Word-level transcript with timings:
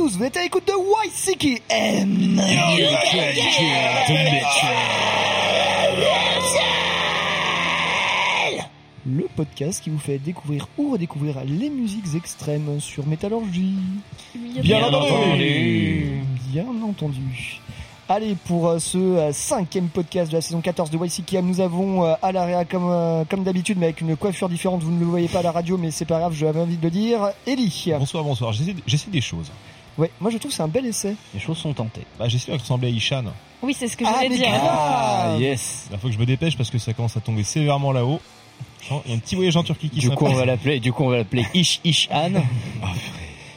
tous. 0.00 0.16
Vous 0.16 0.24
êtes 0.24 0.36
à 0.36 0.42
l'écoute 0.42 0.66
de 0.66 0.72
YCKM. 1.06 2.40
Le 9.06 9.28
podcast 9.36 9.82
qui 9.82 9.90
vous 9.90 9.98
fait 9.98 10.18
découvrir 10.18 10.68
ou 10.78 10.92
redécouvrir 10.92 11.42
les 11.44 11.68
musiques 11.68 12.14
extrêmes 12.14 12.80
sur 12.80 13.06
Métallurgie. 13.06 13.74
Bien 14.34 14.84
entendu. 14.84 16.22
Bien 16.50 16.66
entendu. 16.82 17.60
Allez, 18.08 18.34
pour 18.34 18.68
euh, 18.68 18.78
ce 18.78 18.98
euh, 18.98 19.32
cinquième 19.32 19.88
podcast 19.88 20.32
de 20.32 20.36
la 20.36 20.40
saison 20.40 20.60
14 20.60 20.90
de 20.90 20.98
YCKM, 20.98 21.46
nous 21.46 21.60
avons 21.60 22.04
euh, 22.04 22.14
à 22.22 22.32
l'area 22.32 22.64
comme, 22.64 22.88
euh, 22.90 23.24
comme 23.24 23.44
d'habitude, 23.44 23.78
mais 23.78 23.86
avec 23.86 24.00
une 24.00 24.16
coiffure 24.16 24.48
différente. 24.48 24.82
Vous 24.82 24.90
ne 24.90 24.98
le 24.98 25.06
voyez 25.06 25.28
pas 25.28 25.38
à 25.38 25.42
la 25.42 25.52
radio, 25.52 25.78
mais 25.78 25.92
c'est 25.92 26.06
pas 26.06 26.18
grave, 26.18 26.32
j'avais 26.32 26.58
envie 26.58 26.76
de 26.76 26.82
le 26.82 26.90
dire. 26.90 27.30
Ellie. 27.46 27.92
Bonsoir, 27.98 28.24
bonsoir. 28.24 28.52
J'essaie 28.52 29.10
des 29.10 29.20
choses. 29.20 29.52
Ouais, 30.00 30.10
moi 30.20 30.30
je 30.30 30.38
trouve 30.38 30.50
que 30.50 30.56
c'est 30.56 30.62
un 30.62 30.68
bel 30.68 30.86
essai. 30.86 31.14
Les 31.34 31.40
choses 31.40 31.58
sont 31.58 31.72
tentées. 31.74 32.02
Bah, 32.18 32.26
j'essaie 32.26 32.50
de 32.52 32.56
ressembler 32.56 32.88
à 32.88 32.90
Ishan. 32.90 33.24
Oui, 33.62 33.76
c'est 33.78 33.86
ce 33.86 33.96
que 33.96 34.04
Ah, 34.06 34.12
j'allais 34.16 34.28
mais 34.30 34.36
dire. 34.38 34.48
Ah, 34.50 35.36
yes. 35.38 35.88
Il 35.92 35.98
faut 35.98 36.08
que 36.08 36.14
je 36.14 36.18
me 36.18 36.24
dépêche 36.26 36.56
parce 36.56 36.70
que 36.70 36.78
ça 36.78 36.92
commence 36.94 37.16
à 37.16 37.20
tomber 37.20 37.42
sévèrement 37.44 37.92
là-haut. 37.92 38.20
Il 39.04 39.10
y 39.10 39.12
a 39.12 39.16
un 39.16 39.18
petit 39.18 39.34
voyage 39.36 39.56
en 39.56 39.62
Turquie 39.62 39.90
qui 39.90 40.00
Du 40.00 40.08
coup, 40.10 40.24
on 40.24 40.28
s'impose. 40.28 40.38
va 40.40 40.46
l'appeler, 40.46 40.80
du 40.80 40.90
coup, 40.92 41.04
on 41.04 41.08
va 41.10 41.18
l'appeler 41.18 41.44
Ish 41.54 41.80
Ish 41.84 42.08
Anne. 42.10 42.42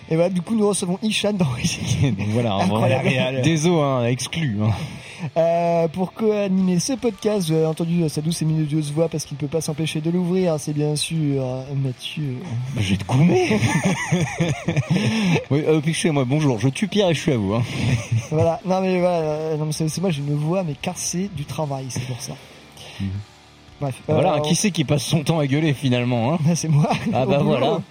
Et 0.10 0.16
voilà, 0.16 0.30
du 0.30 0.42
coup, 0.42 0.54
nous 0.56 0.68
recevons 0.68 1.00
Ishan 1.02 1.32
dans. 1.34 1.46
Donc 1.46 2.28
voilà, 2.30 2.56
Incroyable. 2.56 3.08
vrai 3.08 3.42
désolé, 3.42 3.82
hein, 3.82 4.06
exclu. 4.06 4.58
Hein. 4.62 4.72
Euh, 5.38 5.88
pour 5.88 6.14
co-animer 6.14 6.80
ce 6.80 6.94
podcast, 6.94 7.48
vous 7.50 7.56
avez 7.56 7.66
entendu 7.66 8.08
sa 8.10 8.22
douce 8.22 8.42
et 8.42 8.46
minutieuse 8.46 8.92
voix 8.92 9.08
parce 9.10 9.26
qu'il 9.26 9.36
ne 9.36 9.40
peut 9.40 9.48
pas 9.48 9.62
s'empêcher 9.62 10.02
de 10.02 10.10
l'ouvrir, 10.10 10.56
c'est 10.60 10.74
bien 10.74 10.96
sûr 10.96 11.42
euh, 11.44 11.64
Mathieu. 11.76 12.38
Bah, 12.76 12.82
Je 12.82 12.90
vais 12.92 12.98
te 12.98 13.06
goumer. 13.06 13.60
oui, 15.52 15.64
euh, 15.68 16.12
moi 16.12 16.26
bonjour, 16.26 16.60
je 16.60 16.70
tue 16.70 16.88
Pierre 16.88 17.10
et 17.10 17.14
je 17.14 17.20
suis 17.22 17.32
à 17.32 17.38
vous. 17.38 17.54
Hein. 17.54 17.64
voilà, 18.32 18.60
non 18.66 18.82
mais 18.82 19.00
voilà, 19.00 19.18
euh, 19.18 19.58
non, 19.58 19.66
mais 19.66 19.72
c'est 19.72 19.88
c'est 19.88 20.02
moi 20.02 20.10
j'ai 20.10 20.22
une 20.22 20.36
voix 20.36 20.64
mais 20.64 20.76
cassée 20.76 21.30
du 21.36 21.46
travail, 21.46 21.86
c'est 21.90 22.04
pour 22.06 22.20
ça. 22.22 22.34
Mhm. 23.00 23.10
Bref, 23.82 23.96
Voilà, 24.08 24.34
euh, 24.34 24.38
hein, 24.38 24.42
qui 24.42 24.56
c'est 24.56 24.72
qui 24.72 24.84
passe 24.84 25.04
son 25.04 25.24
temps 25.24 25.40
à 25.40 25.48
gueuler 25.48 25.74
finalement 25.74 26.34
hein 26.34 26.40
on- 26.48 26.56
c'est 26.56 26.70
moi. 26.70 26.90
Ah 27.14 27.26
bah 27.26 27.40
voilà. 27.42 27.82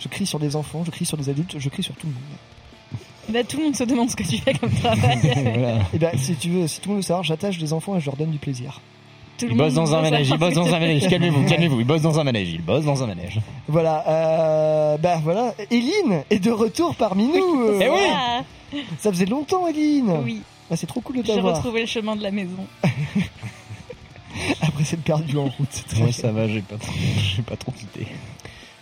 Je 0.00 0.08
crie 0.08 0.26
sur 0.26 0.38
des 0.38 0.54
enfants, 0.56 0.82
je 0.84 0.90
crie 0.90 1.04
sur 1.04 1.16
des 1.16 1.28
adultes, 1.28 1.56
je 1.58 1.68
crie 1.68 1.82
sur 1.82 1.94
tout 1.94 2.06
le 2.06 2.12
monde. 2.12 2.22
Bah, 3.30 3.44
tout 3.44 3.58
le 3.58 3.64
monde 3.64 3.76
se 3.76 3.84
demande 3.84 4.08
ce 4.10 4.16
que 4.16 4.22
tu 4.22 4.38
fais 4.38 4.54
comme 4.54 4.70
travail. 4.72 5.18
Voilà. 5.54 5.78
Et 5.92 5.98
ben 5.98 6.10
si 6.16 6.34
tu 6.34 6.48
veux, 6.50 6.66
si 6.66 6.80
tout 6.80 6.88
le 6.88 6.94
monde 6.94 7.02
veut 7.02 7.06
savoir, 7.06 7.24
j'attache 7.24 7.58
des 7.58 7.72
enfants 7.72 7.96
et 7.96 8.00
je 8.00 8.06
leur 8.06 8.16
donne 8.16 8.30
du 8.30 8.38
plaisir. 8.38 8.80
Tout 9.36 9.46
Il 9.50 9.56
bosse 9.56 9.74
dans 9.74 9.94
un 9.94 10.00
manège, 10.02 10.28
il 10.30 10.36
bosse 10.38 10.54
dans 10.54 10.66
un 10.66 10.78
manège. 10.80 11.06
Calmez-vous, 11.08 11.44
calmez-vous. 11.48 11.80
Il 11.80 11.86
bosse 11.86 12.02
dans 12.02 12.18
un 12.18 12.24
manège, 12.24 12.48
il 12.50 12.62
bosse 12.62 12.84
dans 12.84 13.02
un 13.02 13.06
manège. 13.06 13.38
Voilà, 13.68 14.04
euh, 14.08 14.96
bah 14.98 15.20
voilà, 15.22 15.54
Eline 15.70 16.24
est 16.30 16.40
de 16.40 16.50
retour 16.50 16.94
parmi 16.96 17.28
nous. 17.28 17.60
euh, 17.60 17.80
Eh 17.80 17.88
oui. 18.78 18.82
Ça 18.98 19.10
faisait 19.12 19.26
longtemps, 19.26 19.66
Eline. 19.68 20.10
oui, 20.24 20.40
Ah, 20.70 20.76
c'est 20.76 20.86
trop 20.86 21.00
cool 21.00 21.18
de 21.18 21.22
j'ai 21.24 21.34
t'avoir. 21.34 21.54
retrouvé 21.56 21.82
le 21.82 21.86
chemin 21.86 22.16
de 22.16 22.22
la 22.22 22.30
maison. 22.32 22.66
Après 24.60 24.84
c'est 24.84 25.00
perdu 25.00 25.36
en 25.36 25.44
route. 25.44 25.68
c'est 25.70 25.86
très 25.86 26.00
Moi 26.00 26.12
ça 26.12 26.30
va, 26.32 26.46
j'ai 26.48 26.60
pas, 26.62 26.76
j'ai 27.36 27.42
pas 27.42 27.56
trop 27.56 27.72
quitté. 27.72 28.06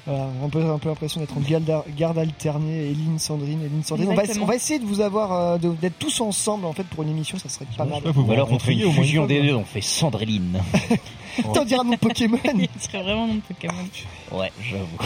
Voilà, 0.07 0.29
on 0.41 0.49
peut 0.49 0.65
un 0.65 0.79
peu 0.79 0.89
l'impression 0.89 1.21
d'être 1.21 1.37
en 1.37 1.41
garde, 1.41 1.69
garde 1.97 2.17
alternée, 2.19 2.91
Eline, 2.91 3.19
Sandrine, 3.19 3.61
Eline, 3.65 3.83
Sandrine. 3.83 4.09
On 4.11 4.15
va, 4.15 4.23
Exactement. 4.23 4.45
on 4.45 4.49
va 4.49 4.55
essayer 4.55 4.79
de 4.79 4.85
vous 4.85 5.01
avoir, 5.01 5.33
euh, 5.33 5.59
d'être 5.59 5.99
tous 5.99 6.21
ensemble 6.21 6.65
en 6.65 6.73
fait 6.73 6.85
pour 6.85 7.03
une 7.03 7.09
émission, 7.11 7.39
ça 7.39 7.49
serait 7.49 7.67
pas 7.77 7.85
mal. 7.85 8.03
Ou 8.17 8.31
alors 8.33 8.53
on 8.53 8.59
fait 8.61 8.75
une 8.75 8.93
fusion 8.93 9.27
des 9.27 9.43
deux, 9.43 9.55
on 9.55 9.65
fait 9.65 9.81
Sandréline. 9.81 10.61
T'en 11.55 11.65
diras 11.65 11.83
mon 11.83 11.97
Pokémon. 11.97 12.39
Il 12.55 12.69
serait 12.81 13.03
vraiment 13.03 13.27
mon 13.27 13.41
Pokémon. 13.41 13.75
Ouais, 14.33 14.53
j'avoue. 14.63 14.97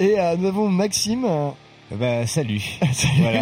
Et 0.00 0.18
euh, 0.18 0.36
nous 0.36 0.48
avons 0.48 0.68
Maxime. 0.68 1.24
euh, 1.24 1.50
Bah 1.92 2.26
salut. 2.26 2.60
salut. 2.92 3.12
voilà. 3.20 3.40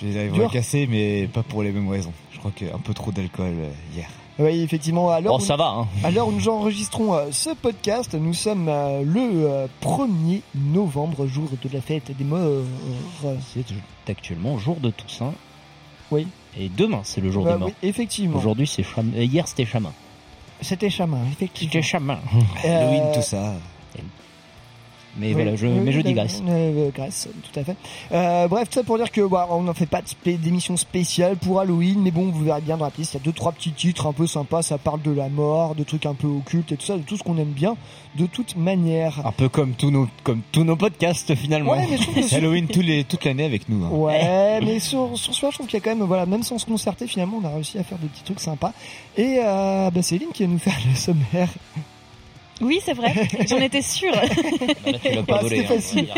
J'ai 0.00 0.08
les 0.12 0.26
Dur. 0.28 0.34
voix 0.36 0.48
cassées, 0.50 0.86
mais 0.90 1.26
pas 1.26 1.42
pour 1.42 1.62
les 1.62 1.72
mêmes 1.72 1.88
raisons. 1.88 2.12
Je 2.32 2.38
crois 2.38 2.50
qu'un 2.54 2.78
peu 2.78 2.92
trop 2.94 3.12
d'alcool 3.12 3.54
euh, 3.54 3.70
hier. 3.94 4.08
Oui, 4.40 4.62
effectivement, 4.62 5.20
Bon, 5.22 5.38
ça 5.38 5.56
va, 5.56 5.66
hein. 6.04 6.22
où 6.26 6.32
nous 6.32 6.48
enregistrons 6.48 7.14
euh, 7.14 7.26
ce 7.30 7.50
podcast, 7.50 8.14
nous 8.14 8.34
sommes 8.34 8.68
euh, 8.68 9.02
le 9.04 9.46
euh, 9.46 9.66
1er 9.82 10.40
novembre, 10.54 11.26
jour 11.26 11.48
de 11.62 11.68
la 11.72 11.80
fête 11.80 12.16
des 12.16 12.24
morts. 12.24 12.62
C'est 13.52 13.64
actuellement 14.10 14.58
jour 14.58 14.76
de 14.76 14.90
Toussaint. 14.90 15.34
Oui. 16.10 16.26
Et 16.58 16.68
demain, 16.68 17.00
c'est 17.04 17.20
le 17.20 17.30
jour 17.30 17.44
Bah 17.44 17.52
des 17.52 17.58
morts. 17.58 17.68
oui, 17.68 17.74
effectivement. 17.88 18.36
Aujourd'hui, 18.38 18.66
c'est 18.66 18.82
euh, 18.98 19.22
Hier, 19.24 19.46
c'était 19.46 19.64
Chamin. 19.66 19.92
C'était 20.62 20.90
chamin, 20.90 21.20
effectivement. 21.32 21.72
C'était 21.72 21.82
Chamin. 21.82 22.18
Euh, 22.64 22.68
Halloween, 22.82 23.12
tout 23.14 23.22
ça. 23.22 23.54
Mais 25.18 25.32
voilà, 25.32 25.56
je... 25.56 25.66
mais 25.66 25.92
je 25.92 26.00
digresse. 26.00 26.42
Grèce, 26.94 27.28
tout 27.52 27.58
à 27.60 27.64
fait. 27.64 27.76
Euh, 28.12 28.46
bref, 28.48 28.68
tout 28.70 28.74
ça 28.78 28.84
pour 28.84 28.96
dire 28.96 29.10
que 29.10 29.20
bah, 29.22 29.48
on 29.50 29.62
n'en 29.62 29.74
fait 29.74 29.86
pas 29.86 30.02
d'émission 30.24 30.76
spéciale 30.76 31.36
pour 31.36 31.58
Halloween, 31.60 32.00
mais 32.00 32.10
bon, 32.12 32.30
vous 32.30 32.44
verrez 32.44 32.60
bien 32.60 32.76
dans 32.76 32.84
la 32.84 32.90
playlist, 32.90 33.14
il 33.14 33.16
y 33.18 33.20
a 33.20 33.24
deux 33.24 33.32
trois 33.32 33.52
petits 33.52 33.72
titres 33.72 34.06
un 34.06 34.12
peu 34.12 34.26
sympas, 34.26 34.62
ça 34.62 34.78
parle 34.78 35.02
de 35.02 35.10
la 35.10 35.28
mort, 35.28 35.74
de 35.74 35.82
trucs 35.82 36.06
un 36.06 36.14
peu 36.14 36.28
occultes 36.28 36.70
et 36.72 36.76
tout 36.76 36.86
ça, 36.86 36.96
de 36.96 37.02
tout 37.02 37.16
ce 37.16 37.22
qu'on 37.24 37.38
aime 37.38 37.50
bien, 37.50 37.76
de 38.16 38.26
toute 38.26 38.56
manière. 38.56 39.20
Un 39.26 39.32
peu 39.32 39.48
comme 39.48 39.72
tous 39.74 39.90
nos, 39.90 40.08
comme 40.22 40.42
tous 40.52 40.62
nos 40.64 40.76
podcasts 40.76 41.34
finalement. 41.34 41.72
Ouais, 41.72 41.86
mais 41.90 41.96
je 41.96 42.02
trouve 42.02 42.14
que 42.14 42.22
sur- 42.22 42.36
Halloween 42.38 42.66
tous 42.68 42.80
les, 42.82 43.04
toute 43.04 43.24
l'année 43.24 43.44
avec 43.44 43.68
nous. 43.68 43.84
hein. 43.84 43.90
Ouais, 43.90 44.60
mais 44.64 44.78
sur, 44.78 45.10
sur 45.18 45.34
ce 45.34 45.46
je 45.50 45.54
trouve 45.54 45.66
qu'il 45.66 45.78
y 45.78 45.82
a 45.82 45.84
quand 45.84 45.94
même, 45.96 46.06
voilà, 46.06 46.24
même 46.26 46.42
sans 46.44 46.58
se 46.58 46.66
concerter, 46.66 47.06
finalement, 47.08 47.40
on 47.42 47.46
a 47.46 47.50
réussi 47.50 47.78
à 47.78 47.82
faire 47.82 47.98
des 47.98 48.06
petits 48.06 48.22
trucs 48.22 48.40
sympas. 48.40 48.72
Et 49.16 49.40
euh, 49.44 49.90
bah, 49.90 50.02
c'est 50.02 50.14
Eline 50.16 50.28
qui 50.32 50.44
va 50.44 50.48
nous 50.48 50.58
faire 50.58 50.78
le 50.88 50.94
sommaire. 50.94 51.48
Oui, 52.60 52.80
c'est 52.84 52.92
vrai, 52.94 53.12
j'en 53.48 53.58
étais 53.58 53.82
sûre. 53.82 54.12
Là, 54.12 54.22
tu 55.02 55.10
l'as 55.14 55.22
pas 55.22 55.34
Bah, 55.34 55.38
volé, 55.42 55.60
hein, 55.60 55.68
facile. 55.68 56.08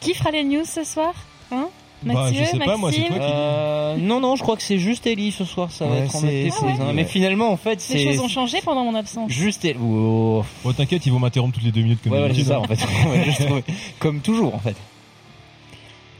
Qui 0.00 0.14
fera 0.14 0.30
les 0.30 0.44
news 0.44 0.64
ce 0.64 0.82
soir 0.84 1.12
Hein 1.52 1.68
Bah, 2.02 2.14
Mathieu, 2.14 2.40
je 2.44 2.50
sais 2.50 2.58
pas, 2.58 2.76
moi, 2.76 2.90
c'est 2.90 2.98
Maxime 2.98 3.16
toi 3.16 3.26
qui- 3.26 3.32
Euh, 3.32 3.96
non, 3.98 4.18
non, 4.20 4.34
je 4.36 4.42
crois 4.42 4.56
que 4.56 4.62
c'est 4.62 4.78
juste 4.78 5.06
Ellie 5.06 5.30
ce 5.30 5.44
soir, 5.44 5.70
ça 5.70 5.86
va 5.86 5.92
Ouais, 5.92 5.98
être 6.04 6.16
en 6.16 6.20
mode 6.20 6.80
hein. 6.80 6.92
Mais 6.94 7.04
finalement, 7.04 7.50
en 7.52 7.56
fait, 7.56 7.74
Les 7.90 7.98
c'est 7.98 8.04
choses 8.04 8.20
ont 8.20 8.28
changé 8.28 8.58
pendant 8.64 8.82
mon 8.84 8.94
absence. 8.96 9.30
juste 9.30 9.64
Ellie. 9.64 9.78
Oh. 9.80 10.42
Bon, 10.64 10.72
t'inquiète, 10.72 11.06
ils 11.06 11.12
vont 11.12 11.20
m'interrompre 11.20 11.54
toutes 11.54 11.64
les 11.64 11.70
deux 11.72 11.82
minutes 11.82 12.00
comme 12.02 12.12
Ouais, 12.12 12.18
voilà, 12.18 12.34
c'est 12.34 12.42
d'habitude. 12.42 12.76
ça, 12.76 12.84
en 12.84 13.54
fait. 13.54 13.64
Comme 14.00 14.20
toujours, 14.20 14.54
en 14.54 14.58
fait. 14.58 14.74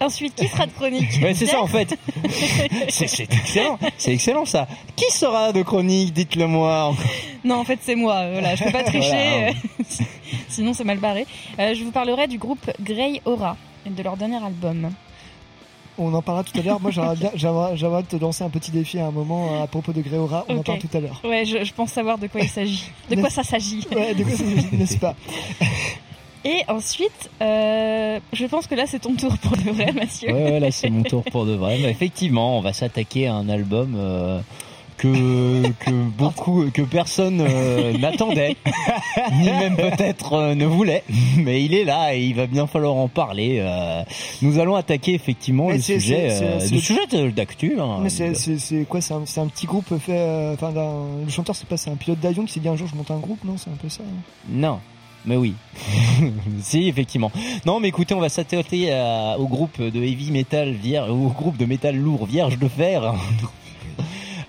Ensuite, 0.02 0.34
qui 0.34 0.48
sera 0.48 0.66
de 0.66 0.72
chronique 0.72 1.08
Ouais, 1.22 1.34
c'est 1.34 1.46
ça, 1.46 1.62
en 1.62 1.66
fait. 1.66 1.96
C'est 2.88 3.06
c'est 3.06 3.32
excellent. 3.32 3.78
C'est 3.96 4.12
excellent, 4.12 4.44
ça. 4.44 4.66
Qui 4.96 5.10
sera 5.12 5.52
de 5.52 5.62
chronique 5.62 6.12
Dites-le 6.12 6.46
moi. 6.46 6.94
Non, 7.44 7.56
en 7.56 7.64
fait, 7.64 7.78
c'est 7.82 7.94
moi. 7.94 8.28
Voilà, 8.30 8.54
je 8.54 8.64
peux 8.64 8.72
pas 8.72 8.82
tricher, 8.84 9.00
Voilà. 9.08 9.52
sinon 10.48 10.74
c'est 10.74 10.84
mal 10.84 10.98
barré. 10.98 11.26
Euh, 11.58 11.74
je 11.74 11.82
vous 11.84 11.90
parlerai 11.90 12.26
du 12.28 12.38
groupe 12.38 12.70
Grey 12.80 13.20
Aura 13.24 13.56
et 13.86 13.90
de 13.90 14.02
leur 14.02 14.16
dernier 14.16 14.42
album. 14.44 14.90
On 15.98 16.12
en 16.14 16.22
parlera 16.22 16.44
tout 16.44 16.58
à 16.58 16.62
l'heure. 16.62 16.80
Moi, 16.80 16.90
j'aimerais 16.90 17.16
bien, 17.16 17.30
j'aimerais, 17.34 17.76
j'aimerais 17.76 18.02
te 18.02 18.16
lancer 18.16 18.42
un 18.44 18.48
petit 18.50 18.70
défi 18.70 18.98
à 18.98 19.06
un 19.06 19.10
moment 19.10 19.62
à 19.62 19.66
propos 19.66 19.92
de 19.92 20.00
Gréora. 20.00 20.44
On 20.48 20.58
en 20.58 20.62
parle 20.62 20.78
tout 20.78 20.88
à 20.96 21.00
l'heure. 21.00 21.20
Ouais, 21.24 21.44
je, 21.44 21.64
je 21.64 21.72
pense 21.74 21.90
savoir 21.92 22.16
de 22.18 22.26
quoi 22.28 22.40
il 22.40 22.48
s'agit. 22.48 22.90
De 23.10 23.16
quoi 23.16 23.28
ça 23.30 23.42
s'agit. 23.42 23.86
Ouais, 23.94 24.14
de 24.14 24.22
quoi 24.24 24.32
ça 24.32 24.38
s'agit, 24.38 24.68
n'est-ce 24.72 24.96
pas? 24.98 25.14
Et 26.44 26.62
ensuite, 26.68 27.30
euh, 27.40 28.18
je 28.32 28.46
pense 28.46 28.66
que 28.66 28.74
là 28.74 28.84
c'est 28.86 28.98
ton 29.00 29.14
tour 29.14 29.36
pour 29.38 29.56
de 29.56 29.70
vrai, 29.70 29.92
Mathieu. 29.94 30.32
Ouais, 30.32 30.42
ouais, 30.44 30.60
là, 30.60 30.70
c'est 30.70 30.90
mon 30.90 31.02
tour 31.04 31.22
pour 31.24 31.46
de 31.46 31.52
vrai. 31.54 31.78
Mais 31.80 31.90
effectivement, 31.90 32.58
on 32.58 32.60
va 32.60 32.72
s'attaquer 32.72 33.28
à 33.28 33.34
un 33.34 33.48
album 33.48 33.94
euh, 33.96 34.40
que, 34.96 35.68
que 35.78 35.90
beaucoup, 36.18 36.64
que 36.74 36.82
personne 36.82 37.40
euh, 37.48 37.96
n'attendait, 37.96 38.56
ni 39.34 39.44
même 39.50 39.76
peut-être 39.76 40.32
euh, 40.32 40.54
ne 40.56 40.66
voulait. 40.66 41.04
Mais 41.36 41.62
il 41.62 41.74
est 41.74 41.84
là 41.84 42.14
et 42.16 42.22
il 42.24 42.34
va 42.34 42.46
bien 42.48 42.66
falloir 42.66 42.94
en 42.96 43.06
parler. 43.06 43.58
euh. 43.60 44.02
nous 44.42 44.58
allons 44.58 44.74
attaquer 44.74 45.14
effectivement 45.14 45.68
Mais 45.68 45.74
le 45.76 45.80
sujet, 45.80 46.28
euh, 46.30 46.54
le 46.54 46.60
c'est- 46.60 46.78
sujet 46.80 47.30
d'actu. 47.30 47.76
hein. 47.80 47.98
Mais 48.02 48.10
c'est, 48.10 48.34
c'est, 48.34 48.58
c'est 48.58 48.84
quoi 48.84 49.00
c'est 49.00 49.14
un, 49.14 49.46
petit 49.46 49.66
groupe 49.66 49.96
fait. 49.98 50.18
euh, 50.18 50.54
Enfin, 50.54 50.72
le 50.72 51.30
chanteur, 51.30 51.54
c'est 51.54 51.68
pas 51.68 51.76
c'est 51.76 51.90
un 51.90 51.96
pilote 51.96 52.18
d'avion 52.18 52.44
qui 52.44 52.52
s'est 52.52 52.60
dit 52.60 52.68
un 52.68 52.74
jour 52.76 52.88
je 52.88 52.96
monte 52.96 53.12
un 53.12 53.18
groupe, 53.18 53.44
non? 53.44 53.54
C'est 53.56 53.70
un 53.70 53.76
peu 53.80 53.88
ça. 53.88 54.02
hein 54.02 54.22
Non. 54.50 54.80
Mais 55.24 55.36
oui. 55.36 55.54
si, 56.60 56.88
effectivement. 56.88 57.30
Non, 57.64 57.78
mais 57.80 57.88
écoutez, 57.88 58.14
on 58.14 58.20
va 58.20 58.28
s'attaquer 58.28 58.92
à- 58.92 59.36
au 59.38 59.46
groupe 59.46 59.80
de 59.80 60.02
heavy 60.02 60.30
metal 60.32 60.72
vierge, 60.72 61.10
au 61.10 61.28
groupe 61.28 61.56
de 61.56 61.64
métal 61.64 61.96
lourd 61.96 62.26
vierge 62.26 62.58
de 62.58 62.68
fer. 62.68 63.14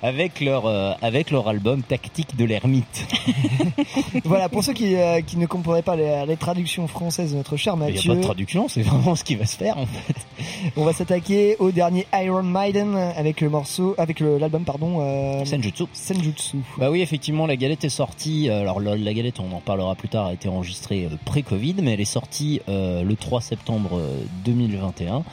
avec 0.04 0.42
leur 0.42 0.68
euh, 0.68 0.92
avec 1.02 1.32
leur 1.32 1.48
album 1.48 1.82
Tactique 1.82 2.36
de 2.38 2.46
l'ermite. 2.46 3.08
Voilà, 4.26 4.48
pour 4.50 4.64
ceux 4.64 4.74
qui, 4.74 4.96
euh, 4.96 5.22
qui 5.22 5.38
ne 5.38 5.46
comprendraient 5.46 5.82
pas 5.82 5.96
les, 5.96 6.26
les 6.28 6.38
traductions 6.38 6.88
françaises 6.88 7.32
de 7.32 7.38
notre 7.38 7.58
cher 7.58 7.74
Il 7.76 7.80
n'y 7.80 7.84
a 7.86 7.88
Mathieu, 7.94 8.12
pas 8.12 8.16
de 8.18 8.22
traduction, 8.22 8.68
c'est 8.68 8.82
vraiment 8.82 9.16
ce 9.16 9.24
qui 9.24 9.36
va 9.36 9.46
se 9.46 9.58
faire 9.58 9.78
en 9.78 9.86
fait. 9.86 10.16
on 10.78 10.84
va 10.84 10.94
s'attaquer 10.94 11.56
au 11.60 11.72
dernier 11.72 12.06
Iron 12.14 12.44
Maiden 12.44 12.96
avec 12.96 13.42
le 13.42 13.50
morceau, 13.50 13.96
avec 13.98 14.20
l'album, 14.20 14.64
pardon, 14.64 14.98
euh, 15.02 15.46
Senjutsu. 15.46 15.86
Senjutsu. 15.94 16.58
Bah 16.78 16.90
oui, 16.92 17.02
effectivement, 17.02 17.48
la 17.48 17.56
galette 17.56 17.84
est 17.84 17.90
sortie. 17.90 18.50
euh, 18.50 18.62
Alors 18.62 18.80
la, 18.80 18.96
la 18.96 19.14
galette, 19.14 19.40
on 19.40 19.52
en 19.56 19.62
parlera 19.62 19.96
plus 19.96 20.10
tard, 20.10 20.28
a 20.28 20.34
été 20.34 20.50
enregistrée 20.50 21.06
euh, 21.12 21.16
pré-Covid, 21.26 21.76
mais 21.82 21.94
elle 21.94 22.02
est 22.02 22.06
sortie 22.06 22.62
euh, 22.70 23.04
le 23.04 23.16
3 23.16 23.42
septembre 23.42 23.98
euh, 23.98 24.24
2021. 24.46 25.24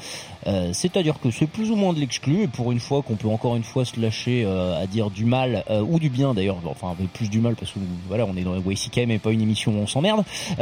Euh, 0.47 0.71
C'est-à-dire 0.73 1.21
que 1.21 1.31
c'est 1.31 1.47
plus 1.47 1.71
ou 1.71 1.77
moins 1.77 1.93
de 1.93 2.01
l'exclu, 2.01 2.43
et 2.43 2.49
pour 2.49 2.73
une 2.73 2.81
fois 2.81 3.03
qu'on 3.03 3.17
peut 3.17 3.29
encore 3.29 3.57
une 3.57 3.63
fois 3.63 3.85
se 3.85 4.01
lâcher 4.01 4.43
euh, 4.45 4.81
à 4.81 4.87
dire 4.87 5.11
du 5.11 5.25
mal 5.25 5.65
euh, 5.71 5.83
ou 5.83 5.99
du 5.99 6.09
bien 6.09 6.35
d'ailleurs, 6.35 6.59
enfin 6.67 6.95
plus 7.13 7.29
du 7.29 7.41
mal 7.41 7.57
parce 7.57 7.73
que 7.73 7.79
voilà, 8.09 8.27
on 8.27 8.37
est 8.37 8.43
dans 8.43 8.57
YCKM 8.57 9.11
et 9.11 9.19
pas 9.19 9.33
une 9.33 9.43
émission 9.43 9.73
où 9.73 9.77
on 9.77 9.87
s'emmerde. 9.87 10.25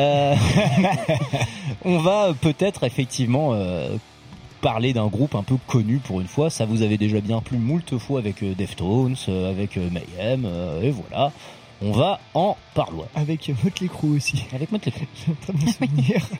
On 1.85 1.99
va 1.99 2.35
peut-être 2.41 2.85
effectivement 2.85 3.55
parler 4.61 4.93
d'un 4.93 5.07
groupe 5.07 5.35
un 5.35 5.43
peu 5.43 5.57
connu 5.67 5.99
pour 5.99 6.21
une 6.21 6.27
fois. 6.27 6.51
Ça 6.51 6.67
vous 6.67 6.83
avait 6.83 6.97
déjà 6.97 7.21
bien 7.21 7.41
plu 7.41 7.59
moult 7.59 7.99
fois 7.99 8.19
avec 8.19 8.45
Deftones, 8.57 9.17
avec 9.29 9.77
Mayhem, 9.77 10.49
et 10.83 10.91
voilà. 10.91 11.33
On 11.81 11.93
va 11.93 12.19
en 12.35 12.57
parler. 12.75 13.05
Avec 13.15 13.51
Motley 13.63 13.89
Crue 13.89 14.17
aussi. 14.17 14.45
Avec 14.53 14.73
Motley 14.73 14.91
Crue. 14.91 15.07
très 15.43 15.53
bon 15.53 15.67
souvenir. 15.67 16.27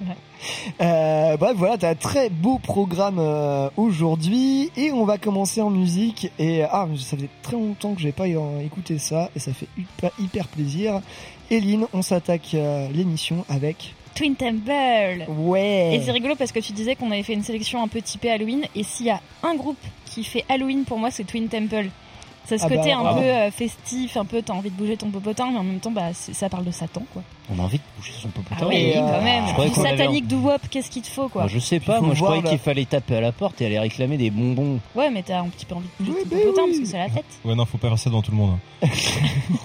Euh, 0.81 1.37
bref, 1.37 1.57
voilà, 1.57 1.77
t'as 1.77 1.91
un 1.91 1.95
très 1.97 2.31
beau 2.31 2.59
programme 2.59 3.19
euh, 3.19 3.69
aujourd'hui 3.77 4.71
et 4.77 4.93
on 4.93 5.05
va 5.05 5.19
commencer 5.19 5.61
en 5.61 5.71
musique. 5.71 6.31
Et 6.39 6.63
ah, 6.63 6.87
ça 6.97 7.17
fait 7.17 7.29
très 7.43 7.55
longtemps 7.55 7.95
que 7.95 8.01
j'ai 8.01 8.13
pas 8.13 8.29
écouté 8.29 8.99
ça 8.99 9.31
et 9.35 9.41
ça 9.41 9.53
fait 9.53 9.67
hyper, 9.77 10.13
hyper 10.21 10.47
plaisir. 10.47 11.01
Eline, 11.51 11.87
on 11.93 12.03
s'attaque 12.03 12.55
euh, 12.55 12.89
l'émission 12.93 13.45
avec 13.49 13.95
Twin 14.15 14.37
Temple. 14.37 15.27
ouais. 15.29 15.97
Et 15.97 16.03
c'est 16.03 16.13
rigolo 16.13 16.37
parce 16.37 16.53
que 16.53 16.61
tu 16.61 16.73
disais 16.73 16.95
qu'on 16.95 17.11
avait 17.11 17.25
fait 17.25 17.35
une 17.35 17.43
sélection 17.43 17.83
un 17.83 17.89
peu 17.89 18.01
typée 18.01 18.31
Halloween. 18.31 18.65
Et 18.77 18.85
s'il 18.85 19.07
y 19.07 19.11
a 19.11 19.21
un 19.43 19.57
groupe 19.57 19.79
qui 20.05 20.23
fait 20.23 20.45
Halloween 20.49 20.85
pour 20.85 20.99
moi, 20.99 21.11
c'est 21.11 21.25
Twin 21.25 21.49
Temple. 21.49 21.89
C'est 22.49 22.57
ce 22.57 22.65
Ah 22.65 22.69
bah, 22.71 22.77
côté 22.77 22.93
un 22.93 23.03
bravo. 23.03 23.21
peu 23.21 23.27
euh, 23.27 23.51
festif, 23.51 24.17
un 24.17 24.25
peu 24.25 24.41
t'as 24.41 24.55
envie 24.55 24.71
de 24.71 24.75
bouger 24.75 24.97
ton 24.97 25.11
popotin, 25.11 25.51
mais 25.53 25.59
en 25.59 25.65
même 25.65 25.81
temps, 25.81 25.91
bah, 25.91 26.15
ça 26.15 26.49
parle 26.49 26.65
de 26.65 26.71
Satan, 26.71 27.03
quoi. 27.13 27.23
On 27.55 27.59
a 27.59 27.63
envie 27.63 27.77
de 27.77 27.83
bouger 27.99 28.13
son 28.21 28.29
popotin. 28.29 28.57
Ah 28.63 28.67
oui, 28.69 28.93
euh, 28.97 29.01
quand 29.01 29.23
même. 29.23 29.45
je 29.49 29.53
Du 29.55 29.81
avait 29.81 29.91
satanique 29.91 30.27
du 30.27 30.35
WOP, 30.35 30.63
qu'est-ce 30.71 30.91
qu'il 30.91 31.03
te 31.03 31.09
faut, 31.09 31.29
quoi 31.29 31.43
Moi, 31.43 31.51
je 31.53 31.59
sais 31.59 31.79
pas, 31.81 32.01
moi 32.01 32.15
je 32.15 32.21
voir 32.21 32.33
croyais 32.33 32.49
qu'il 32.49 32.59
fallait 32.59 32.85
taper 32.87 33.17
à 33.17 33.21
la 33.21 33.33
porte 33.33 33.61
et 33.61 33.67
aller 33.67 33.79
réclamer 33.79 34.17
des 34.17 34.31
bonbons. 34.31 34.81
Ouais, 34.95 35.11
mais 35.11 35.23
t'as 35.23 35.41
un 35.41 35.49
petit 35.49 35.67
peu 35.67 35.75
envie 35.75 35.89
de 36.01 36.05
bouger 36.07 36.19
Oui, 36.19 36.25
ton 36.31 36.37
bah 36.37 36.43
popotin 36.43 36.63
oui. 36.65 36.69
parce 36.71 36.79
que 36.81 36.87
c'est 36.87 36.99
la 36.99 37.09
fête. 37.11 37.25
Ouais, 37.45 37.55
non, 37.55 37.67
faut 37.67 37.77
pas 37.79 37.89
faire 37.89 37.99
ça 37.99 38.09
devant 38.11 38.23
tout 38.23 38.31
le 38.31 38.37
monde. 38.39 38.57
hein. 38.83 38.89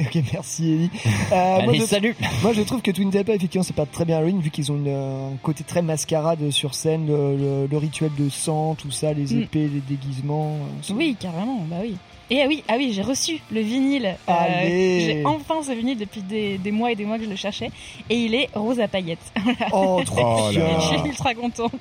ok, 0.00 0.22
merci 0.32 0.72
Ellie. 0.72 0.90
Euh, 1.32 1.62
moi, 1.62 1.70
Allez, 1.70 1.80
je, 1.80 1.84
salut 1.86 2.16
moi, 2.42 2.52
je 2.52 2.62
trouve 2.62 2.82
que 2.82 2.90
Twin 2.90 3.10
Temple, 3.10 3.30
effectivement, 3.32 3.62
c'est 3.64 3.74
pas 3.76 3.86
très 3.86 4.04
bien 4.04 4.16
Halloween 4.18 4.40
vu 4.40 4.50
qu'ils 4.50 4.70
ont 4.72 4.76
une, 4.76 4.88
un 4.88 5.36
côté 5.42 5.64
très 5.64 5.82
mascarade 5.82 6.50
sur 6.50 6.74
scène, 6.74 7.06
le, 7.06 7.36
le- 7.36 7.66
le 7.70 7.76
rituel 7.78 8.10
de 8.18 8.28
sang, 8.28 8.74
tout 8.74 8.90
ça, 8.90 9.12
les 9.12 9.34
Mm. 9.34 9.42
épées, 9.42 9.68
les 9.68 9.80
déguisements. 9.88 10.56
euh, 10.90 10.94
Oui, 10.94 11.16
carrément, 11.18 11.59
bah 11.62 11.76
oui. 11.82 11.96
Et 12.32 12.42
ah 12.42 12.46
oui, 12.46 12.62
ah 12.68 12.74
oui, 12.78 12.92
j'ai 12.94 13.02
reçu 13.02 13.40
le 13.50 13.60
vinyle. 13.60 14.16
euh, 14.28 14.32
j'ai 14.64 15.22
enfin 15.26 15.62
ce 15.66 15.72
vinyle 15.72 15.98
depuis 15.98 16.22
des, 16.22 16.58
des 16.58 16.70
mois 16.70 16.92
et 16.92 16.94
des 16.96 17.04
mois 17.04 17.18
que 17.18 17.24
je 17.24 17.28
le 17.30 17.34
cherchais. 17.36 17.70
Et 18.08 18.14
il 18.16 18.34
est 18.36 18.48
rose 18.54 18.78
à 18.78 18.86
paillettes. 18.88 19.32
Oh, 19.72 20.00
trop 20.04 20.20
Oh 20.46 20.50
bien. 20.50 20.78
je 20.80 20.86
suis 20.86 21.08
ultra 21.08 21.34
contente. 21.34 21.72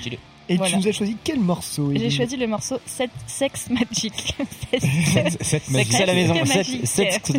Stylé. 0.00 0.18
Et 0.50 0.56
Voilà. 0.56 0.72
tu 0.72 0.78
nous 0.78 0.88
as 0.88 0.92
choisi 0.92 1.14
quel 1.22 1.40
morceau 1.40 1.92
J'ai 1.94 2.08
choisi 2.08 2.38
le 2.38 2.46
morceau 2.46 2.78
Set- 2.86 3.10
Sex 3.26 3.68
Magic. 3.68 4.34
Cette 5.42 5.42
Sexe 5.42 5.68
magie. 5.70 5.96
à 6.02 6.06
la 6.06 6.14
maison. 6.14 6.34
Sexe 6.46 7.30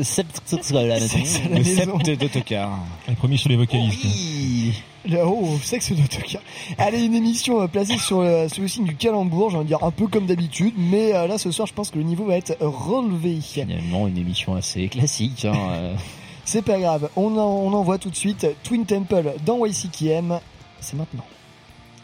à 0.71 0.73
la 0.73 0.99
maison. 0.99 1.17
Le 1.51 1.63
sept 1.63 2.19
d'autocar. 2.19 2.77
Le 3.07 3.15
premier 3.15 3.37
sur 3.37 3.49
les 3.49 3.55
vocalistes. 3.57 4.03
Oui. 4.03 4.73
Le- 5.07 5.23
Oh, 5.25 5.57
sexe 5.63 5.91
d'autocar. 5.93 6.41
Allez, 6.77 7.03
une 7.05 7.13
émission 7.15 7.61
euh, 7.61 7.67
placée 7.67 7.97
sur 7.97 8.21
le, 8.21 8.47
sur 8.49 8.61
le 8.61 8.67
signe 8.67 8.85
du 8.85 8.95
calembour, 8.95 9.49
j'ai 9.49 9.55
envie 9.57 9.65
de 9.65 9.69
dire 9.69 9.83
un 9.83 9.91
peu 9.91 10.07
comme 10.07 10.25
d'habitude, 10.25 10.73
mais 10.77 11.13
euh, 11.15 11.27
là 11.27 11.37
ce 11.37 11.51
soir 11.51 11.67
je 11.67 11.73
pense 11.73 11.89
que 11.89 11.97
le 11.97 12.03
niveau 12.03 12.25
va 12.25 12.35
être 12.37 12.57
relevé. 12.59 13.39
Finalement, 13.41 14.07
une 14.07 14.17
émission 14.17 14.55
assez 14.55 14.87
classique. 14.89 15.45
Hein. 15.45 15.53
euh. 15.71 15.95
C'est 16.45 16.63
pas 16.63 16.79
grave, 16.79 17.09
on, 17.15 17.37
en, 17.37 17.45
on 17.45 17.73
envoie 17.73 17.97
tout 17.99 18.09
de 18.09 18.15
suite 18.15 18.47
Twin 18.63 18.83
Temple 18.85 19.33
dans 19.45 19.63
YCKM, 19.65 20.39
c'est 20.79 20.95
maintenant. 20.97 21.25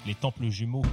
Les 0.05 0.13
temples 0.13 0.49
jumeaux. 0.49 0.83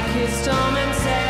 I 0.00 0.12
kissed 0.14 0.48
and 0.78 0.94
said, 0.96 1.29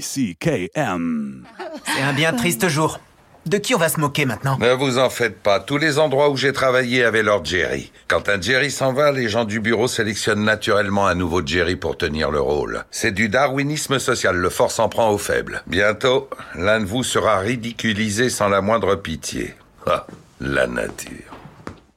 YCKM. 0.00 1.44
C'est 1.84 2.02
un 2.02 2.12
bien 2.14 2.32
triste 2.32 2.68
jour. 2.68 3.00
De 3.46 3.56
qui 3.56 3.74
on 3.74 3.78
va 3.78 3.88
se 3.88 3.98
moquer 3.98 4.26
maintenant? 4.26 4.58
Ne 4.58 4.72
vous 4.72 4.98
en 4.98 5.08
faites 5.08 5.38
pas. 5.42 5.60
Tous 5.60 5.78
les 5.78 5.98
endroits 5.98 6.28
où 6.28 6.36
j'ai 6.36 6.52
travaillé 6.52 7.04
avaient 7.04 7.22
leur 7.22 7.44
Jerry. 7.44 7.90
Quand 8.06 8.28
un 8.28 8.40
Jerry 8.40 8.70
s'en 8.70 8.92
va, 8.92 9.12
les 9.12 9.28
gens 9.28 9.44
du 9.44 9.60
bureau 9.60 9.88
sélectionnent 9.88 10.44
naturellement 10.44 11.06
un 11.06 11.14
nouveau 11.14 11.44
Jerry 11.44 11.76
pour 11.76 11.96
tenir 11.96 12.30
le 12.30 12.40
rôle. 12.40 12.84
C'est 12.90 13.12
du 13.12 13.28
darwinisme 13.28 13.98
social. 13.98 14.36
Le 14.36 14.50
fort 14.50 14.70
s'en 14.70 14.88
prend 14.88 15.10
aux 15.10 15.18
faibles. 15.18 15.62
Bientôt, 15.66 16.28
l'un 16.54 16.80
de 16.80 16.84
vous 16.84 17.02
sera 17.02 17.38
ridiculisé 17.38 18.28
sans 18.28 18.48
la 18.48 18.60
moindre 18.60 18.94
pitié. 18.94 19.54
Ah, 19.86 20.06
la 20.40 20.66
nature. 20.66 21.34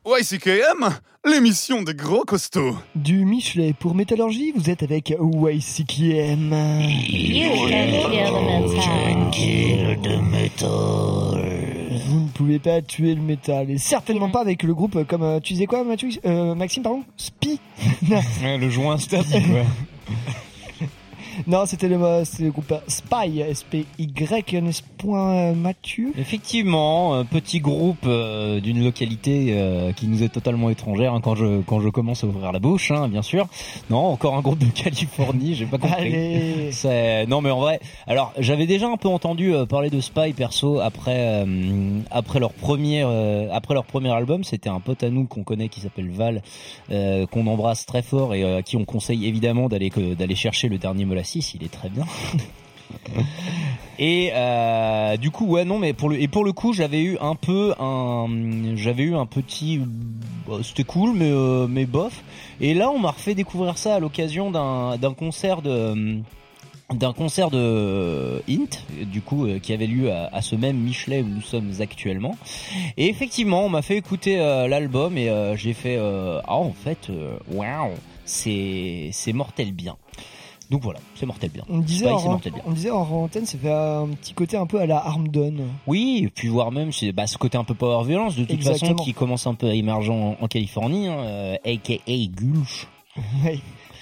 YCKM, 0.05 0.89
l'émission 1.25 1.81
des 1.81 1.93
gros 1.93 2.23
costauds. 2.23 2.75
Du 2.95 3.25
Michelet 3.25 3.73
pour 3.73 3.95
Métallurgie, 3.95 4.51
vous 4.55 4.69
êtes 4.69 4.83
avec 4.83 5.09
YCKM. 5.11 6.53
Vous 12.05 12.19
ne 12.19 12.27
pouvez 12.33 12.59
pas 12.59 12.81
tuer 12.81 13.15
le 13.15 13.21
métal, 13.21 13.69
et 13.71 13.77
certainement 13.77 14.29
pas 14.29 14.41
avec 14.41 14.63
le 14.63 14.73
groupe 14.73 15.05
comme 15.07 15.23
euh, 15.23 15.39
tu 15.39 15.53
disais 15.53 15.65
quoi, 15.65 15.83
Mathieu 15.83 16.09
Euh, 16.25 16.55
Maxime, 16.55 16.83
pardon 16.83 17.03
Spi. 17.17 17.59
Ouais, 18.09 18.57
le 18.57 18.69
joint 18.69 18.97
stop. 18.97 19.25
ouais. 19.33 19.65
non, 21.47 21.65
c'était 21.65 21.87
le, 21.87 21.97
euh, 22.01 22.23
le 22.39 22.51
groupe 22.51 22.73
Spy, 22.87 23.39
S-P-Y, 23.39 24.61
n'est-ce 24.61 24.81
point 24.97 25.35
euh, 25.51 25.53
Mathieu? 25.53 26.11
Effectivement, 26.17 27.15
un 27.15 27.25
petit 27.25 27.59
groupe 27.59 28.05
euh, 28.05 28.59
d'une 28.59 28.83
localité 28.83 29.47
euh, 29.51 29.91
qui 29.93 30.07
nous 30.07 30.23
est 30.23 30.29
totalement 30.29 30.69
étrangère 30.69 31.13
hein, 31.13 31.21
quand 31.21 31.35
je 31.35 31.61
quand 31.61 31.79
je 31.79 31.89
commence 31.89 32.23
à 32.23 32.27
ouvrir 32.27 32.51
la 32.51 32.59
bouche, 32.59 32.91
hein, 32.91 33.07
bien 33.07 33.21
sûr. 33.21 33.47
Non, 33.89 33.97
encore 34.07 34.35
un 34.35 34.41
groupe 34.41 34.59
de 34.59 34.65
Californie, 34.67 35.55
j'ai 35.55 35.65
pas 35.65 35.77
compris. 35.77 36.71
C'est- 36.71 37.25
Non, 37.27 37.41
mais 37.41 37.49
en 37.51 37.59
vrai, 37.59 37.79
alors 38.07 38.33
j'avais 38.37 38.65
déjà 38.65 38.87
un 38.87 38.97
peu 38.97 39.07
entendu 39.09 39.53
euh, 39.53 39.65
parler 39.65 39.89
de 39.89 39.99
Spy 39.99 40.33
perso 40.33 40.79
après 40.79 41.15
euh, 41.45 41.99
après 42.11 42.39
leur 42.39 42.53
premier 42.53 43.03
euh, 43.03 43.47
après 43.51 43.73
leur 43.73 43.85
premier 43.85 44.11
album. 44.11 44.43
C'était 44.43 44.69
un 44.69 44.79
pote 44.79 45.03
à 45.03 45.09
nous 45.09 45.25
qu'on 45.25 45.43
connaît 45.43 45.69
qui 45.69 45.79
s'appelle 45.81 46.09
Val, 46.09 46.41
euh, 46.91 47.25
qu'on 47.27 47.47
embrasse 47.47 47.85
très 47.85 48.01
fort 48.01 48.33
et 48.35 48.43
euh, 48.43 48.57
à 48.57 48.61
qui 48.61 48.77
on 48.77 48.85
conseille 48.85 49.25
évidemment 49.25 49.69
d'aller 49.69 49.91
d'aller 50.17 50.35
chercher 50.35 50.69
le 50.69 50.77
dernier 50.77 51.05
Molassis. 51.23 51.55
Il 51.55 51.63
est 51.63 51.71
très 51.71 51.89
bien. 51.89 52.05
Et 53.99 54.31
euh, 54.33 55.17
du 55.17 55.31
coup 55.31 55.45
ouais 55.45 55.65
non 55.65 55.79
mais 55.79 55.93
pour 55.93 56.09
le 56.09 56.21
et 56.21 56.27
pour 56.27 56.43
le 56.43 56.51
coup 56.51 56.73
j'avais 56.73 57.01
eu 57.01 57.17
un 57.19 57.35
peu 57.35 57.73
un 57.79 58.27
j'avais 58.75 59.03
eu 59.03 59.15
un 59.15 59.25
petit 59.25 59.79
bah, 60.47 60.57
c'était 60.63 60.83
cool 60.83 61.13
mais 61.15 61.31
euh, 61.31 61.67
mais 61.67 61.85
bof 61.85 62.23
et 62.59 62.73
là 62.73 62.89
on 62.89 62.99
m'a 62.99 63.11
refait 63.11 63.35
découvrir 63.35 63.77
ça 63.77 63.95
à 63.95 63.99
l'occasion 63.99 64.51
d'un 64.51 65.13
concert 65.13 65.61
de 65.61 66.19
d'un 66.91 67.13
concert 67.13 67.49
de 67.49 68.41
Int 68.49 69.05
du 69.05 69.21
coup 69.21 69.45
euh, 69.45 69.59
qui 69.59 69.73
avait 69.73 69.87
lieu 69.87 70.11
à, 70.11 70.41
ce 70.41 70.55
même 70.55 70.77
Michelet 70.77 71.21
où 71.21 71.27
nous 71.27 71.41
sommes 71.41 71.71
actuellement 71.79 72.35
et 72.97 73.09
effectivement 73.09 73.65
on 73.65 73.69
m'a 73.69 73.83
fait 73.83 73.97
écouter 73.97 74.37
l'album 74.37 75.17
et 75.17 75.53
j'ai 75.55 75.73
fait 75.73 75.97
ah 75.99 76.55
en 76.55 76.73
fait 76.73 77.09
waouh 77.51 77.91
c'est 78.25 79.09
c'est 79.11 79.33
mortel 79.33 79.71
bien 79.71 79.97
donc 80.73 80.81
voilà 80.83 80.99
c'est 81.15 81.25
mortel 81.25 81.51
bien 81.51 81.63
On 81.69 81.77
disait, 81.79 82.09
en, 82.11 82.37
bien 82.37 82.51
on 82.65 82.71
disait 82.71 82.89
en 82.91 83.01
antenne, 83.03 83.45
ça 83.45 83.57
fait 83.57 83.71
un 83.71 84.07
petit 84.19 84.33
côté 84.33 84.57
un 84.57 84.65
peu 84.65 84.79
à 84.81 84.85
la 84.85 84.97
Armdon. 84.97 85.53
Oui, 85.87 86.21
et 86.25 86.29
puis 86.29 86.47
voire 86.49 86.71
même 86.71 86.91
c'est 86.91 87.11
bah, 87.13 87.27
ce 87.27 87.37
côté 87.37 87.57
un 87.57 87.63
peu 87.63 87.75
power 87.75 88.03
violence 88.05 88.35
de 88.35 88.41
toute 88.41 88.51
Exactement. 88.51 88.91
façon 88.93 89.03
qui 89.05 89.13
commence 89.13 89.47
un 89.47 89.53
peu 89.53 89.67
à 89.67 89.73
émerger 89.73 90.11
en, 90.11 90.35
en 90.41 90.47
Californie, 90.47 91.07
hein, 91.07 91.17
euh, 91.19 91.55
aka 91.63 91.93
Gulch. 92.07 92.87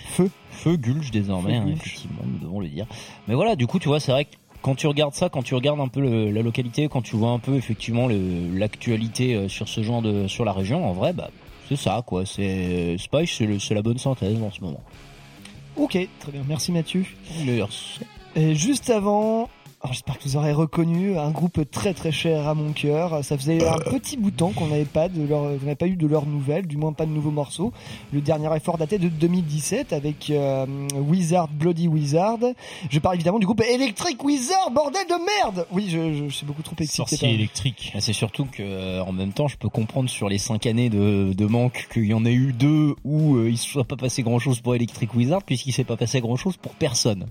Feu. 0.05 0.29
Feu 0.49 0.75
Gulch 0.77 1.11
désormais, 1.11 1.53
Feu 1.53 1.59
hein, 1.61 1.65
Gulch. 1.65 1.77
effectivement, 1.85 2.21
nous 2.25 2.39
devons 2.39 2.59
le 2.59 2.67
dire. 2.69 2.85
Mais 3.27 3.35
voilà, 3.35 3.55
du 3.55 3.67
coup, 3.67 3.77
tu 3.79 3.87
vois, 3.87 3.99
c'est 3.99 4.11
vrai 4.11 4.25
que 4.25 4.35
quand 4.61 4.75
tu 4.75 4.87
regardes 4.87 5.13
ça, 5.13 5.29
quand 5.29 5.41
tu 5.43 5.55
regardes 5.55 5.79
un 5.79 5.87
peu 5.87 6.01
le- 6.01 6.31
la 6.31 6.41
localité, 6.41 6.87
quand 6.89 7.01
tu 7.01 7.15
vois 7.15 7.31
un 7.31 7.39
peu 7.39 7.55
effectivement 7.55 8.07
l'actualité 8.53 9.35
euh, 9.35 9.47
sur 9.47 9.67
ce 9.67 9.81
genre 9.83 10.01
de 10.01 10.27
sur 10.27 10.45
la 10.45 10.53
région, 10.53 10.87
en 10.87 10.93
vrai, 10.93 11.13
bah 11.13 11.29
c'est 11.67 11.75
ça 11.77 12.03
quoi. 12.05 12.25
C'est 12.25 12.95
Spice, 12.97 13.35
c'est 13.37 13.45
le- 13.45 13.59
c'est 13.59 13.73
la 13.73 13.81
bonne 13.81 13.97
synthèse 13.97 14.41
en 14.41 14.51
ce 14.51 14.61
moment. 14.61 14.81
Ok, 15.75 15.97
très 16.19 16.31
bien, 16.31 16.43
merci 16.47 16.71
Mathieu. 16.71 17.05
Merci. 17.45 17.99
Et 18.35 18.55
juste 18.55 18.89
avant, 18.89 19.49
alors 19.83 19.93
j'espère 19.93 20.19
que 20.19 20.23
vous 20.25 20.37
aurez 20.37 20.53
reconnu 20.53 21.17
un 21.17 21.31
groupe 21.31 21.59
très 21.71 21.95
très 21.95 22.11
cher 22.11 22.47
à 22.47 22.53
mon 22.53 22.71
cœur. 22.71 23.23
Ça 23.23 23.35
faisait 23.35 23.67
un 23.67 23.79
petit 23.79 24.15
bout 24.15 24.29
de 24.29 24.35
temps 24.35 24.51
qu'on 24.51 24.67
n'avait 24.67 24.85
pas 24.85 25.09
de 25.09 25.23
leur, 25.23 25.41
qu'on 25.41 25.65
n'avait 25.65 25.75
pas 25.75 25.87
eu 25.87 25.95
de 25.95 26.05
leurs 26.05 26.27
nouvelles, 26.27 26.67
du 26.67 26.77
moins 26.77 26.93
pas 26.93 27.07
de 27.07 27.11
nouveaux 27.11 27.31
morceaux. 27.31 27.73
Le 28.13 28.21
dernier 28.21 28.55
effort 28.55 28.77
datait 28.77 28.99
de 28.99 29.07
2017 29.09 29.91
avec 29.91 30.29
euh, 30.29 30.67
Wizard 30.93 31.47
Bloody 31.47 31.87
Wizard. 31.87 32.37
Je 32.91 32.99
parle 32.99 33.15
évidemment 33.15 33.39
du 33.39 33.47
groupe 33.47 33.61
Electric 33.61 34.23
Wizard, 34.23 34.69
bordel 34.69 35.01
de 35.07 35.15
merde. 35.43 35.65
Oui, 35.71 35.87
je, 35.89 36.13
je, 36.13 36.29
suis 36.29 36.45
beaucoup 36.45 36.61
trop 36.61 36.75
excité. 36.77 36.97
Sorcier 36.97 37.33
électrique. 37.33 37.89
Bah, 37.95 38.01
C'est 38.01 38.13
surtout 38.13 38.45
que 38.45 38.61
euh, 38.61 39.03
en 39.03 39.13
même 39.13 39.33
temps, 39.33 39.47
je 39.47 39.57
peux 39.57 39.69
comprendre 39.69 40.11
sur 40.11 40.29
les 40.29 40.37
cinq 40.37 40.67
années 40.67 40.91
de, 40.91 41.33
de 41.33 41.45
manque 41.47 41.87
qu'il 41.91 42.05
y 42.05 42.13
en 42.13 42.25
a 42.25 42.31
eu 42.31 42.53
deux 42.53 42.93
où 43.03 43.35
euh, 43.37 43.47
il 43.47 43.53
ne 43.53 43.57
soit 43.57 43.85
pas 43.85 43.97
passé 43.97 44.21
grand 44.21 44.37
chose 44.37 44.61
pour 44.61 44.75
Electric 44.75 45.11
Wizard 45.15 45.41
puisqu'il 45.41 45.71
s'est 45.71 45.83
pas 45.85 45.97
passé 45.97 46.21
grand 46.21 46.35
chose 46.35 46.55
pour 46.57 46.75
personne. 46.75 47.25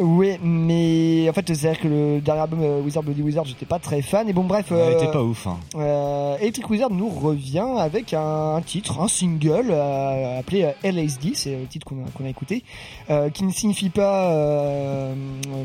Oui, 0.00 0.38
mais 0.42 1.28
en 1.28 1.32
fait, 1.32 1.54
c'est-à-dire 1.54 1.80
que 1.80 1.86
le 1.88 2.20
dernier 2.20 2.40
album 2.42 2.60
euh, 2.62 2.80
Wizard 2.80 3.04
Bloody 3.04 3.22
Wizard, 3.22 3.44
j'étais 3.44 3.64
pas 3.66 3.78
très 3.78 4.02
fan. 4.02 4.28
Et 4.28 4.32
bon, 4.32 4.42
bref. 4.42 4.66
Euh, 4.72 4.98
t'es 4.98 5.10
pas 5.10 5.22
ouf. 5.22 5.46
Hein. 5.46 5.58
euh, 5.76 6.36
Electric 6.38 6.68
Wizard 6.68 6.90
nous 6.90 7.08
revient 7.08 7.64
avec 7.78 8.12
un, 8.12 8.60
titre, 8.66 9.00
un 9.00 9.06
single 9.06 9.66
euh, 9.70 10.40
appelé 10.40 10.64
euh, 10.64 10.72
LSD, 10.82 11.32
c'est 11.34 11.56
le 11.56 11.66
titre 11.66 11.86
qu'on 11.86 12.24
a, 12.24 12.26
a 12.26 12.28
écouté, 12.28 12.64
euh, 13.10 13.30
qui 13.30 13.44
ne 13.44 13.52
signifie 13.52 13.88
pas 13.90 14.32
euh, 14.32 15.14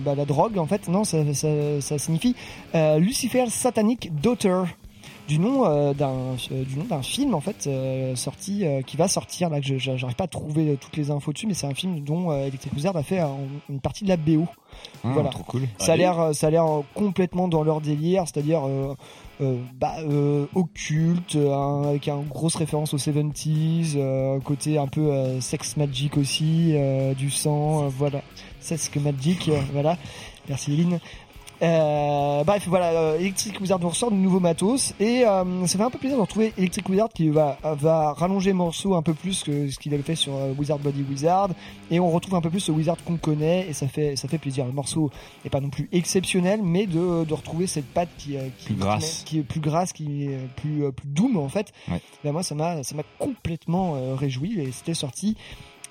bah, 0.01 0.13
la 0.15 0.25
drogue 0.25 0.59
en 0.59 0.67
fait, 0.67 0.87
non, 0.89 1.03
ça, 1.03 1.33
ça, 1.33 1.47
ça 1.81 1.97
signifie 1.97 2.35
euh, 2.75 2.99
Lucifer 2.99 3.45
Satanic 3.49 4.11
Daughter 4.21 4.61
du 5.29 5.39
nom 5.39 5.65
euh, 5.65 5.93
d'un 5.93 6.35
euh, 6.51 6.63
du 6.65 6.75
nom 6.77 6.83
d'un 6.85 7.01
film 7.03 7.33
en 7.35 7.39
fait 7.39 7.67
euh, 7.67 8.15
sorti 8.15 8.65
euh, 8.65 8.81
qui 8.81 8.97
va 8.97 9.07
sortir. 9.07 9.49
Là 9.49 9.61
que 9.61 9.77
j'arrive 9.77 10.15
pas 10.15 10.23
à 10.23 10.27
trouver 10.27 10.71
euh, 10.71 10.75
toutes 10.75 10.97
les 10.97 11.11
infos 11.11 11.31
dessus 11.31 11.45
mais 11.47 11.53
c'est 11.53 11.67
un 11.67 11.73
film 11.73 11.99
dont 12.01 12.31
euh, 12.31 12.47
Electric 12.47 12.73
Wizard 12.73 12.97
a 12.97 13.03
fait 13.03 13.19
un- 13.19 13.37
une 13.69 13.79
partie 13.79 14.03
de 14.03 14.09
la 14.09 14.17
BO 14.17 14.45
Ah, 15.03 15.11
voilà. 15.13 15.29
Trop 15.29 15.43
cool. 15.43 15.67
ça 15.77 15.93
a 15.93 15.95
l'air 15.97 16.29
ça 16.33 16.47
a 16.47 16.49
l'air 16.49 16.65
complètement 16.95 17.47
dans 17.47 17.63
leur 17.63 17.79
délire 17.79 18.23
c'est-à-dire 18.25 18.63
euh, 18.67 18.95
euh, 19.41 19.57
bah, 19.79 19.93
euh, 19.99 20.47
occulte 20.55 21.35
un- 21.35 21.83
avec 21.89 22.07
une 22.07 22.27
grosse 22.27 22.55
référence 22.55 22.93
aux 22.93 22.97
70s 22.97 23.93
euh, 23.95 24.39
côté 24.39 24.77
un 24.79 24.87
peu 24.87 25.11
euh, 25.11 25.39
sex 25.41 25.77
magic 25.77 26.17
aussi 26.17 26.71
euh, 26.73 27.13
du 27.13 27.29
sang 27.29 27.85
euh, 27.85 27.87
voilà. 27.95 28.21
Sex 28.59 28.89
magic 28.97 29.49
voilà. 29.71 29.97
Merci 30.49 30.73
Eline 30.73 30.99
euh, 31.61 32.43
bref, 32.45 32.67
voilà, 32.67 32.91
euh, 32.91 33.19
Electric 33.19 33.59
Wizard 33.59 33.79
nous 33.79 33.89
ressort 33.89 34.11
de 34.11 34.15
nouveaux 34.15 34.39
matos 34.39 34.93
et 34.99 35.25
euh, 35.25 35.65
ça 35.67 35.77
fait 35.77 35.83
un 35.83 35.89
peu 35.89 35.97
plaisir 35.97 36.17
de 36.17 36.21
retrouver 36.21 36.53
Electric 36.57 36.87
Wizard 36.87 37.09
qui 37.09 37.29
va 37.29 37.57
va 37.63 38.13
rallonger 38.13 38.51
le 38.51 38.55
morceau 38.57 38.95
un 38.95 39.01
peu 39.01 39.13
plus 39.13 39.43
que 39.43 39.69
ce 39.69 39.77
qu'il 39.77 39.93
avait 39.93 40.03
fait 40.03 40.15
sur 40.15 40.33
euh, 40.35 40.53
Wizard 40.57 40.79
Body 40.79 41.03
Wizard 41.09 41.49
et 41.91 41.99
on 41.99 42.09
retrouve 42.09 42.35
un 42.35 42.41
peu 42.41 42.49
plus 42.49 42.61
ce 42.61 42.71
Wizard 42.71 42.97
qu'on 43.03 43.17
connaît 43.17 43.67
et 43.67 43.73
ça 43.73 43.87
fait 43.87 44.15
ça 44.15 44.27
fait 44.29 44.37
plaisir. 44.37 44.65
Le 44.65 44.71
morceau 44.71 45.11
est 45.43 45.49
pas 45.49 45.59
non 45.59 45.69
plus 45.69 45.89
exceptionnel, 45.91 46.61
mais 46.63 46.87
de, 46.87 47.25
de 47.25 47.33
retrouver 47.33 47.67
cette 47.67 47.87
patte 47.87 48.09
qui, 48.17 48.37
euh, 48.37 48.47
qui 48.59 48.67
Plus 48.67 48.75
grasse. 48.75 49.23
qui 49.25 49.39
est 49.39 49.43
plus 49.43 49.59
grasse, 49.59 49.91
qui 49.91 50.25
est 50.25 50.37
plus 50.55 50.91
plus 50.93 51.07
doom 51.07 51.37
en 51.37 51.49
fait. 51.49 51.73
Ouais. 51.89 52.01
Ben 52.23 52.31
moi 52.31 52.43
ça 52.43 52.55
m'a 52.55 52.83
ça 52.83 52.95
m'a 52.95 53.03
complètement 53.17 53.95
euh, 53.95 54.15
réjoui 54.15 54.59
et 54.61 54.71
c'était 54.71 54.93
sorti 54.93 55.35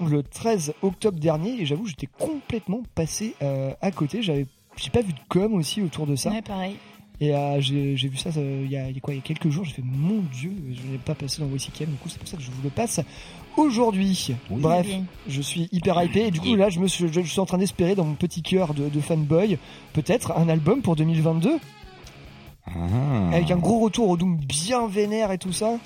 le 0.01 0.23
13 0.23 0.75
octobre 0.83 1.19
dernier 1.19 1.61
et 1.61 1.67
j'avoue 1.67 1.87
j'étais 1.87 2.09
complètement 2.19 2.83
passé 2.95 3.35
euh, 3.43 3.73
à 3.83 3.91
côté. 3.91 4.23
J'avais 4.23 4.47
j'ai 4.81 4.91
pas 4.91 5.03
vu 5.03 5.13
de 5.13 5.19
com 5.29 5.55
aussi 5.55 5.83
autour 5.83 6.07
de 6.07 6.17
ça. 6.17 6.31
Ouais, 6.31 6.43
pareil. 6.43 6.77
Et 7.21 7.35
euh, 7.35 7.61
j'ai 7.61 7.95
vu 7.97 8.17
ça 8.17 8.31
euh, 8.37 8.63
il 8.65 8.71
y, 8.71 8.77
a, 8.77 8.89
y 8.91 8.97
a 8.97 9.01
quoi 9.01 9.13
Il 9.13 9.17
y 9.17 9.21
a 9.21 9.23
quelques 9.23 9.49
jours. 9.51 9.65
J'ai 9.65 9.73
fait 9.73 9.83
mon 9.85 10.23
dieu, 10.33 10.53
je 10.71 10.87
n'ai 10.93 10.99
pas 10.99 11.17
passé 11.17 11.41
dans 11.41 11.49
Voici 11.49 11.71
Cam. 11.73 11.89
Du 11.89 11.97
coup, 11.97 12.09
c'est 12.09 12.19
pour 12.19 12.29
ça 12.29 12.37
que 12.37 12.43
je 12.45 12.51
vous 12.51 12.63
le 12.63 12.71
passe 12.71 13.01
aujourd'hui. 13.57 14.35
Bref, 14.51 14.87
je 15.29 15.41
suis 15.43 15.69
hyper 15.73 16.01
hypé. 16.03 16.27
Et 16.27 16.31
du 16.31 16.39
coup, 16.41 16.55
là, 16.55 16.69
je 16.71 16.79
me 16.79 16.87
suis, 16.87 17.09
je, 17.13 17.21
je 17.21 17.27
suis 17.29 17.41
en 17.41 17.47
train 17.47 17.59
d'espérer 17.59 17.97
dans 17.97 18.05
mon 18.05 18.15
petit 18.15 18.41
cœur 18.43 18.73
de, 18.73 18.89
de 18.89 19.01
fanboy 19.01 19.59
peut-être 19.95 20.33
un 20.39 20.49
album 20.49 20.81
pour 20.81 20.95
2022 20.95 21.59
Ah. 22.67 23.31
avec 23.33 23.51
un 23.51 23.57
gros 23.57 23.81
retour 23.81 24.09
au 24.11 24.17
Doom 24.17 24.37
bien 24.37 24.87
vénère 24.87 25.33
et 25.33 25.39
tout 25.39 25.53
ça. 25.53 25.79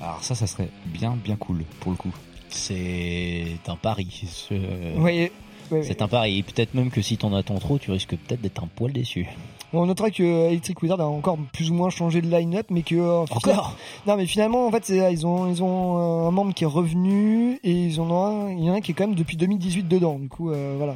Alors 0.00 0.22
ça, 0.24 0.34
ça 0.34 0.46
serait 0.48 0.68
bien, 0.86 1.16
bien 1.22 1.36
cool 1.36 1.62
pour 1.80 1.92
le 1.92 1.96
coup. 1.96 2.12
C'est 2.48 3.46
un 3.68 3.76
pari. 3.76 4.24
Ce- 4.26 4.98
Ouais, 4.98 5.30
ouais. 5.72 5.82
C'est 5.82 6.02
un 6.02 6.08
pari. 6.08 6.38
Et 6.38 6.42
peut-être 6.42 6.74
même 6.74 6.90
que 6.90 7.02
si 7.02 7.16
t'en 7.16 7.34
attends 7.34 7.58
trop, 7.58 7.78
tu 7.78 7.90
risques 7.90 8.16
peut-être 8.16 8.40
d'être 8.40 8.62
un 8.62 8.68
poil 8.68 8.92
déçu. 8.92 9.26
Bon, 9.72 9.82
on 9.82 9.86
notera 9.86 10.10
que 10.10 10.22
Electric 10.22 10.82
Wizard 10.82 11.00
a 11.00 11.06
encore 11.06 11.38
plus 11.52 11.70
ou 11.70 11.74
moins 11.74 11.88
changé 11.88 12.20
de 12.20 12.28
line-up, 12.28 12.66
mais 12.70 12.82
que 12.82 12.94
euh, 12.94 13.20
Encore 13.22 13.76
Non, 14.06 14.16
mais 14.16 14.26
finalement, 14.26 14.66
en 14.66 14.70
fait, 14.70 14.84
c'est- 14.84 15.12
ils 15.12 15.26
ont 15.26 15.48
ils 15.50 15.62
ont 15.62 15.96
euh, 16.24 16.28
un 16.28 16.30
membre 16.30 16.52
qui 16.52 16.64
est 16.64 16.66
revenu 16.66 17.58
et 17.64 17.72
ils 17.72 17.98
en 18.00 18.10
ont 18.10 18.22
un, 18.24 18.50
il 18.52 18.62
y 18.64 18.68
en 18.70 18.74
a 18.74 18.76
un 18.76 18.80
qui 18.82 18.90
est 18.90 18.94
quand 18.94 19.06
même 19.06 19.16
depuis 19.16 19.36
2018 19.38 19.88
dedans. 19.88 20.18
Du 20.18 20.28
coup, 20.28 20.50
euh, 20.50 20.74
voilà. 20.76 20.94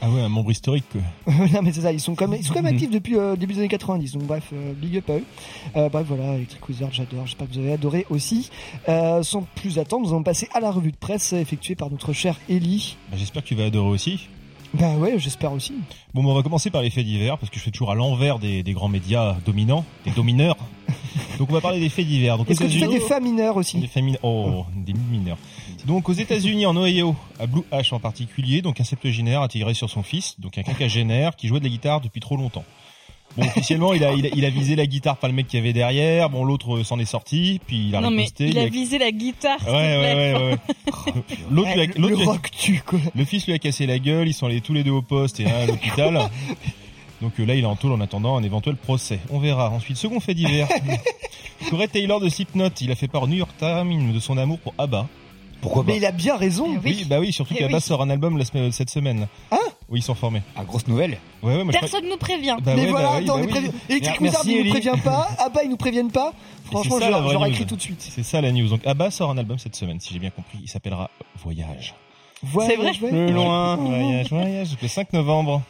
Ah 0.00 0.10
ouais, 0.10 0.20
un 0.20 0.28
membre 0.28 0.50
historique, 0.50 0.84
non, 1.26 1.62
mais 1.62 1.72
c'est 1.72 1.82
ça, 1.82 1.92
ils 1.92 2.00
sont 2.00 2.14
quand 2.14 2.28
même 2.28 2.40
ils 2.40 2.44
sont 2.44 2.52
quand 2.52 2.62
même 2.62 2.74
actifs 2.74 2.90
depuis 2.90 3.16
euh, 3.16 3.36
début 3.36 3.54
des 3.54 3.60
années 3.60 3.68
90. 3.68 4.12
Donc 4.12 4.24
bref, 4.24 4.50
euh, 4.52 4.72
big 4.74 4.98
up 4.98 5.08
à 5.08 5.12
eux. 5.14 5.24
Euh, 5.76 5.88
bref, 5.88 6.04
voilà, 6.06 6.34
Electric 6.34 6.68
Wizard, 6.68 6.92
j'adore. 6.92 7.26
J'espère 7.26 7.48
que 7.48 7.54
vous 7.54 7.60
avez 7.60 7.72
adoré 7.72 8.06
aussi. 8.10 8.50
Sans 8.86 9.42
plus 9.54 9.78
attendre, 9.78 10.06
nous 10.06 10.12
allons 10.12 10.22
passer 10.22 10.48
à 10.52 10.60
la 10.60 10.70
revue 10.70 10.92
de 10.92 10.96
presse 10.96 11.32
effectuée 11.32 11.74
par 11.74 11.90
notre 11.90 12.12
cher 12.12 12.38
Ellie. 12.48 12.96
Bah, 13.10 13.16
J'espère 13.18 13.42
que 13.42 13.48
tu 13.48 13.54
vas 13.54 13.64
adorer 13.64 13.90
aussi. 13.90 14.28
Bah 14.74 14.96
ouais, 14.96 15.14
j'espère 15.18 15.52
aussi. 15.52 15.74
Bon, 16.14 16.24
bah, 16.24 16.30
on 16.30 16.34
va 16.34 16.42
commencer 16.42 16.68
par 16.70 16.82
les 16.82 16.90
faits 16.90 17.04
divers, 17.04 17.38
parce 17.38 17.48
que 17.48 17.58
je 17.58 17.62
fais 17.62 17.70
toujours 17.70 17.92
à 17.92 17.94
l'envers 17.94 18.40
des, 18.40 18.64
des 18.64 18.72
grands 18.72 18.88
médias 18.88 19.36
dominants, 19.46 19.84
des 20.04 20.10
domineurs. 20.10 20.56
Donc 21.38 21.50
on 21.50 21.52
va 21.54 21.60
parler 21.60 21.78
des 21.78 21.88
faits 21.88 22.06
divers. 22.06 22.36
Donc, 22.38 22.50
Est-ce 22.50 22.60
que 22.60 22.64
tu 22.64 22.80
fais 22.80 22.88
des 22.88 23.00
femmes 23.00 23.24
mineures 23.24 23.56
aussi 23.56 23.78
Des 23.78 23.86
familles, 23.86 24.18
oh, 24.22 24.64
des 24.74 24.92
mineurs. 24.92 25.38
Donc 25.86 26.08
aux 26.08 26.12
États-Unis, 26.14 26.64
en 26.66 26.76
Ohio, 26.76 27.14
à 27.38 27.46
Blue 27.46 27.62
Ash 27.70 27.92
en 27.92 28.00
particulier, 28.00 28.62
donc 28.62 28.80
un 28.80 28.84
septuagénaire 28.84 29.42
a 29.42 29.48
tiré 29.48 29.74
sur 29.74 29.90
son 29.90 30.02
fils, 30.02 30.36
donc 30.40 30.56
un 30.56 30.62
quinquagénaire 30.62 31.36
qui 31.36 31.46
jouait 31.48 31.58
de 31.58 31.64
la 31.64 31.70
guitare 31.70 32.00
depuis 32.00 32.20
trop 32.20 32.36
longtemps. 32.36 32.64
Bon, 33.36 33.44
officiellement, 33.46 33.92
il 33.94 34.04
a, 34.04 34.12
il 34.12 34.24
a, 34.26 34.28
il 34.34 34.44
a 34.44 34.50
visé 34.50 34.76
la 34.76 34.86
guitare, 34.86 35.16
pas 35.16 35.26
le 35.26 35.34
mec 35.34 35.48
qui 35.48 35.58
avait 35.58 35.72
derrière. 35.72 36.30
Bon, 36.30 36.44
l'autre 36.44 36.76
euh, 36.76 36.84
s'en 36.84 36.98
est 37.00 37.04
sorti, 37.04 37.60
puis 37.66 37.88
il 37.88 37.96
a 37.96 38.00
non, 38.00 38.10
mais 38.12 38.26
il 38.38 38.56
a 38.58 38.62
a- 38.62 38.66
visé 38.66 38.96
la 38.96 39.10
guitare. 39.10 39.58
Ouais, 39.66 39.72
ouais, 39.72 40.34
ouais, 40.34 40.34
ouais. 40.52 41.22
L'autre, 41.50 41.74
lui 41.74 41.80
a- 41.80 41.86
l'autre 41.86 41.98
Le 41.98 42.14
lui 42.16 42.22
a- 42.22 42.26
rock 42.26 42.50
tu 42.56 42.80
quoi. 42.86 43.00
le 43.14 43.24
fils 43.24 43.46
lui 43.46 43.52
a 43.52 43.58
cassé 43.58 43.86
la 43.86 43.98
gueule, 43.98 44.28
ils 44.28 44.34
sont 44.34 44.46
allés 44.46 44.60
tous 44.60 44.72
les 44.72 44.84
deux 44.84 44.92
au 44.92 45.02
poste 45.02 45.40
et 45.40 45.46
un 45.46 45.54
à 45.62 45.66
l'hôpital. 45.66 46.30
Donc 47.22 47.32
euh, 47.40 47.44
là, 47.44 47.54
il 47.56 47.62
est 47.64 47.66
en 47.66 47.76
tôle 47.76 47.92
en 47.92 48.00
attendant 48.00 48.36
un 48.36 48.42
éventuel 48.42 48.76
procès. 48.76 49.18
On 49.30 49.38
verra. 49.40 49.68
Ensuite, 49.70 49.96
second 49.96 50.20
fait 50.20 50.34
divers. 50.34 50.68
Corey 51.70 51.88
Taylor 51.88 52.20
de 52.20 52.28
Slipknot, 52.28 52.68
il 52.80 52.90
a 52.92 52.94
fait 52.94 53.08
part 53.08 53.22
au 53.24 53.26
New 53.26 53.36
York 53.36 53.50
Times 53.58 54.12
de 54.12 54.20
son 54.20 54.38
amour 54.38 54.58
pour 54.60 54.74
ABBA. 54.78 55.08
Pourquoi 55.64 55.82
pas 55.84 55.90
Mais 55.92 55.96
il 55.98 56.04
a 56.06 56.12
bien 56.12 56.36
raison. 56.36 56.66
Eh 56.74 56.78
Oui, 56.88 57.04
bah 57.08 57.18
oui, 57.20 57.32
surtout 57.32 57.54
Eh 57.56 57.58
qu'ABBA 57.60 57.76
oui. 57.78 57.82
sort 57.82 58.00
un 58.02 58.10
album 58.10 58.38
la 58.38 58.44
semaine- 58.44 58.70
cette 58.72 58.90
semaine. 58.90 59.26
Hein 59.50 59.58
Oui, 59.88 59.98
ils 59.98 60.02
sont 60.02 60.14
formés. 60.14 60.42
Ah, 60.56 60.64
grosse 60.64 60.86
nouvelle. 60.86 61.18
Ouais, 61.42 61.56
ouais, 61.56 61.64
moi 61.64 61.72
je 61.72 61.78
crois- 61.78 61.88
Personne 61.88 62.08
nous 62.08 62.16
prévient. 62.16 62.56
Bah 62.62 62.72
mais 62.76 62.82
ouais, 62.84 62.90
voilà, 62.90 63.08
bah 63.08 63.14
oui, 63.18 63.24
attends, 63.24 63.34
bah 63.34 63.40
on 63.40 63.42
est 63.42 63.46
oui. 63.46 63.50
prévenu. 63.50 63.72
Electric 63.88 64.20
Wizard, 64.20 64.42
il 64.46 64.64
nous 64.64 64.70
prévient 64.70 65.00
pas. 65.02 65.28
Ah 65.38 65.48
bah, 65.48 65.60
il 65.64 65.70
nous 65.70 65.76
préviennent 65.76 66.10
pas. 66.12 66.32
Franchement, 66.66 66.96
c'est 67.00 67.10
j'aurais 67.32 67.50
écrit 67.50 67.66
tout 67.66 67.76
de 67.76 67.80
suite. 67.82 68.00
C'est 68.00 68.22
ça 68.22 68.40
la 68.40 68.52
news. 68.52 68.68
Donc 68.68 68.86
ABBA 68.86 69.10
sort 69.10 69.30
un 69.30 69.38
album 69.38 69.58
cette 69.58 69.76
semaine, 69.76 69.98
si 70.00 70.12
j'ai 70.12 70.18
bien 70.20 70.30
compris. 70.30 70.58
Il 70.62 70.68
s'appellera 70.68 71.10
Voyage. 71.42 71.94
Voyage, 72.42 72.76
vrai 73.00 73.10
voyage. 73.10 73.32
loin. 73.32 73.76
Voyage, 73.76 74.28
voyage, 74.30 74.68
le 74.82 74.88
5 74.88 75.12
novembre. 75.12 75.62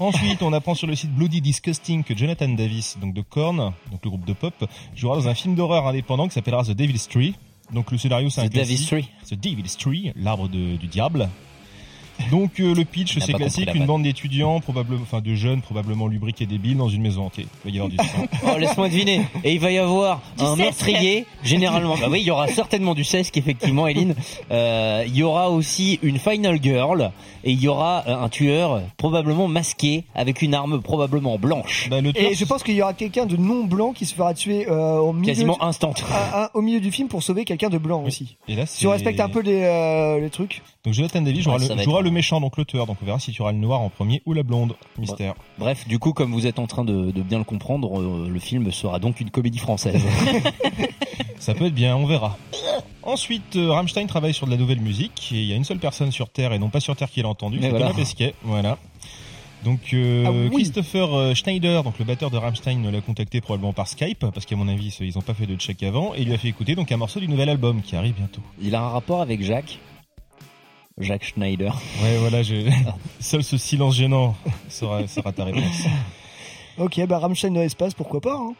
Ensuite, 0.00 0.42
on 0.42 0.52
apprend 0.52 0.74
sur 0.74 0.86
le 0.88 0.96
site 0.96 1.12
Bloody 1.14 1.40
Disgusting 1.40 2.02
que 2.02 2.16
Jonathan 2.16 2.48
Davis, 2.48 2.96
donc 3.00 3.14
de 3.14 3.20
Korn, 3.20 3.56
donc 3.90 4.00
le 4.02 4.08
groupe 4.10 4.24
de 4.24 4.32
pop, 4.32 4.54
jouera 4.96 5.16
dans 5.16 5.28
un 5.28 5.34
film 5.34 5.54
d'horreur 5.54 5.86
indépendant 5.86 6.26
qui 6.26 6.34
s'appellera 6.34 6.64
The 6.64 6.70
Devil's 6.72 7.08
Tree. 7.08 7.34
Donc 7.74 7.90
le 7.90 7.98
scénario 7.98 8.30
c'est 8.30 8.48
Davis 8.48 8.86
classique. 8.86 9.10
Tree. 9.24 9.36
The 9.36 9.40
Devil's 9.40 9.76
Tree, 9.76 10.12
l'arbre 10.16 10.48
du 10.48 10.86
diable. 10.86 11.28
Donc 12.30 12.60
euh, 12.60 12.74
le 12.74 12.84
pitch 12.84 13.18
c'est 13.18 13.32
classique, 13.32 13.66
la 13.66 13.74
une 13.74 13.86
bande 13.86 14.02
d'étudiants, 14.02 14.60
probablement, 14.60 15.02
enfin 15.02 15.20
de 15.20 15.34
jeunes, 15.34 15.60
probablement 15.60 16.06
lubriques 16.06 16.40
et 16.42 16.46
débiles 16.46 16.76
dans 16.76 16.88
une 16.88 17.02
maison 17.02 17.26
hantée. 17.26 17.46
Il 17.64 17.70
va 17.70 17.76
y 17.76 17.80
avoir 17.80 17.90
du 17.90 17.96
sang. 17.96 18.26
Oh, 18.54 18.58
laisse-moi 18.58 18.88
deviner. 18.88 19.22
Et 19.42 19.52
il 19.54 19.60
va 19.60 19.70
y 19.70 19.78
avoir 19.78 20.20
Du 20.38 20.44
un 20.44 20.56
meurtrier, 20.56 21.26
généralement. 21.42 21.96
Bah 21.96 22.06
oui, 22.10 22.20
il 22.20 22.26
y 22.26 22.30
aura 22.30 22.46
certainement 22.48 22.94
du 22.94 23.04
sesque, 23.04 23.36
effectivement, 23.36 23.86
Eline. 23.86 24.14
Euh, 24.50 25.04
il 25.06 25.16
y 25.16 25.22
aura 25.22 25.50
aussi 25.50 25.98
une 26.02 26.18
final 26.18 26.58
girl. 26.62 27.10
Et 27.46 27.52
il 27.52 27.60
y 27.60 27.68
aura 27.68 28.04
euh, 28.06 28.16
un 28.22 28.28
tueur, 28.30 28.80
probablement 28.96 29.48
masqué, 29.48 30.04
avec 30.14 30.40
une 30.40 30.54
arme 30.54 30.80
probablement 30.80 31.38
blanche. 31.38 31.88
Bah, 31.90 32.00
le 32.00 32.12
tueur, 32.12 32.30
Et 32.30 32.34
je 32.34 32.44
pense 32.46 32.62
qu'il 32.62 32.74
y 32.74 32.80
aura 32.82 32.94
quelqu'un 32.94 33.26
de 33.26 33.36
non 33.36 33.64
blanc 33.64 33.92
qui 33.92 34.06
se 34.06 34.14
fera 34.14 34.32
tuer 34.34 34.66
euh, 34.70 34.98
au 34.98 35.12
milieu 35.12 35.26
Quasiment 35.26 35.54
du- 35.60 35.64
instant. 35.66 35.92
à- 36.10 36.44
à- 36.44 36.50
au 36.54 36.62
milieu 36.62 36.80
du 36.80 36.90
film 36.90 37.08
pour 37.08 37.22
sauver 37.22 37.44
quelqu'un 37.44 37.68
de 37.68 37.76
blanc 37.78 38.02
aussi. 38.02 38.36
et 38.48 38.54
là, 38.54 38.64
Si 38.66 38.86
on 38.86 38.90
c'est- 38.90 38.94
respecte 38.96 39.20
un 39.20 39.28
peu 39.28 39.40
les, 39.40 39.62
euh, 39.62 40.20
les 40.20 40.30
trucs. 40.30 40.62
Donc 40.84 40.92
Jonathan 40.92 41.22
Davis 41.22 41.42
jouera, 41.44 41.56
Ouais, 41.56 41.66
le, 41.66 41.72
être 41.74 41.82
jouera 41.84 42.00
un- 42.00 42.02
le 42.02 42.10
méchant, 42.10 42.40
donc 42.40 42.56
le 42.58 42.64
tueur. 42.66 42.86
Donc 42.86 42.98
on 43.02 43.06
verra 43.06 43.18
si 43.18 43.32
tu 43.32 43.40
auras 43.40 43.52
le 43.52 43.58
noir 43.58 43.80
en 43.80 43.88
premier 43.88 44.20
ou 44.26 44.34
la 44.34 44.42
blonde. 44.42 44.74
Mystère. 44.98 45.34
Bref, 45.58 45.88
du 45.88 45.98
coup, 45.98 46.12
comme 46.12 46.32
vous 46.32 46.46
êtes 46.46 46.58
en 46.58 46.66
train 46.66 46.84
de, 46.84 47.10
de 47.10 47.22
bien 47.22 47.38
le 47.38 47.44
comprendre, 47.44 48.00
euh, 48.00 48.28
le 48.30 48.38
film 48.38 48.70
sera 48.70 48.98
donc 48.98 49.20
une 49.20 49.30
comédie 49.30 49.58
française. 49.58 50.02
Ça 51.38 51.54
peut 51.54 51.66
être 51.66 51.74
bien, 51.74 51.96
on 51.96 52.06
verra. 52.06 52.36
Ensuite, 53.02 53.56
euh, 53.56 53.70
Rammstein 53.72 54.06
travaille 54.06 54.32
sur 54.34 54.46
de 54.46 54.50
la 54.52 54.56
nouvelle 54.56 54.80
musique 54.80 55.30
et 55.32 55.36
il 55.42 55.44
y 55.46 55.52
a 55.52 55.56
une 55.56 55.64
seule 55.64 55.78
personne 55.78 56.10
sur 56.10 56.28
Terre 56.30 56.52
et 56.52 56.58
non 56.58 56.68
pas 56.70 56.80
sur 56.80 56.96
Terre 56.96 57.10
qui 57.10 57.20
l'a 57.22 57.28
entendu, 57.28 57.58
c'est 57.60 57.68
voilà. 57.68 57.86
Thomas 57.86 57.96
Pesquet. 57.98 58.34
Voilà. 58.42 58.78
Donc 59.62 59.80
euh, 59.94 60.24
Ah 60.26 60.30
oui. 60.30 60.50
Christopher 60.50 61.34
Schneider, 61.34 61.82
donc 61.82 61.98
le 61.98 62.04
batteur 62.04 62.30
de 62.30 62.36
Rammstein, 62.36 62.90
l'a 62.90 63.00
contacté 63.00 63.40
probablement 63.40 63.72
par 63.72 63.88
Skype 63.88 64.26
parce 64.32 64.44
qu'à 64.44 64.56
mon 64.56 64.68
avis 64.68 64.94
ils 65.00 65.14
n'ont 65.14 65.22
pas 65.22 65.32
fait 65.34 65.46
de 65.46 65.56
check 65.56 65.82
avant 65.82 66.14
et 66.14 66.20
il 66.20 66.26
lui 66.28 66.34
a 66.34 66.38
fait 66.38 66.48
écouter 66.48 66.74
donc 66.74 66.92
un 66.92 66.98
morceau 66.98 67.20
du 67.20 67.28
nouvel 67.28 67.48
album 67.48 67.80
qui 67.80 67.96
arrive 67.96 68.14
bientôt. 68.14 68.42
il 68.62 68.74
a 68.74 68.82
un 68.82 68.88
rapport 68.90 69.22
avec 69.22 69.42
Jacques. 69.42 69.78
Jacques 70.98 71.24
Schneider. 71.24 71.74
Ouais, 72.02 72.16
voilà, 72.18 72.42
je... 72.42 72.70
seul 73.20 73.42
ce 73.42 73.56
silence 73.56 73.96
gênant 73.96 74.36
sera, 74.68 75.06
sera 75.08 75.32
ta 75.32 75.44
réponse. 75.44 75.86
Ok, 76.78 77.04
bah 77.06 77.18
Rammstein 77.18 77.52
dans 77.52 77.60
l'espace, 77.60 77.94
pourquoi 77.94 78.20
pas. 78.20 78.34
Hein. 78.34 78.54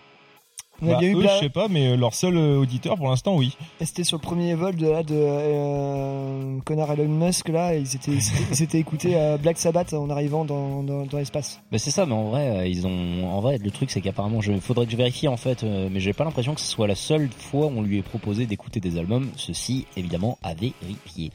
On 0.83 0.89
a 0.89 0.93
Bah, 0.95 0.99
bien 0.99 1.11
eu 1.11 1.23
je 1.23 1.29
sais 1.41 1.49
pas, 1.49 1.69
mais 1.69 1.89
euh, 1.93 1.97
leur 1.97 2.15
seul 2.15 2.37
euh, 2.37 2.59
auditeur 2.59 2.97
pour 2.97 3.09
l'instant, 3.09 3.37
oui. 3.37 3.57
C'était 3.81 4.03
sur 4.03 4.17
le 4.17 4.23
premier 4.23 4.55
vol 4.55 4.75
de, 4.75 4.89
là, 4.89 5.05
de 5.05 5.15
euh, 5.15 6.59
connard 6.65 6.91
Elon 6.93 7.09
Musk 7.09 7.49
là, 7.49 7.75
et 7.77 7.79
ils 7.79 7.95
étaient, 7.95 8.19
ils 8.51 8.63
étaient 8.63 8.81
écoutés 8.81 9.17
à 9.17 9.37
Black 9.37 9.57
Sabbath 9.57 9.93
en 9.95 10.11
arrivant 10.11 10.45
dans, 10.45 10.83
dans, 10.83 11.07
dans 11.07 11.19
l'espace. 11.19 11.61
Bah 11.71 11.79
c'est 11.79 11.93
ça, 11.93 12.07
mais 12.07 12.15
en 12.15 12.25
vrai, 12.31 12.69
ils 12.71 12.89
ont, 12.89 13.25
en 13.33 13.41
vrai, 13.41 13.59
le 13.59 13.71
truc 13.71 13.93
c'est 13.93 14.01
qu'apparemment, 14.01 14.41
je, 14.41 14.53
faudrait 14.55 14.87
que 14.87 14.93
je 14.93 14.97
vérifie 14.97 15.29
en 15.29 15.37
fait, 15.37 15.63
euh, 15.63 15.89
mais 15.91 16.01
j'ai 16.01 16.13
pas 16.13 16.25
l'impression 16.25 16.55
que 16.55 16.61
ce 16.61 16.67
soit 16.67 16.89
la 16.89 16.97
seule 16.97 17.31
fois 17.31 17.67
où 17.67 17.73
on 17.79 17.83
lui 17.83 17.99
ait 17.99 18.03
proposé 18.03 18.47
d'écouter 18.47 18.81
des 18.81 18.99
albums. 18.99 19.31
Ceci, 19.37 19.87
évidemment, 19.97 20.39
à 20.43 20.55
vérifier. 20.55 21.31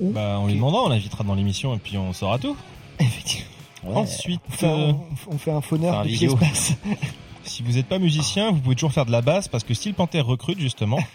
Bah, 0.00 0.38
on 0.40 0.46
lui 0.46 0.54
demandera, 0.54 0.82
on 0.82 0.88
l'invitera 0.88 1.24
dans 1.24 1.34
l'émission 1.34 1.74
et 1.74 1.78
puis 1.78 1.96
on 1.96 2.12
saura 2.12 2.38
tout. 2.38 2.56
Effectivement. 2.98 3.46
Ouais. 3.84 3.96
Ensuite, 3.96 4.40
On 4.48 4.52
fait, 4.52 4.66
euh, 4.66 4.90
un, 4.90 4.96
on 5.30 5.38
fait 5.38 5.50
un 5.52 5.60
phoneur 5.60 6.02
vidéo. 6.04 6.38
l'espace. 6.40 6.74
si 7.44 7.62
vous 7.62 7.72
n'êtes 7.72 7.86
pas 7.86 7.98
musicien, 7.98 8.50
vous 8.50 8.60
pouvez 8.60 8.76
toujours 8.76 8.92
faire 8.92 9.06
de 9.06 9.12
la 9.12 9.20
basse 9.20 9.46
parce 9.48 9.62
que 9.64 9.74
Steel 9.74 9.94
Panther 9.94 10.20
recrute 10.20 10.58
justement. 10.58 10.98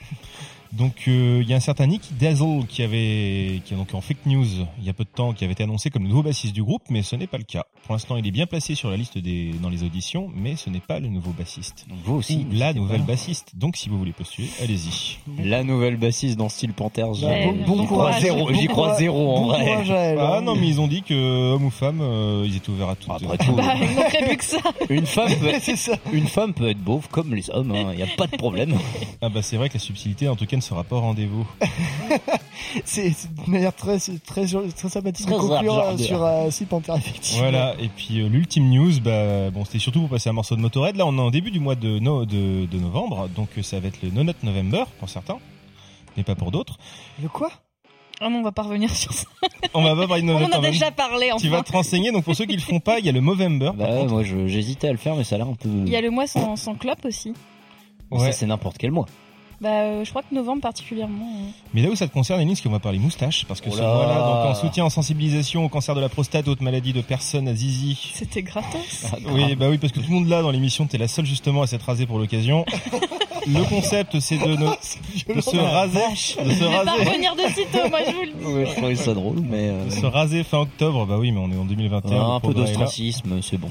Donc 0.71 0.93
euh, 1.07 1.39
il 1.41 1.49
y 1.49 1.53
a 1.53 1.57
un 1.57 1.59
certain 1.61 1.87
Nick 1.87 2.01
Dazzle 2.19 2.65
qui 2.67 2.83
avait 2.83 3.61
qui 3.65 3.73
est 3.73 3.77
donc 3.77 3.93
en 3.95 4.01
fake 4.01 4.25
news 4.27 4.45
il 4.77 4.85
y 4.85 4.89
a 4.89 4.93
peu 4.93 5.03
de 5.03 5.09
temps 5.09 5.33
qui 5.33 5.43
avait 5.43 5.53
été 5.53 5.63
annoncé 5.63 5.89
comme 5.89 6.03
le 6.03 6.09
nouveau 6.09 6.21
bassiste 6.21 6.53
du 6.53 6.61
groupe 6.63 6.83
mais 6.89 7.01
ce 7.01 7.15
n'est 7.15 7.25
pas 7.27 7.39
le 7.39 7.43
cas. 7.43 7.63
Pour 7.85 7.93
l'instant, 7.95 8.17
il 8.17 8.27
est 8.27 8.31
bien 8.31 8.45
placé 8.45 8.75
sur 8.75 8.91
la 8.91 8.97
liste 8.97 9.17
des 9.17 9.51
dans 9.63 9.69
les 9.69 9.81
auditions 9.83 10.29
mais 10.35 10.55
ce 10.55 10.69
n'est 10.69 10.79
pas 10.79 10.99
le 10.99 11.07
nouveau 11.07 11.31
bassiste. 11.31 11.85
Donc 11.89 11.97
vous 12.05 12.15
aussi. 12.17 12.45
La 12.51 12.73
nouvelle 12.73 13.01
pas. 13.01 13.13
bassiste. 13.13 13.53
Donc 13.55 13.77
si 13.77 13.89
vous 13.89 13.97
voulez 13.97 14.11
postuler, 14.11 14.47
allez-y. 14.61 15.17
La 15.43 15.63
nouvelle 15.63 15.97
bassiste 15.97 16.37
dans 16.37 16.49
Steel 16.49 16.73
Panther. 16.73 17.07
j'y- 17.13 17.25
Ouais, 17.25 17.51
bon, 17.65 17.87
courage. 17.87 18.21
zéro. 18.21 18.53
J'y 18.53 18.67
crois 18.67 18.95
zéro 18.97 19.35
en 19.37 19.41
bon 19.41 19.47
vrai. 19.47 19.65
courage 19.65 19.89
à 19.91 19.95
elle, 19.97 20.19
Ah 20.19 20.37
hein. 20.37 20.41
non 20.41 20.55
mais 20.55 20.67
ils 20.67 20.79
ont 20.79 20.87
dit 20.87 21.01
que 21.01 21.53
homme 21.53 21.65
ou 21.65 21.69
femme 21.71 21.99
euh, 22.01 22.43
ils 22.45 22.55
étaient 22.57 22.69
ouverts 22.69 22.89
à 22.89 22.95
tout. 22.95 23.11
Après 23.11 23.37
tout, 23.39 23.53
Bah, 23.53 23.73
plus 24.21 24.37
que 24.37 24.43
ça. 24.45 24.57
une 24.91 25.07
femme 25.07 25.33
peut 25.39 25.75
ça. 25.75 25.93
une 26.13 26.27
femme 26.27 26.53
peut 26.53 26.69
être 26.69 26.79
beauf 26.79 27.07
comme 27.07 27.33
les 27.33 27.49
hommes. 27.49 27.73
Il 27.91 27.97
n'y 27.97 28.03
a 28.03 28.07
pas 28.17 28.27
de 28.27 28.37
problème. 28.37 28.75
Ah 29.21 29.29
bah 29.29 29.41
c'est 29.41 29.57
vrai 29.57 29.69
que 29.69 29.73
la 29.73 29.79
subtilité 29.79 30.27
en 30.27 30.35
tout 30.35 30.45
cas 30.45 30.58
ne 30.59 30.63
sera 30.63 30.83
pas 30.83 30.95
au 30.97 31.01
rendez-vous. 31.01 31.47
C'est 32.85 33.07
une 33.47 33.51
manière 33.51 33.73
très, 33.75 33.97
c'est 33.99 34.23
très, 34.23 34.45
très 34.45 34.89
sympathique 34.89 35.27
de 35.27 35.33
conclure 35.33 35.79
euh, 35.79 35.97
sur 35.97 36.23
euh, 36.23 36.49
Panther, 36.69 36.93
effectivement. 36.97 37.39
Voilà, 37.41 37.73
et 37.79 37.87
puis 37.87 38.21
euh, 38.21 38.27
l'ultime 38.29 38.69
news, 38.69 38.99
bah, 39.01 39.49
bon, 39.49 39.65
c'était 39.65 39.79
surtout 39.79 40.01
pour 40.01 40.09
passer 40.09 40.29
un 40.29 40.33
morceau 40.33 40.55
de 40.55 40.61
Motorhead. 40.61 40.95
Là, 40.95 41.05
on 41.07 41.17
est 41.17 41.21
en 41.21 41.31
début 41.31 41.49
du 41.51 41.59
mois 41.59 41.75
de, 41.75 41.97
no- 41.99 42.25
de, 42.25 42.65
de 42.65 42.77
novembre, 42.79 43.27
donc 43.29 43.49
euh, 43.57 43.63
ça 43.63 43.79
va 43.79 43.87
être 43.87 44.01
le 44.03 44.11
No 44.11 44.23
Note 44.23 44.43
November 44.43 44.83
pour 44.99 45.09
certains, 45.09 45.37
mais 46.15 46.23
pas 46.23 46.35
pour 46.35 46.51
d'autres. 46.51 46.77
Le 47.23 47.27
quoi? 47.29 47.49
Oh 48.21 48.29
non, 48.29 48.39
on 48.39 48.43
va 48.43 48.51
pas 48.51 48.63
revenir 48.63 48.93
sur 48.93 49.13
ça. 49.13 49.25
On 49.73 49.81
va 49.81 49.95
pas 49.95 50.05
parler 50.07 50.21
de 50.23 50.27
No 50.27 50.33
On 50.33 50.37
en 50.37 50.43
a 50.43 50.47
November. 50.49 50.71
déjà 50.71 50.91
parlé, 50.91 51.29
Tu 51.39 51.47
vas 51.47 51.57
enfin. 51.59 51.63
te 51.63 51.71
renseigner, 51.71 52.11
donc 52.11 52.25
pour 52.25 52.35
ceux 52.35 52.45
qui 52.45 52.55
le 52.55 52.61
font 52.61 52.79
pas, 52.81 52.99
il 52.99 53.05
y 53.05 53.09
a 53.09 53.13
le 53.13 53.21
Movember. 53.21 53.71
Bah 53.75 53.89
ouais, 53.89 54.05
moi 54.07 54.23
j'hésitais 54.23 54.89
à 54.89 54.91
le 54.91 54.97
faire, 54.97 55.15
mais 55.15 55.23
ça 55.23 55.35
a 55.35 55.37
l'air 55.37 55.47
un 55.47 55.53
peu. 55.55 55.69
Il 55.69 55.89
y 55.89 55.95
a 55.95 56.01
le 56.01 56.11
mois 56.11 56.27
sans, 56.27 56.55
sans 56.57 56.75
clope 56.75 57.05
aussi. 57.05 57.33
Ça, 58.15 58.31
c'est 58.33 58.45
n'importe 58.45 58.77
quel 58.77 58.91
mois. 58.91 59.05
Bah, 59.61 59.69
euh, 59.81 60.05
je 60.05 60.09
crois 60.09 60.21
que 60.23 60.33
novembre 60.33 60.61
particulièrement. 60.61 61.25
euh. 61.25 61.49
Mais 61.73 61.81
là 61.81 61.89
où 61.89 61.95
ça 61.95 62.07
te 62.07 62.13
concerne, 62.13 62.39
Ennis, 62.39 62.61
qu'on 62.61 62.69
va 62.69 62.79
parler 62.79 62.97
moustache, 62.97 63.43
parce 63.45 63.59
que 63.59 63.67
Oh 63.69 63.75
ce 63.75 63.81
là. 63.81 63.93
mois-là, 63.93 64.15
donc 64.19 64.51
en 64.51 64.55
soutien 64.55 64.85
en 64.85 64.89
sensibilisation 64.89 65.65
au 65.65 65.69
cancer 65.69 65.95
de 65.95 65.99
la 65.99 66.07
prostate, 66.07 66.47
autres 66.47 66.63
maladies 66.63 66.93
de 66.93 67.01
personnes 67.01 67.47
à 67.49 67.53
zizi. 67.53 68.11
C'était 68.13 68.41
gratos. 68.41 69.05
Ah, 69.11 69.17
Oui, 69.33 69.55
bah 69.55 69.67
oui, 69.69 69.77
parce 69.77 69.91
que 69.91 69.99
tout 69.99 70.07
le 70.09 70.13
monde 70.15 70.27
là 70.29 70.41
dans 70.41 70.51
l'émission, 70.51 70.85
t'es 70.87 70.97
la 70.97 71.09
seule 71.09 71.25
justement 71.25 71.61
à 71.63 71.67
s'être 71.67 71.83
rasée 71.85 72.05
pour 72.05 72.19
l'occasion. 72.19 72.63
le 73.47 73.63
concept, 73.67 74.19
c'est 74.21 74.37
de, 74.37 74.55
ne- 74.55 75.35
de 75.35 75.41
se 75.41 75.57
raser, 75.57 75.99
de 76.11 76.15
se 76.51 76.55
Je 76.55 76.63
vais 76.63 76.69
pas 76.85 76.91
raser. 76.91 77.09
revenir 77.09 77.35
de 77.35 77.41
sitôt, 77.53 77.89
moi 77.89 77.99
je 78.07 78.11
vous 78.13 78.21
le 78.21 78.27
dis. 78.31 78.45
Ouais, 78.45 78.65
je 78.65 78.71
trouvais 78.77 78.95
ça 78.95 79.13
drôle, 79.13 79.39
mais. 79.41 79.69
euh, 79.69 79.85
De 79.87 79.89
se 79.91 80.05
raser 80.05 80.43
fin 80.45 80.59
octobre, 80.59 81.05
bah 81.05 81.17
oui, 81.19 81.33
mais 81.33 81.39
on 81.41 81.51
est 81.51 81.57
en 81.57 81.65
2021. 81.65 82.35
un 82.35 82.39
peu 82.39 82.53
d'ostracisme, 82.53 83.41
c'est 83.41 83.57
bon. 83.57 83.67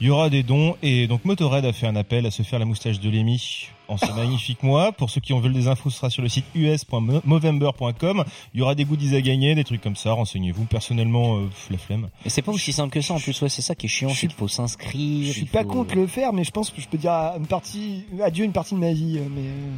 Il 0.00 0.06
y 0.06 0.10
aura 0.10 0.30
des 0.30 0.42
dons 0.42 0.76
et 0.82 1.06
donc 1.06 1.26
Motorhead 1.26 1.66
a 1.66 1.74
fait 1.74 1.86
un 1.86 1.94
appel 1.96 2.24
à 2.24 2.30
se 2.30 2.42
faire 2.42 2.58
la 2.58 2.64
moustache 2.64 3.00
de 3.00 3.10
Lémi 3.10 3.66
en 3.90 3.96
ce 3.98 4.10
magnifique 4.12 4.62
mois. 4.62 4.92
Pour 4.92 5.10
ceux 5.10 5.20
qui 5.20 5.32
en 5.32 5.40
veulent 5.40 5.52
des 5.52 5.68
infos, 5.68 5.90
ce 5.90 5.96
sera 5.98 6.08
sur 6.10 6.22
le 6.22 6.28
site 6.28 6.44
us.movember.com. 6.54 8.24
Il 8.54 8.60
y 8.60 8.62
aura 8.62 8.74
des 8.74 8.84
goodies 8.84 9.14
à 9.16 9.20
gagner, 9.20 9.54
des 9.54 9.64
trucs 9.64 9.80
comme 9.82 9.96
ça. 9.96 10.12
Renseignez-vous. 10.12 10.64
Personnellement, 10.64 11.36
euh, 11.38 11.48
la 11.70 11.78
flemme. 11.78 12.08
Mais 12.24 12.30
c'est 12.30 12.42
pas 12.42 12.52
aussi 12.52 12.72
simple 12.72 12.92
que 12.92 13.00
ça 13.00 13.14
en 13.14 13.20
plus, 13.20 13.40
ouais, 13.42 13.48
c'est 13.48 13.62
ça 13.62 13.74
qui 13.74 13.86
est 13.86 13.88
chiant, 13.88 14.08
qu'il 14.08 14.30
faut 14.32 14.48
s'inscrire. 14.48 15.26
Je 15.26 15.32
suis 15.32 15.42
il 15.42 15.48
pas 15.48 15.62
faut- 15.62 15.68
contre 15.68 15.94
le 15.96 16.06
faire, 16.06 16.32
mais 16.32 16.44
je 16.44 16.50
pense 16.50 16.70
que 16.70 16.80
je 16.80 16.88
peux 16.88 16.98
dire 16.98 17.12
à 17.12 17.34
une 17.38 17.46
partie, 17.46 18.04
adieu 18.22 18.44
une 18.44 18.52
partie 18.52 18.74
de 18.74 18.80
ma 18.80 18.92
vie. 18.92 19.18
euh, 19.18 19.26
Mais 19.30 19.42
euh, 19.42 19.70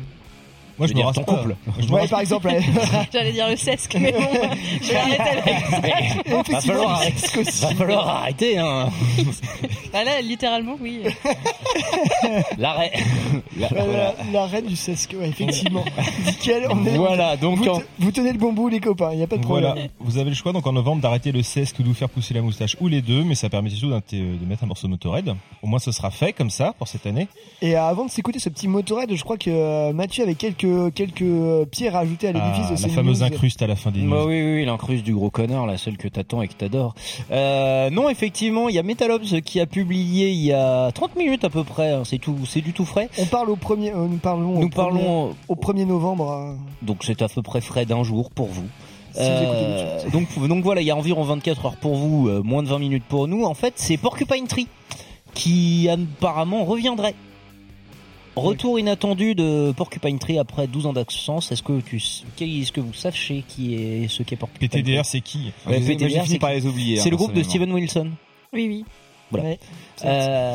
Moi, 0.82 0.88
Je 0.88 0.92
me 0.94 0.96
dire 0.96 1.06
rase 1.06 1.14
ton 1.14 1.22
couple. 1.22 1.54
Je 1.78 1.88
ouais, 1.88 2.08
par 2.08 2.20
exemple. 2.20 2.48
J'allais 3.12 3.32
dire 3.32 3.48
le 3.48 3.56
sesque, 3.56 3.96
mais 4.00 4.10
bon, 4.12 4.18
je 4.82 4.88
vais 4.88 4.96
arrêter 4.96 5.22
avec 5.22 5.58
ça. 5.70 5.80
Va 6.52 6.60
falloir, 6.60 6.88
le 6.88 6.94
arrêter, 6.94 7.18
sesque 7.18 7.62
va 7.62 7.74
falloir 7.74 8.08
arrêter, 8.08 8.58
hein. 8.58 8.88
Là, 9.92 10.20
littéralement, 10.22 10.76
oui. 10.80 11.02
L'arrêt. 12.58 12.92
La- 13.58 13.68
voilà. 13.68 14.14
la, 14.26 14.32
la 14.32 14.46
reine 14.46 14.66
du 14.66 14.76
sesque, 14.76 15.14
ouais, 15.18 15.28
effectivement. 15.28 15.84
Nickel, 16.26 16.66
on 16.70 16.84
est. 16.86 16.96
Voilà, 16.96 17.36
donc 17.36 17.58
Vous, 17.58 17.68
en- 17.68 17.78
te- 17.78 17.84
vous 17.98 18.10
tenez 18.10 18.32
le 18.32 18.38
bon 18.38 18.52
bout, 18.52 18.68
les 18.68 18.80
copains, 18.80 19.10
il 19.12 19.18
n'y 19.18 19.22
a 19.22 19.26
pas 19.26 19.36
de 19.36 19.42
problème. 19.42 19.72
Voilà, 19.72 19.88
vous 20.00 20.18
avez 20.18 20.30
le 20.30 20.36
choix 20.36 20.52
donc 20.52 20.66
en 20.66 20.72
novembre 20.72 21.00
d'arrêter 21.02 21.32
le 21.32 21.42
cesque 21.42 21.78
ou 21.78 21.82
de 21.82 21.88
vous 21.88 21.94
faire 21.94 22.08
pousser 22.08 22.34
la 22.34 22.42
moustache 22.42 22.76
ou 22.80 22.88
les 22.88 23.02
deux, 23.02 23.22
mais 23.24 23.34
ça 23.34 23.48
permet 23.48 23.70
surtout 23.70 23.94
de 24.12 24.46
mettre 24.46 24.64
un 24.64 24.66
morceau 24.66 24.86
de 24.86 24.92
Motorhead. 24.92 25.34
Au 25.62 25.66
moins 25.66 25.78
ce 25.78 25.92
sera 25.92 26.10
fait 26.10 26.32
comme 26.32 26.50
ça 26.50 26.74
pour 26.78 26.88
cette 26.88 27.06
année. 27.06 27.28
Et 27.60 27.74
avant 27.76 28.04
de 28.06 28.10
s'écouter 28.10 28.38
ce 28.38 28.48
petit 28.48 28.68
motorhead, 28.68 29.14
je 29.14 29.22
crois 29.22 29.36
que 29.36 29.50
euh, 29.50 29.92
Mathieu 29.92 30.24
avait 30.24 30.34
quelques, 30.34 30.64
quelques 30.94 31.22
euh, 31.22 31.64
pierres 31.64 31.96
à 31.96 32.00
ajouter 32.00 32.28
à 32.28 32.32
l'édifice 32.32 32.66
Ah, 32.70 32.74
de 32.76 32.82
la 32.82 32.88
fameuse 32.88 33.20
news. 33.20 33.26
incruste 33.26 33.62
à 33.62 33.66
la 33.66 33.76
fin 33.76 33.90
des 33.90 34.00
news. 34.00 34.10
Bah 34.10 34.24
oui, 34.26 34.42
oui, 34.42 34.54
oui, 34.56 34.64
l'incruste 34.64 35.04
du 35.04 35.14
gros 35.14 35.30
connard, 35.30 35.66
la 35.66 35.76
seule 35.78 35.96
que 35.96 36.08
t'attends 36.08 36.42
et 36.42 36.48
que 36.48 36.54
t'adores. 36.54 36.94
Euh, 37.30 37.90
non, 37.90 38.08
effectivement, 38.08 38.68
il 38.68 38.74
y 38.74 38.78
a 38.78 38.82
Metalops 38.82 39.40
qui 39.44 39.60
a 39.60 39.66
publié 39.66 40.30
il 40.30 40.42
y 40.44 40.52
a 40.52 40.90
30 40.92 41.16
minutes 41.16 41.44
à 41.44 41.50
peu 41.50 41.64
près, 41.64 41.92
hein, 41.92 42.02
c'est 42.04 42.18
tout, 42.18 42.36
c'est 42.46 42.60
du 42.60 42.72
tout 42.72 42.84
frais. 42.84 43.08
On 43.18 43.26
parle 43.26 43.50
au 43.50 43.56
premier, 43.56 43.90
euh, 43.92 44.06
nous 44.08 44.18
parlons 44.18 44.58
Nous 44.60 44.66
au 44.66 44.68
premier, 44.68 45.00
parlons, 45.00 45.34
au 45.48 45.54
1er 45.54 45.86
novembre. 45.86 46.30
euh, 46.32 46.54
donc 46.86 47.04
c'est 47.04 47.22
à 47.22 47.28
peu 47.28 47.42
près 47.42 47.60
frais 47.60 47.86
d'un 47.86 48.02
jour 48.02 48.30
pour 48.30 48.48
vous. 48.48 48.64
si 49.14 49.20
Euh, 49.20 50.08
donc, 50.10 50.26
donc 50.48 50.64
voilà, 50.64 50.80
il 50.80 50.86
y 50.86 50.90
a 50.90 50.96
environ 50.96 51.22
24 51.22 51.66
heures 51.66 51.76
pour 51.76 51.94
vous, 51.96 52.28
euh, 52.28 52.42
moins 52.42 52.62
de 52.62 52.68
20 52.68 52.78
minutes 52.78 53.04
pour 53.08 53.28
nous. 53.28 53.44
En 53.44 53.54
fait, 53.54 53.74
c'est 53.76 53.96
Porcupine 53.96 54.46
Tree 54.46 54.68
qui 55.34 55.88
apparemment 55.88 56.64
reviendrait. 56.64 57.14
Retour 58.36 58.78
inattendu 58.78 59.34
de 59.34 59.72
Porcupine 59.76 60.18
Tree 60.18 60.38
après 60.38 60.66
12 60.66 60.86
ans 60.86 60.92
d'absence. 60.92 61.52
Est-ce 61.52 61.62
que 61.62 61.80
tu, 61.80 61.96
est-ce 61.96 62.72
que 62.72 62.80
vous 62.80 62.94
sachez 62.94 63.44
qui 63.46 63.74
est 63.74 64.08
ce 64.08 64.22
qu'est 64.22 64.36
Porcupine 64.36 64.68
Tree 64.68 64.82
PTDR, 64.82 65.04
c'est 65.04 65.20
qui 65.20 65.52
Ouais, 65.66 65.82
j'ai 65.82 65.94
PTDR, 65.96 66.22
fini 66.22 66.26
c'est 66.28 66.38
par 66.38 66.52
les 66.52 66.66
oublier. 66.66 66.96
C'est 66.96 67.08
hein, 67.08 67.10
le 67.10 67.16
groupe 67.16 67.34
de. 67.34 67.42
Steven 67.42 67.70
Wilson. 67.72 68.08
Oui, 68.54 68.66
oui. 68.68 68.84
Voilà. 69.30 69.48
ouais. 69.48 69.58
Euh, 70.04 70.54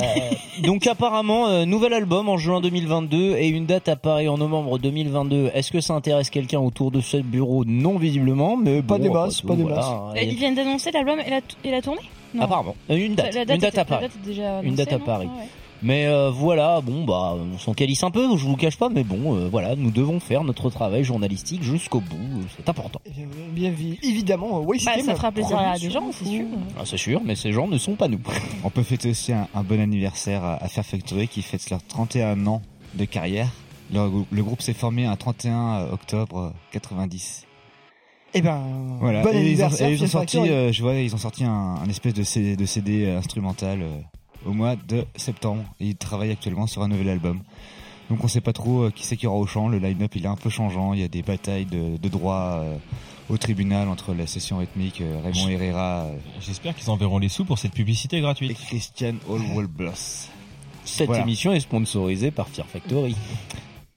donc 0.64 0.86
apparemment, 0.86 1.48
euh, 1.48 1.66
nouvel 1.66 1.94
album 1.94 2.30
en 2.30 2.38
juin 2.38 2.62
2022 2.62 3.36
et 3.38 3.48
une 3.48 3.66
date 3.66 3.90
apparaît 3.90 4.28
en 4.28 4.38
novembre 4.38 4.78
2022. 4.78 5.50
Est-ce 5.54 5.72
que 5.72 5.82
ça 5.82 5.94
intéresse 5.96 6.30
quelqu'un 6.30 6.60
autour 6.60 6.92
de 6.92 7.02
ce 7.02 7.18
bureau? 7.18 7.64
Non, 7.66 7.98
visiblement, 7.98 8.56
mais 8.56 8.82
Pas 8.84 8.98
bon, 8.98 9.04
des 9.04 9.10
masses, 9.10 9.42
tout, 9.42 9.48
pas 9.48 9.56
des 9.56 9.64
voilà, 9.64 9.78
masses. 9.78 10.18
Et 10.22 10.28
Ils 10.28 10.36
viennent 10.36 10.54
d'annoncer 10.54 10.92
l'album 10.92 11.20
et 11.20 11.30
la, 11.30 11.40
et 11.64 11.72
la 11.72 11.82
tournée? 11.82 12.02
Non. 12.36 12.44
Apparemment, 12.44 12.76
Euh, 12.92 12.98
une 12.98 13.16
date, 13.16 13.34
La 13.34 13.42
une 13.42 13.48
date 13.48 13.64
était- 13.74 13.80
à 13.80 13.86
Paris. 13.86 14.06
Date 14.26 14.64
Une 14.64 14.76
date 14.76 14.94
à 14.94 14.98
non? 15.00 15.06
Paris. 15.06 15.28
Ah 15.32 15.40
ouais. 15.40 15.48
Mais 15.84 16.08
euh, 16.08 16.32
voilà, 16.32 16.82
bon 16.82 17.06
bah, 17.06 17.36
on 17.38 17.58
s'en 17.60 17.74
calisse 17.76 18.02
un 18.04 18.10
peu, 18.10 18.24
je 18.36 18.44
vous 18.44 18.52
le 18.52 18.58
cache 18.58 18.78
pas, 18.78 18.90
mais 18.90 19.04
bon, 19.04 19.36
euh, 19.36 19.48
voilà, 19.48 19.76
nous 19.76 19.92
devons 19.92 20.20
faire 20.20 20.44
notre 20.44 20.72
travail 20.72 21.04
journalistique 21.04 21.62
jusqu'au 21.62 22.00
bout, 22.00 22.16
euh, 22.16 22.44
c'est 22.56 22.68
important. 22.68 23.00
Eh 23.06 23.12
bien, 23.12 23.26
bien 23.54 23.70
vi- 23.72 24.00
évidemment, 24.02 24.62
oui, 24.62 24.82
Bah, 24.84 24.94
ça 25.06 25.14
fera 25.16 25.32
plaisir 25.32 25.58
à 25.58 25.78
des 25.78 25.92
gens, 25.92 26.10
c'est 26.12 26.26
sûr. 26.26 26.46
Ah, 26.80 26.82
c'est 26.84 26.98
sûr, 26.98 27.22
mais 27.24 27.36
ces 27.36 27.52
gens 27.52 27.68
ne 27.68 27.78
sont 27.78 27.94
pas 27.96 28.08
nous. 28.08 28.20
On 28.64 28.72
peut 28.72 28.82
fêter 28.82 29.12
aussi 29.12 29.34
un, 29.34 29.48
un 29.54 29.62
bon 29.62 29.80
anniversaire 29.80 30.44
à, 30.44 30.68
Fair 30.68 30.84
Factory 30.86 31.28
qui 31.28 31.44
fête 31.44 31.70
leurs 31.70 31.84
31 31.84 32.48
ans 32.48 32.64
de 32.96 33.06
carrière. 33.06 33.50
Le, 33.94 34.00
grou- 34.10 34.26
le 34.32 34.44
groupe 34.44 34.62
s'est 34.64 34.74
formé 34.74 35.06
un 35.06 35.16
31 35.16 35.90
octobre 35.92 36.54
90. 36.72 37.46
Eh 38.34 38.42
ben, 38.42 38.62
Voilà. 39.00 39.22
bon 39.22 39.30
et 39.30 39.34
ils 39.34 39.38
ont, 39.38 39.42
anniversaire. 39.66 39.90
et 39.90 39.94
ils 39.94 40.04
ont 40.04 40.08
sorti, 40.08 40.38
euh, 40.40 40.72
je 40.74 40.82
vois, 40.82 40.96
ils 40.96 41.14
ont 41.14 41.20
sorti 41.20 41.44
un, 41.44 41.52
un 41.84 41.88
espèce 41.88 42.14
de 42.16 42.24
CD, 42.24 42.56
de 42.56 42.66
CD 42.66 43.10
instrumental 43.12 43.82
euh, 43.84 43.88
au 44.48 44.54
mois 44.54 44.76
de 44.76 45.06
septembre. 45.16 45.64
Et 45.80 45.88
ils 45.88 45.96
travaillent 45.96 46.32
actuellement 46.32 46.68
sur 46.68 46.82
un 46.82 46.88
nouvel 46.88 47.10
album. 47.10 47.42
Donc 48.10 48.24
on 48.24 48.28
sait 48.30 48.42
pas 48.42 48.54
trop 48.54 48.84
euh, 48.84 48.90
qui 48.90 49.06
c'est 49.06 49.18
qui 49.18 49.28
aura 49.28 49.38
au 49.38 49.46
chant. 49.46 49.68
Le 49.68 49.80
line-up 49.80 50.16
il 50.16 50.24
est 50.24 50.30
un 50.30 50.36
peu 50.38 50.50
changeant. 50.50 50.94
Il 50.94 51.02
y 51.02 51.04
a 51.04 51.08
des 51.10 51.22
batailles 51.24 51.66
de, 51.66 51.98
de 51.98 52.10
droit 52.10 52.62
euh, 52.62 52.78
au 53.30 53.38
tribunal 53.38 53.90
entre 53.90 54.14
la 54.14 54.26
session 54.28 54.60
rythmique 54.60 55.02
euh, 55.02 55.20
Raymond 55.24 55.50
Herrera 55.50 56.04
euh, 56.06 56.16
J'espère 56.40 56.74
qu'ils 56.76 56.90
enverront 56.90 57.18
les 57.18 57.28
sous 57.28 57.44
pour 57.44 57.60
cette 57.60 57.74
publicité 57.74 58.18
et 58.18 58.22
gratuite. 58.22 58.58
Christian 58.58 59.16
Hallwall-Bloss. 59.30 60.30
Cette 60.86 61.08
Voilà. 61.08 61.24
émission 61.24 61.52
est 61.52 61.60
sponsorisée 61.60 62.32
par 62.32 62.48
Fear 62.48 62.66
Factory. 62.66 63.14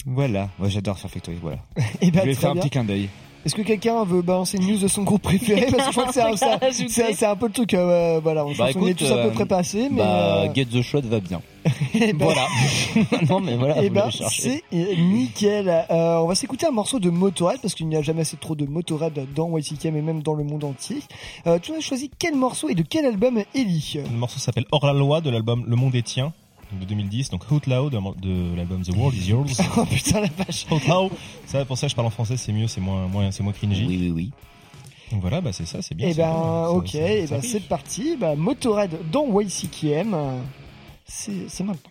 Voilà, 0.06 0.48
ouais, 0.58 0.70
j'adore 0.70 0.98
Fair 0.98 1.10
Factory. 1.10 1.36
Voilà. 1.40 1.58
Eh 2.00 2.10
ben, 2.10 2.22
je 2.22 2.26
vais 2.26 2.34
faire 2.34 2.50
un 2.50 2.56
petit 2.56 2.70
clin 2.70 2.84
d'œil. 2.84 3.08
Est-ce 3.46 3.54
que 3.54 3.62
quelqu'un 3.62 4.04
veut 4.04 4.20
balancer 4.22 4.58
une 4.58 4.66
news 4.66 4.78
de 4.78 4.86
son 4.88 5.02
groupe 5.02 5.22
préféré 5.22 5.66
Parce 5.70 5.86
que 5.88 5.92
je 5.94 5.98
crois 5.98 6.06
que 6.08 6.12
c'est 6.14 6.20
un, 6.22 6.36
c'est 6.36 6.44
un- 6.44 6.58
Ajouter. 6.60 6.88
c'est 6.90 7.10
un- 7.12 7.14
c'est 7.14 7.26
un 7.26 7.36
peu 7.36 7.46
le 7.46 7.52
truc. 7.52 7.72
euh, 7.74 8.20
voilà, 8.22 8.44
on, 8.44 8.50
Bah, 8.50 8.66
pense 8.66 8.72
qu'on 8.74 8.86
est 8.86 8.90
écoute, 8.90 9.06
tous 9.06 9.12
à 9.12 9.16
peu 9.22 9.28
euh, 9.28 9.30
près 9.30 9.46
passés, 9.46 9.88
mais. 9.90 9.96
bah, 9.98 10.42
euh, 10.44 10.54
Get 10.54 10.66
the 10.66 10.82
Shot 10.82 11.00
va 11.02 11.20
bien. 11.20 11.40
eh 11.94 12.12
ben, 12.12 12.24
Voilà. 12.24 12.46
non 13.28 13.40
mais 13.40 13.54
voilà, 13.56 13.76
Eh 13.82 13.88
vous 13.88 13.94
ben, 13.94 14.08
c'est 14.30 14.62
nickel. 14.72 15.68
Euh, 15.68 16.16
on 16.18 16.26
va 16.26 16.34
s'écouter 16.34 16.66
un 16.66 16.70
morceau 16.70 16.98
de 16.98 17.10
Motorhead 17.10 17.60
parce 17.60 17.74
qu'il 17.74 17.86
n'y 17.88 17.96
a 17.96 18.02
jamais 18.02 18.22
assez 18.22 18.36
trop 18.36 18.54
de 18.54 18.66
Motorhead 18.66 19.26
dans 19.34 19.56
YCKM 19.56 19.96
et 19.96 20.02
même 20.02 20.22
dans 20.22 20.34
le 20.34 20.44
monde 20.44 20.64
entier. 20.64 20.98
Euh, 21.46 21.58
tu 21.60 21.72
as 21.74 21.80
choisi 21.80 22.10
quel 22.18 22.34
morceau 22.34 22.68
et 22.68 22.74
de 22.74 22.82
quel 22.82 23.04
album, 23.06 23.42
Ellie? 23.54 23.98
Le 24.10 24.16
morceau 24.18 24.38
s'appelle 24.38 24.64
Hors 24.72 24.86
la 24.86 24.92
loi 24.92 25.20
de 25.20 25.30
l'album 25.30 25.64
Le 25.66 25.76
Monde 25.76 25.94
est 25.94 26.02
tien 26.02 26.32
de 26.78 26.84
2010, 26.84 27.30
donc 27.30 27.50
Out 27.50 27.66
Loud 27.66 27.92
de 28.20 28.54
l'album 28.56 28.82
The 28.82 28.94
World 28.96 29.16
Is 29.16 29.28
Yours. 29.30 29.60
Oh 29.76 29.84
putain 29.84 30.20
la 30.20 30.28
vache. 30.28 30.66
Out 30.70 30.86
Loud, 30.86 31.10
ça 31.46 31.64
pour 31.64 31.76
ça 31.78 31.88
je 31.88 31.94
parle 31.94 32.06
en 32.06 32.10
français, 32.10 32.36
c'est 32.36 32.52
mieux, 32.52 32.66
c'est 32.68 32.80
moins 32.80 33.06
moins 33.08 33.30
c'est 33.30 33.42
moins 33.42 33.52
cringy. 33.52 33.84
Oui 33.86 33.98
oui 34.00 34.10
oui. 34.10 34.30
Donc 35.12 35.22
voilà, 35.22 35.40
bah 35.40 35.52
c'est 35.52 35.66
ça, 35.66 35.82
c'est 35.82 35.94
bien. 35.96 36.06
Eh 36.08 36.12
c'est 36.12 36.18
ben, 36.22 36.32
ça- 36.32 36.70
ok, 36.70 36.88
ça- 36.88 36.98
eh 37.10 37.26
ça 37.26 37.34
ben, 37.36 37.42
c'est 37.42 37.60
parti. 37.68 38.16
Bah, 38.16 38.36
Motorhead 38.36 39.10
dans 39.10 39.26
YCKM. 39.40 40.16
C'est 41.04 41.48
c'est 41.48 41.64
maintenant. 41.64 41.90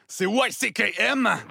c'est 0.11 0.25
YCKM. 0.25 1.50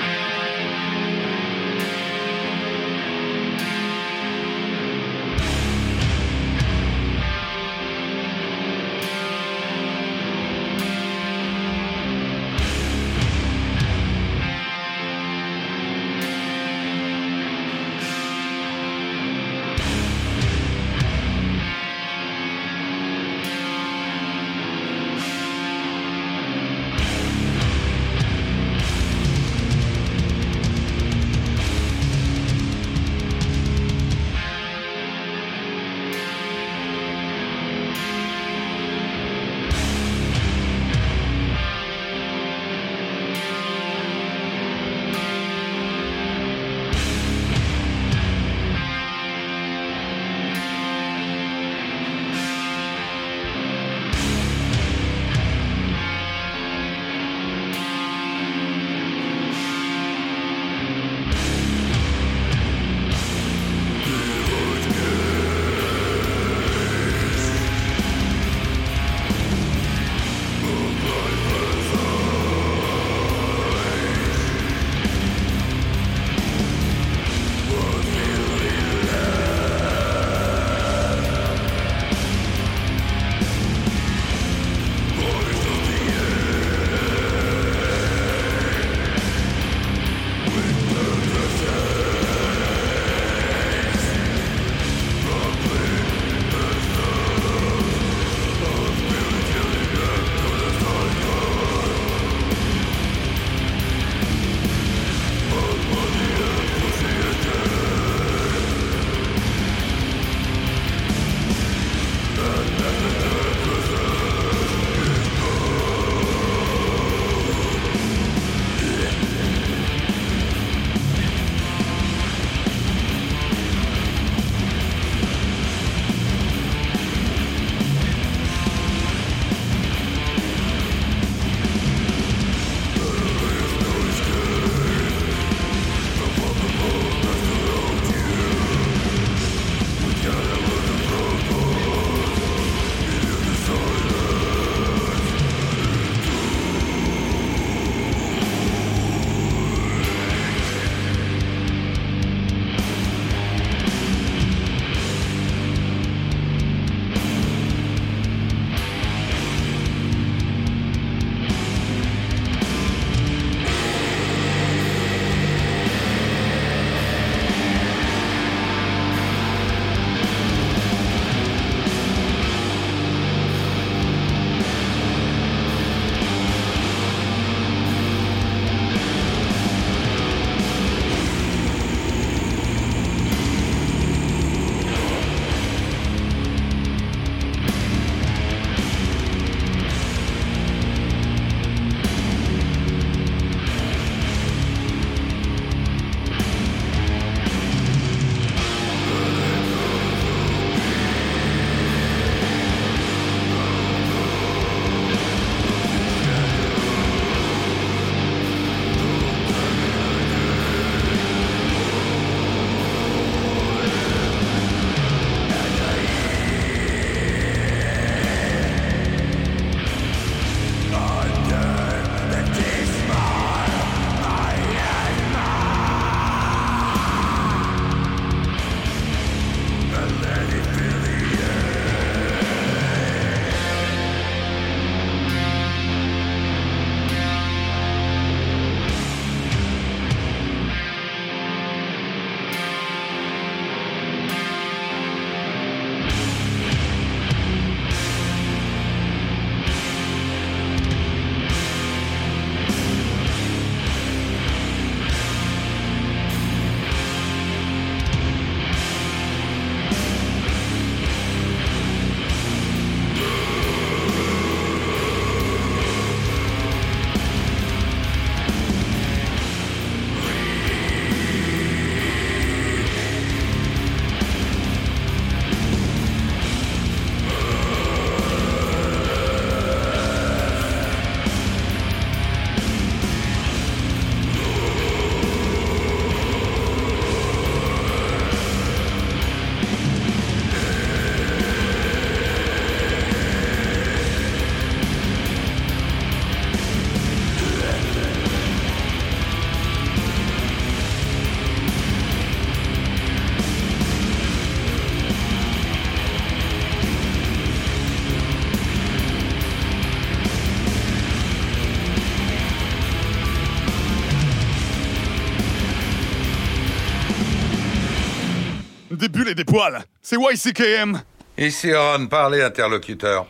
Des 319.00 319.08
bulles 319.08 319.28
et 319.30 319.34
des 319.34 319.44
poils. 319.44 319.82
C'est 320.02 320.16
YCKM. 320.16 321.00
Ici 321.38 321.74
Ron, 321.74 322.06
parlez 322.06 322.42
interlocuteur. 322.42 323.26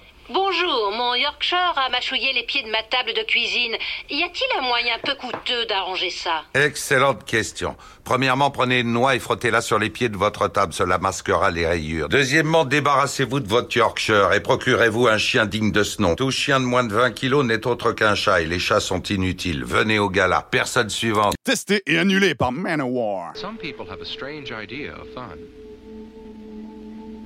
A 1.82 1.88
mâchouillé 1.88 2.34
les 2.34 2.42
pieds 2.42 2.62
de 2.62 2.70
ma 2.70 2.82
table 2.82 3.14
de 3.14 3.22
cuisine. 3.22 3.74
Y 4.10 4.22
a-t-il 4.22 4.58
un 4.58 4.66
moyen 4.66 4.98
peu 5.02 5.14
coûteux 5.14 5.64
d'arranger 5.64 6.10
ça? 6.10 6.44
Excellente 6.52 7.24
question. 7.24 7.74
Premièrement, 8.04 8.50
prenez 8.50 8.80
une 8.80 8.92
noix 8.92 9.16
et 9.16 9.18
frottez-la 9.18 9.62
sur 9.62 9.78
les 9.78 9.88
pieds 9.88 10.10
de 10.10 10.16
votre 10.18 10.48
table, 10.48 10.74
cela 10.74 10.98
masquera 10.98 11.50
les 11.50 11.66
rayures. 11.66 12.10
Deuxièmement, 12.10 12.66
débarrassez-vous 12.66 13.40
de 13.40 13.48
votre 13.48 13.74
Yorkshire 13.74 14.30
et 14.34 14.40
procurez-vous 14.40 15.06
un 15.08 15.16
chien 15.16 15.46
digne 15.46 15.72
de 15.72 15.82
ce 15.82 16.02
nom. 16.02 16.16
Tout 16.16 16.30
chien 16.30 16.60
de 16.60 16.66
moins 16.66 16.84
de 16.84 16.92
20 16.92 17.12
kilos 17.12 17.46
n'est 17.46 17.66
autre 17.66 17.92
qu'un 17.92 18.14
chat 18.14 18.42
et 18.42 18.46
les 18.46 18.58
chats 18.58 18.80
sont 18.80 19.02
inutiles. 19.04 19.64
Venez 19.64 19.98
au 19.98 20.10
gala. 20.10 20.46
Personne 20.50 20.90
suivante. 20.90 21.34
Testé 21.44 21.82
et 21.86 21.98
annulé 21.98 22.34
par 22.34 22.52
Manowar. 22.52 23.34
Some 23.36 23.56
people 23.56 23.86
have 23.90 24.02
a 24.02 24.06
strange 24.06 24.52
idea 24.52 24.92
of 24.92 25.08
fun. 25.14 25.38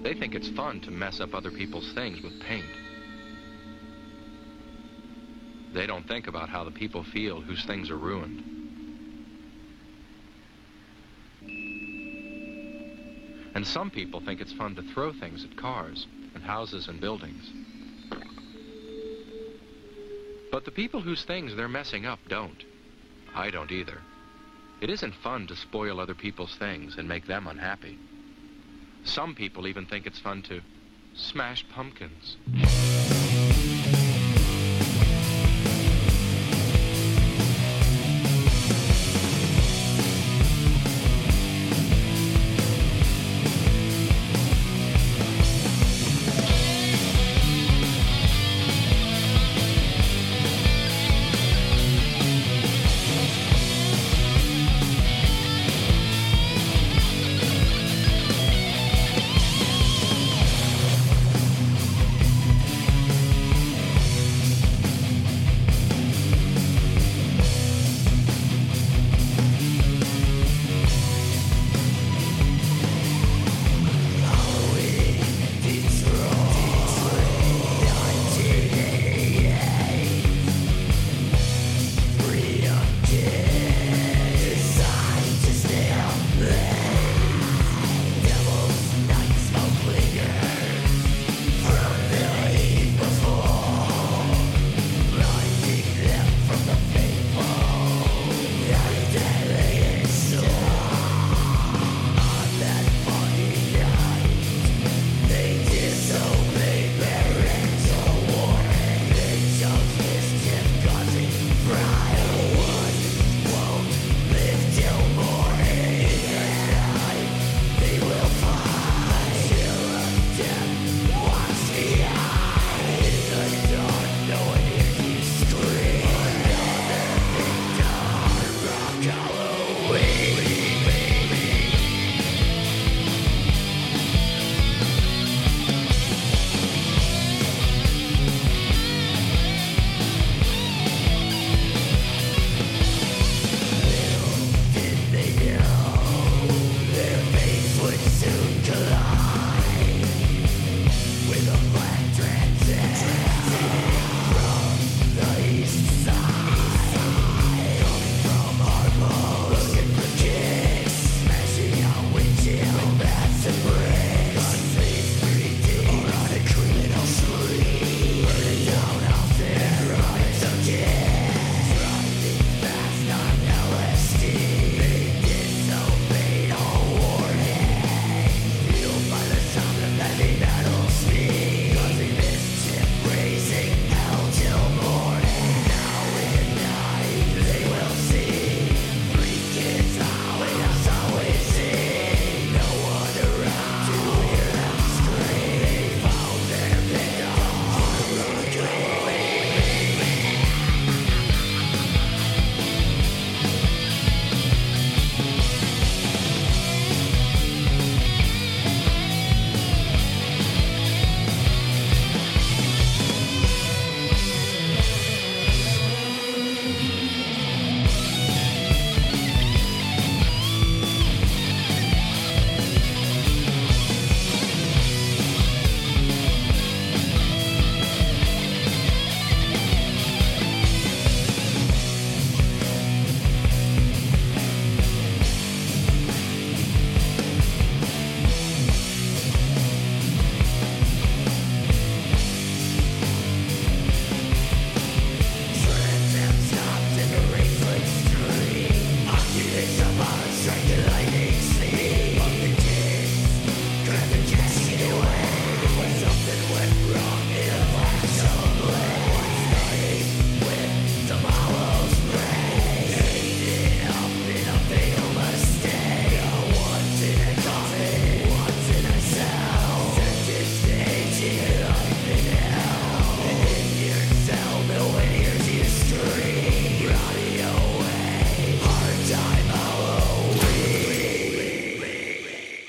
They 0.04 0.14
think 0.14 0.34
it's 0.34 0.50
fun 0.54 0.78
to 0.84 0.92
mess 0.92 1.20
up 1.20 1.34
other 1.34 1.50
people's 1.50 1.92
things 1.94 2.22
with 2.22 2.38
paint. 2.46 2.62
They 5.74 5.86
don't 5.86 6.06
think 6.06 6.28
about 6.28 6.48
how 6.48 6.62
the 6.62 6.70
people 6.70 7.02
feel 7.02 7.40
whose 7.40 7.64
things 7.64 7.90
are 7.90 7.96
ruined. 7.96 8.42
And 13.54 13.66
some 13.66 13.90
people 13.90 14.20
think 14.20 14.40
it's 14.40 14.52
fun 14.52 14.76
to 14.76 14.82
throw 14.82 15.12
things 15.12 15.44
at 15.44 15.56
cars 15.56 16.06
and 16.34 16.44
houses 16.44 16.86
and 16.86 17.00
buildings. 17.00 17.50
But 20.52 20.64
the 20.64 20.70
people 20.70 21.00
whose 21.00 21.24
things 21.24 21.56
they're 21.56 21.68
messing 21.68 22.06
up 22.06 22.20
don't. 22.28 22.62
I 23.34 23.50
don't 23.50 23.72
either. 23.72 24.00
It 24.80 24.90
isn't 24.90 25.14
fun 25.14 25.48
to 25.48 25.56
spoil 25.56 25.98
other 25.98 26.14
people's 26.14 26.54
things 26.56 26.96
and 26.98 27.08
make 27.08 27.26
them 27.26 27.48
unhappy. 27.48 27.98
Some 29.04 29.34
people 29.34 29.66
even 29.66 29.86
think 29.86 30.06
it's 30.06 30.20
fun 30.20 30.42
to 30.42 30.60
smash 31.14 31.66
pumpkins. 31.68 32.36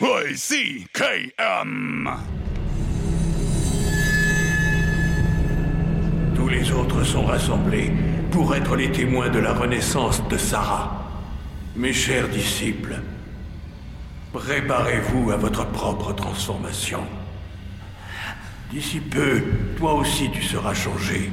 YCKM. 0.06 2.10
Tous 6.36 6.47
les 6.47 6.72
autres 6.72 7.03
sont 7.03 7.26
rassemblés 7.26 7.91
pour 8.30 8.56
être 8.56 8.76
les 8.76 8.91
témoins 8.91 9.30
de 9.30 9.39
la 9.39 9.53
renaissance 9.53 10.22
de 10.28 10.38
Sarah. 10.38 11.10
Mes 11.76 11.91
chers 11.91 12.30
disciples, 12.30 13.01
préparez-vous 14.32 15.32
à 15.32 15.38
votre 15.38 15.66
propre 15.66 16.14
transformation. 16.14 17.01
D'ici 18.72 18.99
peu, 18.99 19.41
toi 19.76 19.95
aussi 19.95 20.30
tu 20.30 20.43
seras 20.43 20.76
changé. 20.76 21.32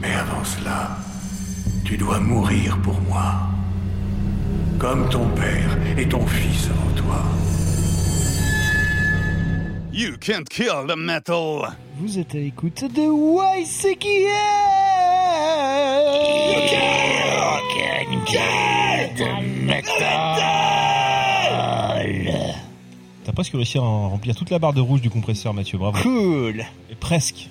Mais 0.00 0.14
avant 0.14 0.44
cela, 0.44 0.96
tu 1.84 1.98
dois 1.98 2.20
mourir 2.20 2.78
pour 2.78 2.98
moi. 3.02 3.34
Comme 4.78 5.10
ton 5.10 5.28
père 5.28 5.76
et 5.98 6.08
ton 6.08 6.26
fils 6.26 6.70
avant 6.70 6.90
toi. 6.96 7.22
You 9.92 10.16
can't 10.18 10.48
kill 10.48 10.86
the 10.86 10.96
metal. 10.96 11.68
Vous 11.98 12.18
êtes 12.18 12.34
à 12.34 12.38
l'écoute 12.38 12.82
de 12.84 13.02
YCKM 13.60 14.32
T'as 23.24 23.32
presque 23.32 23.52
réussi 23.52 23.78
à 23.78 23.82
en 23.82 24.08
remplir 24.08 24.34
toute 24.34 24.50
la 24.50 24.58
barre 24.58 24.72
de 24.72 24.80
rouge 24.80 25.00
du 25.00 25.10
compresseur, 25.10 25.54
Mathieu. 25.54 25.78
Bravo. 25.78 25.98
Cool. 26.02 26.64
Et 26.90 26.94
presque. 26.98 27.48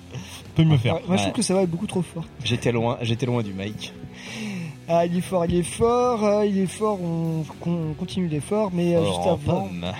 Peut 0.54 0.64
mieux 0.64 0.76
faire. 0.76 0.94
Ouais, 0.96 1.02
Moi 1.08 1.16
je 1.16 1.22
trouve 1.22 1.32
que 1.34 1.42
ça 1.42 1.54
va 1.54 1.64
beaucoup 1.64 1.86
trop 1.86 2.02
fort. 2.02 2.24
J'étais 2.44 2.72
loin, 2.72 2.98
j'étais 3.00 3.24
loin 3.24 3.42
du 3.42 3.54
mic. 3.54 3.92
Ah, 4.88 5.06
il 5.06 5.16
est 5.16 5.22
fort, 5.22 5.46
il 5.46 5.54
est 5.54 5.62
fort, 5.62 6.44
il 6.44 6.58
est 6.58 6.66
fort, 6.66 6.98
on, 7.00 7.44
on 7.66 7.94
continue 7.94 8.26
l'effort, 8.28 8.70
mais 8.74 8.94
euh, 8.94 9.02
Fort 9.02 9.14
juste 9.38 9.48
avant. 9.48 9.60
pomme. 9.62 9.92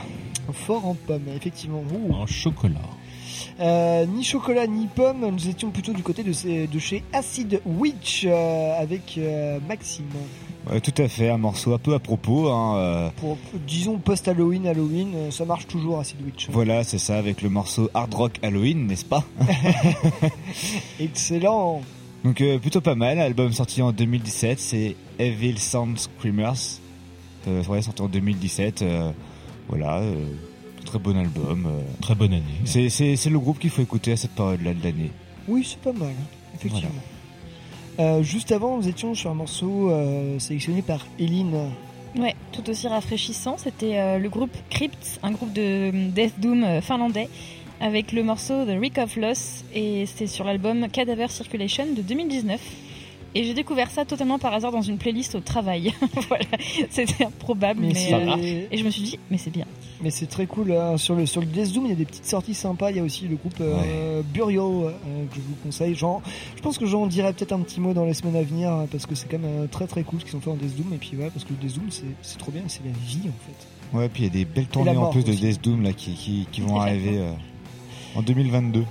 Fort 0.52 0.86
en 0.86 0.94
pomme, 0.94 1.22
effectivement. 1.36 1.82
Ouh. 1.94 2.12
En 2.14 2.26
chocolat. 2.26 2.74
Euh, 3.60 4.06
ni 4.06 4.24
chocolat 4.24 4.66
ni 4.66 4.86
pomme, 4.86 5.26
nous 5.30 5.48
étions 5.48 5.70
plutôt 5.70 5.92
du 5.92 6.02
côté 6.02 6.22
de, 6.22 6.32
ces- 6.32 6.66
de 6.66 6.78
chez 6.78 7.02
Acid 7.12 7.60
Witch 7.66 8.24
euh, 8.26 8.80
avec 8.80 9.14
euh, 9.18 9.58
Maxime. 9.68 10.06
Ouais, 10.70 10.80
tout 10.80 10.94
à 11.02 11.08
fait, 11.08 11.28
un 11.28 11.38
morceau 11.38 11.72
un 11.74 11.78
peu 11.78 11.92
à 11.94 11.98
propos. 11.98 12.48
Hein, 12.50 13.10
Pour, 13.16 13.36
disons 13.66 13.98
post-Halloween, 13.98 14.66
Halloween, 14.66 15.30
ça 15.30 15.44
marche 15.44 15.66
toujours 15.66 15.98
Acid 15.98 16.16
Witch. 16.24 16.48
voilà, 16.50 16.84
c'est 16.84 16.98
ça, 16.98 17.18
avec 17.18 17.42
le 17.42 17.48
morceau 17.48 17.90
Hard 17.94 18.14
Rock 18.14 18.32
Halloween, 18.42 18.86
n'est-ce 18.86 19.04
pas? 19.04 19.24
Excellent. 21.00 21.82
Donc 22.24 22.42
plutôt 22.60 22.80
pas 22.80 22.94
mal, 22.94 23.18
album 23.18 23.52
sorti 23.52 23.82
en 23.82 23.92
2017, 23.92 24.58
c'est 24.60 24.96
Evil 25.18 25.58
Sound 25.58 25.98
Screamers. 25.98 26.54
Euh, 27.48 27.64
ouais, 27.64 27.82
sorti 27.82 28.02
en 28.02 28.08
2017. 28.08 28.82
Voilà, 29.68 29.98
euh, 30.00 30.14
très 30.84 30.98
bon 30.98 31.16
album. 31.16 31.66
euh. 31.66 31.80
Très 32.00 32.14
bonne 32.14 32.32
année. 32.32 32.42
C'est, 32.64 32.88
c'est, 32.88 33.16
c'est 33.16 33.30
le 33.30 33.38
groupe 33.38 33.58
qu'il 33.58 33.70
faut 33.70 33.82
écouter 33.82 34.12
à 34.12 34.16
cette 34.16 34.32
période-là 34.32 34.74
de 34.74 34.82
l'année. 34.82 35.10
Oui, 35.48 35.66
c'est 35.68 35.80
pas 35.80 35.92
mal, 35.92 36.10
hein, 36.10 36.26
effectivement. 36.54 36.90
Euh, 37.98 38.22
juste 38.22 38.52
avant, 38.52 38.76
nous 38.78 38.88
étions 38.88 39.14
sur 39.14 39.30
un 39.30 39.34
morceau 39.34 39.90
euh, 39.90 40.38
sélectionné 40.38 40.82
par 40.82 41.06
Eline. 41.18 41.70
Ouais, 42.16 42.34
tout 42.52 42.68
aussi 42.70 42.88
rafraîchissant. 42.88 43.56
C'était 43.58 43.98
euh, 43.98 44.18
le 44.18 44.28
groupe 44.28 44.54
Crypt, 44.70 45.18
un 45.22 45.30
groupe 45.32 45.52
de 45.52 45.62
euh, 45.62 46.08
death 46.10 46.38
doom 46.38 46.62
euh, 46.64 46.80
finlandais, 46.80 47.28
avec 47.80 48.12
le 48.12 48.22
morceau 48.22 48.64
The 48.64 48.78
Reek 48.80 48.98
of 48.98 49.16
Loss, 49.16 49.64
et 49.74 50.06
c'était 50.06 50.26
sur 50.26 50.44
l'album 50.44 50.88
Cadaver 50.90 51.28
Circulation 51.28 51.86
de 51.96 52.02
2019. 52.02 52.60
Et 53.34 53.44
j'ai 53.44 53.54
découvert 53.54 53.90
ça 53.90 54.04
totalement 54.04 54.38
par 54.38 54.52
hasard 54.52 54.72
dans 54.72 54.82
une 54.82 54.98
playlist 54.98 55.34
au 55.34 55.40
travail. 55.40 55.92
voilà, 56.28 56.44
c'était 56.90 57.24
improbable, 57.24 57.80
Mais 57.80 57.92
mais, 57.94 58.12
euh, 58.12 58.66
et 58.70 58.76
je 58.76 58.84
me 58.84 58.90
suis 58.90 59.02
dit, 59.02 59.18
mais 59.30 59.38
c'est 59.38 59.50
bien. 59.50 59.64
Mais 60.02 60.10
c'est 60.10 60.26
très 60.26 60.46
cool. 60.46 60.72
hein. 60.72 60.96
Sur 60.98 61.14
le 61.14 61.26
sur 61.26 61.40
le 61.40 61.46
Death 61.46 61.72
Doom, 61.72 61.86
il 61.86 61.90
y 61.90 61.92
a 61.92 61.96
des 61.96 62.04
petites 62.04 62.26
sorties 62.26 62.54
sympas. 62.54 62.90
Il 62.90 62.96
y 62.96 63.00
a 63.00 63.02
aussi 63.04 63.28
le 63.28 63.36
groupe 63.36 63.54
euh, 63.60 64.20
Burial 64.34 64.58
euh, 64.60 64.90
que 65.30 65.36
je 65.36 65.40
vous 65.40 65.54
conseille. 65.62 65.94
Genre, 65.94 66.20
je 66.56 66.60
pense 66.60 66.76
que 66.76 66.86
j'en 66.86 67.06
dirai 67.06 67.32
peut-être 67.32 67.52
un 67.52 67.60
petit 67.60 67.80
mot 67.80 67.94
dans 67.94 68.04
les 68.04 68.12
semaines 68.14 68.36
à 68.36 68.42
venir 68.42 68.70
hein, 68.70 68.86
parce 68.90 69.06
que 69.06 69.14
c'est 69.14 69.28
quand 69.30 69.38
même 69.38 69.62
euh, 69.62 69.66
très 69.66 69.86
très 69.86 70.02
cool 70.02 70.20
ce 70.20 70.24
qu'ils 70.26 70.36
ont 70.36 70.40
fait 70.40 70.50
en 70.50 70.56
Death 70.56 70.76
Doom. 70.76 70.92
Et 70.92 70.98
puis 70.98 71.12
voilà, 71.14 71.30
parce 71.30 71.44
que 71.44 71.50
le 71.50 71.56
Death 71.56 71.76
Doom 71.78 71.86
c'est 71.90 72.02
c'est 72.20 72.38
trop 72.38 72.50
bien, 72.50 72.62
c'est 72.66 72.84
la 72.84 72.90
vie 72.90 73.28
en 73.28 73.46
fait. 73.46 73.96
Ouais, 73.96 74.08
puis 74.08 74.24
il 74.24 74.26
y 74.26 74.28
a 74.28 74.32
des 74.32 74.44
belles 74.44 74.66
tournées 74.66 74.90
en 74.96 75.10
plus 75.10 75.24
de. 75.24 75.32
Death 75.32 75.62
Doom 75.62 75.82
là, 75.82 75.92
qui, 75.92 76.12
qui, 76.14 76.46
qui 76.50 76.60
vont 76.62 76.80
arriver 76.80 77.18
euh, 77.18 77.32
en 78.16 78.22
2022. 78.22 78.84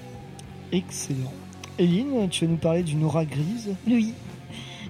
Excellent. 0.71 1.33
Eline, 1.77 2.29
tu 2.29 2.45
vas 2.45 2.51
nous 2.51 2.57
parler 2.57 2.83
d'une 2.83 3.03
aura 3.03 3.25
grise? 3.25 3.75
Oui. 3.87 4.13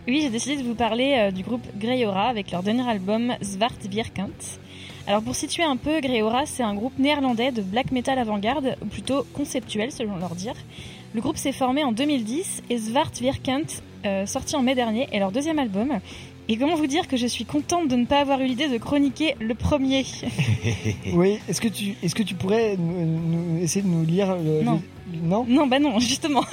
Oui, 0.07 0.21
j'ai 0.23 0.31
décidé 0.31 0.57
de 0.57 0.67
vous 0.67 0.73
parler 0.73 1.13
euh, 1.15 1.31
du 1.31 1.43
groupe 1.43 1.61
Greyora 1.77 2.27
avec 2.27 2.49
leur 2.49 2.63
dernier 2.63 2.89
album 2.89 3.35
Zwart 3.43 3.77
Virkant. 3.87 4.31
Alors 5.05 5.21
pour 5.21 5.35
situer 5.35 5.61
un 5.61 5.77
peu, 5.77 6.01
Greyora, 6.01 6.47
c'est 6.47 6.63
un 6.63 6.73
groupe 6.73 6.97
néerlandais 6.97 7.51
de 7.51 7.61
black 7.61 7.91
metal 7.91 8.17
avant-garde, 8.17 8.77
ou 8.81 8.87
plutôt 8.87 9.23
conceptuel 9.33 9.91
selon 9.91 10.15
leur 10.17 10.33
dire. 10.33 10.55
Le 11.13 11.21
groupe 11.21 11.37
s'est 11.37 11.51
formé 11.51 11.83
en 11.83 11.91
2010 11.91 12.63
et 12.71 12.77
Zwart 12.79 13.13
Virkant, 13.21 13.61
euh, 14.07 14.25
sorti 14.25 14.55
en 14.55 14.63
mai 14.63 14.73
dernier, 14.73 15.07
est 15.11 15.19
leur 15.19 15.31
deuxième 15.31 15.59
album. 15.59 15.99
Et 16.51 16.57
comment 16.57 16.75
vous 16.75 16.87
dire 16.87 17.07
que 17.07 17.15
je 17.15 17.27
suis 17.27 17.45
contente 17.45 17.87
de 17.87 17.95
ne 17.95 18.05
pas 18.05 18.19
avoir 18.19 18.41
eu 18.41 18.45
l'idée 18.45 18.67
de 18.67 18.77
chroniquer 18.77 19.35
le 19.39 19.55
premier? 19.55 20.05
Oui. 21.13 21.39
Est-ce 21.47 21.61
que 21.61 21.67
tu 21.69 21.95
est-ce 22.03 22.13
que 22.13 22.23
tu 22.23 22.35
pourrais 22.35 22.75
nous, 22.77 23.05
nous- 23.05 23.63
essayer 23.63 23.81
de 23.81 23.87
nous 23.87 24.03
lire 24.03 24.35
le, 24.35 24.61
Non. 24.61 24.81
le- 25.13 25.19
non 25.27 25.45
Non, 25.47 25.65
bah 25.67 25.79
non, 25.79 25.97
justement. 25.99 26.43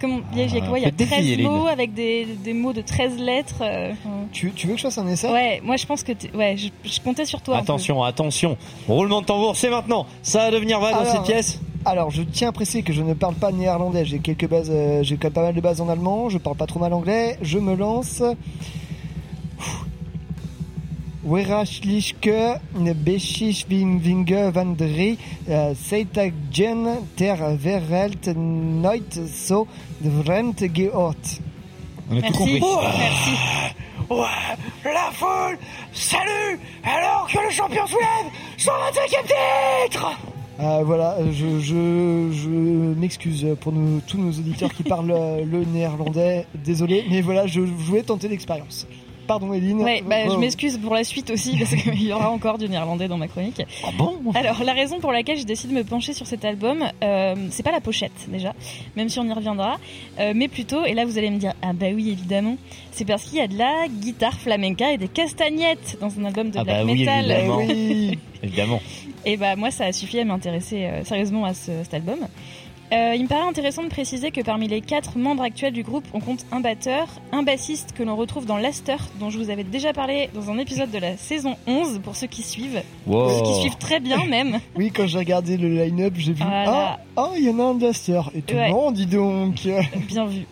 Comme 0.00 0.22
il 0.32 0.38
y 0.38 0.42
a, 0.42 0.44
il 0.46 0.54
y 0.54 0.58
a 0.58 0.60
quoi 0.66 0.78
Il 0.78 0.82
y 0.82 0.84
a 0.84 0.88
faites 0.88 0.96
défi, 0.96 1.10
13 1.10 1.26
Hélène. 1.26 1.46
mots 1.46 1.66
avec 1.66 1.94
des, 1.94 2.24
des 2.42 2.52
mots 2.54 2.72
de 2.72 2.80
13 2.82 3.18
lettres. 3.18 3.60
euh, 3.62 3.92
tu, 4.32 4.50
tu 4.52 4.66
veux 4.66 4.72
que 4.74 4.78
je 4.78 4.84
fasse 4.84 4.98
un 4.98 5.06
essai? 5.08 5.28
Ouais, 5.30 5.60
moi 5.62 5.76
je 5.76 5.86
pense 5.86 6.02
que 6.02 6.12
ouais, 6.34 6.56
je, 6.56 6.68
je 6.88 7.00
comptais 7.00 7.24
sur 7.26 7.40
toi. 7.42 7.58
Attention, 7.58 8.02
attention. 8.02 8.56
Roulement 8.88 9.20
de 9.20 9.26
tambour, 9.26 9.54
c'est 9.56 9.70
maintenant. 9.70 10.06
Ça 10.22 10.38
va 10.40 10.50
devenir 10.50 10.80
vrai 10.80 10.92
dans 10.92 11.04
cette 11.04 11.22
pièce? 11.22 11.60
Alors, 11.84 12.10
je 12.10 12.22
tiens 12.22 12.50
à 12.50 12.52
préciser 12.52 12.82
que 12.82 12.92
je 12.92 13.02
ne 13.02 13.14
parle 13.14 13.34
pas 13.34 13.50
néerlandais. 13.50 14.04
J'ai 14.04 14.20
quelques 14.20 14.48
bases, 14.48 14.70
euh, 14.70 15.02
j'ai 15.02 15.16
quand 15.16 15.24
même 15.24 15.32
pas 15.32 15.42
mal 15.42 15.54
de 15.54 15.60
bases 15.60 15.80
en 15.80 15.88
allemand. 15.88 16.28
Je 16.28 16.38
parle 16.38 16.56
pas 16.56 16.66
trop 16.66 16.78
mal 16.78 16.92
anglais. 16.92 17.38
Je 17.42 17.58
me 17.58 17.74
lance. 17.74 18.22
Werachlichke, 21.24 22.60
Vandri, 24.52 25.18
Seitagjen, 25.74 26.98
ter 27.16 27.36
Verelt, 27.56 28.28
Neut, 28.34 29.28
so, 29.32 29.68
Vrent, 30.00 30.74
Geort. 30.74 31.40
On 32.10 32.18
a 32.18 32.22
tout 32.22 32.32
compris. 32.32 32.60
Merci. 32.60 33.30
Ouais, 34.10 34.92
la 34.92 35.10
foule 35.12 35.58
Salut 35.94 36.58
Alors 36.84 37.26
que 37.32 37.38
le 37.38 37.50
champion 37.50 37.86
soulève 37.86 38.30
son 38.58 38.72
25e 38.72 39.86
titre 39.86 40.31
Euh, 40.60 40.82
voilà, 40.84 41.16
je, 41.30 41.58
je, 41.60 42.28
je 42.30 42.48
m'excuse 42.48 43.46
pour 43.60 43.72
nous, 43.72 44.00
tous 44.06 44.18
nos 44.18 44.30
auditeurs 44.30 44.72
qui 44.72 44.82
parlent 44.82 45.10
euh, 45.10 45.44
le 45.44 45.64
néerlandais. 45.64 46.46
Désolé, 46.54 47.04
mais 47.10 47.20
voilà, 47.20 47.46
je, 47.46 47.60
je 47.60 47.72
voulais 47.72 48.02
tenter 48.02 48.28
l'expérience. 48.28 48.86
Pardon, 49.26 49.52
Eline. 49.52 49.80
Ouais, 49.82 50.02
bah, 50.06 50.16
Oh. 50.26 50.32
je 50.32 50.36
m'excuse 50.38 50.78
pour 50.78 50.94
la 50.94 51.04
suite 51.04 51.30
aussi 51.30 51.56
parce 51.56 51.74
qu'il 51.74 52.02
y 52.08 52.12
aura 52.12 52.30
encore 52.30 52.58
du 52.58 52.68
néerlandais 52.68 53.08
dans 53.08 53.16
ma 53.16 53.28
chronique. 53.28 53.62
Ah 53.84 53.90
bon? 53.96 54.18
Alors 54.34 54.62
la 54.64 54.72
raison 54.72 54.98
pour 55.00 55.12
laquelle 55.12 55.36
j'ai 55.38 55.44
décidé 55.44 55.72
de 55.74 55.78
me 55.78 55.84
pencher 55.84 56.12
sur 56.12 56.26
cet 56.26 56.44
album, 56.44 56.84
euh, 57.02 57.34
c'est 57.50 57.62
pas 57.62 57.70
la 57.72 57.80
pochette 57.80 58.12
déjà, 58.28 58.52
même 58.96 59.08
si 59.08 59.18
on 59.20 59.24
y 59.24 59.32
reviendra, 59.32 59.78
euh, 60.18 60.32
mais 60.34 60.48
plutôt, 60.48 60.84
et 60.84 60.94
là 60.94 61.04
vous 61.04 61.18
allez 61.18 61.30
me 61.30 61.38
dire 61.38 61.52
ah 61.62 61.72
bah 61.72 61.86
oui 61.94 62.10
évidemment, 62.10 62.56
c'est 62.90 63.04
parce 63.04 63.22
qu'il 63.24 63.38
y 63.38 63.40
a 63.40 63.48
de 63.48 63.56
la 63.56 63.86
guitare 63.88 64.34
flamenca 64.38 64.92
et 64.92 64.98
des 64.98 65.08
castagnettes 65.08 65.98
dans 66.00 66.10
un 66.18 66.24
album 66.24 66.50
de 66.50 66.58
Ah 66.58 66.64
black 66.64 66.76
bah 66.78 66.84
oui, 66.92 66.98
metal. 67.00 67.30
évidemment. 67.30 67.56
Oui. 67.58 68.18
Évidemment. 68.44 68.82
Et 69.24 69.36
bah 69.36 69.54
moi 69.54 69.70
ça 69.70 69.84
a 69.84 69.92
suffi 69.92 70.18
à 70.18 70.24
m'intéresser 70.24 70.84
euh, 70.86 71.04
sérieusement 71.04 71.44
à 71.44 71.54
ce, 71.54 71.70
cet 71.84 71.94
album. 71.94 72.18
Euh, 72.92 73.14
il 73.16 73.22
me 73.22 73.28
paraît 73.28 73.48
intéressant 73.48 73.82
de 73.82 73.88
préciser 73.88 74.30
que 74.30 74.42
parmi 74.42 74.68
les 74.68 74.82
quatre 74.82 75.16
membres 75.16 75.42
actuels 75.42 75.72
du 75.72 75.82
groupe, 75.82 76.04
on 76.12 76.20
compte 76.20 76.44
un 76.52 76.60
batteur, 76.60 77.08
un 77.32 77.42
bassiste 77.42 77.92
que 77.92 78.02
l'on 78.02 78.16
retrouve 78.16 78.44
dans 78.44 78.58
Laster, 78.58 78.96
dont 79.18 79.30
je 79.30 79.38
vous 79.38 79.48
avais 79.48 79.64
déjà 79.64 79.94
parlé 79.94 80.28
dans 80.34 80.50
un 80.50 80.58
épisode 80.58 80.90
de 80.90 80.98
la 80.98 81.16
saison 81.16 81.56
11, 81.66 82.00
pour 82.04 82.16
ceux 82.16 82.26
qui 82.26 82.42
suivent. 82.42 82.82
Wow. 83.06 83.30
Ceux 83.30 83.42
qui 83.44 83.60
suivent 83.60 83.78
très 83.78 83.98
bien 83.98 84.24
même. 84.28 84.60
Oui, 84.76 84.90
quand 84.90 85.06
j'ai 85.06 85.18
regardé 85.18 85.56
le 85.56 85.68
line-up, 85.68 86.12
j'ai 86.16 86.34
vu. 86.34 86.42
Voilà. 86.42 86.64
Ah, 86.66 87.00
ah, 87.16 87.30
il 87.36 87.44
y 87.44 87.50
en 87.50 87.58
a 87.60 87.62
un 87.62 87.74
Duster. 87.74 88.20
Étonnant, 88.34 88.92
dis 88.92 89.06
donc. 89.06 89.66
Bien 90.08 90.26
vu. 90.26 90.46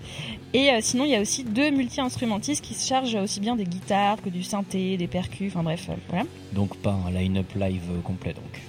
Et 0.55 0.71
euh, 0.71 0.79
sinon, 0.81 1.05
il 1.05 1.11
y 1.11 1.17
a 1.17 1.21
aussi 1.21 1.45
deux 1.45 1.71
multi-instrumentistes 1.71 2.65
qui 2.65 2.75
se 2.75 2.89
chargent 2.89 3.15
aussi 3.15 3.39
bien 3.39 3.55
des 3.55 3.65
guitares 3.65 4.21
que 4.21 4.31
du 4.31 4.43
synthé, 4.43 4.97
des 4.97 5.07
percus, 5.07 5.53
enfin 5.53 5.63
bref, 5.63 5.87
euh, 5.91 5.95
voilà. 6.09 6.25
Donc 6.53 6.77
pas 6.79 6.97
un 7.07 7.11
line-up 7.13 7.47
live 7.55 8.01
complet 8.03 8.33
donc. 8.33 8.61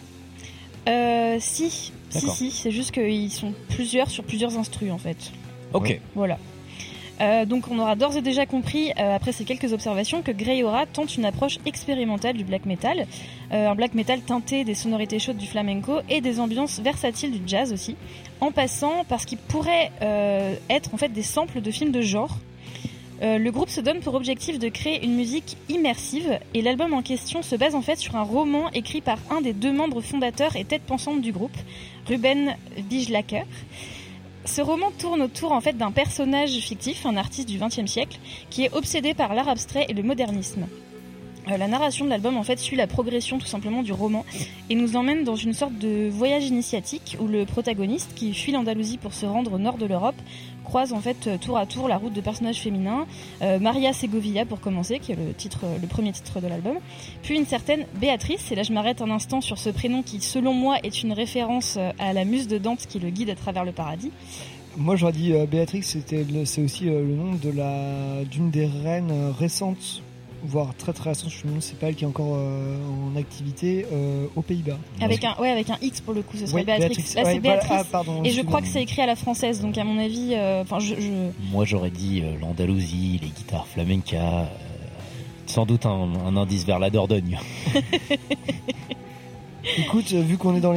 Euh, 0.88 1.38
si, 1.40 1.70
si, 1.70 1.92
D'accord. 2.14 2.36
si, 2.36 2.52
c'est 2.52 2.72
juste 2.72 2.92
qu'ils 2.92 3.32
sont 3.32 3.54
plusieurs 3.70 4.10
sur 4.10 4.24
plusieurs 4.24 4.58
instrus 4.58 4.92
en 4.92 4.98
fait. 4.98 5.32
Ok. 5.74 6.00
Voilà. 6.16 6.38
Euh, 7.20 7.46
donc 7.46 7.66
on 7.70 7.78
aura 7.78 7.96
d'ores 7.96 8.18
et 8.18 8.24
déjà 8.24 8.48
compris, 8.48 8.92
euh, 8.98 9.16
après 9.16 9.32
ces 9.32 9.44
quelques 9.44 9.74
observations, 9.74 10.24
que 10.24 10.32
Greyora 10.32 10.88
tente 10.88 11.16
une 11.18 11.26
approche 11.26 11.60
expérimentale 11.68 12.36
du 12.36 12.44
black 12.44 12.66
metal, 12.66 13.06
Euh, 13.54 13.68
un 13.68 13.76
black 13.76 13.94
metal 13.96 14.22
teinté 14.22 14.64
des 14.64 14.74
sonorités 14.76 15.20
chaudes 15.20 15.38
du 15.38 15.46
flamenco 15.46 16.00
et 16.10 16.22
des 16.22 16.40
ambiances 16.40 16.80
versatiles 16.80 17.32
du 17.32 17.42
jazz 17.46 17.74
aussi, 17.74 17.98
en 18.40 18.52
passant 18.52 19.04
par 19.10 19.20
ce 19.20 19.28
qui 19.28 19.36
pourrait 19.36 19.92
euh, 20.02 20.56
être 20.70 20.94
en 20.94 20.98
fait 20.98 21.10
des 21.10 21.22
samples 21.22 21.60
de 21.62 21.70
films 21.70 21.92
de 21.92 22.02
genre. 22.02 22.38
Euh, 23.22 23.38
le 23.38 23.52
groupe 23.52 23.70
se 23.70 23.82
donne 23.82 24.00
pour 24.00 24.16
objectif 24.16 24.58
de 24.58 24.68
créer 24.70 25.04
une 25.04 25.16
musique 25.16 25.56
immersive 25.70 26.40
et 26.56 26.62
l'album 26.64 26.94
en 26.94 27.04
question 27.04 27.44
se 27.44 27.56
base 27.56 27.76
en 27.76 27.82
fait 27.82 27.98
sur 27.98 28.16
un 28.16 28.24
roman 28.24 28.72
écrit 28.72 29.02
par 29.02 29.20
un 29.30 29.42
des 29.42 29.54
deux 29.54 29.72
membres 29.72 30.02
fondateurs 30.02 30.56
et 30.56 30.66
tête 30.66 30.82
pensante 30.82 31.22
du 31.22 31.32
groupe, 31.32 31.56
Ruben 32.08 32.56
Bijlaker. 32.90 33.46
Ce 34.46 34.62
roman 34.62 34.90
tourne 34.98 35.22
autour 35.22 35.52
en 35.52 35.62
fait 35.62 35.78
d'un 35.78 35.92
personnage 35.92 36.58
fictif, 36.60 37.06
un 37.06 37.16
artiste 37.16 37.48
du 37.48 37.60
XXe 37.60 37.86
siècle, 37.86 38.18
qui 38.50 38.66
est 38.66 38.74
obsédé 38.74 39.14
par 39.14 39.36
l'art 39.36 39.50
abstrait 39.50 39.86
et 39.88 39.94
le 39.94 40.02
modernisme. 40.02 40.66
Euh, 41.50 41.58
la 41.58 41.68
narration 41.68 42.06
de 42.06 42.10
l'album 42.10 42.38
en 42.38 42.44
fait 42.44 42.60
suit 42.60 42.76
la 42.76 42.88
progression 42.88 43.40
tout 43.40 43.48
simplement 43.48 43.82
du 43.82 43.94
roman 43.94 44.26
et 44.70 44.76
nous 44.76 44.96
emmène 44.96 45.24
dans 45.24 45.36
une 45.36 45.54
sorte 45.54 45.78
de 45.78 46.08
voyage 46.10 46.46
initiatique 46.46 47.18
où 47.20 47.28
le 47.28 47.46
protagoniste 47.46 48.14
qui 48.16 48.34
fuit 48.34 48.52
l'Andalousie 48.52 48.98
pour 48.98 49.14
se 49.14 49.26
rendre 49.26 49.54
au 49.54 49.58
nord 49.58 49.78
de 49.78 49.86
l'Europe 49.86 50.16
croise 50.64 50.94
en 50.94 51.00
fait 51.00 51.40
tour 51.40 51.58
à 51.58 51.66
tour 51.66 51.88
la 51.88 51.98
route 51.98 52.14
de 52.14 52.22
personnages 52.22 52.62
féminins, 52.62 53.06
euh, 53.42 53.60
Maria 53.60 53.94
Segovia 53.94 54.46
pour 54.46 54.60
commencer, 54.60 55.00
qui 55.00 55.12
est 55.12 55.16
le 55.16 55.34
titre, 55.34 55.66
le 55.82 55.88
premier 55.88 56.12
titre 56.12 56.40
de 56.40 56.48
l'album, 56.48 56.78
puis 57.24 57.38
une 57.38 57.46
certaine 57.46 57.86
Béatrice. 58.00 58.52
Et 58.52 58.56
là 58.56 58.64
je 58.64 58.74
m'arrête 58.74 59.02
un 59.02 59.12
instant 59.12 59.42
sur 59.42 59.58
ce 59.58 59.70
prénom 59.70 60.02
qui 60.04 60.22
selon 60.22 60.54
moi 60.54 60.78
est 60.84 61.04
une 61.04 61.14
référence 61.14 61.76
euh, 61.78 61.92
à 62.00 62.14
la 62.14 62.26
muse 62.26 62.48
de 62.48 62.58
Dante 62.58 62.86
qui 62.88 63.00
le 63.00 63.10
guide 63.10 63.30
à 63.30 63.36
travers 63.36 63.66
le 63.66 63.72
paradis. 63.72 64.12
Moi 64.78 64.96
j'aurais 64.96 65.12
dit 65.12 65.34
euh, 65.34 65.46
Béatrix, 65.46 65.84
c'est 65.84 66.62
aussi 66.62 66.88
euh, 66.88 67.02
le 67.02 67.16
nom 67.16 67.34
de 67.34 68.24
d'une 68.26 68.50
des 68.50 68.66
reines 68.66 69.34
récentes, 69.38 70.02
voire 70.44 70.74
très 70.76 70.94
très 70.94 71.10
récente, 71.12 71.30
je 71.30 71.38
pas 71.76 71.88
elle 71.90 71.96
qui 71.96 72.04
est 72.04 72.08
encore 72.08 72.34
euh, 72.36 72.78
en 73.14 73.16
activité 73.18 73.86
euh, 73.92 74.26
aux 74.36 74.42
Pays-Bas. 74.42 74.78
Avec 75.02 75.24
un, 75.24 75.36
ouais, 75.40 75.50
avec 75.50 75.70
un 75.70 75.78
X 75.82 76.02
pour 76.02 76.14
le 76.14 76.22
coup, 76.22 76.38
ce 76.38 76.46
serait 76.48 76.60
Oui, 76.62 76.66
Béatrix. 76.66 76.88
Béatrix. 76.96 77.16
Là, 77.16 77.24
Ouais, 77.24 77.34
c'est 77.34 77.40
voilà. 77.40 77.58
Béatrice. 77.58 77.72
Ah, 77.80 77.84
pardon, 77.92 78.24
et 78.24 78.30
je 78.32 78.42
crois 78.42 78.62
que 78.62 78.68
c'est 78.68 78.82
écrit 78.82 79.02
à 79.02 79.06
la 79.06 79.16
française, 79.16 79.62
donc 79.62 79.78
à 79.78 79.84
mon 79.84 80.00
avis, 80.00 80.34
euh, 80.34 80.62
enfin, 80.64 80.80
je, 80.80 80.96
je- 80.96 81.52
Moi, 81.52 81.66
j'aurais 81.66 81.92
dit 81.92 82.22
euh, 82.24 82.38
l'Andalousie, 82.40 83.20
les 83.22 83.30
guitares 83.30 83.68
flamenca. 83.68 84.18
euh, 84.42 84.46
sans 85.48 85.66
doute 85.66 85.86
un, 85.86 86.10
un 86.26 86.38
indice 86.38 86.66
vers 86.66 86.80
la 86.80 86.90
Dordogne. 86.90 87.38
Écoute, 89.78 90.06
euh, 90.14 90.22
vu 90.22 90.38
qu'on 90.38 90.56
est 90.56 90.60
dans 90.60 90.74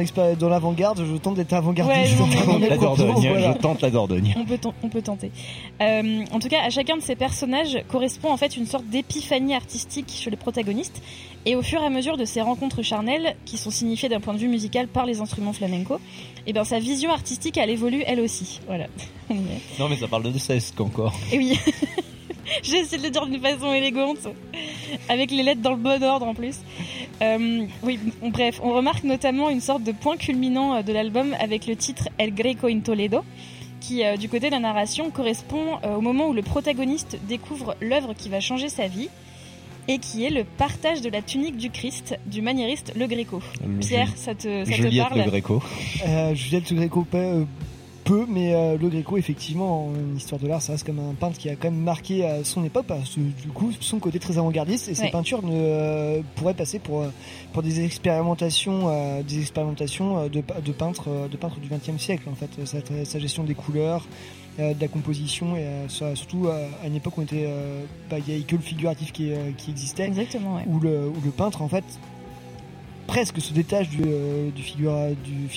l'avant-garde, 0.49 1.03
je 1.05 1.17
tente 1.17 1.35
d'être 1.35 1.53
avant-gardiste. 1.53 2.19
Ouais, 2.19 2.45
dans 2.45 2.59
mes 2.59 2.69
la 2.69 2.77
Dordogne, 2.77 3.13
voilà. 3.29 3.53
je 3.53 3.57
tente 3.57 3.81
la 3.81 3.89
Dordogne. 3.89 4.35
on 4.37 4.45
peut, 4.45 4.57
ten- 4.57 4.73
on 4.83 4.89
peut 4.89 5.01
tenter. 5.01 5.31
Euh, 5.81 6.23
en 6.31 6.39
tout 6.39 6.47
cas, 6.49 6.61
à 6.63 6.69
chacun 6.69 6.95
de 6.97 7.01
ces 7.01 7.15
personnages 7.15 7.79
correspond 7.89 8.31
en 8.31 8.37
fait 8.37 8.55
une 8.57 8.65
sorte 8.67 8.85
d'épiphanie 8.85 9.55
artistique 9.55 10.11
chez 10.15 10.29
le 10.29 10.37
protagoniste. 10.37 11.01
Et 11.47 11.55
au 11.55 11.61
fur 11.61 11.81
et 11.81 11.85
à 11.85 11.89
mesure 11.91 12.17
de 12.17 12.25
ces 12.25 12.41
rencontres 12.41 12.81
charnelles, 12.81 13.35
qui 13.45 13.57
sont 13.57 13.69
signifiées 13.71 14.09
d'un 14.09 14.19
point 14.19 14.33
de 14.33 14.39
vue 14.39 14.47
musical 14.47 14.87
par 14.87 15.05
les 15.05 15.19
instruments 15.21 15.53
flamenco, 15.53 15.99
et 16.47 16.53
ben 16.53 16.63
sa 16.63 16.79
vision 16.79 17.11
artistique, 17.11 17.57
elle 17.57 17.69
évolue 17.69 18.03
elle 18.07 18.19
aussi. 18.19 18.59
Voilà. 18.67 18.85
Non, 19.79 19.89
mais 19.89 19.95
ça 19.97 20.07
parle 20.07 20.31
de 20.31 20.37
sesque 20.37 20.79
encore. 20.79 21.13
Et 21.31 21.37
oui. 21.39 21.59
J'ai 22.63 22.77
essayé 22.77 22.97
de 22.97 23.03
le 23.03 23.09
dire 23.09 23.25
d'une 23.25 23.39
façon 23.39 23.73
élégante, 23.73 24.27
avec 25.09 25.31
les 25.31 25.43
lettres 25.43 25.61
dans 25.61 25.71
le 25.71 25.77
bon 25.77 26.03
ordre 26.03 26.27
en 26.27 26.33
plus. 26.33 26.57
Euh, 27.21 27.65
oui, 27.83 27.99
bref, 28.21 28.59
on 28.63 28.73
remarque 28.73 29.03
notamment 29.03 29.49
une 29.49 29.61
sorte 29.61 29.83
de 29.83 29.91
point 29.91 30.17
culminant 30.17 30.75
euh, 30.75 30.81
de 30.81 30.91
l'album 30.91 31.35
avec 31.39 31.65
le 31.65 31.75
titre 31.75 32.09
El 32.17 32.33
Greco 32.33 32.67
in 32.67 32.79
Toledo, 32.79 33.23
qui, 33.79 34.03
euh, 34.03 34.17
du 34.17 34.29
côté 34.29 34.47
de 34.47 34.51
la 34.51 34.59
narration, 34.59 35.11
correspond 35.11 35.79
euh, 35.83 35.95
au 35.95 36.01
moment 36.01 36.27
où 36.27 36.33
le 36.33 36.41
protagoniste 36.41 37.17
découvre 37.27 37.75
l'œuvre 37.81 38.13
qui 38.13 38.29
va 38.29 38.39
changer 38.39 38.69
sa 38.69 38.87
vie, 38.87 39.09
et 39.87 39.99
qui 39.99 40.25
est 40.25 40.29
le 40.29 40.43
partage 40.43 41.01
de 41.01 41.09
la 41.09 41.21
tunique 41.21 41.57
du 41.57 41.69
Christ 41.69 42.17
du 42.25 42.41
maniériste 42.41 42.93
Le 42.95 43.07
Greco. 43.07 43.41
Pierre, 43.79 44.09
ça 44.15 44.33
te, 44.33 44.65
ça 44.65 44.71
te 44.71 44.75
Juliette 44.75 45.09
parle 45.09 45.21
Le 45.21 45.29
Greco. 45.29 45.61
Euh, 46.07 46.33
Juliette 46.33 46.69
Le 46.71 46.77
Greco, 46.77 47.03
pas, 47.03 47.17
euh, 47.17 47.45
peu, 48.05 48.25
mais 48.29 48.53
euh, 48.53 48.77
Le 48.77 48.87
Greco, 48.87 49.17
effectivement, 49.17 49.87
en 49.87 50.15
histoire 50.15 50.39
de 50.39 50.47
l'art, 50.47 50.61
ça 50.61 50.71
reste 50.73 50.85
comme 50.85 50.99
un 50.99 51.13
peintre 51.15 51.37
qui 51.37 51.49
a 51.49 51.55
quand 51.55 51.69
même 51.71 51.81
marqué 51.81 52.25
à 52.25 52.43
son 52.45 52.63
époque, 52.63 52.85
parce 52.87 53.15
que 53.15 53.19
du 53.19 53.47
coup, 53.53 53.71
son 53.81 53.99
côté 53.99 54.19
très 54.19 54.37
avant-gardiste, 54.37 54.87
et 54.87 54.95
ses 54.95 55.03
Ouais. 55.03 55.11
peintures 55.11 55.41
ne 55.43 55.51
euh, 55.53 56.21
pourraient 56.35 56.53
passer 56.53 56.79
pour, 56.79 57.01
euh, 57.01 57.09
pour 57.51 57.63
des 57.63 57.83
expérimentations, 57.83 58.83
euh, 58.89 59.23
des 59.23 59.39
expérimentations 59.41 60.17
euh, 60.19 60.29
de, 60.29 60.41
de 60.63 60.71
peintres, 60.71 61.05
euh, 61.09 61.27
de 61.27 61.35
peintres 61.35 61.59
du 61.59 61.67
XXe 61.67 62.01
siècle, 62.01 62.29
en 62.31 62.35
fait. 62.35 62.49
Sa, 62.65 62.77
sa 63.05 63.19
gestion 63.19 63.43
des 63.43 63.55
couleurs, 63.55 64.07
euh, 64.59 64.73
de 64.73 64.79
la 64.79 64.87
composition, 64.87 65.55
et 65.57 65.63
euh, 65.63 65.89
sur- 65.89 66.15
surtout 66.15 66.45
euh, 66.47 66.67
à 66.83 66.87
une 66.87 66.95
époque 66.95 67.17
où 67.17 67.21
on 67.21 67.23
était, 67.23 67.45
euh, 67.47 67.83
bah, 68.09 68.17
il 68.19 68.31
y 68.31 68.35
avait 68.35 68.45
que 68.45 68.55
le 68.55 68.61
figuratif 68.61 69.11
qui, 69.11 69.31
euh, 69.31 69.51
qui 69.57 69.71
existait, 69.71 70.05
Exactement, 70.05 70.55
ouais. 70.57 70.63
où 70.67 70.79
le, 70.79 71.07
où 71.09 71.15
le 71.25 71.31
peintre, 71.31 71.61
en 71.61 71.67
fait, 71.67 71.83
presque 73.07 73.41
se 73.41 73.51
détache 73.53 73.89
du, 73.89 74.01
euh, 74.05 74.49
du, 74.51 74.61
figura, 74.61 75.09
du 75.09 75.47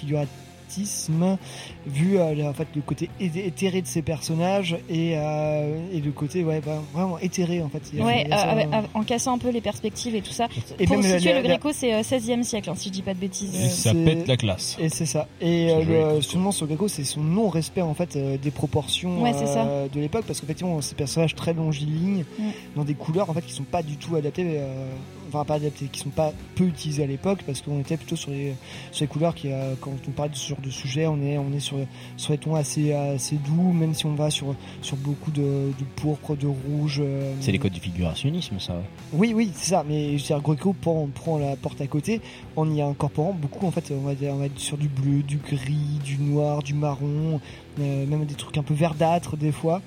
vu 1.87 2.19
euh, 2.19 2.49
en 2.49 2.53
fait 2.53 2.69
le 2.75 2.83
côté 2.83 3.09
éthéré 3.21 3.83
de 3.83 3.87
ses 3.87 4.03
personnages 4.03 4.77
et, 4.89 5.13
euh, 5.17 5.79
et 5.93 6.01
le 6.01 6.11
côté 6.13 6.45
ouais 6.45 6.61
bah, 6.65 6.83
vraiment 6.93 7.19
éthéré 7.19 7.63
en 7.63 7.69
fait 7.69 7.83
Il 7.93 7.99
y 7.99 8.03
a- 8.03 8.05
Ouais, 8.05 8.23
il 8.25 8.31
y 8.31 8.33
a 8.33 8.39
ça, 8.39 8.53
euh, 8.57 8.83
en 8.95 9.03
cassant 9.03 9.35
un 9.35 9.39
peu 9.39 9.51
les 9.51 9.61
perspectives 9.61 10.15
et 10.15 10.21
tout 10.23 10.33
ça. 10.33 10.49
Et 10.79 10.87
Pour 10.87 11.03
situer 11.03 11.33
la- 11.33 11.41
le 11.43 11.49
Greco, 11.49 11.71
c'est 11.73 11.95
euh, 11.95 12.03
16e 12.03 12.43
siècle, 12.43 12.71
hein, 12.71 12.75
si 12.77 12.89
je 12.89 12.93
dis 12.95 13.03
pas 13.03 13.15
de 13.15 13.19
bêtises. 13.19 13.55
Et 13.55 13.69
ça 13.69 13.93
pète 13.95 14.27
la 14.29 14.37
classe. 14.37 14.77
et 14.81 14.89
c'est 14.89 15.07
ça 15.07 15.27
et 15.41 15.71
euh, 15.71 16.15
le, 16.17 16.23
seulement 16.23 16.53
sur 16.53 16.67
Greco 16.67 16.89
c'est 16.89 17.05
son 17.05 17.21
non 17.21 17.49
respect 17.49 17.83
en 17.83 17.95
fait 17.95 18.17
euh, 18.17 18.37
des 18.37 18.51
proportions 18.51 19.23
Ouais, 19.23 19.33
c'est 19.33 19.47
ça. 19.47 19.67
de 19.93 20.01
l'époque 20.01 20.25
parce 20.27 20.41
qu'effectivement 20.41 20.81
ces 20.81 20.95
personnages 20.95 21.35
très 21.35 21.53
longilignes 21.55 22.25
Mm. 22.39 22.43
dans 22.77 22.85
des 22.85 22.95
couleurs 22.95 23.31
en 23.31 23.35
fait 23.35 23.43
qui 23.43 23.53
sont 23.53 23.63
pas 23.65 23.83
du 23.83 23.97
tout 23.97 24.15
adaptées 24.17 24.45
euh, 24.47 24.87
enfin 25.29 25.45
pas 25.45 25.59
qui 25.61 25.99
sont 25.99 26.11
pas 26.11 26.33
peu 26.55 26.65
utilisées 26.65 27.05
à 27.05 27.07
l'époque 27.07 27.41
parce 27.47 27.63
qu'on 27.63 27.81
était 27.81 27.97
plutôt 27.97 28.17
sur 28.17 28.31
les 28.31 28.55
sur 28.93 29.05
les 29.05 29.09
couleurs 29.09 29.35
qui 29.35 29.53
euh, 29.53 29.75
quand 29.81 29.93
on 30.09 30.11
parle 30.11 30.31
de 30.31 30.37
ce 30.37 30.49
genre 30.49 30.61
de 30.61 30.71
sujet 30.71 31.07
on 31.07 31.21
est 31.23 31.39
on 31.39 31.53
est 31.53 31.61
sur 31.61 31.79
sur 32.17 32.33
des 32.33 32.39
tons 32.39 32.55
assez 32.55 32.93
assez 32.93 33.37
doux 33.37 33.73
même 33.73 33.95
si 33.95 34.07
on 34.07 34.15
va 34.15 34.31
sur 34.31 34.55
sur 34.83 34.97
beaucoup 34.97 35.31
de, 35.31 35.41
de 35.43 35.85
pourpre 35.97 36.37
de 36.37 36.47
rouge 36.47 37.01
euh, 37.05 37.35
C'est 37.41 37.53
les 37.53 37.59
codes 37.59 37.73
du 37.73 37.81
figurationnisme, 37.81 38.59
ça. 38.59 38.75
oui, 39.13 39.33
oui, 39.35 39.51
c'est 39.55 39.71
ça. 39.71 39.85
Mais 39.87 40.17
je 40.17 40.23
veux 40.23 40.27
dire, 40.27 40.41
Greco 40.41 40.73
prend, 40.73 41.07
prend 41.15 41.39
la 41.39 41.57
porte 41.57 41.81
à 41.81 41.87
côté 41.87 42.21
en 42.57 42.71
y 42.73 42.81
incorporant 42.81 43.33
beaucoup. 43.33 43.67
En 43.67 43.71
fait, 43.71 43.93
on 43.93 44.01
va, 44.01 44.13
on 44.33 44.37
va 44.37 44.47
être 44.47 44.59
sur 44.59 44.77
du 44.77 44.89
bleu, 44.89 45.23
du 45.23 45.39
gris, 45.39 45.99
du 46.05 46.19
noir, 46.19 46.63
du 46.63 46.75
marron, 46.75 47.41
euh, 47.81 48.07
même 48.07 48.25
des 48.25 48.35
trucs 48.35 48.59
un 48.59 48.63
peu 48.63 48.75
verdâtres 48.75 49.37
des 49.37 49.53
fois. 49.53 49.83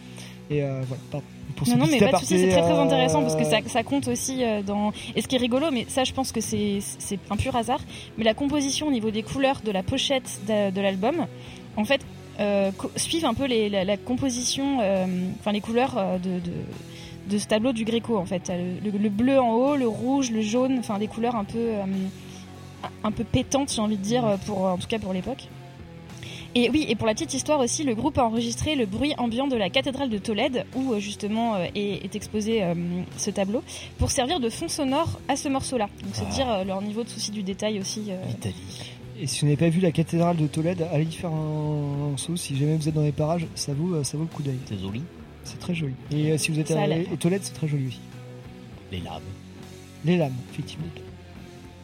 Et 0.50 0.60
voilà. 0.60 1.02
pardon. 1.10 1.26
Pour 1.64 1.68
Non, 1.78 1.86
non, 1.86 1.92
mais 1.92 2.00
pas 2.00 2.12
de 2.18 2.22
soucis, 2.22 2.38
c'est 2.40 2.50
très 2.50 2.62
très 2.62 2.72
euh, 2.74 2.82
intéressant 2.84 3.22
parce 3.22 3.36
que 3.36 3.44
ça, 3.44 3.58
ça 3.68 3.84
compte 3.84 4.08
aussi 4.08 4.44
euh, 4.44 4.62
dans. 4.64 4.92
Et 5.16 5.22
ce 5.22 5.28
qui 5.28 5.36
est 5.36 5.40
rigolo, 5.40 5.68
mais 5.72 5.86
ça, 5.88 6.04
je 6.04 6.14
pense 6.14 6.32
que 6.32 6.42
c'est 6.42 6.80
un 7.30 7.36
pur 7.38 7.56
hasard, 7.56 7.80
mais 8.18 8.24
la 8.24 8.34
composition 8.34 8.88
au 8.88 8.92
niveau 8.92 9.12
des 9.12 9.24
couleurs 9.24 9.62
de 9.64 9.72
la 9.72 9.84
pochette 9.84 10.40
de, 10.48 10.72
de 10.72 10.82
l'album, 10.82 11.28
en 11.78 11.86
fait, 11.86 12.02
euh, 12.40 12.72
suivent 12.96 13.26
un 13.26 13.34
peu 13.36 13.46
les, 13.46 13.70
la, 13.70 13.84
la 13.84 13.98
composition, 13.98 14.80
euh, 14.82 15.06
enfin 15.40 15.52
les 15.52 15.62
couleurs 15.62 15.96
de, 16.24 16.40
de, 16.40 16.52
de 17.30 17.38
ce 17.38 17.46
tableau 17.48 17.74
du 17.74 17.84
Gréco, 17.86 18.18
en 18.18 18.26
fait. 18.26 18.50
Le, 18.84 18.90
le- 18.92 18.98
le 18.98 19.10
bleu 19.10 19.40
en 19.40 19.54
haut, 19.54 19.76
le 19.76 19.88
rouge, 19.88 20.32
le 20.32 20.42
jaune, 20.42 20.78
enfin 20.80 20.98
des 20.98 21.08
couleurs 21.08 21.36
un 21.36 21.44
peu, 21.44 21.60
euh, 21.60 21.84
un 23.04 23.12
peu 23.12 23.24
pétantes, 23.24 23.72
j'ai 23.76 23.82
envie 23.82 23.98
de 23.98 24.02
dire, 24.04 24.24
pour, 24.48 24.64
en 24.64 24.78
tout 24.78 24.88
cas 24.88 24.98
pour 24.98 25.14
l'époque. 25.14 25.48
Et 26.54 26.70
oui, 26.70 26.86
et 26.90 26.96
pour 26.96 27.08
la 27.08 27.14
petite 27.14 27.34
histoire 27.34 27.60
aussi, 27.60 27.84
le 27.86 27.96
groupe 27.96 28.18
a 28.18 28.26
enregistré 28.26 28.76
le 28.76 28.86
bruit 28.86 29.14
ambiant 29.18 29.48
de 29.48 29.56
la 29.56 29.70
cathédrale 29.70 30.10
de 30.10 30.18
Tolède, 30.18 30.66
où 30.76 30.92
euh, 30.92 31.00
justement 31.00 31.56
euh, 31.56 31.66
est, 31.76 32.04
est 32.04 32.16
exposé 32.16 32.62
euh, 32.62 32.74
ce 33.18 33.30
tableau, 33.30 33.64
pour 33.98 34.12
servir 34.12 34.42
de 34.42 34.50
fond 34.50 34.68
sonore 34.68 35.20
à 35.30 35.38
ce 35.38 35.48
morceau-là. 35.48 35.88
Donc 36.04 36.12
c'est 36.14 36.28
dire 36.30 36.50
euh, 36.52 36.64
leur 36.66 36.82
niveau 36.82 37.04
de 37.04 37.10
souci 37.10 37.32
du 37.32 37.42
détail 37.42 37.80
aussi. 37.80 38.08
euh. 38.10 38.22
Et 39.20 39.28
si 39.28 39.42
vous 39.42 39.46
n'avez 39.46 39.58
pas 39.58 39.70
vu 39.70 39.80
la 39.80 39.92
cathédrale 39.92 40.36
de 40.36 40.48
Tolède, 40.48 40.86
allez 40.92 41.06
y 41.06 41.12
faire 41.14 41.32
un, 41.32 42.14
un 42.14 42.18
saut. 42.18 42.36
Si 42.36 42.58
jamais 42.58 42.76
vous 42.76 42.90
êtes 42.90 42.96
dans 42.96 43.04
les 43.04 43.12
parages, 43.12 43.48
ça 43.56 43.74
vaut, 43.74 44.04
ça 44.04 44.18
vaut 44.18 44.24
le 44.24 44.30
coup 44.36 44.44
d'œil. 44.44 44.58
C'est 44.66 44.80
joli. 44.80 45.04
C'est 45.44 45.60
très 45.60 45.74
joli. 45.74 45.94
Et 46.12 46.32
euh, 46.32 46.38
si 46.38 46.52
vous 46.52 46.60
êtes 46.60 46.68
Ça 46.68 46.82
à 46.82 46.88
et 46.88 47.06
Tolède, 47.20 47.42
c'est 47.44 47.54
très 47.54 47.68
joli 47.68 47.88
aussi. 47.88 48.00
Les 48.92 49.00
lames. 49.00 49.22
Les 50.04 50.18
lames, 50.18 50.36
effectivement. 50.52 50.86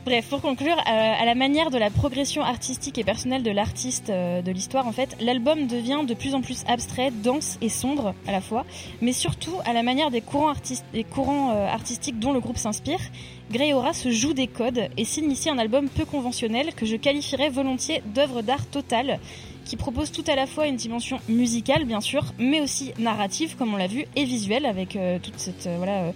Bref, 0.07 0.27
pour 0.29 0.41
conclure, 0.41 0.77
euh, 0.77 0.81
à 0.85 1.25
la 1.25 1.35
manière 1.35 1.69
de 1.69 1.77
la 1.77 1.89
progression 1.89 2.41
artistique 2.41 2.97
et 2.97 3.03
personnelle 3.03 3.43
de 3.43 3.51
l'artiste 3.51 4.09
euh, 4.09 4.41
de 4.41 4.51
l'histoire, 4.53 4.87
en 4.87 4.93
fait, 4.93 5.17
l'album 5.19 5.67
devient 5.67 5.99
de 6.07 6.13
plus 6.13 6.33
en 6.33 6.39
plus 6.39 6.63
abstrait, 6.65 7.11
dense 7.11 7.57
et 7.59 7.67
sombre 7.67 8.13
à 8.25 8.31
la 8.31 8.39
fois, 8.39 8.65
mais 9.01 9.11
surtout 9.11 9.55
à 9.65 9.73
la 9.73 9.83
manière 9.83 10.09
des 10.09 10.21
courants, 10.21 10.53
euh, 10.53 11.67
artistiques 11.67 12.19
dont 12.19 12.31
le 12.31 12.39
groupe 12.39 12.57
s'inspire. 12.57 13.01
Greyora 13.51 13.91
se 13.91 14.09
joue 14.09 14.31
des 14.31 14.47
codes 14.47 14.87
et 14.95 15.03
signe 15.03 15.29
ici 15.29 15.49
un 15.49 15.57
album 15.57 15.89
peu 15.89 16.05
conventionnel 16.05 16.73
que 16.73 16.85
je 16.85 16.95
qualifierais 16.95 17.49
volontiers 17.49 18.01
d'œuvre 18.15 18.41
d'art 18.41 18.65
totale, 18.65 19.19
qui 19.65 19.75
propose 19.75 20.13
tout 20.13 20.23
à 20.27 20.37
la 20.37 20.47
fois 20.47 20.67
une 20.67 20.77
dimension 20.77 21.19
musicale, 21.27 21.83
bien 21.83 21.99
sûr, 21.99 22.23
mais 22.39 22.61
aussi 22.61 22.93
narrative, 22.97 23.57
comme 23.57 23.73
on 23.73 23.77
l'a 23.77 23.87
vu, 23.87 24.05
et 24.15 24.23
visuelle, 24.23 24.65
avec 24.65 24.97
toute 25.21 25.37
cette 25.37 25.67
voilà 25.77 26.13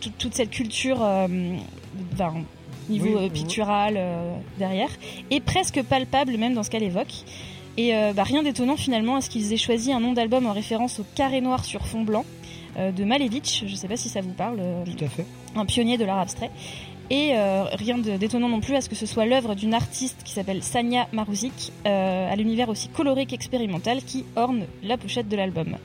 toute, 0.00 0.34
cette 0.34 0.50
culture 0.50 0.98
ben, 0.98 2.44
niveau 2.88 3.18
Oui, 3.18 3.26
euh, 3.26 3.28
pictural 3.28 3.94
euh, 3.96 4.34
derrière, 4.58 4.90
et 5.30 5.40
presque 5.40 5.82
palpable 5.82 6.36
même 6.36 6.54
dans 6.54 6.62
ce 6.62 6.70
qu'elle 6.70 6.82
évoque. 6.82 7.12
Et 7.76 7.94
euh, 7.94 8.12
bah, 8.12 8.22
rien 8.22 8.42
d'étonnant 8.42 8.76
finalement 8.76 9.16
à 9.16 9.20
ce 9.20 9.28
qu'ils 9.28 9.52
aient 9.52 9.56
choisi 9.56 9.92
un 9.92 10.00
nom 10.00 10.12
d'album 10.12 10.46
en 10.46 10.52
référence 10.52 11.00
au 11.00 11.04
carré 11.14 11.40
noir 11.40 11.64
sur 11.64 11.86
fond 11.86 12.02
blanc 12.02 12.24
de 12.76 13.04
Malevich, 13.04 13.62
je 13.68 13.74
sais 13.76 13.86
pas 13.86 13.96
si 13.96 14.08
ça 14.08 14.20
vous 14.20 14.32
parle, 14.32 14.58
Tout 14.84 15.04
à 15.04 15.08
fait. 15.08 15.24
un 15.54 15.64
pionnier 15.64 15.96
de 15.96 16.04
l'art 16.04 16.18
abstrait. 16.18 16.50
Et 17.10 17.32
euh, 17.34 17.64
rien 17.72 17.98
d'étonnant 17.98 18.48
non 18.48 18.60
plus 18.60 18.74
à 18.76 18.80
ce 18.80 18.88
que 18.88 18.94
ce 18.94 19.04
soit 19.04 19.26
l'œuvre 19.26 19.54
d'une 19.54 19.74
artiste 19.74 20.22
qui 20.24 20.32
s'appelle 20.32 20.62
Sanya 20.62 21.06
Maruzik, 21.12 21.72
euh, 21.86 22.32
à 22.32 22.34
l'univers 22.36 22.70
aussi 22.70 22.88
coloré 22.88 23.26
qu'expérimental, 23.26 24.02
qui 24.02 24.24
orne 24.36 24.64
la 24.82 24.96
pochette 24.96 25.28
de 25.28 25.36
l'album. 25.36 25.76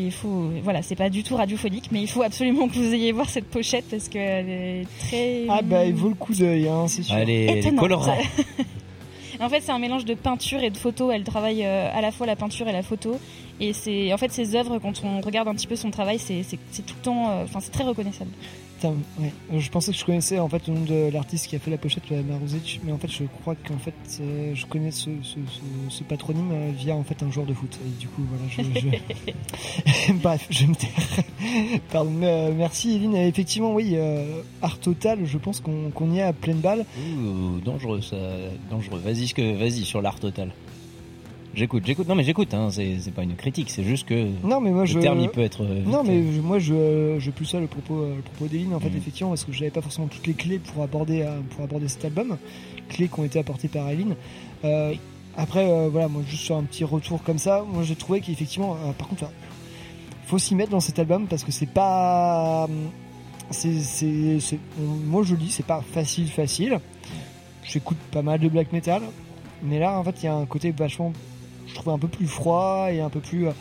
Qu'il 0.00 0.12
faut, 0.12 0.50
voilà, 0.62 0.82
c'est 0.82 0.94
pas 0.94 1.10
du 1.10 1.22
tout 1.22 1.36
radiophonique, 1.36 1.88
mais 1.90 2.00
il 2.00 2.08
faut 2.08 2.22
absolument 2.22 2.68
que 2.68 2.74
vous 2.74 2.94
ayez 2.94 3.12
voir 3.12 3.28
cette 3.28 3.46
pochette 3.46 3.86
parce 3.90 4.08
qu'elle 4.08 4.48
est 4.48 4.86
très. 5.00 5.44
Ah 5.48 5.62
bah 5.62 5.84
il 5.84 5.94
vaut 5.94 6.08
le 6.08 6.14
coup 6.14 6.34
d'œil, 6.34 6.68
hein, 6.68 6.86
c'est 6.88 7.02
sûr. 7.02 7.16
Elle 7.16 7.30
est, 7.30 7.66
elle 7.66 7.74
colorante. 7.74 8.18
En 9.38 9.50
fait, 9.50 9.60
c'est 9.60 9.72
un 9.72 9.78
mélange 9.78 10.06
de 10.06 10.14
peinture 10.14 10.62
et 10.62 10.70
de 10.70 10.78
photo. 10.78 11.10
Elle 11.10 11.22
travaille 11.22 11.62
euh, 11.62 11.90
à 11.92 12.00
la 12.00 12.10
fois 12.10 12.26
la 12.26 12.36
peinture 12.36 12.68
et 12.68 12.72
la 12.72 12.82
photo. 12.82 13.18
Et 13.60 13.74
c'est, 13.74 14.10
en 14.10 14.16
fait, 14.16 14.32
ses 14.32 14.56
œuvres, 14.56 14.78
quand 14.78 15.02
on 15.04 15.20
regarde 15.20 15.46
un 15.46 15.54
petit 15.54 15.66
peu 15.66 15.76
son 15.76 15.90
travail, 15.90 16.18
c'est, 16.18 16.42
c'est, 16.42 16.58
c'est 16.70 16.86
tout 16.86 16.94
le 16.96 17.02
temps, 17.02 17.28
euh, 17.28 17.44
enfin, 17.44 17.60
c'est 17.60 17.70
très 17.70 17.84
reconnaissable. 17.84 18.30
Putain, 18.92 19.22
ouais. 19.22 19.32
Euh, 19.52 19.60
Je 19.60 19.70
pensais 19.70 19.92
que 19.92 19.98
je 19.98 20.04
connaissais 20.04 20.38
en 20.38 20.48
fait 20.48 20.66
le 20.68 20.74
nom 20.74 20.84
de 20.84 21.10
l'artiste 21.12 21.46
qui 21.48 21.56
a 21.56 21.58
fait 21.58 21.70
la 21.70 21.78
pochette, 21.78 22.10
Maruzic, 22.10 22.80
mais 22.84 22.92
en 22.92 22.98
fait 22.98 23.10
je 23.10 23.24
crois 23.24 23.54
qu'en 23.54 23.78
fait 23.78 23.94
euh, 24.20 24.54
je 24.54 24.66
connais 24.66 24.90
ce, 24.90 25.10
ce, 25.22 25.34
ce, 25.34 25.60
ce 25.96 26.04
patronyme 26.04 26.50
euh, 26.52 26.70
via 26.76 26.94
en 26.94 27.02
fait 27.04 27.22
un 27.22 27.30
joueur 27.30 27.46
de 27.46 27.54
foot. 27.54 27.78
Et 27.86 28.00
du 28.00 28.08
coup 28.08 28.22
voilà, 28.28 28.44
je, 28.48 28.80
je... 28.80 30.12
bref, 30.22 30.46
je 30.50 30.66
me 30.66 30.74
taire. 30.74 31.80
Pardon. 31.92 32.12
euh, 32.22 32.52
merci 32.56 32.94
Evelyne. 32.96 33.16
Effectivement, 33.16 33.72
oui, 33.74 33.92
euh, 33.94 34.40
art 34.62 34.78
total. 34.78 35.20
Je 35.24 35.38
pense 35.38 35.60
qu'on 35.60 36.10
y 36.12 36.18
est 36.18 36.22
à 36.22 36.32
pleine 36.32 36.58
balle. 36.60 36.84
Ouh, 36.98 37.60
dangereux 37.60 38.00
ça, 38.00 38.16
dangereux. 38.70 39.00
Vas-y, 39.04 39.32
vas-y 39.54 39.84
sur 39.84 40.02
l'art 40.02 40.20
total. 40.20 40.52
J'écoute, 41.56 41.84
j'écoute. 41.86 42.06
Non 42.06 42.14
mais 42.14 42.22
j'écoute. 42.22 42.52
Hein. 42.52 42.68
C'est, 42.70 43.10
pas 43.14 43.22
une 43.22 43.34
critique, 43.34 43.70
c'est 43.70 43.82
juste 43.82 44.06
que 44.06 44.28
Non, 44.46 44.60
mais 44.60 44.70
moi 44.70 44.82
le 44.82 44.86
je. 44.86 44.98
terme 44.98 45.20
il 45.20 45.30
peut 45.30 45.40
être. 45.40 45.62
euh, 45.64 45.74
vite, 45.80 45.86
Non, 45.88 46.04
mais 46.04 46.18
euh, 46.18 46.32
je- 46.36 46.40
moi 46.42 46.58
je, 46.58 47.16
je 47.18 47.30
plus 47.30 47.46
ça 47.46 47.58
le 47.58 47.66
propos, 47.66 47.94
euh, 47.94 48.16
le 48.16 48.22
propos 48.22 48.46
d'Eline 48.46 48.74
en 48.74 48.78
fait, 48.80 48.90
Mm. 48.90 48.96
effectivement, 48.98 49.30
parce 49.30 49.44
que 49.44 49.52
j'avais 49.52 49.70
pas 49.70 49.80
forcément 49.80 50.06
toutes 50.06 50.26
les 50.26 50.34
clés 50.34 50.58
pour 50.58 50.82
aborder, 50.82 51.22
euh, 51.22 51.40
pour 51.50 51.64
aborder 51.64 51.88
cet 51.88 52.04
album, 52.04 52.36
clés 52.90 53.08
qui 53.08 53.18
ont 53.20 53.24
été 53.24 53.38
apportées 53.38 53.68
par 53.68 53.88
Eline. 53.88 54.16
Euh, 54.64 54.92
après, 55.36 55.66
euh, 55.68 55.88
voilà, 55.90 56.08
moi 56.08 56.22
juste 56.28 56.42
sur 56.42 56.56
un 56.56 56.62
petit 56.64 56.84
retour 56.84 57.22
comme 57.22 57.38
ça, 57.38 57.64
moi 57.66 57.82
j'ai 57.82 57.96
trouvé 57.96 58.20
qu'effectivement, 58.20 58.74
euh, 58.74 58.92
par 58.92 59.08
contre, 59.08 59.24
euh, 59.24 59.28
faut 60.26 60.38
s'y 60.38 60.54
mettre 60.54 60.70
dans 60.72 60.80
cet 60.80 60.98
album 60.98 61.26
parce 61.26 61.42
que 61.42 61.52
c'est 61.52 61.70
pas. 61.70 62.68
C'est, 63.50 63.70
moi 64.78 65.22
je 65.22 65.34
dis, 65.36 65.50
c'est 65.50 65.64
pas 65.64 65.80
facile, 65.80 66.28
facile. 66.28 66.80
J'écoute 67.62 67.96
pas 68.12 68.22
mal 68.22 68.40
de 68.40 68.48
black 68.48 68.72
metal, 68.72 69.02
mais 69.62 69.78
là 69.78 69.98
en 69.98 70.04
fait 70.04 70.22
il 70.22 70.26
y 70.26 70.28
a 70.28 70.34
un 70.34 70.46
côté 70.46 70.70
vachement, 70.72 71.12
je 71.76 71.80
trouve 71.82 71.92
un 71.94 71.98
peu 71.98 72.08
plus 72.08 72.26
froid 72.26 72.88
et 72.90 73.00
un 73.00 73.10
peu 73.10 73.20
plus. 73.20 73.46
euh, 73.46 73.52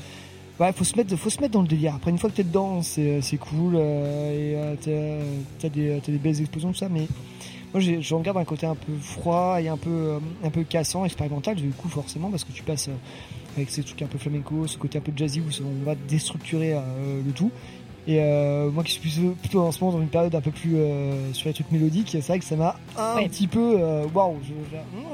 Ouais, 0.58 0.72
faut 0.72 0.86
se 0.86 0.96
mettre, 0.96 1.14
faut 1.18 1.30
se 1.30 1.42
mettre 1.42 1.52
dans 1.52 1.62
le 1.62 1.68
délire. 1.68 1.96
Après, 1.96 2.12
une 2.12 2.18
fois 2.18 2.30
que 2.30 2.36
t'es 2.38 2.46
dedans, 2.46 2.82
c'est, 2.82 3.20
c'est 3.22 3.36
cool 3.36 3.74
euh, 3.76 4.32
et 4.32 4.88
euh, 4.88 5.22
t'as, 5.60 5.68
des, 5.68 6.00
des 6.00 6.18
belles 6.18 6.40
explosions 6.40 6.70
tout 6.72 6.78
ça. 6.78 6.88
Mais 6.88 7.08
moi, 7.74 7.84
j'en 8.00 8.22
garde 8.22 8.38
un 8.38 8.46
côté 8.46 8.66
un 8.66 8.76
peu 8.76 8.94
froid 9.02 9.58
et 9.62 9.68
un 9.68 9.76
peu, 9.76 9.90
euh, 9.90 10.20
un 10.46 10.50
peu 10.50 10.64
cassant, 10.64 11.04
expérimental. 11.04 11.58
Du 11.58 11.68
coup, 11.72 11.90
forcément, 11.90 12.30
parce 12.30 12.46
que 12.46 12.54
tu 12.54 12.64
passes 12.64 12.88
euh, 12.88 12.94
avec 13.58 13.70
ces 13.70 13.84
trucs 13.84 14.02
un 14.02 14.08
peu 14.08 14.18
flamenco, 14.18 14.66
ce 14.66 14.78
côté 14.78 14.98
un 14.98 15.02
peu 15.02 15.12
jazzy 15.14 15.42
où 15.42 15.50
on 15.62 15.84
va 15.84 15.96
déstructurer 16.08 16.74
euh, 16.74 17.22
le 17.26 17.32
tout. 17.34 17.52
Et 18.08 18.20
euh, 18.20 18.70
moi 18.70 18.84
qui 18.84 18.92
suis 18.94 19.02
plutôt, 19.02 19.32
plutôt 19.40 19.62
en 19.62 19.72
ce 19.72 19.80
moment 19.84 19.94
dans 19.98 20.02
une 20.04 20.10
période 20.10 20.36
un 20.36 20.42
peu 20.42 20.52
plus 20.52 20.76
euh, 20.76 21.34
sur 21.34 21.48
les 21.48 21.54
trucs 21.54 21.72
mélodiques, 21.72 22.10
c'est 22.12 22.28
vrai 22.28 22.38
que 22.40 22.46
ça 22.46 22.56
m'a 22.56 22.76
un 22.98 23.16
Ouais. 23.16 23.28
petit 23.28 23.48
peu 23.48 23.78
euh, 23.80 24.06
waouh. 24.14 24.36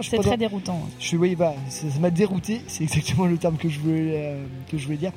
suis 0.02 0.10
C'est 0.10 0.18
très 0.18 0.32
dans- 0.32 0.38
déroutant. 0.38 0.82
hein. 0.86 0.90
je 1.00 1.06
suis, 1.08 1.18
oui, 1.18 1.36
bah, 1.36 1.54
ça 1.70 1.86
m'a 2.02 2.10
dérouté, 2.10 2.62
c'est 2.68 2.84
exactement 2.84 3.28
le 3.28 3.38
terme 3.38 3.56
que 3.56 3.70
je 3.70 3.80
voulais, 3.80 4.12
euh, 4.18 4.44
que 4.70 4.78
je 4.78 4.86
voulais 4.86 4.98
dire. 4.98 5.12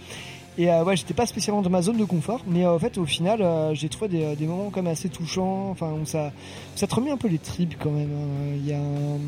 Et 0.56 0.70
ouais, 0.70 0.96
j'étais 0.96 1.14
pas 1.14 1.26
spécialement 1.26 1.62
dans 1.62 1.70
ma 1.70 1.82
zone 1.82 1.96
de 1.96 2.04
confort, 2.04 2.40
mais 2.46 2.64
en 2.64 2.78
fait, 2.78 2.96
au 2.96 3.04
final, 3.04 3.44
j'ai 3.74 3.88
trouvé 3.88 4.06
des, 4.08 4.36
des 4.36 4.46
moments 4.46 4.70
quand 4.70 4.82
même 4.84 4.92
assez 4.92 5.08
touchants, 5.08 5.70
enfin, 5.70 5.90
où 6.00 6.06
ça, 6.06 6.26
où 6.28 6.78
ça 6.78 6.86
te 6.86 6.94
remet 6.94 7.10
un 7.10 7.16
peu 7.16 7.26
les 7.26 7.38
tripes 7.38 7.74
quand 7.82 7.90
même. 7.90 8.08
hein. 8.12 8.54
Il 8.56 8.64
y 8.64 8.72
a 8.72 8.78
un, 8.78 9.18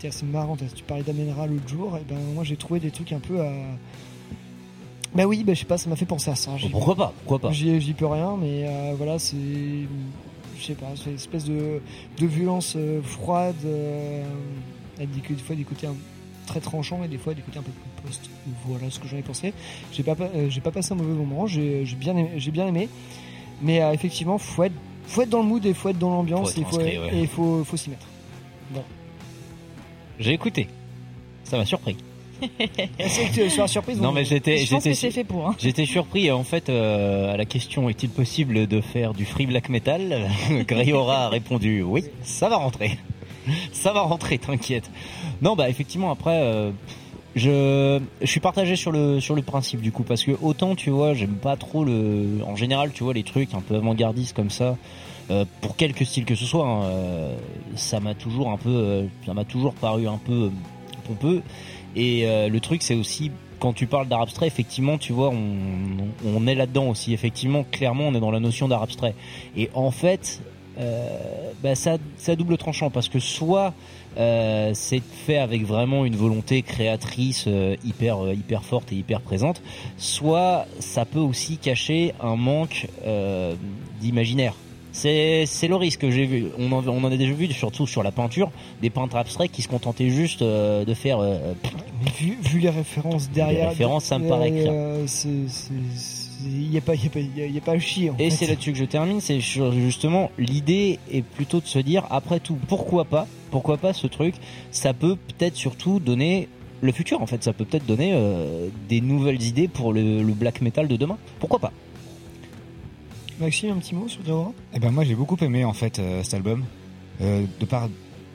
tiens, 0.00 0.10
c'est 0.10 0.26
marrant, 0.26 0.56
tu 0.56 0.82
parlais 0.82 1.04
d'Amenra 1.04 1.46
l'autre 1.46 1.68
jour, 1.68 1.96
et 1.98 2.02
ben 2.12 2.18
moi 2.34 2.42
j'ai 2.42 2.56
trouvé 2.56 2.80
des 2.80 2.90
trucs 2.90 3.12
un 3.12 3.20
peu 3.20 3.40
à. 3.40 3.52
Bah 5.14 5.24
oui, 5.26 5.44
bah 5.44 5.52
je 5.54 5.60
sais 5.60 5.66
pas, 5.66 5.76
ça 5.78 5.90
m'a 5.90 5.96
fait 5.96 6.06
penser 6.06 6.30
à 6.30 6.34
ça. 6.34 6.56
J'y- 6.56 6.68
pourquoi 6.70 6.94
pas, 6.96 7.12
pourquoi 7.24 7.38
pas. 7.38 7.52
J'y 7.52 7.80
j'y 7.80 7.92
peux 7.92 8.06
rien, 8.06 8.36
mais 8.40 8.66
euh, 8.66 8.94
voilà, 8.96 9.18
c'est. 9.18 9.36
Je 10.58 10.64
sais 10.64 10.74
pas, 10.74 10.86
c'est 10.96 11.10
une 11.10 11.16
espèce 11.16 11.44
de, 11.44 11.80
de 12.18 12.26
violence 12.26 12.74
euh, 12.76 13.02
froide, 13.02 13.56
euh, 13.64 14.24
avec 14.96 15.10
des, 15.10 15.34
des 15.34 15.42
fois 15.42 15.56
des 15.56 15.64
côtés 15.64 15.86
un- 15.88 15.94
très 16.46 16.60
tranchants 16.60 17.02
et 17.04 17.08
des 17.08 17.18
fois 17.18 17.34
des 17.34 17.42
côtés 17.42 17.58
un 17.58 17.62
peu 17.62 17.70
plus 17.72 18.02
post. 18.06 18.30
Voilà 18.66 18.88
ce 18.90 18.98
que 19.00 19.06
j'en 19.08 19.16
ai 19.16 19.22
pensé. 19.22 19.52
J'ai 19.92 20.02
pas, 20.02 20.14
euh, 20.20 20.48
j'ai 20.48 20.60
pas 20.60 20.70
passé 20.70 20.92
un 20.92 20.96
mauvais 20.96 21.12
moment, 21.14 21.46
j'ai 21.46 21.84
j'ai 21.84 21.96
bien, 21.96 22.16
aimé- 22.16 22.30
j'ai 22.36 22.50
bien 22.52 22.66
aimé, 22.66 22.88
mais 23.60 23.82
euh, 23.82 23.92
effectivement, 23.92 24.38
faut 24.38 24.62
être, 24.64 24.74
faut 25.06 25.22
être 25.22 25.30
dans 25.30 25.42
le 25.42 25.48
mood 25.48 25.64
et 25.66 25.74
faut 25.74 25.88
être 25.88 25.98
dans 25.98 26.10
l'ambiance 26.10 26.52
Faut 26.54 26.60
et 26.60 26.64
faut, 26.64 26.76
ouais. 26.78 27.26
faut, 27.26 27.64
faut 27.64 27.76
s'y 27.76 27.90
mettre. 27.90 28.06
Bon. 28.70 28.82
J'ai 30.20 30.32
écouté. 30.32 30.68
Ça 31.44 31.58
m'a 31.58 31.66
surpris. 31.66 31.96
Surprise. 33.66 34.00
Non 34.00 34.12
mais 34.12 34.24
j'étais, 34.24 34.58
j'étais, 34.58 34.94
fait 35.10 35.24
pour. 35.24 35.48
hein. 35.48 35.54
j'étais 35.58 35.86
surpris 35.86 36.30
en 36.30 36.44
fait 36.44 36.68
euh, 36.68 37.32
à 37.32 37.36
la 37.36 37.44
question 37.44 37.88
est-il 37.88 38.10
possible 38.10 38.66
de 38.66 38.80
faire 38.80 39.14
du 39.14 39.24
free 39.24 39.46
black 39.46 39.68
metal 39.68 40.28
Grayora 40.66 41.26
a 41.26 41.28
répondu 41.28 41.82
oui, 41.82 42.04
ça 42.22 42.48
va 42.48 42.56
rentrer, 42.56 42.98
ça 43.72 43.92
va 43.92 44.00
rentrer, 44.02 44.38
t'inquiète. 44.38 44.90
Non 45.40 45.54
bah 45.56 45.68
effectivement 45.68 46.10
après 46.10 46.40
euh, 46.42 46.70
je, 47.34 48.00
je 48.20 48.26
suis 48.26 48.40
partagé 48.40 48.76
sur 48.76 48.92
le 48.92 49.20
sur 49.20 49.34
le 49.34 49.42
principe 49.42 49.80
du 49.80 49.92
coup 49.92 50.02
parce 50.02 50.24
que 50.24 50.32
autant 50.42 50.74
tu 50.74 50.90
vois 50.90 51.14
j'aime 51.14 51.36
pas 51.36 51.56
trop 51.56 51.84
le, 51.84 52.40
en 52.46 52.56
général 52.56 52.90
tu 52.92 53.04
vois 53.04 53.14
les 53.14 53.22
trucs 53.22 53.54
un 53.54 53.60
peu 53.60 53.76
avant-gardistes 53.76 54.34
comme 54.36 54.50
ça. 54.50 54.76
euh, 55.30 55.44
pour 55.60 55.76
quelque 55.76 56.04
style 56.04 56.24
que 56.24 56.34
ce 56.34 56.44
soit, 56.44 56.66
hein, 56.66 56.82
euh, 56.84 57.34
ça 57.76 58.00
m'a 58.00 58.14
toujours 58.14 58.50
un 58.50 58.56
peu, 58.58 58.68
euh, 58.70 59.04
ça 59.24 59.32
m'a 59.32 59.44
toujours 59.44 59.72
paru 59.74 60.06
un 60.08 60.18
peu 60.18 60.32
euh, 60.32 60.50
pompeux. 61.06 61.42
Et 61.96 62.26
euh, 62.26 62.48
le 62.48 62.60
truc, 62.60 62.82
c'est 62.82 62.94
aussi 62.94 63.30
quand 63.58 63.72
tu 63.72 63.86
parles 63.86 64.08
d'art 64.08 64.22
abstrait, 64.22 64.48
effectivement, 64.48 64.98
tu 64.98 65.12
vois, 65.12 65.28
on, 65.28 66.08
on 66.26 66.46
est 66.46 66.54
là-dedans 66.54 66.88
aussi. 66.88 67.12
Effectivement, 67.12 67.64
clairement, 67.70 68.08
on 68.08 68.14
est 68.14 68.20
dans 68.20 68.32
la 68.32 68.40
notion 68.40 68.66
d'art 68.66 68.82
abstrait. 68.82 69.14
Et 69.56 69.70
en 69.74 69.92
fait, 69.92 70.40
euh, 70.78 71.52
bah, 71.62 71.74
ça, 71.74 71.98
ça 72.16 72.34
double 72.34 72.56
tranchant 72.56 72.90
parce 72.90 73.08
que 73.08 73.18
soit 73.18 73.74
euh, 74.16 74.72
c'est 74.74 75.02
fait 75.02 75.38
avec 75.38 75.64
vraiment 75.64 76.04
une 76.04 76.16
volonté 76.16 76.62
créatrice 76.62 77.44
euh, 77.46 77.76
hyper 77.84 78.24
euh, 78.24 78.34
hyper 78.34 78.64
forte 78.64 78.92
et 78.92 78.96
hyper 78.96 79.20
présente, 79.20 79.62
soit 79.96 80.66
ça 80.80 81.04
peut 81.04 81.18
aussi 81.20 81.58
cacher 81.58 82.14
un 82.20 82.36
manque 82.36 82.88
euh, 83.06 83.54
d'imaginaire. 84.00 84.54
C'est 84.92 85.44
c'est 85.46 85.68
le 85.68 85.76
risque. 85.76 86.08
J'ai 86.10 86.26
vu, 86.26 86.46
on 86.58 86.70
en, 86.72 86.86
on 86.86 87.02
en 87.04 87.10
a 87.12 87.16
déjà 87.16 87.32
vu 87.32 87.50
surtout 87.52 87.86
sur 87.86 88.02
la 88.02 88.12
peinture, 88.12 88.50
des 88.82 88.90
peintres 88.90 89.16
abstraits 89.16 89.50
qui 89.50 89.62
se 89.62 89.68
contentaient 89.68 90.10
juste 90.10 90.42
euh, 90.42 90.84
de 90.84 90.94
faire 90.94 91.18
euh, 91.20 91.38
Mais 92.04 92.10
vu, 92.18 92.36
vu 92.42 92.58
les 92.60 92.68
références 92.70 93.30
derrière. 93.30 93.70
références, 93.70 94.04
ça 94.04 94.18
me 94.18 94.28
paraît 94.28 94.50
clair. 94.50 94.70
euh, 94.72 95.04
c'est- 95.06 95.30
Il 96.44 96.70
n'y 96.70 96.76
a, 96.76 96.80
pas- 96.80 96.94
y 96.96 97.06
a, 97.06 97.10
pas- 97.10 97.20
y 97.20 97.42
a- 97.42 97.46
y 97.46 97.56
a 97.58 97.60
pas 97.60 97.72
à 97.72 97.78
chier. 97.78 98.10
en 98.10 98.16
Et 98.18 98.28
c'est 98.30 98.46
là-dessus 98.48 98.72
que 98.72 98.78
je 98.78 98.84
termine, 98.84 99.20
c'est 99.20 99.38
justement 99.40 100.30
l'idée 100.38 100.98
est 101.12 101.22
plutôt 101.22 101.60
de 101.60 101.66
se 101.66 101.78
dire 101.78 102.04
après 102.10 102.40
tout 102.40 102.56
pourquoi 102.68 103.04
pas, 103.04 103.26
pourquoi 103.52 103.76
pas 103.76 103.92
ce 103.92 104.08
truc, 104.08 104.34
ça 104.72 104.92
peut 104.92 105.14
peut-être 105.16 105.54
surtout 105.56 106.00
donner 106.00 106.48
le 106.80 106.90
futur 106.90 107.22
en 107.22 107.26
fait, 107.26 107.44
ça 107.44 107.52
peut 107.52 107.64
peut-être 107.64 107.86
donner 107.86 108.10
euh, 108.12 108.66
des 108.88 109.00
nouvelles 109.00 109.40
idées 109.42 109.68
pour 109.68 109.92
le, 109.92 110.20
le 110.22 110.32
black 110.32 110.60
metal 110.62 110.88
de 110.88 110.96
demain, 110.96 111.16
pourquoi 111.38 111.60
pas? 111.60 111.72
Maxime, 113.40 113.70
un 113.70 113.76
petit 113.78 113.94
mot 113.94 114.08
sur 114.08 114.22
Deora 114.22 114.52
Eh 114.74 114.78
ben 114.78 114.90
moi 114.90 115.04
j'ai 115.04 115.14
beaucoup 115.14 115.36
aimé 115.40 115.64
en 115.64 115.72
fait 115.72 115.98
euh, 115.98 116.22
cet 116.22 116.34
album 116.34 116.64
Euh, 117.20 117.44
de 117.60 117.66
par 117.66 117.88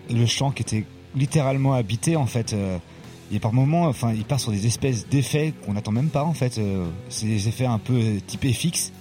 le 0.10 0.26
chant 0.26 0.52
qui 0.52 0.62
était 0.62 0.86
littéralement 1.16 1.74
habité 1.74 2.16
en 2.16 2.26
fait. 2.28 2.54
euh, 2.54 2.78
et 3.32 3.39
par 3.39 3.52
moments, 3.52 3.84
enfin, 3.88 4.14
il 4.14 4.24
part 4.24 4.39
sur 4.39 4.52
des 4.54 4.68
espèces 4.68 5.06
d'effets 5.10 5.54
qu'on 5.66 5.74
n'attend 5.74 5.91
même 5.91 6.10
pas 6.10 6.24
en 6.24 6.34
fait. 6.34 6.62
c'est 7.10 7.26
des 7.26 7.50
effets 7.50 7.66
un 7.66 7.80
peu 7.80 8.00
type 8.26 8.45
FX. 8.48 8.93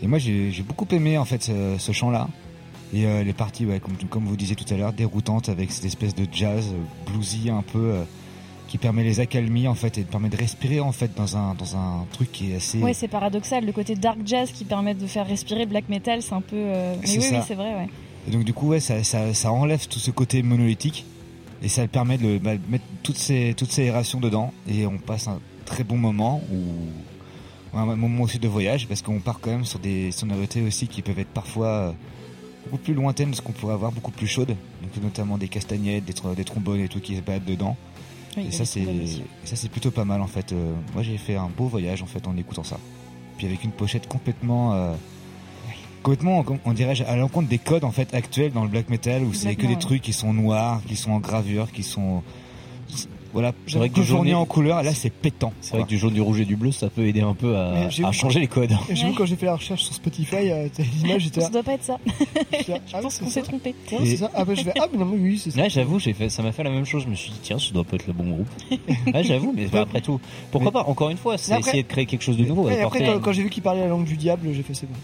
Et 0.00 0.06
moi 0.06 0.18
j'ai 0.18 0.62
beaucoup 0.62 0.86
aimé 0.92 1.18
en 1.18 1.24
fait 1.24 1.42
ce, 1.42 1.74
ce 1.76 1.90
chant-là. 1.92 2.28
Et 2.94 3.04
les 3.24 3.32
parties, 3.32 3.66
comme, 3.82 3.96
comme 4.08 4.24
vous 4.26 4.36
disiez 4.36 4.54
tout 4.54 4.72
à 4.72 4.76
l'heure, 4.76 4.92
déroutantes 4.92 5.48
avec 5.48 5.72
cette 5.72 5.86
espèce 5.86 6.14
de 6.14 6.24
jazz 6.30 6.72
bluesy 7.06 7.50
un 7.50 7.62
peu 7.62 7.94
qui 8.68 8.78
permet 8.78 9.02
les 9.02 9.18
accalmies 9.18 9.66
en 9.66 9.74
fait 9.74 9.98
et 9.98 10.02
permet 10.04 10.28
de 10.28 10.36
respirer 10.36 10.78
en 10.80 10.92
fait 10.92 11.10
dans 11.16 11.36
un 11.36 11.54
dans 11.54 11.76
un 11.76 12.04
truc 12.12 12.30
qui 12.30 12.52
est 12.52 12.56
assez. 12.56 12.78
Ouais, 12.78 12.94
c'est 12.94 13.08
paradoxal. 13.08 13.64
Le 13.64 13.72
côté 13.72 13.94
dark 13.96 14.18
jazz 14.24 14.52
qui 14.52 14.64
permet 14.64 14.94
de 14.94 15.06
faire 15.06 15.26
respirer 15.26 15.66
black 15.66 15.88
metal, 15.88 16.22
c'est 16.22 16.34
un 16.34 16.40
peu. 16.42 16.56
euh, 16.56 16.94
Mais 17.02 17.08
oui, 17.18 17.26
oui, 17.32 17.38
c'est 17.46 17.54
vrai, 17.54 17.74
ouais. 17.74 17.88
Et 18.28 18.30
donc 18.30 18.44
du 18.44 18.52
coup, 18.52 18.68
ouais, 18.68 18.80
ça, 18.80 19.02
ça, 19.04 19.32
ça 19.32 19.50
enlève 19.52 19.86
tout 19.88 19.98
ce 19.98 20.10
côté 20.10 20.42
monolithique 20.42 21.06
et 21.62 21.68
ça 21.68 21.88
permet 21.88 22.18
de 22.18 22.38
bah, 22.38 22.56
de 22.56 22.60
mettre 22.70 22.84
toutes 23.02 23.16
ces, 23.18 23.54
toutes 23.56 23.72
ces 23.72 23.82
aérations 23.84 24.20
dedans 24.20 24.52
et 24.68 24.86
on 24.86 24.98
passe 24.98 25.26
un 25.28 25.40
très 25.64 25.82
bon 25.82 25.96
moment 25.96 26.42
ou 26.52 27.76
un 27.76 27.96
moment 27.96 28.24
aussi 28.24 28.38
de 28.38 28.48
voyage 28.48 28.86
parce 28.86 29.02
qu'on 29.02 29.20
part 29.20 29.40
quand 29.40 29.50
même 29.50 29.64
sur 29.64 29.78
des 29.78 30.10
sonorités 30.12 30.60
aussi 30.62 30.88
qui 30.88 31.00
peuvent 31.02 31.18
être 31.18 31.28
parfois 31.28 31.66
euh, 31.68 31.92
beaucoup 32.64 32.82
plus 32.84 32.94
lointaines 32.94 33.30
de 33.30 33.34
ce 33.36 33.40
qu'on 33.42 33.52
pourrait 33.52 33.74
avoir, 33.74 33.92
beaucoup 33.92 34.10
plus 34.10 34.26
chaudes, 34.26 34.54
donc 34.82 35.02
notamment 35.02 35.38
des 35.38 35.48
castagnettes, 35.48 36.04
des, 36.04 36.14
des 36.36 36.44
trombones 36.44 36.80
et 36.80 36.88
tout 36.88 37.00
qui 37.00 37.16
se 37.16 37.20
battent 37.22 37.44
dedans. 37.46 37.76
Oui, 38.38 38.46
et 38.48 38.50
ça 38.52 38.64
c'est 38.64 38.84
ça 39.44 39.56
c'est 39.56 39.70
plutôt 39.70 39.90
pas 39.90 40.04
mal 40.04 40.20
en 40.22 40.26
fait. 40.26 40.52
Euh, 40.52 40.72
moi 40.94 41.02
j'ai 41.02 41.18
fait 41.18 41.36
un 41.36 41.48
beau 41.48 41.66
voyage 41.66 42.02
en 42.02 42.06
fait 42.06 42.26
en 42.26 42.36
écoutant 42.36 42.64
ça. 42.64 42.78
Puis 43.36 43.46
avec 43.46 43.62
une 43.64 43.70
pochette 43.72 44.06
complètement 44.08 44.74
euh, 44.74 44.94
complètement 46.02 46.44
on- 46.46 46.58
on 46.64 46.72
dirait 46.72 47.00
à 47.06 47.16
l'encontre 47.16 47.48
des 47.48 47.58
codes 47.58 47.84
en 47.84 47.90
fait 47.92 48.12
actuels 48.14 48.52
dans 48.52 48.62
le 48.62 48.68
black 48.68 48.88
metal 48.88 49.22
où 49.24 49.32
c'est 49.34 49.54
que 49.56 49.66
des 49.66 49.78
trucs 49.78 50.02
qui 50.02 50.12
sont 50.12 50.32
noirs, 50.32 50.80
qui 50.86 50.96
sont 50.96 51.10
en 51.12 51.18
gravure, 51.20 51.70
qui 51.72 51.82
sont 51.82 52.22
Voilà, 53.32 53.52
C'est 53.66 53.78
vrai 53.78 53.88
que 53.88 53.94
que 53.94 54.00
du 54.00 54.06
jaune 54.06 54.16
fourni 54.18 54.30
et- 54.30 54.34
en 54.34 54.46
couleur, 54.46 54.82
là 54.82 54.94
c'est 54.94 55.10
pétant. 55.10 55.52
C'est 55.60 55.76
vrai 55.76 55.84
que 55.84 55.88
du 55.88 55.98
jaune, 55.98 56.14
du 56.14 56.20
rouge 56.20 56.40
et 56.40 56.44
du 56.44 56.56
bleu, 56.56 56.72
ça 56.72 56.88
peut 56.88 57.06
aider 57.06 57.20
un 57.20 57.34
peu 57.34 57.56
à, 57.56 57.90
changer 58.12 58.40
les 58.40 58.46
codes. 58.46 58.72
J'ai 58.90 59.06
vu 59.06 59.14
quand 59.14 59.26
j'ai 59.26 59.36
fait 59.36 59.46
la 59.46 59.56
recherche 59.56 59.82
sur 59.82 59.94
Spotify, 59.94 60.50
euh, 60.50 60.68
images, 61.04 61.22
j'étais 61.22 61.40
là. 61.40 61.46
Ça 61.46 61.52
doit 61.52 61.62
pas 61.62 61.74
être 61.74 61.84
ça. 61.84 61.98
Je 62.06 62.72
ah, 62.92 63.00
pense 63.00 63.18
qu'on 63.18 63.28
s'est 63.28 63.42
trompé. 63.42 63.74
Ça. 64.16 64.30
Après, 64.34 64.56
je 64.56 64.62
fais, 64.62 64.72
ah, 64.80 64.86
mais 64.92 64.98
non, 64.98 65.06
mais 65.06 65.18
oui, 65.18 65.38
c'est 65.38 65.50
ça. 65.50 65.60
Ouais, 65.60 65.70
j'avoue, 65.70 65.98
j'ai 65.98 66.12
fait, 66.12 66.28
ça 66.28 66.42
m'a 66.42 66.52
fait 66.52 66.62
la 66.62 66.70
même 66.70 66.84
chose. 66.84 67.04
Je 67.04 67.08
me 67.08 67.14
suis 67.14 67.30
dit, 67.30 67.40
tiens, 67.42 67.58
ça 67.58 67.72
doit 67.72 67.84
pas 67.84 67.96
être 67.96 68.06
le 68.06 68.12
bon 68.12 68.30
groupe. 68.30 68.48
ouais, 69.14 69.24
j'avoue, 69.24 69.52
mais 69.54 69.66
bah, 69.66 69.82
après 69.82 70.00
tout, 70.00 70.20
pourquoi 70.50 70.72
pas 70.72 70.84
Encore 70.84 71.10
une 71.10 71.16
fois, 71.16 71.38
c'est 71.38 71.58
essayer 71.58 71.82
de 71.82 71.88
créer 71.88 72.06
quelque 72.06 72.22
chose 72.22 72.36
de 72.36 72.44
nouveau. 72.44 72.68
Après, 72.68 73.20
quand, 73.20 73.32
j'ai 73.32 73.42
vu 73.42 73.50
qu'il 73.50 73.62
parlait 73.62 73.80
la 73.80 73.88
langue 73.88 74.04
du 74.04 74.16
diable, 74.16 74.48
j'ai 74.52 74.62
fait 74.62 74.74
c'est 74.74 74.86
bon. 74.86 74.98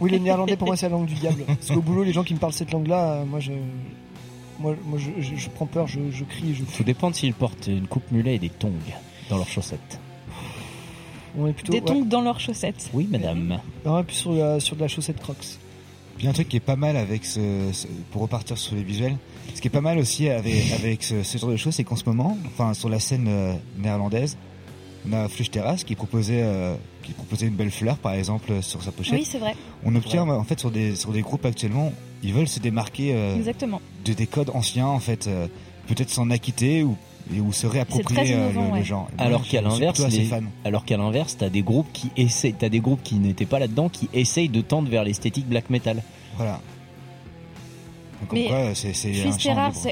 Oui, 0.00 0.10
les 0.10 0.20
néerlandais, 0.20 0.56
pour 0.56 0.68
moi, 0.68 0.76
c'est 0.76 0.86
la 0.88 0.96
langue 0.96 1.06
du 1.06 1.14
diable. 1.14 1.44
Parce 1.46 1.70
qu'au 1.70 1.82
boulot, 1.82 2.04
les 2.04 2.12
gens 2.12 2.24
qui 2.24 2.34
me 2.34 2.38
parlent 2.38 2.52
cette 2.52 2.72
langue-là, 2.72 3.12
euh, 3.12 3.24
moi, 3.24 3.40
je. 3.40 3.52
Moi, 4.58 4.74
moi 4.84 4.98
je, 4.98 5.22
je- 5.22 5.36
je 5.36 5.48
prends 5.50 5.66
peur, 5.66 5.86
je, 5.86 6.00
je 6.10 6.24
crie, 6.24 6.54
je. 6.54 6.64
Tout 6.64 6.84
dépend 6.84 7.10
de 7.10 7.14
s'ils 7.16 7.34
portent 7.34 7.66
une 7.68 7.86
coupe 7.86 8.10
mulet 8.10 8.34
et 8.36 8.38
des 8.38 8.48
tongs 8.50 8.72
dans 9.30 9.36
leurs 9.36 9.48
chaussettes. 9.48 10.00
On 11.38 11.46
est 11.46 11.52
plutôt. 11.52 11.72
Des 11.72 11.78
ouais. 11.80 11.84
tongs 11.84 12.04
dans 12.04 12.20
leurs 12.22 12.40
chaussettes. 12.40 12.90
Oui, 12.92 13.06
madame. 13.10 13.60
Non, 13.84 14.02
plus 14.02 14.16
sur, 14.16 14.32
la- 14.32 14.60
sur 14.60 14.76
de 14.76 14.80
la 14.80 14.88
chaussette 14.88 15.20
crocs. 15.20 15.58
Puis 16.16 16.26
un 16.26 16.32
truc 16.32 16.48
qui 16.48 16.56
est 16.56 16.60
pas 16.60 16.74
mal 16.76 16.96
avec 16.96 17.24
ce, 17.24 17.70
ce- 17.72 17.86
pour 18.10 18.22
repartir 18.22 18.58
sur 18.58 18.74
les 18.74 18.82
visuels, 18.82 19.16
ce 19.54 19.60
qui 19.60 19.68
est 19.68 19.70
pas 19.70 19.80
mal 19.80 19.98
aussi 19.98 20.28
avec, 20.28 20.72
avec 20.72 21.04
ce, 21.04 21.22
ce 21.22 21.38
genre 21.38 21.50
de 21.50 21.56
choses, 21.56 21.74
c'est 21.74 21.84
qu'en 21.84 21.94
ce 21.96 22.04
moment, 22.06 22.36
enfin 22.46 22.74
sur 22.74 22.88
la 22.88 22.98
scène 22.98 23.26
euh, 23.28 23.54
néerlandaise, 23.78 24.36
on 25.08 25.12
a 25.12 25.28
Flush 25.28 25.52
Terrace 25.52 25.84
qui 25.84 25.94
proposait, 25.94 26.42
euh, 26.42 26.74
qui 27.08 27.14
proposait 27.14 27.46
une 27.46 27.54
belle 27.54 27.70
fleur 27.70 27.96
par 27.96 28.12
exemple 28.12 28.52
euh, 28.52 28.60
sur 28.62 28.82
sa 28.82 28.92
pochette. 28.92 29.14
Oui, 29.18 29.24
c'est 29.24 29.38
vrai. 29.38 29.54
On 29.82 29.94
obtient 29.96 30.28
en 30.28 30.44
fait 30.44 30.60
sur 30.60 30.70
des 30.70 30.94
sur 30.94 31.10
des 31.12 31.22
groupes 31.22 31.46
actuellement, 31.46 31.92
ils 32.22 32.34
veulent 32.34 32.48
se 32.48 32.60
démarquer 32.60 33.14
euh, 33.14 33.34
Exactement. 33.36 33.80
de 34.04 34.12
des 34.12 34.26
codes 34.26 34.50
anciens 34.52 34.86
en 34.86 34.98
fait, 34.98 35.26
euh, 35.26 35.46
peut-être 35.86 36.10
s'en 36.10 36.28
acquitter 36.30 36.82
ou 36.82 36.96
et 37.34 37.40
ou 37.40 37.52
se 37.52 37.66
réapproprier 37.66 38.32
innovant, 38.34 38.60
le, 38.62 38.66
le 38.68 38.72
ouais. 38.74 38.84
genre. 38.84 39.08
Alors 39.18 39.42
qu'à 39.46 39.60
l'inverse, 39.62 40.00
les- 40.08 40.30
alors 40.64 40.84
qu'à 40.84 40.96
l'inverse, 40.98 41.36
t'as 41.38 41.48
des 41.50 41.62
groupes 41.62 41.88
qui 41.92 42.10
essayent, 42.16 42.54
t'as 42.54 42.68
des 42.70 42.80
groupes 42.80 43.02
qui 43.02 43.16
n'étaient 43.16 43.46
pas 43.46 43.58
là-dedans, 43.58 43.88
qui 43.88 44.08
essayent 44.14 44.48
de 44.50 44.60
tendre 44.60 44.88
vers 44.90 45.04
l'esthétique 45.04 45.46
black 45.48 45.68
metal. 45.70 46.02
Voilà. 46.36 46.60
Comme 48.26 48.38
Mais 48.38 48.48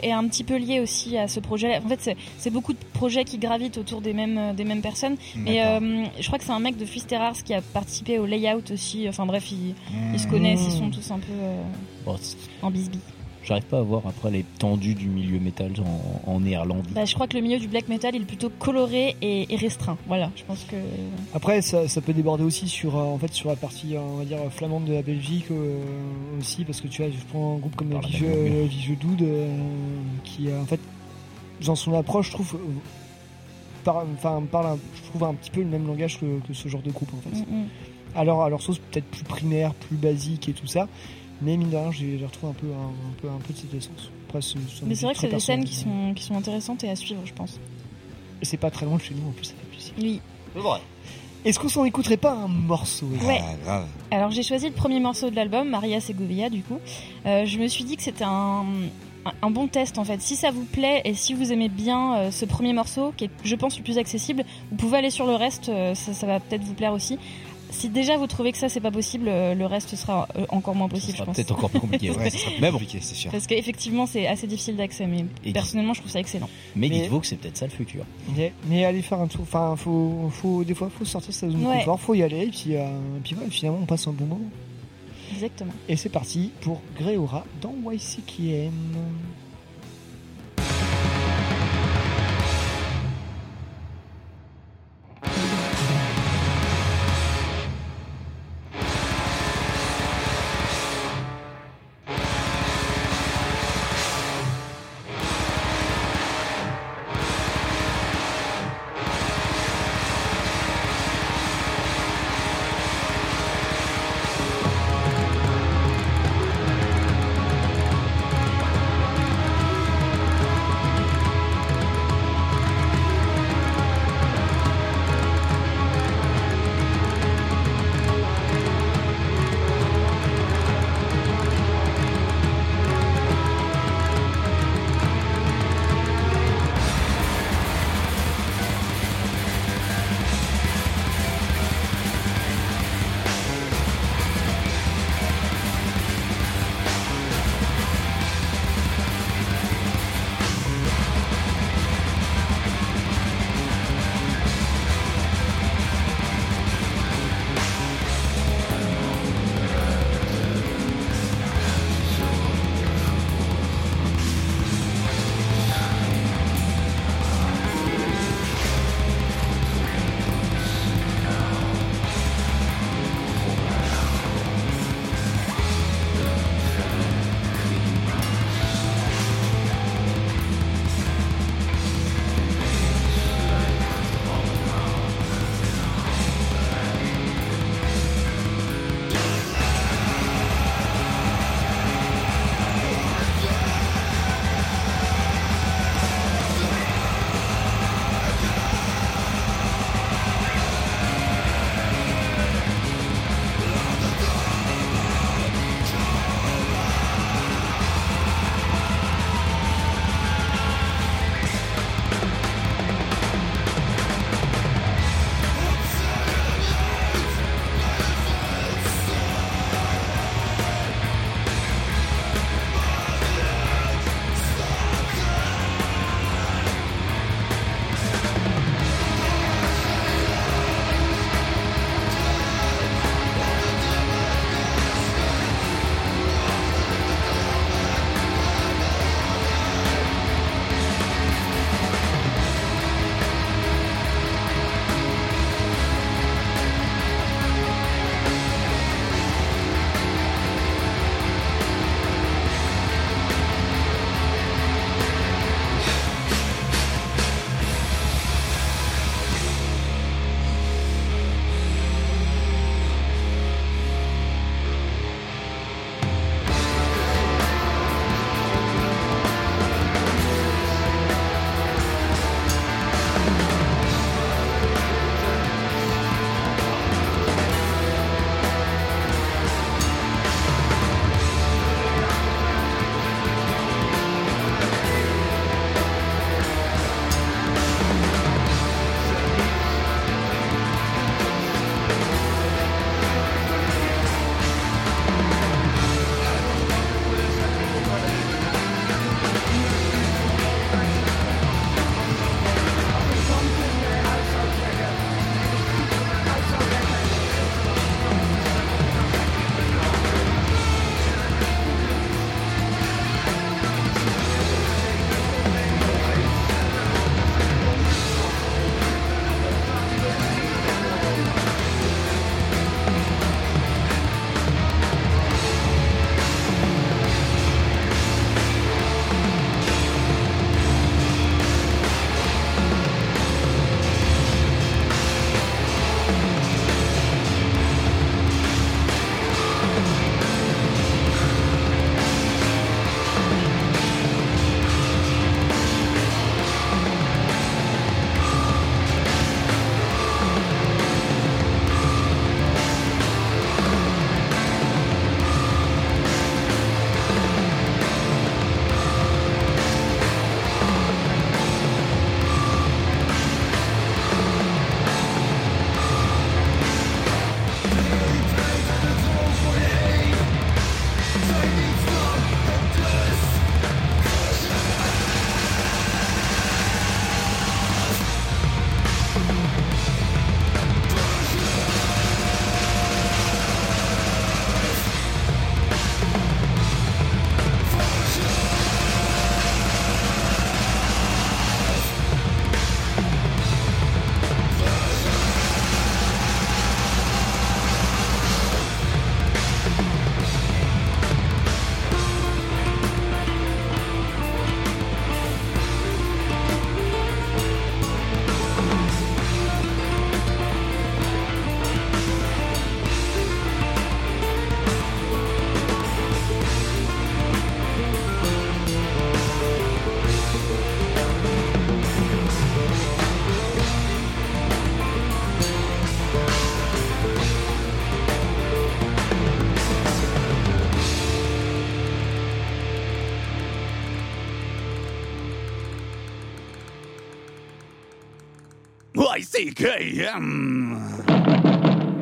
est 0.03 0.13
un 0.13 0.27
petit 0.29 0.45
peu 0.45 0.57
lié 0.57 0.81
aussi 0.81 1.17
à 1.17 1.29
ce 1.29 1.41
projet. 1.41 1.79
En 1.79 1.89
fait, 1.89 2.01
c'est- 2.01 2.17
beaucoup 2.51 2.73
de 2.73 2.79
projets 2.93 3.25
qui 3.25 3.39
gravitent 3.39 3.79
autour 3.79 4.01
des 4.01 4.13
mêmes, 4.13 4.39
euh, 4.39 4.53
des 4.53 4.65
mêmes 4.65 4.81
personnes. 4.83 5.17
Mais 5.37 5.63
euh, 5.63 6.05
je 6.19 6.27
crois 6.27 6.39
que 6.39 6.45
c'est 6.45 6.53
un 6.53 6.59
mec 6.61 6.77
de 6.77 6.85
Fils 6.85 7.07
Terrar 7.07 7.35
qui 7.45 7.55
a 7.55 7.61
participé 7.61 8.19
au 8.19 8.27
layout 8.27 8.71
aussi. 8.73 9.09
Enfin 9.09 9.27
bref, 9.27 9.51
ils, 9.53 9.75
ils 10.15 10.19
se 10.21 10.27
connaissent, 10.27 10.65
ils 10.67 10.73
sont 10.79 10.91
tous 10.91 11.11
un 11.11 11.19
peu 11.19 11.33
euh, 11.33 11.63
Bon, 12.05 12.17
en 12.63 12.71
bisbis. 12.71 13.01
J'arrive 13.47 13.65
pas 13.65 13.79
à 13.79 13.83
voir 13.83 14.03
après 14.09 14.31
les 14.33 14.43
tendus 14.59 14.95
du 14.95 15.07
milieu 15.07 15.39
métal 15.39 15.71
en, 16.27 16.31
en 16.33 16.41
néerlandais. 16.41 16.91
Bah, 16.93 17.05
je 17.05 17.15
crois 17.15 17.29
que 17.29 17.37
le 17.37 17.43
milieu 17.43 17.59
du 17.61 17.69
black 17.69 17.87
metal 17.89 18.15
il 18.17 18.23
est 18.23 18.27
plutôt 18.27 18.51
coloré 18.51 19.15
et, 19.23 19.53
et 19.53 19.57
restreint. 19.57 19.97
Voilà, 20.09 20.33
je 20.35 20.43
pense 20.43 20.65
que. 20.65 20.75
Après, 21.33 21.63
ça, 21.63 21.87
ça 21.89 22.01
peut 22.01 22.13
déborder 22.13 22.43
aussi 22.43 22.67
sur, 22.69 22.97
euh, 22.97 23.03
en 23.05 23.19
fait, 23.19 23.33
sur 23.33 23.49
la 23.49 23.55
partie, 23.57 23.95
euh, 23.95 24.01
on 24.01 24.17
va 24.17 24.25
dire, 24.25 24.39
flamande 24.51 24.85
de 24.87 24.95
la 24.95 25.03
Belgique 25.03 25.47
euh, 25.53 25.79
aussi, 26.41 26.65
parce 26.65 26.81
que 26.81 26.89
tu 26.89 27.03
vois, 27.03 27.11
je 27.13 27.17
prends 27.31 27.55
un 27.55 27.59
groupe 27.59 27.77
comme. 27.77 27.97
Visueux 28.01 28.97
Dude, 28.97 29.23
euh, 29.23 29.57
qui, 30.25 30.49
en 30.53 30.65
fait, 30.67 30.81
dans 31.65 31.77
son 31.77 31.95
approche, 31.95 32.27
je 32.27 32.33
trouve, 32.33 32.55
euh, 32.57 32.59
par- 33.85 34.05
enfin, 34.15 34.43
parle, 34.51 34.67
un- 34.67 34.79
je 34.97 35.09
trouve 35.09 35.23
un 35.23 35.35
petit 35.35 35.51
peu 35.53 35.61
le 35.61 35.69
même 35.69 35.87
langage 35.87 36.19
que, 36.19 36.41
que 36.47 36.53
ce 36.53 36.67
genre 36.69 36.83
de 36.83 36.91
groupe, 36.91 37.11
en 37.15 37.21
fait. 37.31 37.37
Mm, 37.49 37.61
mm. 37.63 37.67
Alors, 38.17 38.43
à 38.43 38.49
leur 38.49 38.61
sauce 38.61 38.79
peut-être 38.79 39.07
plus 39.07 39.23
primaire, 39.25 39.73
plus 39.75 39.97
basique 39.97 40.49
et 40.49 40.53
tout 40.53 40.67
ça, 40.67 40.89
mais 41.43 41.57
mine 41.57 41.71
de 41.71 41.77
rien, 41.77 41.91
j'ai 41.93 42.19
j'ai 42.19 42.25
retrouvé 42.27 42.51
un 42.53 42.55
peu, 42.55 42.67
un, 42.69 42.87
un 42.89 43.15
peu, 43.21 43.29
un 43.29 43.39
peu 43.39 43.53
de 43.53 43.59
cette 43.59 43.75
essence. 43.75 44.11
Après, 44.29 44.41
c'est- 44.43 44.59
Mais 44.87 44.95
c'est 44.95 45.05
vrai 45.07 45.15
que 45.15 45.21
c'est 45.21 45.29
des 45.29 45.41
scènes 45.41 45.65
qui 45.65 45.75
sont, 45.75 46.13
qui 46.15 46.23
sont 46.25 46.35
intéressantes 46.37 46.83
et 46.85 46.91
à 46.91 46.97
suivre, 46.97 47.21
je 47.25 47.33
pense. 47.33 47.59
C'est 48.43 48.57
pas 48.59 48.71
très 48.71 48.85
loin 48.87 48.97
de 48.97 49.03
chez 49.03 49.15
nous, 49.15 49.29
en 49.29 49.33
plus, 49.33 49.47
ça 49.47 49.55
fait 49.55 49.77
plaisir. 49.77 49.93
Oui. 49.99 50.21
Est-ce 51.45 51.59
qu'on 51.61 51.69
s'en 51.69 51.85
écouterait 51.85 52.17
pas 52.17 52.33
un 52.33 52.49
morceau 52.49 53.07
Ouais. 53.25 53.41
Ah, 53.41 53.55
grave. 53.65 53.87
Alors 54.11 54.31
j'ai 54.33 54.43
choisi 54.43 54.67
le 54.67 54.73
premier 54.75 54.99
morceau 54.99 55.31
de 55.31 55.37
l'album, 55.37 55.69
Maria 55.69 56.01
Segovia 56.01 56.51
du 56.51 56.63
coup. 56.63 56.79
Euh, 57.25 57.47
je 57.47 57.59
me 57.59 57.69
suis 57.69 57.85
dit 57.85 57.97
que 57.97 58.03
c'était 58.03 58.25
un, 58.25 58.65
un, 59.25 59.33
un 59.43 59.51
bon 59.51 59.69
test 59.69 59.99
en 59.99 60.05
fait. 60.05 60.21
Si 60.21 60.35
ça 60.35 60.51
vous 60.51 60.65
plaît 60.65 61.03
et 61.05 61.15
si 61.15 61.35
vous 61.35 61.53
aimez 61.53 61.69
bien 61.69 62.17
euh, 62.17 62.31
ce 62.33 62.47
premier 62.47 62.73
morceau, 62.73 63.13
qui 63.17 63.27
est 63.27 63.31
je 63.45 63.55
pense 63.55 63.77
le 63.79 63.85
plus 63.85 63.97
accessible, 63.99 64.45
vous 64.73 64.77
pouvez 64.77 64.99
aller 64.99 65.11
sur 65.11 65.25
le 65.27 65.35
reste, 65.37 65.69
euh, 65.69 65.95
ça, 65.95 66.15
ça 66.15 66.27
va 66.27 66.41
peut-être 66.41 66.65
vous 66.65 66.75
plaire 66.75 66.93
aussi. 66.93 67.17
Si 67.79 67.91
déjà 67.91 68.17
vous 68.17 68.27
trouvez 68.27 68.53
que 68.53 68.59
ça 68.59 68.69
c'est 68.71 68.81
pas 68.81 68.91
possible, 68.91 69.27
euh, 69.29 69.55
le 69.55 69.67
reste 69.67 69.95
sera 69.97 70.27
euh, 70.37 70.47
encore 70.49 70.75
moins 70.75 70.89
possible, 70.89 71.19
je 71.19 71.23
pense. 71.25 71.37
Peut-être 71.37 71.53
encore 71.53 71.69
plus 71.71 71.81
compliqué. 71.81 72.11
Ouais, 72.17 72.31
ça 72.31 72.39
sera 72.39 72.51
plus 72.51 72.61
Mais 72.61 72.69
bon. 72.71 72.79
compliqué, 72.79 72.99
c'est 73.03 73.15
sûr. 73.15 73.31
Parce 73.31 73.47
qu'effectivement 73.47 74.07
c'est 74.07 74.27
assez 74.27 74.47
difficile 74.47 74.77
d'accès, 74.77 75.07
mais 75.07 75.27
Et- 75.45 75.53
personnellement 75.53 75.93
je 75.93 76.01
trouve 76.01 76.11
ça 76.11 76.21
excellent. 76.21 76.49
Mais, 76.75 76.89
Mais- 76.89 77.01
dites-vous 77.01 77.21
que 77.21 77.27
c'est 77.27 77.37
peut-être 77.37 77.57
ça 77.59 77.67
le 77.67 77.73
futur. 77.73 78.05
Mais, 78.35 78.53
mais 78.69 78.85
aller 78.87 79.03
faire 79.03 79.21
un 79.21 79.27
tour, 79.27 79.43
enfin, 79.43 79.75
faut, 79.77 80.31
faut, 80.33 80.65
des 80.65 80.75
fois, 80.75 80.89
faut 80.89 81.05
sortir 81.05 81.29
de 81.31 81.35
sa 81.35 81.51
zone 81.51 81.61
de 81.61 81.67
Ouais. 81.67 81.79
confort, 81.81 82.01
faut 82.01 82.15
y 82.15 82.23
aller, 82.23 82.45
et 82.47 82.51
puis, 82.51 82.77
euh, 82.77 82.87
puis 83.23 83.35
voilà, 83.35 83.51
finalement, 83.51 83.81
on 83.83 83.87
passe 83.87 84.07
un 84.09 84.13
bon 84.13 84.25
moment. 84.25 84.41
Exactement. 85.35 85.73
Et 85.89 85.97
c'est 85.97 86.09
parti 86.09 86.53
pour 86.63 86.81
Gréora 86.99 87.45
dans 87.61 87.75
YCKM. 87.93 88.71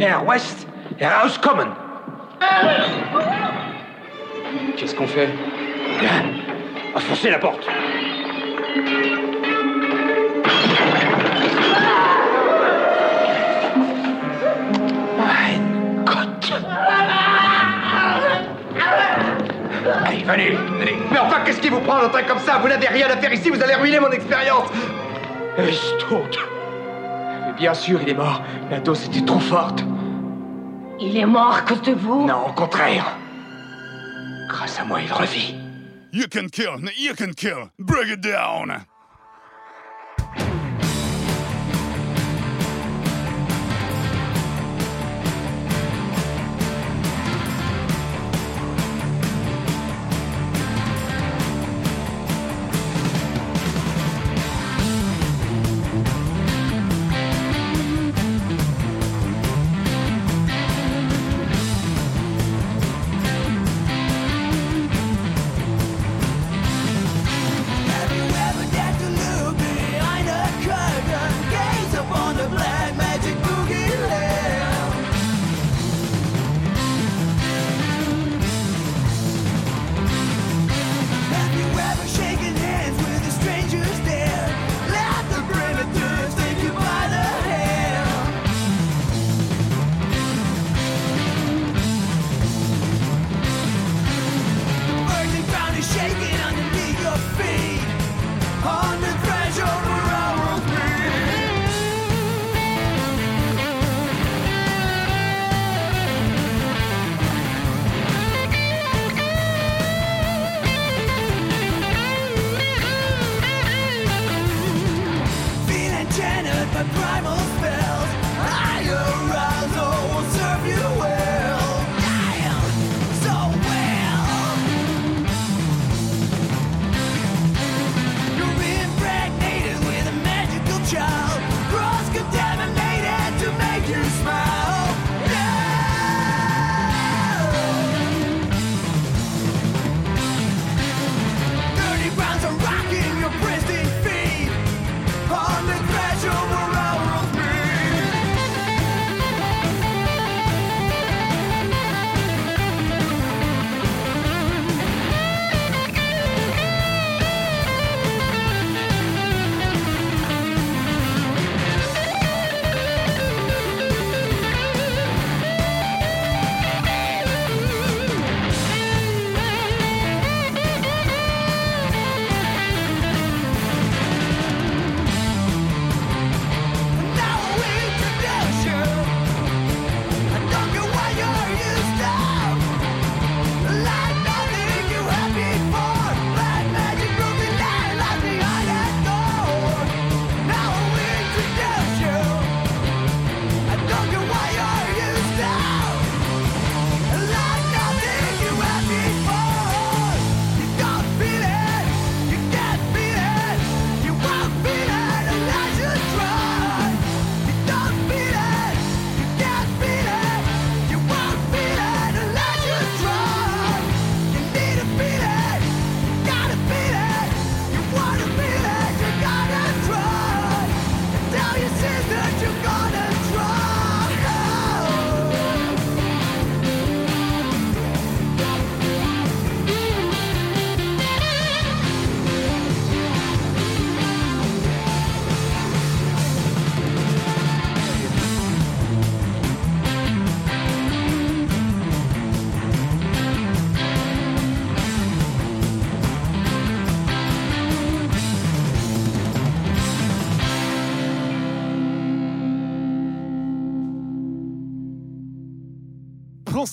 Air 0.00 0.24
West, 0.26 0.66
Air 0.98 1.12
House 1.22 1.36
Common. 1.38 1.68
Qu'est-ce 4.76 4.94
qu'on 4.94 5.06
fait? 5.06 5.28
À 6.94 7.00
forcer 7.00 7.30
la 7.30 7.38
porte. 7.38 7.68
Allez, 20.06 20.22
venez, 20.24 20.50
venez. 20.78 20.96
Mais 21.12 21.18
enfin, 21.18 21.40
qu'est-ce 21.44 21.60
qui 21.60 21.68
vous 21.68 21.80
prend 21.80 21.96
un 21.98 22.08
train 22.08 22.22
comme 22.22 22.38
ça? 22.38 22.58
Vous 22.58 22.68
n'avez 22.68 22.88
rien 22.88 23.08
à 23.08 23.16
faire 23.18 23.32
ici, 23.32 23.50
vous 23.50 23.62
allez 23.62 23.74
ruiner 23.74 24.00
mon 24.00 24.10
expérience 24.10 24.70
Estok. 25.58 26.53
Mais 27.54 27.60
bien 27.60 27.74
sûr, 27.74 28.00
il 28.02 28.08
est 28.08 28.14
mort. 28.14 28.42
La 28.70 28.80
dose 28.80 29.04
était 29.06 29.24
trop 29.24 29.38
forte. 29.38 29.84
Il 31.00 31.16
est 31.16 31.26
mort 31.26 31.56
à 31.56 31.62
cause 31.62 31.82
de 31.82 31.92
vous? 31.92 32.26
Non, 32.26 32.48
au 32.48 32.52
contraire. 32.52 33.16
Grâce 34.48 34.78
à 34.78 34.84
moi, 34.84 35.00
il 35.02 35.12
revit. 35.12 35.54
You 36.12 36.26
can 36.30 36.48
kill, 36.48 36.88
you 36.96 37.14
can 37.16 37.32
kill. 37.36 37.70
Break 37.78 38.08
it 38.08 38.20
down. 38.20 38.84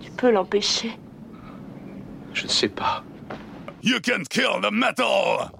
Tu 0.00 0.10
peux 0.12 0.30
l'empêcher. 0.30 0.92
Je 2.34 2.44
ne 2.44 2.48
sais 2.48 2.68
pas. 2.68 3.04
You 3.82 4.00
can 4.00 4.24
kill 4.28 4.60
the 4.60 4.70
metal. 4.70 5.50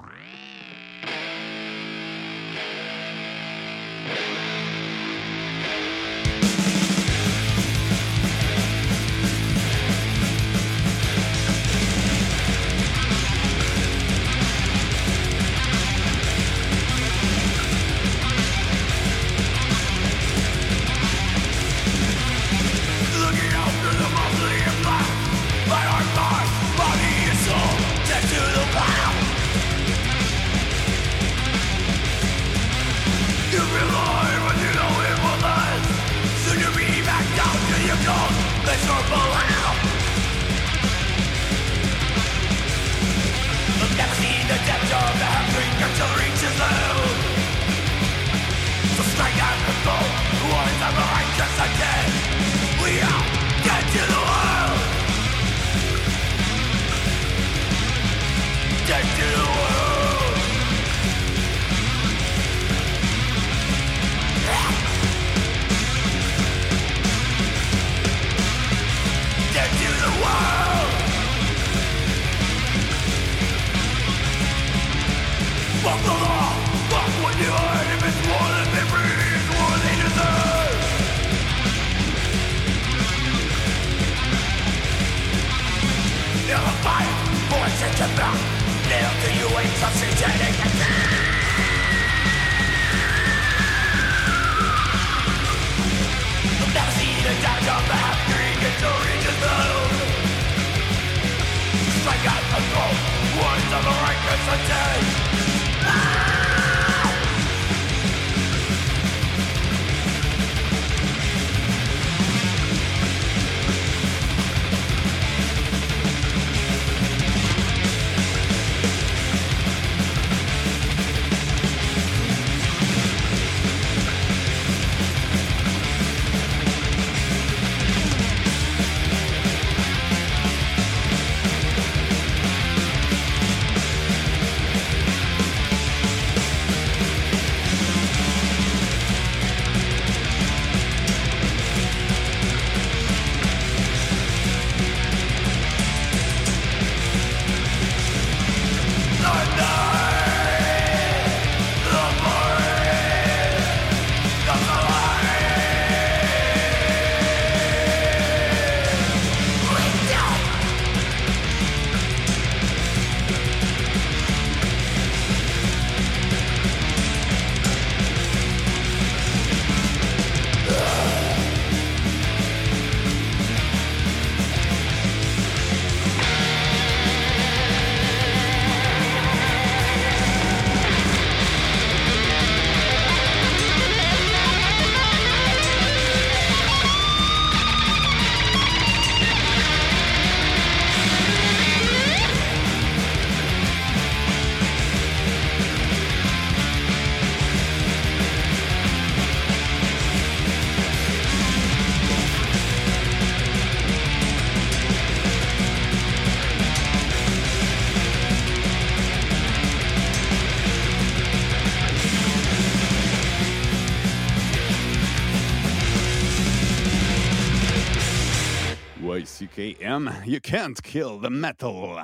You 220.26 220.40
can't 220.40 220.80
kill 220.82 221.20
the 221.20 221.30
metal. 221.30 222.02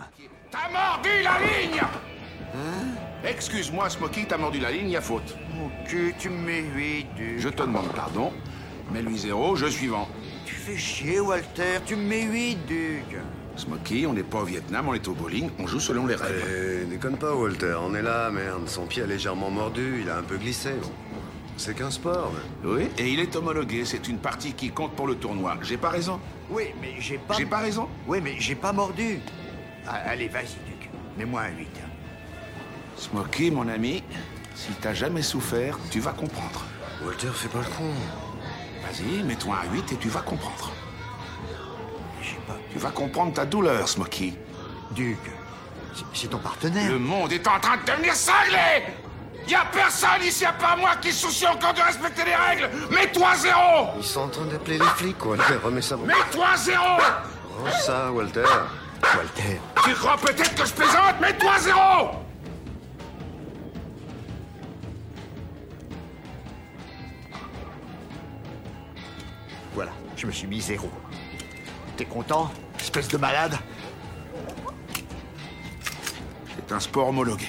T'as 0.50 0.68
mordu 0.70 1.08
la 1.24 1.38
ligne 1.40 1.82
Excuse-moi, 3.24 3.90
Smokey, 3.90 4.26
t'as 4.28 4.38
mordu 4.38 4.60
la 4.60 4.70
ligne, 4.70 4.90
y 4.90 4.96
a 4.96 5.00
faute. 5.00 5.36
Ok, 5.64 5.96
tu 6.18 6.30
me 6.30 6.38
mets 6.46 6.60
8, 6.60 7.06
Je 7.38 7.48
te 7.48 7.62
demande 7.62 7.92
pardon. 7.94 8.32
Mets-lui 8.92 9.18
zéro, 9.18 9.56
je 9.56 9.66
suivant. 9.66 10.08
Tu 10.46 10.54
fais 10.54 10.76
chier, 10.76 11.18
Walter, 11.20 11.80
tu 11.84 11.96
me 11.96 12.02
mets 12.02 12.22
8, 12.22 12.58
Duc. 12.66 13.16
Smokey, 13.56 14.06
on 14.06 14.12
n'est 14.12 14.22
pas 14.22 14.42
au 14.42 14.44
Vietnam, 14.44 14.88
on 14.88 14.94
est 14.94 15.08
au 15.08 15.14
bowling, 15.14 15.50
on 15.58 15.66
joue 15.66 15.80
selon 15.80 16.06
les 16.06 16.14
règles. 16.14 16.40
Eh, 16.48 16.84
déconne 16.84 17.16
pas, 17.16 17.34
Walter, 17.34 17.74
on 17.82 17.92
est 17.94 18.02
là, 18.02 18.30
merde. 18.30 18.68
Son 18.68 18.86
pied 18.86 19.02
a 19.02 19.06
légèrement 19.06 19.50
mordu, 19.50 20.02
il 20.02 20.08
a 20.08 20.18
un 20.18 20.22
peu 20.22 20.36
glissé. 20.36 20.70
C'est 21.58 21.74
qu'un 21.76 21.90
sport. 21.90 22.32
mais- 22.62 22.68
Oui, 22.70 22.88
et 22.98 23.08
il 23.12 23.18
est 23.20 23.34
homologué, 23.36 23.84
c'est 23.84 24.06
une 24.08 24.18
partie 24.18 24.52
qui 24.54 24.70
compte 24.70 24.92
pour 24.92 25.06
le 25.08 25.16
tournoi. 25.16 25.56
J'ai 25.62 25.76
pas 25.76 25.90
raison 25.90 26.20
Oui, 26.48 26.66
mais 26.80 26.94
j'ai 27.00 27.18
pas. 27.18 27.34
J'ai 27.34 27.46
pas 27.46 27.58
raison 27.58 27.88
Oui, 28.06 28.20
mais 28.22 28.36
j'ai 28.38 28.54
pas 28.54 28.72
mordu. 28.72 29.18
Ah, 29.86 29.96
allez, 30.06 30.28
vas-y, 30.28 30.54
Duc. 30.66 30.88
Mets-moi 31.18 31.40
un 31.42 31.58
8. 31.58 31.68
Smokey, 32.96 33.50
mon 33.50 33.68
ami, 33.68 34.02
si 34.54 34.70
t'as 34.80 34.94
jamais 34.94 35.22
souffert, 35.22 35.78
tu 35.90 35.98
vas 36.00 36.12
comprendre. 36.12 36.64
Walter, 37.04 37.28
fais 37.34 37.48
pas 37.48 37.58
le 37.58 37.64
con. 37.64 37.92
Vas-y, 38.82 39.22
mets-toi 39.24 39.56
un 39.68 39.72
8 39.74 39.92
et 39.92 39.96
tu 39.96 40.08
vas 40.08 40.20
comprendre. 40.22 40.70
Tu 42.72 42.78
vas 42.78 42.90
comprendre 42.90 43.32
ta 43.32 43.44
douleur, 43.44 43.88
Smokey. 43.88 44.34
Duc, 44.92 45.18
c'est 46.14 46.28
ton 46.28 46.38
partenaire. 46.38 46.90
Le 46.90 46.98
monde 46.98 47.32
est 47.32 47.46
en 47.48 47.58
train 47.58 47.76
de 47.78 47.84
devenir 47.84 48.14
cinglé 48.14 48.84
Y 49.48 49.54
a 49.54 49.64
personne 49.64 50.22
ici 50.24 50.44
à 50.44 50.52
part 50.52 50.76
moi 50.76 50.96
qui 51.00 51.10
se 51.10 51.26
soucie 51.26 51.46
encore 51.46 51.72
de 51.72 51.80
respecter 51.80 52.22
les 52.24 52.34
règles 52.34 52.68
Mets-toi 52.90 53.34
zéro 53.36 53.88
Ils 53.96 54.04
sont 54.04 54.20
en 54.20 54.28
train 54.28 54.44
d'appeler 54.44 54.78
les 54.78 54.84
flics, 54.84 55.24
Walter. 55.24 55.54
Remets 55.64 55.80
ça. 55.80 55.96
Mets-toi 55.96 56.56
zéro 56.56 56.84
Oh, 57.60 57.66
ça, 57.80 58.12
Walter. 58.12 58.44
Walter. 59.02 59.60
Tu 59.84 59.94
crois 59.94 60.16
peut-être 60.18 60.54
que 60.54 60.66
je 60.66 60.72
plaisante? 60.74 61.18
Mets-toi 61.20 61.58
zéro 61.60 62.10
Voilà, 69.74 69.92
je 70.16 70.26
me 70.26 70.32
suis 70.32 70.46
mis 70.46 70.60
zéro. 70.60 70.90
T'es 71.96 72.04
content, 72.04 72.50
espèce 72.78 73.08
de 73.08 73.16
malade? 73.16 73.56
C'est 76.56 76.72
un 76.74 76.80
sport 76.80 77.08
homologué. 77.08 77.46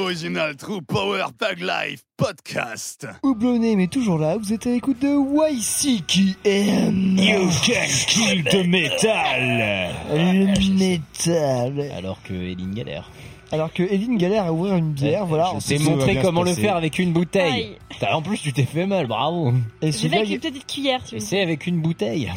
Original 0.00 0.56
True 0.56 0.80
Power 0.82 1.24
Tag 1.38 1.60
Life 1.60 2.00
Podcast. 2.16 3.06
Houblonné 3.22 3.76
mais 3.76 3.86
toujours 3.86 4.18
là, 4.18 4.36
vous 4.38 4.52
êtes 4.52 4.66
à 4.66 4.70
l'écoute 4.70 4.98
de 5.00 5.08
YCQM. 5.08 7.18
You 7.18 7.48
can 7.64 7.86
kill 8.06 8.44
the 8.44 8.66
metal. 8.66 9.90
Le 10.10 10.78
métal. 10.78 11.90
Alors 11.96 12.22
que 12.22 12.32
Eline 12.32 12.74
galère. 12.74 13.10
Alors 13.52 13.72
que 13.72 13.82
Eline 13.82 14.16
galère 14.16 14.46
à 14.46 14.52
ouvrir 14.52 14.76
une 14.76 14.92
bière, 14.92 15.26
voilà. 15.26 15.52
Je 15.60 15.66
t'ai 15.66 15.78
montré 15.78 16.18
comment 16.22 16.42
le 16.42 16.54
faire 16.54 16.76
avec 16.76 16.98
une 16.98 17.12
bouteille. 17.12 17.76
T'as- 17.98 18.14
En 18.14 18.22
plus, 18.22 18.38
tu 18.38 18.52
t'es 18.52 18.64
fait 18.64 18.86
mal, 18.86 19.06
bravo. 19.06 19.52
Et 19.82 19.88
avec 19.88 20.30
une 20.30 20.40
petite 20.40 20.66
cuillère, 20.66 21.00
vous 21.12 21.18
C'est 21.20 21.42
avec 21.42 21.66
une 21.66 21.80
bouteille. 21.82 22.32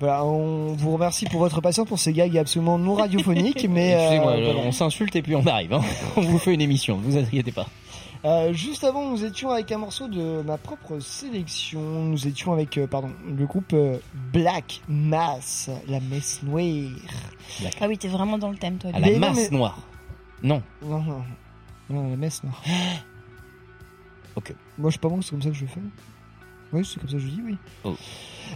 Voilà, 0.00 0.24
on 0.24 0.74
vous 0.74 0.92
remercie 0.92 1.24
pour 1.26 1.40
votre 1.40 1.60
patience 1.60 1.88
pour 1.88 1.98
ces 1.98 2.12
gags 2.12 2.36
absolument 2.38 2.78
non 2.78 2.94
radiophoniques, 2.94 3.66
mais 3.70 3.94
euh, 4.18 4.54
on 4.64 4.70
s'insulte 4.72 5.16
et 5.16 5.22
puis 5.22 5.34
on 5.34 5.44
arrive. 5.46 5.72
hein. 5.72 5.80
On 6.16 6.20
vous 6.22 6.38
fait 6.38 6.54
une 6.54 6.60
émission, 6.60 6.98
ne 6.98 7.02
vous 7.02 7.16
inquiétez 7.16 7.50
pas. 7.52 7.66
Euh, 8.24 8.52
juste 8.52 8.82
avant, 8.84 9.08
nous 9.10 9.24
étions 9.24 9.50
avec 9.50 9.70
un 9.72 9.78
morceau 9.78 10.08
de 10.08 10.42
ma 10.42 10.56
propre 10.58 10.98
sélection. 10.98 11.80
Nous 11.80 12.26
étions 12.26 12.52
avec, 12.52 12.76
euh, 12.78 12.86
pardon, 12.88 13.10
le 13.28 13.46
groupe 13.46 13.72
euh, 13.74 13.98
Black 14.32 14.80
Mass, 14.88 15.70
la 15.88 16.00
messe 16.00 16.42
noire. 16.42 16.62
Ah 17.80 17.86
oui, 17.88 17.96
t'es 17.98 18.08
vraiment 18.08 18.36
dans 18.38 18.50
le 18.50 18.56
thème, 18.56 18.76
toi. 18.78 18.90
À 18.92 18.98
la 19.00 19.06
Mais 19.06 19.18
non, 19.18 19.28
masse 19.28 19.50
mais- 19.50 19.56
noire. 19.56 19.78
Non. 20.42 20.62
Non, 20.82 21.00
non, 21.02 21.22
non, 21.90 22.10
la 22.10 22.16
messe 22.16 22.42
noire. 22.44 22.62
Ok. 24.36 24.54
Moi, 24.78 24.90
je 24.90 24.94
sais 24.94 25.00
pas 25.00 25.08
bon, 25.08 25.20
c'est 25.20 25.30
comme 25.30 25.42
ça 25.42 25.48
que 25.48 25.54
je 25.56 25.66
fais. 25.66 25.80
Oui, 26.72 26.84
c'est 26.84 27.00
comme 27.00 27.08
ça 27.08 27.16
que 27.16 27.22
je 27.22 27.28
dis, 27.28 27.40
oui. 27.44 27.56
Oh. 27.84 27.94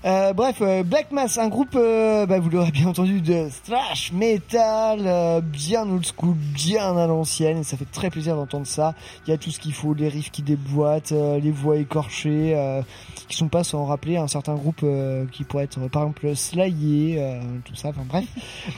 Euh, 0.05 0.33
bref, 0.33 0.57
euh, 0.61 0.83
Black 0.83 1.13
Mass, 1.13 1.39
un 1.39 1.49
groupe, 1.49 1.75
euh, 1.77 2.27
bah, 2.27 2.39
vous 2.41 2.51
l'aurez 2.51 2.71
bien 2.71 2.87
entendu, 2.89 3.21
de 3.21 3.49
thrash 3.65 4.13
metal, 4.13 5.01
euh, 5.07 5.41
bien 5.41 5.89
old 5.89 6.05
school, 6.05 6.35
bien 6.35 6.97
à 6.97 7.07
l'ancienne, 7.07 7.59
et 7.59 7.63
ça 7.63 7.77
fait 7.77 7.91
très 7.91 8.11
plaisir 8.11 8.37
d'entendre 8.37 8.67
ça. 8.67 8.95
Il 9.27 9.31
y 9.31 9.33
a 9.33 9.39
tout 9.39 9.51
ce 9.51 9.61
qu'il 9.61 9.75
faut, 9.75 9.95
les 9.95 10.09
riffs 10.09 10.31
qui 10.31 10.43
déboîtent, 10.43 11.13
euh, 11.13 11.39
les 11.39 11.51
voix 11.51 11.77
écorchées, 11.77 12.55
euh, 12.57 12.83
qui 13.29 13.37
sont 13.37 13.49
pas 13.49 13.65
sans 13.65 13.85
rappeler 13.85 14.17
un 14.17 14.29
certain 14.29 14.55
groupe 14.55 14.81
euh, 14.83 15.27
qui 15.31 15.45
pourrait 15.45 15.65
être, 15.65 15.79
par 15.89 16.03
exemple, 16.03 16.35
Slayer, 16.35 17.17
euh, 17.19 17.41
tout 17.65 17.75
ça, 17.75 17.89
enfin 17.91 18.05
bref. 18.09 18.25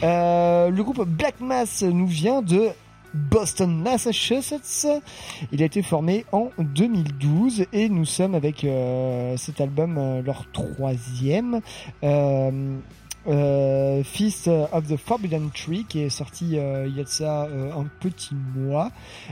Euh, 0.02 0.70
le 0.70 0.82
groupe 0.82 1.02
Black 1.06 1.40
Mass 1.40 1.82
nous 1.82 2.06
vient 2.06 2.42
de 2.42 2.70
Boston, 3.14 3.82
Massachusetts. 3.82 4.86
Il 5.52 5.62
a 5.62 5.66
été 5.66 5.82
formé 5.82 6.24
en 6.32 6.50
2012 6.58 7.66
et 7.72 7.88
nous 7.88 8.04
sommes 8.04 8.34
avec 8.34 8.64
euh, 8.64 9.36
cet 9.36 9.60
album, 9.60 9.98
euh, 9.98 10.22
leur 10.22 10.50
troisième. 10.52 11.60
Euh, 12.02 12.78
Feast 14.04 14.48
of 14.48 14.86
the 14.86 14.98
Forbidden 14.98 15.48
Tree 15.50 15.86
qui 15.88 16.00
est 16.00 16.10
sorti 16.10 16.44
il 16.44 16.94
y 16.94 17.00
a 17.00 17.04
de 17.04 17.08
ça 17.08 17.44
un 17.44 17.86
petit 18.00 18.34
mois. 18.54 18.90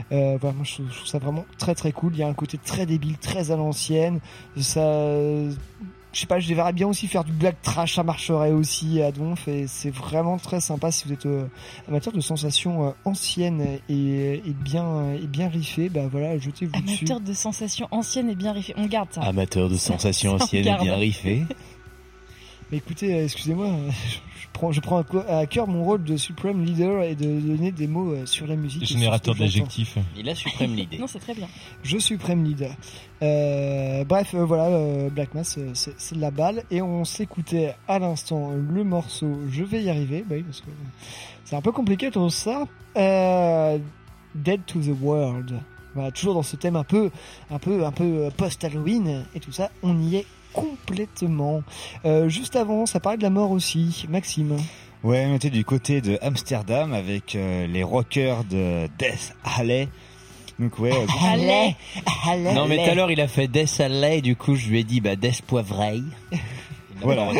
Voilà, 0.09 0.39
moi 0.39 0.63
je 0.63 0.77
trouve 0.77 1.05
ça 1.05 1.19
vraiment 1.19 1.45
très 1.59 1.75
très 1.75 1.91
cool. 1.91 2.13
Il 2.15 2.19
y 2.19 2.23
a 2.23 2.27
un 2.27 2.33
côté 2.33 2.57
très 2.57 2.87
débile, 2.87 3.19
très 3.19 3.51
à 3.51 3.55
l'ancienne. 3.55 4.19
Ça, 4.57 5.11
je 6.13 6.19
sais 6.19 6.27
pas, 6.27 6.39
je 6.39 6.47
les 6.47 6.53
verrais 6.53 6.73
bien 6.73 6.87
aussi 6.87 7.07
faire 7.07 7.23
du 7.23 7.31
black 7.31 7.61
trash, 7.61 7.95
ça 7.95 8.03
marcherait 8.03 8.51
aussi 8.51 9.01
à 9.01 9.11
Donf 9.11 9.47
et 9.47 9.65
c'est 9.67 9.89
vraiment 9.89 10.37
très 10.37 10.61
sympa 10.61 10.91
si 10.91 11.07
vous 11.07 11.13
êtes 11.13 11.25
euh, 11.25 11.45
amateur 11.87 12.13
de 12.13 12.21
sensations 12.21 12.87
euh, 12.87 12.91
anciennes 13.03 13.79
et, 13.89 14.33
et 14.35 14.53
bien 14.63 15.13
et 15.13 15.27
bien 15.27 15.49
riffées, 15.49 15.89
bah 15.89 16.07
voilà, 16.09 16.37
jetez-vous 16.37 16.79
dessus. 16.81 17.05
Amateur 17.05 17.19
de 17.19 17.33
sensations 17.33 17.87
anciennes 17.91 18.29
et 18.29 18.35
bien 18.35 18.53
riffées. 18.53 18.75
On 18.77 18.85
garde 18.85 19.09
ça. 19.11 19.21
Amateur 19.21 19.69
de 19.69 19.75
sensations 19.75 20.33
anciennes 20.39 20.67
et 20.67 20.77
bien 20.83 20.95
riffées. 20.95 21.43
Mais 22.73 22.79
écoutez, 22.79 23.13
euh, 23.13 23.25
excusez-moi, 23.25 23.67
euh, 23.67 23.91
je 24.41 24.47
prends, 24.51 24.71
je 24.71 24.81
prends 24.81 25.03
à 25.27 25.45
cœur 25.45 25.67
mon 25.67 25.83
rôle 25.83 26.03
de 26.03 26.17
supreme 26.17 26.65
leader 26.65 27.03
et 27.03 27.13
de 27.13 27.39
donner 27.39 27.71
des 27.71 27.85
mots 27.85 28.13
euh, 28.13 28.25
sur 28.25 28.47
la 28.47 28.55
musique. 28.55 28.83
Générateur 28.83 29.35
d'adjectifs. 29.35 29.95
Il 30.17 30.27
a 30.27 30.33
suprême 30.33 30.73
l'idée. 30.73 30.97
Non, 30.97 31.05
c'est 31.05 31.19
très 31.19 31.35
bien. 31.35 31.47
Je 31.83 31.99
supreme 31.99 32.43
leader. 32.43 32.71
Euh, 33.21 34.03
bref, 34.05 34.33
euh, 34.33 34.43
voilà, 34.43 34.69
euh, 34.69 35.11
Black 35.11 35.35
Mass, 35.35 35.59
c'est 35.75 36.15
de 36.15 36.19
la 36.19 36.31
balle. 36.31 36.63
Et 36.71 36.81
on 36.81 37.05
s'écoutait 37.05 37.75
à 37.87 37.99
l'instant 37.99 38.53
le 38.53 38.83
morceau 38.83 39.37
Je 39.51 39.63
vais 39.63 39.83
y 39.83 39.91
arriver, 39.91 40.25
bah 40.27 40.33
oui, 40.35 40.41
parce 40.41 40.61
que 40.61 40.71
c'est 41.45 41.55
un 41.55 41.61
peu 41.61 41.71
compliqué 41.71 42.09
tout 42.09 42.27
ça. 42.31 42.63
Euh, 42.97 43.77
Dead 44.33 44.65
to 44.65 44.79
the 44.79 44.99
World. 44.99 45.59
Voilà, 45.93 46.09
toujours 46.09 46.33
dans 46.33 46.41
ce 46.41 46.55
thème 46.55 46.75
un 46.75 46.83
peu, 46.83 47.11
un 47.51 47.59
peu, 47.59 47.85
un 47.85 47.91
peu 47.91 48.29
post-Halloween 48.35 49.25
et 49.35 49.39
tout 49.39 49.51
ça. 49.51 49.69
On 49.83 50.01
y 50.01 50.15
est 50.15 50.25
complètement. 50.53 51.63
Euh, 52.05 52.29
juste 52.29 52.55
avant, 52.55 52.85
ça 52.85 52.99
parlait 52.99 53.17
de 53.17 53.23
la 53.23 53.29
mort 53.29 53.51
aussi. 53.51 54.05
Maxime. 54.09 54.57
Ouais, 55.03 55.25
on 55.29 55.35
était 55.35 55.49
du 55.49 55.65
côté 55.65 55.99
de 55.99 56.17
Amsterdam 56.21 56.93
avec 56.93 57.35
euh, 57.35 57.67
les 57.67 57.83
rockers 57.83 58.43
de 58.45 58.87
Death 58.97 59.35
Alley. 59.43 59.89
Donc 60.59 60.79
ouais, 60.79 60.93
euh, 60.93 61.05
Allez 62.27 62.53
Non 62.53 62.67
mais 62.67 62.77
tout 62.77 62.91
à 62.91 62.95
l'heure 62.95 63.11
il 63.11 63.19
a 63.19 63.27
fait 63.27 63.47
Death 63.47 63.79
Alley, 63.79 64.21
du 64.21 64.35
coup 64.35 64.55
je 64.55 64.69
lui 64.69 64.79
ai 64.79 64.83
dit 64.83 65.01
bah 65.01 65.15
Death 65.15 65.41
Poivreille. 65.41 66.05
Voilà. 67.01 67.31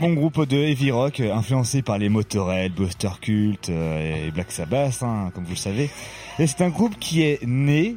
bon 0.00 0.12
groupe 0.12 0.46
de 0.46 0.56
heavy 0.56 0.92
rock 0.92 1.18
euh, 1.18 1.34
influencé 1.34 1.82
par 1.82 1.98
les 1.98 2.08
Motorhead, 2.08 2.72
Buster 2.72 3.08
Cult 3.20 3.68
euh, 3.68 4.28
et 4.28 4.30
Black 4.30 4.52
Sabbath, 4.52 5.02
hein, 5.02 5.32
comme 5.34 5.42
vous 5.42 5.54
le 5.54 5.56
savez. 5.56 5.90
Et 6.38 6.46
c'est 6.46 6.62
un 6.62 6.68
groupe 6.68 6.96
qui 7.00 7.22
est 7.22 7.42
né. 7.44 7.96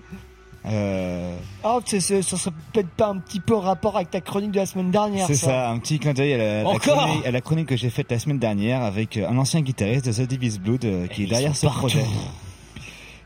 Euh, 0.66 1.38
Oh, 1.64 1.80
ça 1.86 2.00
serait 2.02 2.52
peut-être 2.74 2.90
pas 2.90 3.08
un 3.10 3.18
petit 3.20 3.40
peu 3.40 3.56
en 3.56 3.62
rapport 3.62 3.96
avec 3.96 4.10
ta 4.12 4.22
chronique 4.22 4.52
de 4.52 4.58
la 4.58 4.66
semaine 4.66 4.92
dernière. 4.92 5.28
c'est 5.28 5.36
ça, 5.36 5.70
un 5.70 5.80
petit 5.80 6.00
clin 6.00 6.14
d'œil 6.14 6.34
à, 6.34 6.64
la- 6.64 6.80
chronique, 6.80 7.26
à 7.26 7.32
la 7.32 7.42
chronique 7.42 7.68
que 7.68 7.76
j'ai 7.78 7.90
faite 7.90 8.12
la 8.12 8.20
semaine 8.20 8.40
dernière 8.40 8.82
avec 8.82 9.18
euh, 9.18 9.28
un 9.30 9.38
ancien 9.38 9.62
guitariste 9.62 10.06
de 10.06 10.12
The 10.12 10.28
Devil's 10.30 10.60
Blood 10.60 10.86
euh, 10.86 11.08
qui 11.08 11.24
est 11.24 11.28
derrière 11.28 11.56
ce 11.56 11.66
partout. 11.66 11.80
projet. 11.80 12.04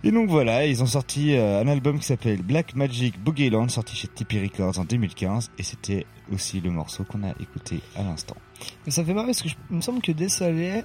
Et 0.03 0.11
donc 0.11 0.29
voilà, 0.29 0.65
ils 0.65 0.81
ont 0.81 0.87
sorti 0.87 1.35
euh, 1.35 1.61
un 1.61 1.67
album 1.67 1.99
qui 1.99 2.05
s'appelle 2.05 2.41
Black 2.41 2.75
Magic 2.75 3.19
Boogie 3.19 3.49
Land, 3.51 3.69
sorti 3.69 3.95
chez 3.95 4.07
Tipeee 4.07 4.41
Records 4.43 4.79
en 4.79 4.83
2015, 4.83 5.51
et 5.59 5.63
c'était 5.63 6.07
aussi 6.33 6.59
le 6.59 6.71
morceau 6.71 7.03
qu'on 7.03 7.23
a 7.23 7.31
écouté 7.39 7.81
à 7.95 8.01
l'instant. 8.03 8.35
Mais 8.85 8.91
ça 8.91 9.03
fait 9.05 9.13
marrer 9.13 9.27
parce 9.27 9.43
que 9.43 9.49
je, 9.49 9.55
il 9.69 9.75
me 9.77 9.81
semble 9.81 10.01
que 10.01 10.11
Dessalé, 10.11 10.83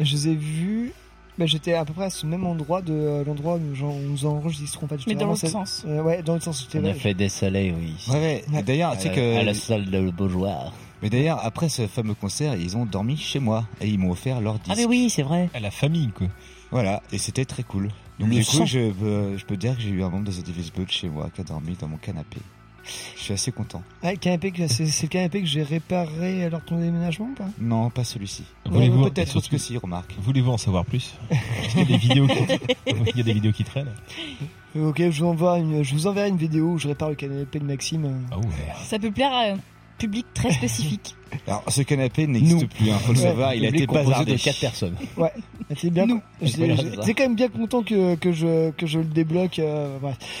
je 0.00 0.12
les 0.12 0.28
ai 0.28 0.34
vus. 0.34 0.92
Bah, 1.38 1.46
j'étais 1.46 1.72
à 1.72 1.84
peu 1.84 1.94
près 1.94 2.04
à 2.04 2.10
ce 2.10 2.26
même 2.26 2.46
endroit 2.46 2.82
de 2.82 2.92
euh, 2.92 3.24
l'endroit 3.24 3.54
où 3.54 3.58
nous 3.58 4.26
enregistrons 4.26 4.86
pas. 4.86 4.96
Mais 5.06 5.14
dans 5.14 5.26
l'autre 5.26 5.46
sens. 5.46 5.84
Euh, 5.86 6.02
ouais, 6.02 6.22
dans 6.22 6.34
l'autre 6.34 6.44
sens. 6.44 6.68
On 6.74 6.84
a 6.84 6.94
fait 6.94 7.14
Death 7.14 7.42
Alley, 7.42 7.74
oui. 7.76 7.94
Ouais, 8.08 8.44
ouais. 8.52 8.62
D'ailleurs, 8.62 8.96
tu 8.96 9.04
sais 9.04 9.10
que 9.12 9.38
à 9.38 9.42
la 9.42 9.54
salle 9.54 9.86
de 9.86 10.10
Beaujoire. 10.10 10.72
Mais 11.02 11.10
d'ailleurs, 11.10 11.40
après 11.44 11.68
ce 11.68 11.86
fameux 11.86 12.14
concert, 12.14 12.54
ils 12.54 12.76
ont 12.76 12.86
dormi 12.86 13.16
chez 13.16 13.40
moi 13.40 13.66
et 13.80 13.88
ils 13.88 13.98
m'ont 13.98 14.12
offert 14.12 14.40
leur 14.40 14.54
disque. 14.54 14.70
Ah 14.70 14.74
mais 14.76 14.84
oui, 14.84 15.10
c'est 15.10 15.22
vrai. 15.22 15.48
À 15.52 15.60
la 15.60 15.70
famille, 15.70 16.10
quoi. 16.10 16.28
Voilà, 16.70 17.02
et 17.12 17.18
c'était 17.18 17.44
très 17.44 17.64
cool. 17.64 17.88
Donc 18.18 18.28
Le 18.28 18.36
du 18.36 18.44
coup, 18.44 18.64
je 18.64 18.92
peux, 18.92 19.36
je 19.36 19.44
peux 19.44 19.56
dire 19.56 19.76
que 19.76 19.82
j'ai 19.82 19.90
eu 19.90 20.02
un 20.02 20.10
membre 20.10 20.26
de 20.26 20.32
The 20.32 20.46
Devil's 20.46 20.72
Blood 20.72 20.90
chez 20.90 21.08
moi 21.08 21.28
qui 21.34 21.40
a 21.40 21.44
dormi 21.44 21.76
dans 21.80 21.88
mon 21.88 21.96
canapé. 21.96 22.38
Je 23.16 23.22
suis 23.22 23.32
assez 23.34 23.52
content. 23.52 23.82
Ah, 24.02 24.10
le 24.12 24.16
canapé, 24.18 24.50
que- 24.50 24.66
c'est 24.66 24.86
c'est 24.86 25.04
le 25.04 25.08
canapé 25.10 25.40
que 25.40 25.46
j'ai 25.46 25.62
réparé 25.62 26.48
lors 26.50 26.60
de 26.60 26.64
ton 26.66 26.78
déménagement 26.78 27.26
ou 27.26 27.34
pas? 27.34 27.48
Non, 27.60 27.90
pas 27.90 28.04
celui-ci. 28.04 28.44
Voulez-vous- 28.66 29.04
peut-être 29.10 29.28
surtout- 29.28 29.50
que 29.50 29.58
si, 29.58 29.76
remarque. 29.78 30.14
Voulez-vous 30.20 30.50
en 30.52 30.58
savoir 30.58 30.84
plus? 30.84 31.14
Parce 31.28 31.68
qu'il 31.68 31.78
y 31.80 31.82
a 31.82 31.86
des 31.86 31.96
vidéos 31.96 32.26
qui, 32.26 32.34
il 32.86 33.16
y 33.16 33.20
a 33.20 33.22
des 33.24 33.32
vidéos 33.34 33.52
qui 33.52 33.64
traînent. 33.64 33.92
Ok, 34.74 34.98
je 35.10 35.22
vous 35.22 35.28
envoie 35.28 35.58
une, 35.58 35.82
je 35.82 35.94
vous 35.94 36.06
enverrai 36.06 36.28
une 36.30 36.36
vidéo 36.38 36.70
où 36.72 36.78
je 36.78 36.88
répare 36.88 37.10
le 37.10 37.14
canapé 37.14 37.58
de 37.58 37.64
Maxime. 37.64 38.22
Ah 38.30 38.38
ouais. 38.38 38.44
Ça 38.84 38.98
peut 38.98 39.10
plaire 39.10 39.32
à 39.32 39.54
très 40.34 40.52
spécifique. 40.52 41.14
Alors, 41.46 41.64
ce 41.68 41.82
canapé 41.82 42.26
n'existe 42.26 42.66
plus, 42.68 42.90
hein, 42.90 42.98
faut 42.98 43.12
le 43.12 43.18
savoir, 43.18 43.54
il 43.54 43.64
a 43.64 43.68
été 43.68 43.86
bazardé. 43.86 44.32
de 44.32 44.38
4 44.38 44.60
personnes. 44.60 44.94
Ouais, 45.16 45.32
c'est 45.76 45.90
bien. 45.90 46.06
nous. 46.06 46.20
C'est 46.44 47.14
quand 47.14 47.24
même 47.24 47.34
bien 47.34 47.48
content 47.48 47.82
que, 47.82 48.14
que, 48.16 48.32
je, 48.32 48.70
que 48.72 48.86
je 48.86 48.98
le 48.98 49.06
débloque. 49.06 49.60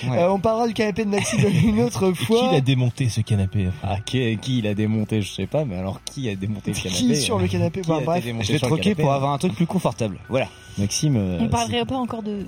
On 0.04 0.38
parlera 0.38 0.68
du 0.68 0.74
canapé 0.74 1.04
de 1.04 1.10
Maxi 1.10 1.36
une 1.64 1.80
autre 1.80 2.12
fois. 2.12 2.48
Qui 2.48 2.54
l'a 2.54 2.60
démonté 2.60 3.08
ce 3.08 3.20
canapé 3.20 3.68
qui, 4.04 4.38
qui 4.38 4.62
l'a 4.62 4.74
démonté, 4.74 5.22
je 5.22 5.32
sais 5.32 5.46
pas, 5.46 5.64
mais 5.64 5.76
alors 5.76 6.02
qui 6.04 6.28
a 6.28 6.34
démonté 6.34 6.74
ce 6.74 6.82
canapé 6.82 7.00
Qui 7.00 7.16
sur 7.16 7.38
le 7.38 7.48
canapé. 7.48 7.82
Je 7.84 8.52
l'ai 8.52 8.58
troqué 8.60 8.94
pour 8.94 9.12
avoir 9.12 9.32
un 9.32 9.38
truc 9.38 9.54
plus 9.54 9.66
confortable. 9.66 10.18
Voilà, 10.28 10.48
Maxime. 10.78 11.16
On 11.40 11.48
parlerait 11.48 11.84
pas 11.84 11.96
encore 11.96 12.22
de. 12.22 12.46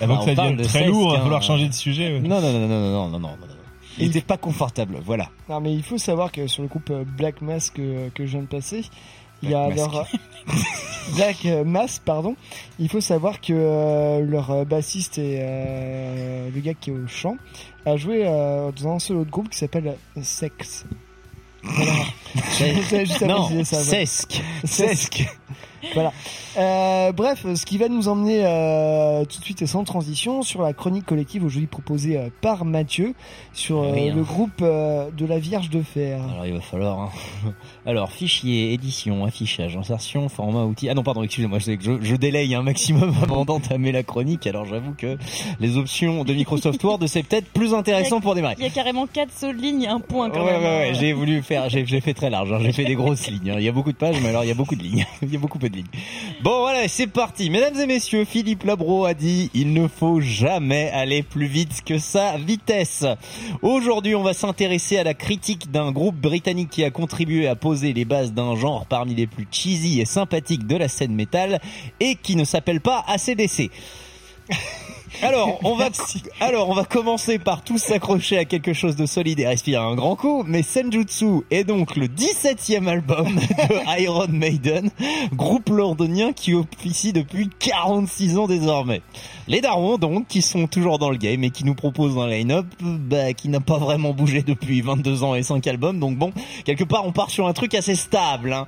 Avant 0.00 0.24
que 0.24 0.34
ça 0.34 0.52
très 0.64 0.86
lourd, 0.86 1.18
il 1.24 1.30
va 1.30 1.40
changer 1.40 1.68
de 1.68 1.74
sujet. 1.74 2.20
Non, 2.20 2.40
Non, 2.40 2.52
non, 2.52 2.52
non, 2.52 2.68
non, 2.68 3.08
non, 3.08 3.08
non, 3.08 3.20
non. 3.20 3.55
Il 3.98 4.08
était 4.08 4.20
pas 4.20 4.36
confortable, 4.36 4.98
voilà. 5.04 5.30
Non, 5.48 5.60
mais 5.60 5.72
il 5.72 5.82
faut 5.82 5.98
savoir 5.98 6.32
que 6.32 6.46
sur 6.46 6.62
le 6.62 6.68
groupe 6.68 6.90
euh, 6.90 7.04
Black 7.04 7.40
Mass 7.40 7.70
que, 7.70 8.08
que 8.10 8.26
je 8.26 8.32
viens 8.32 8.42
de 8.42 8.46
passer, 8.46 8.84
il 9.42 9.50
y 9.50 9.54
a 9.54 9.66
Black 9.68 9.76
leur 9.76 10.06
Black 11.14 11.46
euh, 11.46 11.64
Mass, 11.64 12.00
pardon. 12.04 12.36
Il 12.78 12.88
faut 12.88 13.00
savoir 13.00 13.40
que 13.40 13.52
euh, 13.52 14.20
leur 14.20 14.50
euh, 14.50 14.64
bassiste 14.64 15.18
et 15.18 15.38
euh, 15.40 16.50
le 16.52 16.60
gars 16.60 16.74
qui 16.74 16.90
est 16.90 16.92
au 16.92 17.06
chant 17.06 17.36
a 17.84 17.96
joué 17.96 18.22
euh, 18.26 18.70
dans 18.72 18.94
un 18.94 18.98
solo 18.98 19.24
de 19.24 19.30
groupe 19.30 19.48
qui 19.48 19.58
s'appelle 19.58 19.96
Sex. 20.22 20.84
Voilà. 21.62 21.92
Non, 23.26 23.64
ça, 23.64 23.82
voilà. 25.94 26.12
Euh, 26.58 27.12
bref, 27.12 27.44
ce 27.54 27.66
qui 27.66 27.78
va 27.78 27.88
nous 27.88 28.08
emmener 28.08 28.40
euh, 28.44 29.24
tout 29.24 29.38
de 29.38 29.44
suite 29.44 29.62
et 29.62 29.66
sans 29.66 29.84
transition 29.84 30.42
sur 30.42 30.62
la 30.62 30.72
chronique 30.72 31.04
collective 31.06 31.44
aujourd'hui 31.44 31.66
proposée 31.66 32.16
euh, 32.16 32.28
par 32.40 32.64
Mathieu 32.64 33.14
sur 33.52 33.82
euh, 33.82 33.92
Oui, 33.94 34.08
hein. 34.08 34.14
le 34.16 34.22
groupe 34.22 34.60
euh, 34.62 35.10
de 35.16 35.26
la 35.26 35.38
Vierge 35.38 35.70
de 35.70 35.82
Fer. 35.82 36.18
Alors 36.32 36.46
il 36.46 36.54
va 36.54 36.60
falloir. 36.60 36.98
hein. 37.00 37.10
Alors 37.86 38.10
fichier, 38.10 38.72
édition, 38.72 39.24
affichage, 39.24 39.76
insertion, 39.76 40.28
format, 40.28 40.64
outil. 40.64 40.88
Ah 40.88 40.94
non 40.94 41.02
pardon, 41.02 41.22
excusez-moi, 41.22 41.58
je, 41.58 41.64
sais 41.64 41.76
que 41.76 41.84
je, 41.84 41.92
je 42.00 42.16
délaye 42.16 42.54
un 42.54 42.62
maximum 42.62 43.14
avant 43.22 43.44
d'entamer 43.44 43.92
la 43.92 44.02
chronique. 44.02 44.46
Alors 44.46 44.64
j'avoue 44.64 44.94
que 44.96 45.16
les 45.60 45.76
options 45.76 46.24
de 46.24 46.32
Microsoft 46.32 46.82
Word 46.82 47.00
c'est 47.06 47.22
peut-être 47.22 47.48
plus 47.52 47.74
intéressant 47.74 48.20
pour 48.20 48.34
démarrer. 48.34 48.54
Il 48.58 48.64
y 48.64 48.68
a 48.68 48.70
carrément 48.70 49.06
4 49.06 49.30
sauts 49.32 49.52
de 49.52 49.58
ligne 49.58 49.82
et 49.82 49.88
un 49.88 50.00
point 50.00 50.26
Ouais, 50.28 50.32
quand 50.32 50.44
ouais, 50.44 50.52
même. 50.58 50.64
hein. 50.64 50.78
ouais, 50.90 50.94
j'ai 50.94 51.12
voulu 51.12 51.42
faire, 51.42 51.68
j'ai 51.68 51.84
fait 52.00 52.14
très 52.14 52.30
large, 52.30 52.52
hein, 52.52 52.58
j'ai 52.62 52.72
fait 52.72 52.84
des 52.84 52.94
grosses 52.94 53.26
lignes. 53.28 53.50
hein. 53.50 53.56
Il 53.58 53.64
y 53.64 53.68
a 53.68 53.72
beaucoup 53.72 53.92
de 53.92 53.96
pages, 53.96 54.16
mais 54.22 54.30
alors 54.30 54.42
il 54.44 54.48
y 54.48 54.50
a 54.50 54.54
beaucoup 54.54 54.74
de 54.74 54.82
lignes. 54.82 55.04
Il 55.22 55.32
y 55.32 55.36
a 55.36 55.38
beaucoup 55.38 55.58
Bon 56.42 56.60
voilà, 56.60 56.88
c'est 56.88 57.06
parti. 57.06 57.50
Mesdames 57.50 57.80
et 57.80 57.86
messieurs, 57.86 58.24
Philippe 58.24 58.64
Labro 58.64 59.04
a 59.04 59.14
dit 59.14 59.50
il 59.54 59.72
ne 59.72 59.88
faut 59.88 60.20
jamais 60.20 60.90
aller 60.90 61.22
plus 61.22 61.46
vite 61.46 61.82
que 61.84 61.98
sa 61.98 62.36
vitesse. 62.36 63.04
Aujourd'hui, 63.62 64.14
on 64.14 64.22
va 64.22 64.34
s'intéresser 64.34 64.98
à 64.98 65.04
la 65.04 65.14
critique 65.14 65.70
d'un 65.70 65.92
groupe 65.92 66.16
britannique 66.16 66.70
qui 66.70 66.84
a 66.84 66.90
contribué 66.90 67.48
à 67.48 67.56
poser 67.56 67.92
les 67.92 68.04
bases 68.04 68.32
d'un 68.32 68.54
genre 68.56 68.86
parmi 68.86 69.14
les 69.14 69.26
plus 69.26 69.46
cheesy 69.50 70.00
et 70.00 70.04
sympathiques 70.04 70.66
de 70.66 70.76
la 70.76 70.88
scène 70.88 71.14
métal 71.14 71.60
et 72.00 72.16
qui 72.16 72.36
ne 72.36 72.44
s'appelle 72.44 72.80
pas 72.80 73.04
ACDC. 73.06 73.70
Alors, 75.22 75.58
on 75.64 75.76
va, 75.76 75.88
alors, 76.40 76.68
on 76.68 76.74
va 76.74 76.84
commencer 76.84 77.38
par 77.38 77.62
tous 77.62 77.78
s'accrocher 77.78 78.38
à 78.38 78.44
quelque 78.44 78.72
chose 78.74 78.96
de 78.96 79.06
solide 79.06 79.40
et 79.40 79.46
respirer 79.46 79.82
un 79.82 79.94
grand 79.94 80.14
coup, 80.14 80.44
mais 80.46 80.62
Senjutsu 80.62 81.42
est 81.50 81.64
donc 81.64 81.96
le 81.96 82.06
17e 82.06 82.86
album 82.86 83.34
de 83.34 84.00
Iron 84.02 84.28
Maiden, 84.28 84.90
groupe 85.32 85.70
londonien 85.70 86.32
qui 86.32 86.54
officie 86.54 87.12
depuis 87.12 87.48
46 87.58 88.36
ans 88.36 88.46
désormais. 88.46 89.00
Les 89.48 89.60
darons, 89.60 89.96
donc, 89.96 90.28
qui 90.28 90.42
sont 90.42 90.66
toujours 90.66 90.98
dans 90.98 91.10
le 91.10 91.16
game 91.16 91.42
et 91.44 91.50
qui 91.50 91.64
nous 91.64 91.74
proposent 91.74 92.18
un 92.18 92.28
line-up, 92.28 92.66
bah, 92.80 93.32
qui 93.32 93.48
n'a 93.48 93.60
pas 93.60 93.78
vraiment 93.78 94.12
bougé 94.12 94.42
depuis 94.42 94.82
22 94.82 95.22
ans 95.22 95.34
et 95.34 95.42
5 95.42 95.66
albums, 95.66 95.98
donc 95.98 96.16
bon, 96.18 96.32
quelque 96.64 96.84
part, 96.84 97.06
on 97.06 97.12
part 97.12 97.30
sur 97.30 97.46
un 97.46 97.52
truc 97.52 97.74
assez 97.74 97.94
stable, 97.94 98.52
hein. 98.52 98.66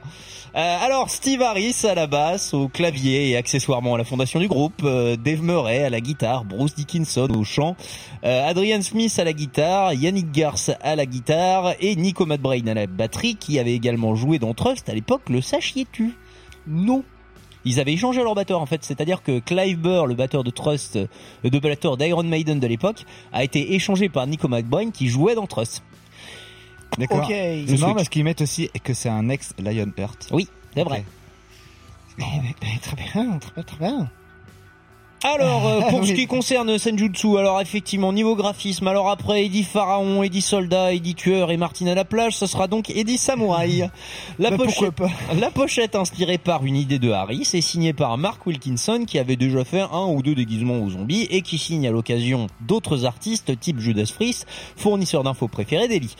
Euh, 0.56 0.76
alors 0.80 1.10
Steve 1.10 1.42
Harris 1.42 1.76
à 1.84 1.94
la 1.94 2.06
basse, 2.06 2.54
au 2.54 2.68
clavier 2.68 3.30
et 3.30 3.36
accessoirement 3.36 3.94
à 3.94 3.98
la 3.98 4.04
fondation 4.04 4.40
du 4.40 4.48
groupe, 4.48 4.80
euh, 4.82 5.16
Dave 5.16 5.42
Murray 5.42 5.84
à 5.84 5.90
la 5.90 6.00
guitare, 6.00 6.37
Bruce 6.44 6.74
Dickinson 6.74 7.28
au 7.34 7.44
chant, 7.44 7.76
euh, 8.24 8.48
Adrian 8.48 8.82
Smith 8.82 9.18
à 9.18 9.24
la 9.24 9.32
guitare, 9.32 9.94
Yannick 9.94 10.32
Garth 10.32 10.70
à 10.80 10.96
la 10.96 11.06
guitare 11.06 11.74
et 11.80 11.96
Nico 11.96 12.26
McBrain 12.26 12.66
à 12.66 12.74
la 12.74 12.86
batterie 12.86 13.36
qui 13.36 13.58
avait 13.58 13.74
également 13.74 14.14
joué 14.14 14.38
dans 14.38 14.54
Trust 14.54 14.88
à 14.88 14.94
l'époque, 14.94 15.22
le 15.28 15.40
sachiez-tu? 15.40 16.14
Non. 16.66 17.04
Ils 17.64 17.80
avaient 17.80 17.92
échangé 17.92 18.22
leur 18.22 18.34
batteur 18.34 18.60
en 18.60 18.66
fait, 18.66 18.84
c'est-à-dire 18.84 19.22
que 19.22 19.40
Clive 19.40 19.78
Burr, 19.78 20.06
le 20.06 20.14
batteur 20.14 20.44
de 20.44 20.50
Trust, 20.50 20.96
euh, 20.96 21.06
de 21.44 21.58
batteur 21.58 21.96
d'Iron 21.96 22.22
Maiden 22.22 22.60
de 22.60 22.66
l'époque, 22.66 23.04
a 23.32 23.44
été 23.44 23.74
échangé 23.74 24.08
par 24.08 24.26
Nico 24.26 24.48
McBrain 24.48 24.90
qui 24.90 25.08
jouait 25.08 25.34
dans 25.34 25.46
Trust. 25.46 25.82
D'accord. 26.96 27.26
C'est 27.28 27.78
marrant 27.78 27.94
parce 27.94 28.08
qu'ils 28.08 28.24
mettent 28.24 28.40
aussi 28.40 28.70
que 28.82 28.94
c'est 28.94 29.08
un 29.08 29.28
ex 29.28 29.52
Lionheart. 29.58 30.28
Oui, 30.32 30.48
c'est 30.74 30.84
vrai. 30.84 31.04
Eh, 32.20 32.80
Très 32.80 32.96
bien, 32.96 33.38
très 33.38 33.52
bien, 33.54 33.62
très 33.62 33.76
bien. 33.78 34.10
Alors, 35.24 35.66
euh, 35.66 35.80
pour 35.90 36.06
ce 36.06 36.12
qui 36.14 36.26
concerne 36.26 36.78
Senjutsu, 36.78 37.38
alors 37.38 37.60
effectivement, 37.60 38.12
niveau 38.12 38.36
graphisme, 38.36 38.86
alors 38.86 39.10
après 39.10 39.44
Eddie 39.44 39.64
Pharaon, 39.64 40.22
Eddie 40.22 40.42
Soldat, 40.42 40.92
Eddie 40.92 41.16
Tueur 41.16 41.50
et 41.50 41.56
Martine 41.56 41.88
à 41.88 41.94
la 41.96 42.04
plage, 42.04 42.36
ce 42.36 42.46
sera 42.46 42.68
donc 42.68 42.90
Eddie 42.90 43.18
Samouraï. 43.18 43.90
La, 44.38 44.50
Bah, 44.50 44.66
la 45.40 45.50
pochette 45.50 45.96
inspirée 45.96 46.38
par 46.38 46.64
une 46.64 46.76
idée 46.76 47.00
de 47.00 47.10
Harris 47.10 47.48
est 47.52 47.60
signée 47.60 47.92
par 47.92 48.16
Mark 48.16 48.46
Wilkinson 48.46 49.04
qui 49.06 49.18
avait 49.18 49.36
déjà 49.36 49.64
fait 49.64 49.80
un 49.80 50.06
ou 50.06 50.22
deux 50.22 50.36
déguisements 50.36 50.78
aux 50.78 50.90
zombies 50.90 51.26
et 51.30 51.42
qui 51.42 51.58
signe 51.58 51.88
à 51.88 51.90
l'occasion 51.90 52.46
d'autres 52.60 53.04
artistes 53.04 53.58
type 53.58 53.80
Judas 53.80 54.10
Priest, 54.14 54.46
fournisseur 54.76 55.24
d'infos 55.24 55.48
préféré 55.48 55.88
d'Ellie. 55.88 56.14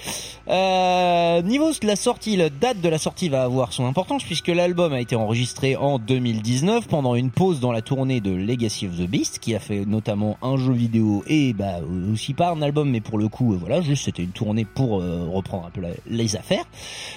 Euh, 0.48 1.40
niveau 1.42 1.70
de 1.70 1.86
la 1.86 1.96
sortie, 1.96 2.36
la 2.36 2.50
date 2.50 2.80
de 2.80 2.88
la 2.88 2.98
sortie 2.98 3.28
va 3.28 3.42
avoir 3.42 3.72
son 3.72 3.86
importance 3.86 4.24
puisque 4.24 4.48
l'album 4.48 4.92
a 4.92 5.00
été 5.00 5.14
enregistré 5.14 5.76
en 5.76 5.98
2019 5.98 6.88
pendant 6.88 7.14
une 7.14 7.30
pause 7.30 7.60
dans 7.60 7.72
la 7.72 7.82
tournée 7.82 8.20
de 8.20 8.32
Legacy 8.32 8.87
the 8.96 9.08
Beast 9.08 9.38
qui 9.38 9.54
a 9.54 9.58
fait 9.58 9.84
notamment 9.84 10.38
un 10.42 10.56
jeu 10.56 10.72
vidéo 10.72 11.22
et 11.26 11.52
bah 11.52 11.80
aussi 12.12 12.34
pas 12.34 12.50
un 12.50 12.62
album 12.62 12.90
mais 12.90 13.00
pour 13.00 13.18
le 13.18 13.28
coup 13.28 13.52
euh, 13.52 13.56
voilà 13.56 13.80
juste 13.80 14.04
c'était 14.04 14.22
une 14.22 14.30
tournée 14.30 14.64
pour 14.64 15.00
euh, 15.00 15.28
reprendre 15.30 15.66
un 15.66 15.70
peu 15.70 15.82
les 16.06 16.36
affaires. 16.36 16.64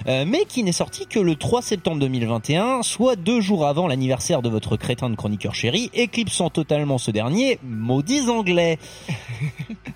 Euh, 0.08 0.26
mais 0.28 0.46
qui 0.46 0.64
n'est 0.64 0.72
sorti 0.72 1.08
que 1.08 1.20
le 1.20 1.36
3 1.36 1.62
septembre 1.62 2.00
2021 2.00 2.84
soit 2.84 3.16
deux 3.16 3.42
jours 3.42 3.66
avant 3.66 3.88
l'anniversaire 3.88 4.42
de 4.42 4.50
votre 4.50 4.78
crétin 4.78 5.10
de 5.10 5.16
chroniqueur 5.16 5.56
chéri. 5.56 5.90
Éclipsant 5.94 6.50
totalement 6.50 6.98
ce 6.98 7.12
dernier 7.12 7.60
maudits 7.64 8.30
anglais 8.30 8.78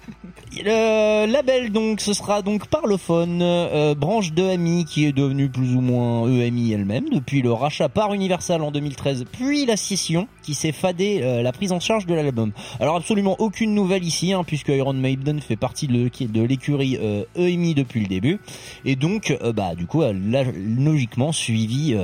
le 0.64 1.26
label 1.26 1.72
donc 1.72 2.02
ce 2.02 2.14
sera 2.14 2.41
donc 2.41 2.68
Parlophone, 2.68 3.41
euh, 3.41 3.95
branche 3.95 4.32
de 4.32 4.44
EMI 4.44 4.86
qui 4.86 5.06
est 5.06 5.11
devenue 5.11 5.49
plus 5.49 5.76
ou 5.76 5.82
moins 5.82 6.30
EMI 6.30 6.72
elle-même 6.72 7.10
depuis 7.10 7.41
le 7.41 7.52
rachat 7.52 7.90
par 7.90 8.14
Universal 8.14 8.61
en 8.61 8.72
2013, 8.72 9.26
puis 9.32 9.65
la 9.65 9.76
scission 9.76 10.27
qui 10.44 10.53
s'est 10.53 10.72
fadé 10.72 11.19
euh, 11.22 11.41
la 11.41 11.52
prise 11.52 11.72
en 11.72 11.80
charge 11.80 12.06
de 12.06 12.14
l'album. 12.14 12.52
Alors 12.80 12.95
absolument 12.95 13.36
aucune 13.40 13.73
nouvelle 13.73 14.03
ici 14.03 14.34
hein, 14.34 14.44
puisque 14.45 14.69
Iron 14.69 14.94
Maiden 14.94 15.41
fait 15.41 15.56
partie 15.56 15.88
de, 15.88 16.41
l'écurie 16.41 16.98
euh, 17.02 17.23
EMI 17.36 17.73
depuis 17.73 18.02
le 18.02 18.07
début 18.07 18.40
et 18.86 18.95
donc 18.95 19.38
bah 19.56 19.76
du 19.76 19.88
coup 19.88 20.03
elle 20.03 20.36
a 20.36 20.44
logiquement 20.44 21.32
suivi 21.32 21.95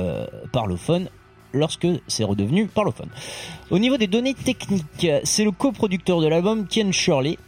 Parlophone 0.52 1.08
lorsque 1.52 1.86
c'est 2.08 2.24
redevenu 2.24 2.66
Parlophone. 2.66 3.08
Au 3.70 3.78
niveau 3.78 3.96
des 3.96 4.06
données 4.06 4.34
techniques, 4.34 5.06
c'est 5.24 5.44
le 5.44 5.50
coproducteur 5.50 6.20
de 6.20 6.26
l'album 6.26 6.66
Ken 6.66 6.92
Shirley 6.92 7.38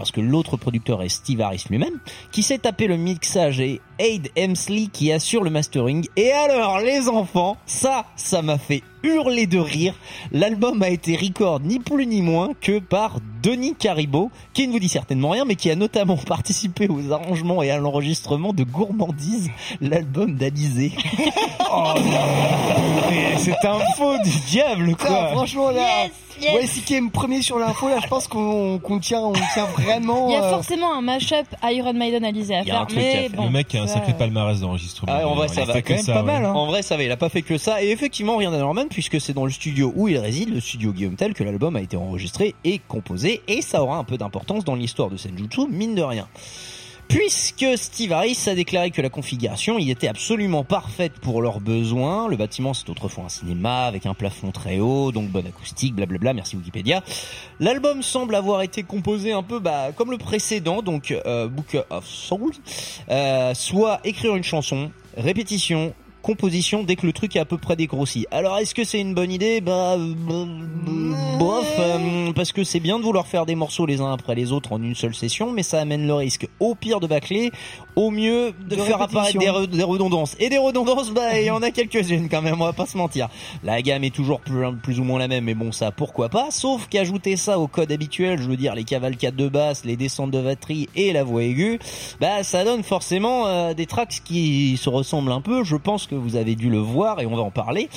parce 0.00 0.12
que 0.12 0.22
l'autre 0.22 0.56
producteur 0.56 1.02
est 1.02 1.10
Steve 1.10 1.42
Harris 1.42 1.64
lui-même, 1.68 2.00
qui 2.32 2.42
s'est 2.42 2.56
tapé 2.56 2.86
le 2.86 2.96
mixage 2.96 3.60
et 3.60 3.82
Aid 3.98 4.30
Hemsley 4.34 4.86
qui 4.90 5.12
assure 5.12 5.44
le 5.44 5.50
mastering. 5.50 6.06
Et 6.16 6.32
alors, 6.32 6.78
les 6.78 7.10
enfants, 7.10 7.58
ça, 7.66 8.06
ça 8.16 8.40
m'a 8.40 8.56
fait 8.56 8.82
hurler 9.02 9.46
de 9.46 9.58
rire. 9.58 9.94
L'album 10.32 10.82
a 10.82 10.88
été 10.88 11.16
record 11.16 11.60
ni 11.60 11.80
plus 11.80 12.06
ni 12.06 12.22
moins 12.22 12.52
que 12.62 12.78
par 12.78 13.18
Denis 13.42 13.74
Caribo, 13.74 14.30
qui 14.54 14.66
ne 14.66 14.72
vous 14.72 14.78
dit 14.78 14.88
certainement 14.88 15.28
rien, 15.28 15.44
mais 15.44 15.54
qui 15.54 15.70
a 15.70 15.76
notamment 15.76 16.16
participé 16.26 16.88
aux 16.88 17.12
arrangements 17.12 17.62
et 17.62 17.70
à 17.70 17.76
l'enregistrement 17.76 18.54
de 18.54 18.64
Gourmandise, 18.64 19.50
l'album 19.82 20.34
d'Alizé. 20.34 20.92
oh 21.70 21.92
non, 21.96 23.10
mais 23.10 23.36
c'est 23.36 23.66
un 23.66 23.80
faux 23.98 24.16
du 24.24 24.32
diable, 24.48 24.96
quoi. 24.96 25.28
franchement 25.28 25.70
là, 25.70 26.04
yes. 26.04 26.12
Ouais, 26.54 26.66
si 26.66 26.82
qui 26.82 26.94
est 26.94 27.10
premier 27.10 27.42
sur 27.42 27.58
l'info 27.58 27.88
là, 27.88 27.98
je 28.02 28.08
pense 28.08 28.28
qu'on 28.28 28.78
qu'on 28.78 28.98
tient, 28.98 29.20
on 29.20 29.32
tient 29.32 29.66
vraiment. 29.76 30.28
Il 30.28 30.32
y 30.32 30.36
a 30.36 30.44
euh, 30.44 30.50
forcément 30.50 30.92
un 30.94 31.00
mashup 31.00 31.46
Iron 31.64 31.92
Maiden 31.92 32.24
Alizé 32.24 32.54
à 32.56 32.60
Il 32.62 32.68
y 32.68 32.70
a 32.70 32.80
un 32.82 32.86
faire, 32.86 32.96
mais 32.96 33.28
bon. 33.30 33.44
le 33.44 33.50
mec 33.50 33.74
a 33.74 33.82
un 33.82 33.86
ça- 33.86 33.94
sacré 33.94 34.14
palmarès 34.14 34.60
d'enregistrement. 34.60 35.12
Ah, 35.14 35.26
en 35.28 35.34
vrai, 35.34 35.48
ça 35.48 35.64
va 35.64 35.72
fait 35.74 35.82
que 35.82 35.96
ça, 35.96 36.22
ouais. 36.24 36.46
En 36.46 36.66
vrai, 36.66 36.82
ça 36.82 36.96
va. 36.96 37.02
Il 37.02 37.10
a 37.10 37.16
pas 37.16 37.28
fait 37.28 37.42
que 37.42 37.58
ça. 37.58 37.82
Et 37.82 37.90
effectivement, 37.90 38.36
rien 38.36 38.50
d'anormal 38.50 38.86
puisque 38.88 39.20
c'est 39.20 39.32
dans 39.32 39.44
le 39.44 39.50
studio 39.50 39.92
où 39.96 40.08
il 40.08 40.18
réside, 40.18 40.52
le 40.52 40.60
studio 40.60 40.92
Guillaume 40.92 41.16
Tell, 41.16 41.34
que 41.34 41.44
l'album 41.44 41.76
a 41.76 41.80
été 41.80 41.96
enregistré 41.96 42.54
et 42.64 42.80
composé. 42.88 43.42
Et 43.48 43.62
ça 43.62 43.82
aura 43.82 43.96
un 43.96 44.04
peu 44.04 44.16
d'importance 44.18 44.64
dans 44.64 44.74
l'histoire 44.74 45.10
de 45.10 45.16
Senjutsu, 45.16 45.66
mine 45.70 45.94
de 45.94 46.02
rien. 46.02 46.26
Puisque 47.10 47.66
Steve 47.76 48.12
Harris 48.12 48.38
a 48.46 48.54
déclaré 48.54 48.92
que 48.92 49.02
la 49.02 49.10
configuration 49.10 49.80
y 49.80 49.90
était 49.90 50.06
absolument 50.06 50.62
parfaite 50.62 51.14
pour 51.14 51.42
leurs 51.42 51.58
besoins. 51.58 52.28
Le 52.28 52.36
bâtiment, 52.36 52.72
c'est 52.72 52.88
autrefois 52.88 53.24
un 53.24 53.28
cinéma 53.28 53.86
avec 53.86 54.06
un 54.06 54.14
plafond 54.14 54.52
très 54.52 54.78
haut, 54.78 55.10
donc 55.10 55.28
bonne 55.28 55.48
acoustique, 55.48 55.96
blablabla, 55.96 56.34
merci 56.34 56.54
Wikipédia. 56.54 57.02
L'album 57.58 58.04
semble 58.04 58.36
avoir 58.36 58.62
été 58.62 58.84
composé 58.84 59.32
un 59.32 59.42
peu 59.42 59.58
bah, 59.58 59.90
comme 59.90 60.12
le 60.12 60.18
précédent, 60.18 60.82
donc 60.82 61.10
euh, 61.10 61.48
Book 61.48 61.76
of 61.90 62.06
Souls, 62.06 62.54
euh, 63.10 63.54
soit 63.54 63.98
écrire 64.04 64.36
une 64.36 64.44
chanson, 64.44 64.92
répétition, 65.16 65.92
composition 66.22 66.82
dès 66.82 66.96
que 66.96 67.06
le 67.06 67.12
truc 67.12 67.36
est 67.36 67.40
à 67.40 67.44
peu 67.44 67.58
près 67.58 67.76
dégrossi. 67.76 68.26
Alors 68.30 68.58
est-ce 68.58 68.74
que 68.74 68.84
c'est 68.84 69.00
une 69.00 69.14
bonne 69.14 69.32
idée? 69.32 69.60
Bah, 69.60 69.96
euh, 69.98 70.14
bof, 71.38 71.66
euh, 71.78 72.32
parce 72.32 72.52
que 72.52 72.64
c'est 72.64 72.80
bien 72.80 72.98
de 72.98 73.04
vouloir 73.04 73.26
faire 73.26 73.46
des 73.46 73.54
morceaux 73.54 73.86
les 73.86 74.00
uns 74.00 74.12
après 74.12 74.34
les 74.34 74.52
autres 74.52 74.72
en 74.72 74.82
une 74.82 74.94
seule 74.94 75.14
session, 75.14 75.52
mais 75.52 75.62
ça 75.62 75.80
amène 75.80 76.06
le 76.06 76.14
risque 76.14 76.48
au 76.60 76.74
pire 76.74 77.00
de 77.00 77.06
bâcler, 77.06 77.50
au 77.96 78.10
mieux 78.10 78.52
de, 78.68 78.76
De 78.76 78.82
faire 78.82 79.00
apparaître 79.00 79.38
des, 79.38 79.48
répétition. 79.50 79.74
re- 79.74 79.76
des 79.78 79.82
redondances. 79.84 80.36
Et 80.38 80.48
des 80.48 80.58
redondances, 80.58 81.10
bah 81.10 81.38
il 81.38 81.44
y 81.46 81.50
en 81.50 81.62
a 81.62 81.70
quelques-unes 81.70 82.28
quand 82.28 82.42
même, 82.42 82.60
on 82.60 82.64
va 82.64 82.72
pas 82.72 82.86
se 82.86 82.96
mentir. 82.96 83.28
La 83.64 83.80
gamme 83.82 84.04
est 84.04 84.14
toujours 84.14 84.40
plus, 84.40 84.64
plus 84.82 85.00
ou 85.00 85.04
moins 85.04 85.18
la 85.18 85.28
même, 85.28 85.44
mais 85.44 85.54
bon 85.54 85.72
ça 85.72 85.90
pourquoi 85.90 86.28
pas, 86.28 86.50
sauf 86.50 86.86
qu'ajouter 86.88 87.36
ça 87.36 87.58
au 87.58 87.66
code 87.66 87.90
habituel, 87.92 88.38
je 88.40 88.48
veux 88.48 88.56
dire 88.56 88.74
les 88.74 88.84
cavalcades 88.84 89.36
de 89.36 89.48
basse, 89.48 89.84
les 89.84 89.96
descentes 89.96 90.30
de 90.30 90.40
batterie 90.40 90.88
et 90.96 91.12
la 91.12 91.24
voix 91.24 91.42
aiguë, 91.42 91.78
bah 92.20 92.42
ça 92.42 92.64
donne 92.64 92.82
forcément 92.82 93.46
euh, 93.46 93.74
des 93.74 93.86
tracks 93.86 94.20
qui 94.24 94.76
se 94.76 94.88
ressemblent 94.88 95.32
un 95.32 95.40
peu, 95.40 95.64
je 95.64 95.76
pense 95.76 96.06
que 96.10 96.16
vous 96.16 96.34
avez 96.34 96.56
dû 96.56 96.68
le 96.68 96.78
voir 96.78 97.20
et 97.20 97.26
on 97.26 97.36
va 97.36 97.42
en 97.42 97.52
parler. 97.52 97.88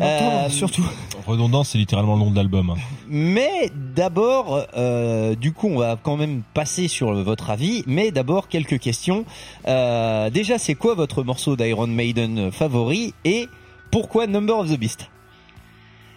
Euh, 0.00 0.48
surtout. 0.48 0.84
Redondance, 1.26 1.70
c'est 1.70 1.78
littéralement 1.78 2.14
le 2.14 2.20
nom 2.20 2.30
de 2.32 2.36
l'album. 2.36 2.74
mais 3.08 3.70
d'abord, 3.94 4.66
euh, 4.76 5.36
du 5.36 5.52
coup, 5.52 5.68
on 5.68 5.78
va 5.78 5.96
quand 6.02 6.16
même 6.16 6.42
passer 6.52 6.88
sur 6.88 7.12
votre 7.12 7.50
avis. 7.50 7.84
Mais 7.86 8.10
d'abord, 8.10 8.48
quelques 8.48 8.80
questions. 8.80 9.24
Euh, 9.68 10.30
déjà, 10.30 10.58
c'est 10.58 10.74
quoi 10.74 10.94
votre 10.94 11.22
morceau 11.22 11.54
d'Iron 11.54 11.86
Maiden 11.86 12.50
favori 12.50 13.14
et 13.24 13.46
pourquoi 13.92 14.26
Number 14.26 14.58
of 14.58 14.68
the 14.68 14.78
Beast? 14.78 15.08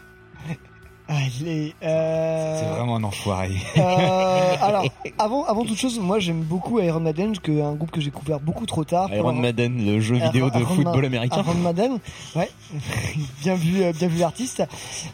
Allez, 1.09 1.75
euh... 1.83 2.59
C'est 2.59 2.75
vraiment 2.77 2.95
un 2.95 3.03
enfoiré. 3.03 3.51
Euh, 3.77 4.55
alors, 4.61 4.85
avant, 5.19 5.43
avant 5.45 5.65
toute 5.65 5.77
chose, 5.77 5.99
moi 5.99 6.19
j'aime 6.19 6.41
beaucoup 6.43 6.79
Iron 6.79 7.01
Maiden, 7.01 7.37
que 7.37 7.61
un 7.61 7.73
groupe 7.73 7.91
que 7.91 7.99
j'ai 7.99 8.09
couvert 8.09 8.39
beaucoup 8.39 8.65
trop 8.65 8.85
tard. 8.85 9.13
Iron 9.13 9.31
Pour- 9.33 9.41
Maiden, 9.41 9.85
le 9.85 9.99
jeu 9.99 10.15
vidéo 10.15 10.49
de 10.49 10.59
football 10.63 11.03
américain. 11.05 11.41
Iron 11.45 11.55
Maiden, 11.55 11.99
ouais, 12.37 12.49
bien 13.41 13.55
vu, 13.55 13.83
euh, 13.83 13.91
bien 13.91 14.07
vu 14.07 14.17
l'artiste. 14.19 14.63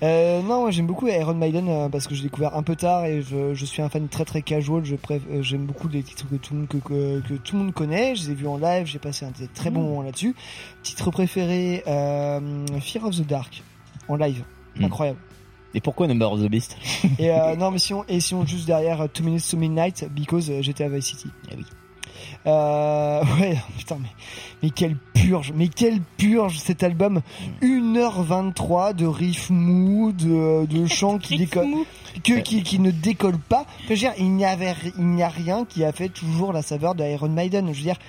Euh, 0.03 0.41
non, 0.44 0.61
moi 0.61 0.72
j'aime 0.72 0.86
beaucoup 0.86 1.07
Iron 1.07 1.34
Maiden 1.34 1.68
euh, 1.68 1.90
parce 1.90 2.07
que 2.07 2.14
j'ai 2.14 2.22
découvert 2.24 2.56
un 2.56 2.61
peu 2.64 2.76
tard 2.76 3.06
et 3.06 3.24
je, 3.24 3.56
je 3.56 3.66
suis 3.66 3.82
un 3.82 3.90
fan 3.90 4.07
très 4.10 4.26
très 4.26 4.44
casual. 4.44 4.86
Je 4.86 4.95
préf- 4.95 5.22
euh, 5.32 5.41
j'aime 5.41 5.66
beaucoup 5.66 5.88
les 5.88 6.03
titres 6.03 6.28
que 6.30 6.36
tout 6.36 6.53
le 6.53 6.60
monde 6.61 6.70
que, 6.70 6.78
que, 6.78 7.20
que 7.28 7.34
tout 7.34 7.57
le 7.57 7.64
monde 7.64 7.74
connaît. 7.74 8.16
Je 8.16 8.26
les 8.26 8.32
ai 8.32 8.36
vus 8.36 8.48
en 8.48 8.57
live, 8.57 8.86
j'ai 8.86 8.99
passé 8.99 9.26
un 9.26 9.32
très 9.56 9.72
bon 9.72 9.82
Mm. 9.82 9.86
moment 9.86 10.02
là-dessus. 10.03 10.36
Titre 10.84 11.10
préféré, 11.10 11.84
Fear 11.86 13.06
of 13.06 13.16
the 13.16 13.26
Dark 13.28 13.64
en 14.07 14.16
live, 14.18 14.44
Mm. 14.78 14.86
incroyable. 14.86 15.18
Et 15.74 15.82
pourquoi 15.82 16.08
Number 16.08 16.32
of 16.32 16.41
the 16.41 16.50
Beast 16.50 16.78
Et 17.20 17.32
euh, 17.32 17.56
non, 17.56 17.72
mais 17.72 17.80
si 17.80 17.94
on, 17.94 18.04
et 18.08 18.20
si 18.20 18.34
on 18.34 18.46
juste 18.46 18.66
derrière 18.66 19.02
euh, 19.02 19.08
Two 19.08 19.24
Minutes 19.24 19.48
to 19.50 19.58
Midnight, 19.58 20.08
because 20.12 20.50
euh, 20.50 20.62
j'étais 20.62 20.84
à 20.84 20.90
Vice 20.90 21.06
City. 21.06 21.28
Eh 21.52 21.56
oui. 21.56 21.66
Euh, 22.48 23.24
ouais, 23.40 23.58
putain, 23.78 23.98
mais, 24.02 24.10
mais 24.64 24.70
quelle 24.72 24.96
purge, 25.14 25.54
mais 25.56 25.68
quelle 25.68 26.02
purge 26.18 26.58
cet 26.58 26.84
album. 26.84 27.22
1h23 27.62 28.96
de 28.96 29.06
riff 29.06 29.50
mou, 29.50 30.12
de, 30.12 30.66
de 30.66 30.86
chants 30.88 31.20
qui 31.20 31.38
décollent, 31.38 31.86
que, 32.24 32.40
qui, 32.40 32.64
qui 32.64 32.80
ne 32.80 32.91
décollent 32.91 33.38
pas. 33.38 33.66
Je 33.84 33.90
veux 33.90 33.96
dire, 33.96 34.14
il 34.18 34.32
n'y 34.32 34.46
avait, 34.46 34.76
il 34.98 35.08
n'y 35.08 35.24
a 35.24 35.30
rien 35.30 35.66
qui 35.66 35.84
a 35.84 35.91
fait 35.91 36.10
toujours 36.10 36.52
la 36.52 36.62
saveur 36.62 36.96
d'Iron 36.96 37.30
Maiden. 37.30 37.68
Je 37.74 37.78
veux 37.78 37.84
dire, 37.84 38.00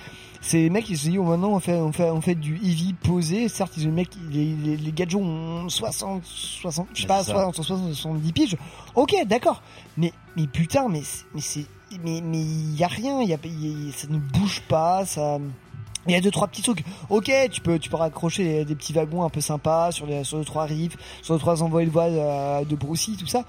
c'est 0.41 0.57
les 0.57 0.69
mecs, 0.71 0.89
ils 0.89 0.97
se 0.97 1.07
disent, 1.09 1.19
oh, 1.19 1.23
maintenant, 1.23 1.51
on 1.51 1.59
fait, 1.59 1.75
on 1.75 1.91
fait, 1.91 2.09
on 2.09 2.19
fait 2.19 2.35
du 2.35 2.55
heavy 2.55 2.93
posé. 2.93 3.47
Certes, 3.47 3.77
les 3.77 3.85
mecs, 3.87 4.09
les, 4.31 4.55
les, 4.55 4.75
les 4.75 4.91
gadgets 4.91 5.21
ont 5.21 5.69
60, 5.69 6.23
60, 6.25 6.87
je 6.93 7.01
sais 7.01 7.07
pas, 7.07 7.23
C'est 7.23 7.31
ça. 7.31 7.51
60, 7.51 7.55
60, 7.55 7.93
70 7.93 8.33
piges. 8.33 8.57
Ok, 8.95 9.13
d'accord. 9.27 9.61
Mais, 9.97 10.11
mais 10.35 10.47
putain, 10.47 10.87
mais, 10.89 11.03
mais 11.35 11.41
c'est, 11.41 11.65
mais, 12.03 12.21
mais 12.21 12.41
y 12.41 12.83
a 12.83 12.87
rien, 12.87 13.21
y 13.21 13.33
a, 13.33 13.37
y 13.45 13.89
a- 13.89 13.91
ça 13.95 14.07
ne 14.07 14.17
bouge 14.17 14.61
pas, 14.67 15.05
ça, 15.05 15.37
il 16.07 16.13
y 16.13 16.15
a 16.15 16.21
deux 16.21 16.31
trois 16.31 16.47
petits 16.47 16.63
trucs. 16.63 16.83
Ok, 17.09 17.31
tu 17.51 17.61
peux 17.61 17.77
tu 17.77 17.89
peux 17.89 17.97
raccrocher 17.97 18.65
des, 18.65 18.75
petits 18.75 18.93
wagons 18.93 19.23
un 19.23 19.29
peu 19.29 19.41
sympas 19.41 19.91
sur 19.91 20.07
les 20.07 20.23
sur 20.23 20.39
les 20.39 20.45
trois 20.45 20.63
riffs, 20.65 20.97
sur 21.21 21.35
les 21.35 21.39
trois 21.39 21.61
envois 21.61 21.85
de 21.85 21.89
voix 21.91 22.09
de, 22.09 22.65
de 22.65 22.75
Brucey, 22.75 23.11
tout 23.19 23.27
ça. 23.27 23.45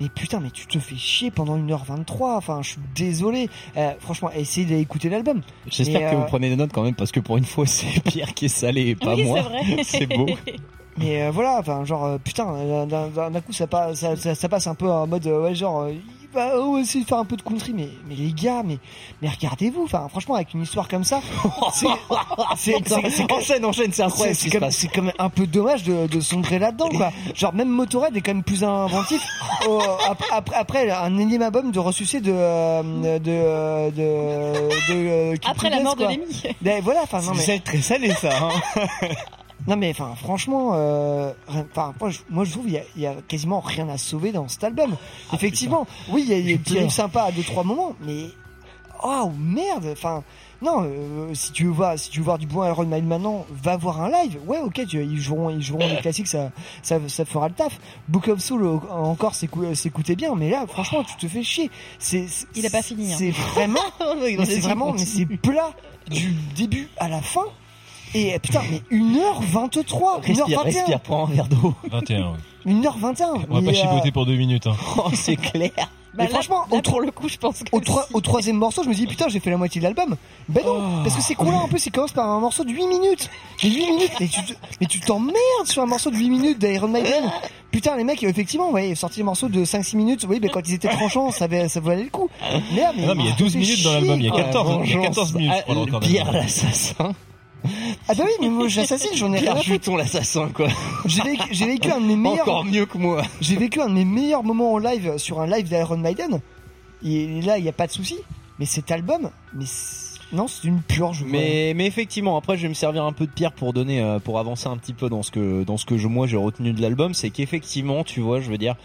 Mais 0.00 0.08
putain, 0.08 0.40
mais 0.40 0.50
tu 0.50 0.66
te 0.66 0.78
fais 0.78 0.96
chier 0.96 1.30
pendant 1.30 1.56
1h23. 1.56 2.36
Enfin, 2.36 2.60
je 2.62 2.70
suis 2.70 2.80
désolé. 2.96 3.48
Euh, 3.76 3.92
franchement, 4.00 4.30
essayez 4.32 4.66
d'écouter 4.66 5.08
l'album. 5.08 5.40
J'espère 5.68 6.10
que 6.10 6.16
euh, 6.16 6.18
vous 6.18 6.26
prenez 6.26 6.48
des 6.50 6.56
notes 6.56 6.72
quand 6.72 6.82
même 6.82 6.94
parce 6.94 7.12
que 7.12 7.20
pour 7.20 7.36
une 7.36 7.44
fois 7.44 7.64
c'est 7.68 8.02
Pierre 8.02 8.34
qui 8.34 8.46
est 8.46 8.48
salé 8.48 8.88
et 8.88 8.94
pas 8.96 9.14
Oui, 9.14 9.24
moi. 9.24 9.38
c'est 9.42 9.48
vrai. 9.48 9.82
c'est 9.84 10.06
beau. 10.06 10.26
Mais 10.96 11.22
euh, 11.22 11.30
voilà, 11.32 11.56
enfin 11.58 11.84
genre 11.84 12.04
euh, 12.04 12.18
putain, 12.18 12.46
euh, 12.54 12.86
d'un 12.86 13.40
coup 13.40 13.52
ça 13.52 13.66
passe, 13.66 13.98
ça, 14.00 14.14
ça- 14.14 14.34
ça 14.36 14.48
passe 14.48 14.66
un 14.68 14.76
peu 14.76 14.88
en 14.88 15.06
mode 15.08 15.26
euh, 15.26 15.42
ouais 15.42 15.54
genre 15.54 15.88
va 16.34 16.58
oh, 16.58 16.78
essayer 16.78 17.04
de 17.04 17.08
faire 17.08 17.18
un 17.18 17.24
peu 17.24 17.36
de 17.36 17.42
country, 17.42 17.72
mais 17.74 17.88
mais 18.08 18.14
les 18.14 18.32
gars, 18.32 18.62
mais 18.64 18.78
mais 19.22 19.28
regardez-vous, 19.28 19.84
enfin 19.84 20.06
franchement 20.08 20.34
avec 20.34 20.52
une 20.54 20.62
histoire 20.62 20.88
comme 20.88 21.04
ça, 21.04 21.20
c'est 21.72 21.86
c'est 22.56 22.88
c'est- 22.88 23.32
enchaîne 23.32 23.64
enchaîne 23.64 23.92
c'est 23.92 24.02
incroyable 24.02 24.36
c'est 24.36 24.50
comme, 24.50 24.70
c'est 24.70 24.88
quand 24.88 25.02
même 25.02 25.14
un 25.18 25.28
peu 25.30 25.46
dommage 25.46 25.82
de, 25.84 26.06
de 26.06 26.20
sombrer 26.20 26.58
là-dedans, 26.58 26.88
quoi. 26.90 27.10
Genre, 27.34 27.54
même 27.54 27.68
Motorhead 27.68 28.16
est 28.16 28.20
quand 28.20 28.34
même 28.34 28.42
plus 28.42 28.62
inventif. 28.64 29.22
Oh, 29.66 29.80
ap- 30.08 30.22
après, 30.32 30.56
après, 30.56 30.90
un 30.90 31.16
énième 31.16 31.40
album 31.40 31.70
de 31.70 31.78
ressuscité 31.78 32.20
de, 32.20 32.32
euh, 32.34 32.82
de, 33.18 33.30
euh, 33.30 33.90
de, 33.90 34.92
de, 34.92 35.08
euh, 35.32 35.34
Après 35.46 35.70
la 35.70 35.80
mort 35.80 35.96
de. 35.96 36.04
Lemmy. 36.04 36.42
Ben, 36.60 36.82
voilà, 36.82 37.02
enfin, 37.04 37.22
non, 37.22 37.32
mais. 37.34 37.42
C'est 37.42 37.60
très 37.64 37.80
salé 37.80 38.10
ça. 38.12 38.30
Hein. 38.36 38.80
Non 39.66 39.76
mais 39.76 39.90
enfin 39.90 40.14
franchement, 40.14 40.72
euh, 40.74 41.32
enfin 41.48 41.94
moi, 42.00 42.10
je, 42.10 42.18
moi 42.28 42.44
je 42.44 42.52
trouve 42.52 42.66
il 42.68 42.74
y 42.74 42.78
a, 42.78 42.82
il 42.96 43.02
y 43.02 43.06
a 43.06 43.14
quasiment 43.26 43.60
rien 43.60 43.88
à 43.88 43.96
sauver 43.96 44.30
dans 44.32 44.46
cet 44.48 44.62
album. 44.64 44.94
Effectivement, 45.32 45.86
oui 46.10 46.24
il 46.28 46.32
y 46.32 46.38
a 46.38 46.42
des 46.42 46.58
petits 46.58 46.74
riffs 46.84 46.92
sympas 46.92 47.24
à 47.24 47.32
deux 47.32 47.42
trois 47.42 47.64
moments, 47.64 47.94
mais 48.02 48.26
oh 49.02 49.30
merde, 49.38 49.86
enfin 49.92 50.22
non 50.62 50.82
euh, 50.84 51.34
si 51.34 51.52
tu 51.52 51.64
veux 51.64 51.70
voir 51.72 51.98
si 51.98 52.10
tu 52.10 52.18
veux 52.20 52.24
voir 52.24 52.38
du 52.38 52.46
bon 52.46 52.62
Iron 52.64 52.84
Man 52.86 53.04
maintenant, 53.06 53.46
va 53.62 53.76
voir 53.78 54.02
un 54.02 54.10
live. 54.10 54.38
Ouais 54.46 54.58
ok 54.58 54.86
tu, 54.86 55.02
ils 55.02 55.18
joueront 55.18 55.48
ils 55.50 55.62
joueront 55.62 55.88
les 55.88 55.96
classiques 55.96 56.28
ça, 56.28 56.50
ça 56.82 56.98
ça 57.08 57.24
fera 57.24 57.48
le 57.48 57.54
taf. 57.54 57.78
Book 58.08 58.28
of 58.28 58.40
Soul 58.40 58.66
encore 58.90 59.34
s'écou- 59.34 59.74
s'écoutait 59.74 60.14
bien, 60.16 60.34
mais 60.36 60.50
là 60.50 60.66
franchement 60.66 61.02
tu 61.04 61.16
te 61.16 61.26
fais 61.26 61.42
chier. 61.42 61.70
C'est 61.98 62.26
c'est- 62.28 62.46
Il 62.54 62.66
a 62.66 62.70
pas 62.70 62.82
fini, 62.82 63.12
hein. 63.12 63.16
C'est 63.18 63.30
vraiment 63.30 63.80
c'est 64.44 64.52
est 64.52 64.60
vraiment 64.60 64.92
mais 64.92 65.04
c'est 65.06 65.24
plat 65.26 65.70
du 66.10 66.32
début 66.54 66.88
à 66.98 67.08
la 67.08 67.22
fin. 67.22 67.44
Et 68.14 68.38
putain, 68.38 68.60
mais 68.70 68.80
1h23 68.96 70.20
Respire, 70.22 70.46
1h21 70.46 70.62
respire, 70.62 71.00
prends 71.00 71.26
un 71.26 71.30
verre 71.30 71.46
d'eau. 71.48 71.74
21, 71.90 72.32
oui. 72.66 72.72
1h21 72.74 73.24
On 73.50 73.54
va 73.54 73.60
mais, 73.60 73.72
pas 73.72 73.78
chipoter 73.78 74.08
euh, 74.08 74.12
pour 74.12 74.26
deux 74.26 74.36
minutes. 74.36 74.66
Hein. 74.66 74.76
Oh, 74.98 75.10
c'est 75.12 75.36
clair. 75.36 75.70
mais 76.16 76.28
franchement, 76.28 76.64
au, 76.70 76.80
pour 76.80 77.00
le 77.00 77.10
coup, 77.10 77.28
je 77.28 77.36
pense 77.36 77.58
que 77.58 77.64
au, 77.72 77.80
au 78.12 78.20
troisième 78.20 78.56
morceau, 78.56 78.82
je 78.84 78.88
me 78.88 78.94
dis 78.94 79.06
putain, 79.06 79.26
j'ai 79.28 79.40
fait 79.40 79.50
la 79.50 79.56
moitié 79.56 79.80
de 79.80 79.84
l'album. 79.84 80.16
Ben 80.48 80.62
non, 80.64 81.02
parce 81.02 81.16
que 81.16 81.22
c'est 81.22 81.34
con 81.34 81.50
là 81.50 81.58
en 81.58 81.68
plus, 81.68 81.84
il 81.86 81.90
commence 81.92 82.12
par 82.12 82.28
un 82.30 82.38
morceau 82.40 82.62
de 82.64 82.70
8 82.70 82.86
minutes. 82.86 83.28
Mais 83.62 83.70
8 83.70 83.86
minutes, 83.86 84.12
mais 84.20 84.28
tu, 84.28 84.42
te- 84.44 84.52
mais 84.80 84.86
tu 84.86 85.00
t'emmerdes 85.00 85.34
sur 85.66 85.82
un 85.82 85.86
morceau 85.86 86.10
de 86.10 86.16
8 86.16 86.30
minutes 86.30 86.58
d'Iron 86.58 86.88
Maiden. 86.88 87.24
Putain, 87.72 87.96
les 87.96 88.04
mecs, 88.04 88.22
effectivement, 88.22 88.70
ouais, 88.70 88.90
ils 88.90 88.92
ont 88.92 88.96
sorti 88.96 89.16
des 89.16 89.24
morceaux 89.24 89.48
de 89.48 89.64
5-6 89.64 89.96
minutes. 89.96 90.24
Oui, 90.28 90.38
ben 90.38 90.48
quand 90.48 90.60
ils 90.66 90.74
étaient 90.74 90.88
tranchants, 90.88 91.32
ça, 91.32 91.46
avait- 91.46 91.68
ça 91.68 91.80
valait 91.80 92.04
le 92.04 92.10
coup. 92.10 92.28
Merde, 92.72 92.94
mais, 92.96 93.02
Ah 93.02 93.06
non, 93.08 93.14
mais 93.16 93.24
il 93.24 93.30
y 93.30 93.32
a 93.32 93.36
12 93.36 93.48
ça 93.48 93.52
fait 93.52 93.58
minutes 93.58 93.82
dans 93.82 93.92
l'album, 93.92 94.20
il 94.20 94.26
y 94.26 94.28
a 94.28 94.32
chier, 94.32 94.42
14, 94.44 94.76
quoi. 94.76 94.82
il 94.86 94.90
y 94.92 94.94
a 94.94 95.00
14 95.02 95.34
minutes. 95.34 95.52
le 95.68 95.98
Pierre 96.00 96.32
l'assassin. 96.32 97.12
Ah 98.08 98.14
bah 98.14 98.24
oui, 98.24 98.32
mais 98.40 98.48
moi 98.48 98.68
j'assassine, 98.68 99.14
j'en 99.14 99.32
ai 99.32 99.38
rien 99.38 99.54
à 99.54 99.62
foutre. 99.62 99.96
L'assassin 99.96 100.48
quoi. 100.48 100.68
J'ai 101.06 101.22
vécu, 101.66 101.90
un 101.90 102.00
de 102.00 102.06
mes 102.06 102.16
meilleurs. 102.16 102.42
Encore 102.42 102.64
mieux 102.64 102.86
que 102.86 102.98
moi. 102.98 103.22
J'ai 103.40 103.56
vécu 103.56 103.80
un 103.80 103.88
de 103.88 103.94
mes 103.94 104.04
meilleurs 104.04 104.42
moments 104.42 104.72
en 104.74 104.78
live 104.78 105.16
sur 105.16 105.40
un 105.40 105.46
live 105.46 105.68
d'Iron 105.68 105.96
Maiden. 105.96 106.40
Et 107.04 107.40
là, 107.42 107.58
il 107.58 107.62
n'y 107.62 107.68
a 107.68 107.72
pas 107.72 107.86
de 107.86 107.92
souci. 107.92 108.16
Mais 108.58 108.66
cet 108.66 108.90
album, 108.90 109.30
mais 109.52 109.64
non, 110.32 110.48
c'est 110.48 110.68
une 110.68 110.80
purge. 110.80 111.24
Mais, 111.26 111.72
mais 111.76 111.86
effectivement, 111.86 112.36
après, 112.36 112.56
je 112.56 112.62
vais 112.62 112.68
me 112.68 112.74
servir 112.74 113.04
un 113.04 113.12
peu 113.12 113.26
de 113.26 113.30
pierre 113.30 113.52
pour 113.52 113.72
donner, 113.72 114.00
euh, 114.00 114.18
pour 114.18 114.38
avancer 114.38 114.68
un 114.68 114.76
petit 114.76 114.92
peu 114.92 115.08
dans 115.08 115.22
ce 115.22 115.30
que, 115.30 115.64
dans 115.64 115.76
ce 115.76 115.86
que 115.86 115.96
je, 115.96 116.08
moi 116.08 116.26
j'ai 116.26 116.36
retenu 116.36 116.72
de 116.72 116.80
l'album, 116.82 117.14
c'est 117.14 117.30
qu'effectivement, 117.30 118.04
tu 118.04 118.20
vois, 118.20 118.40
je 118.40 118.50
veux 118.50 118.58
dire, 118.58 118.76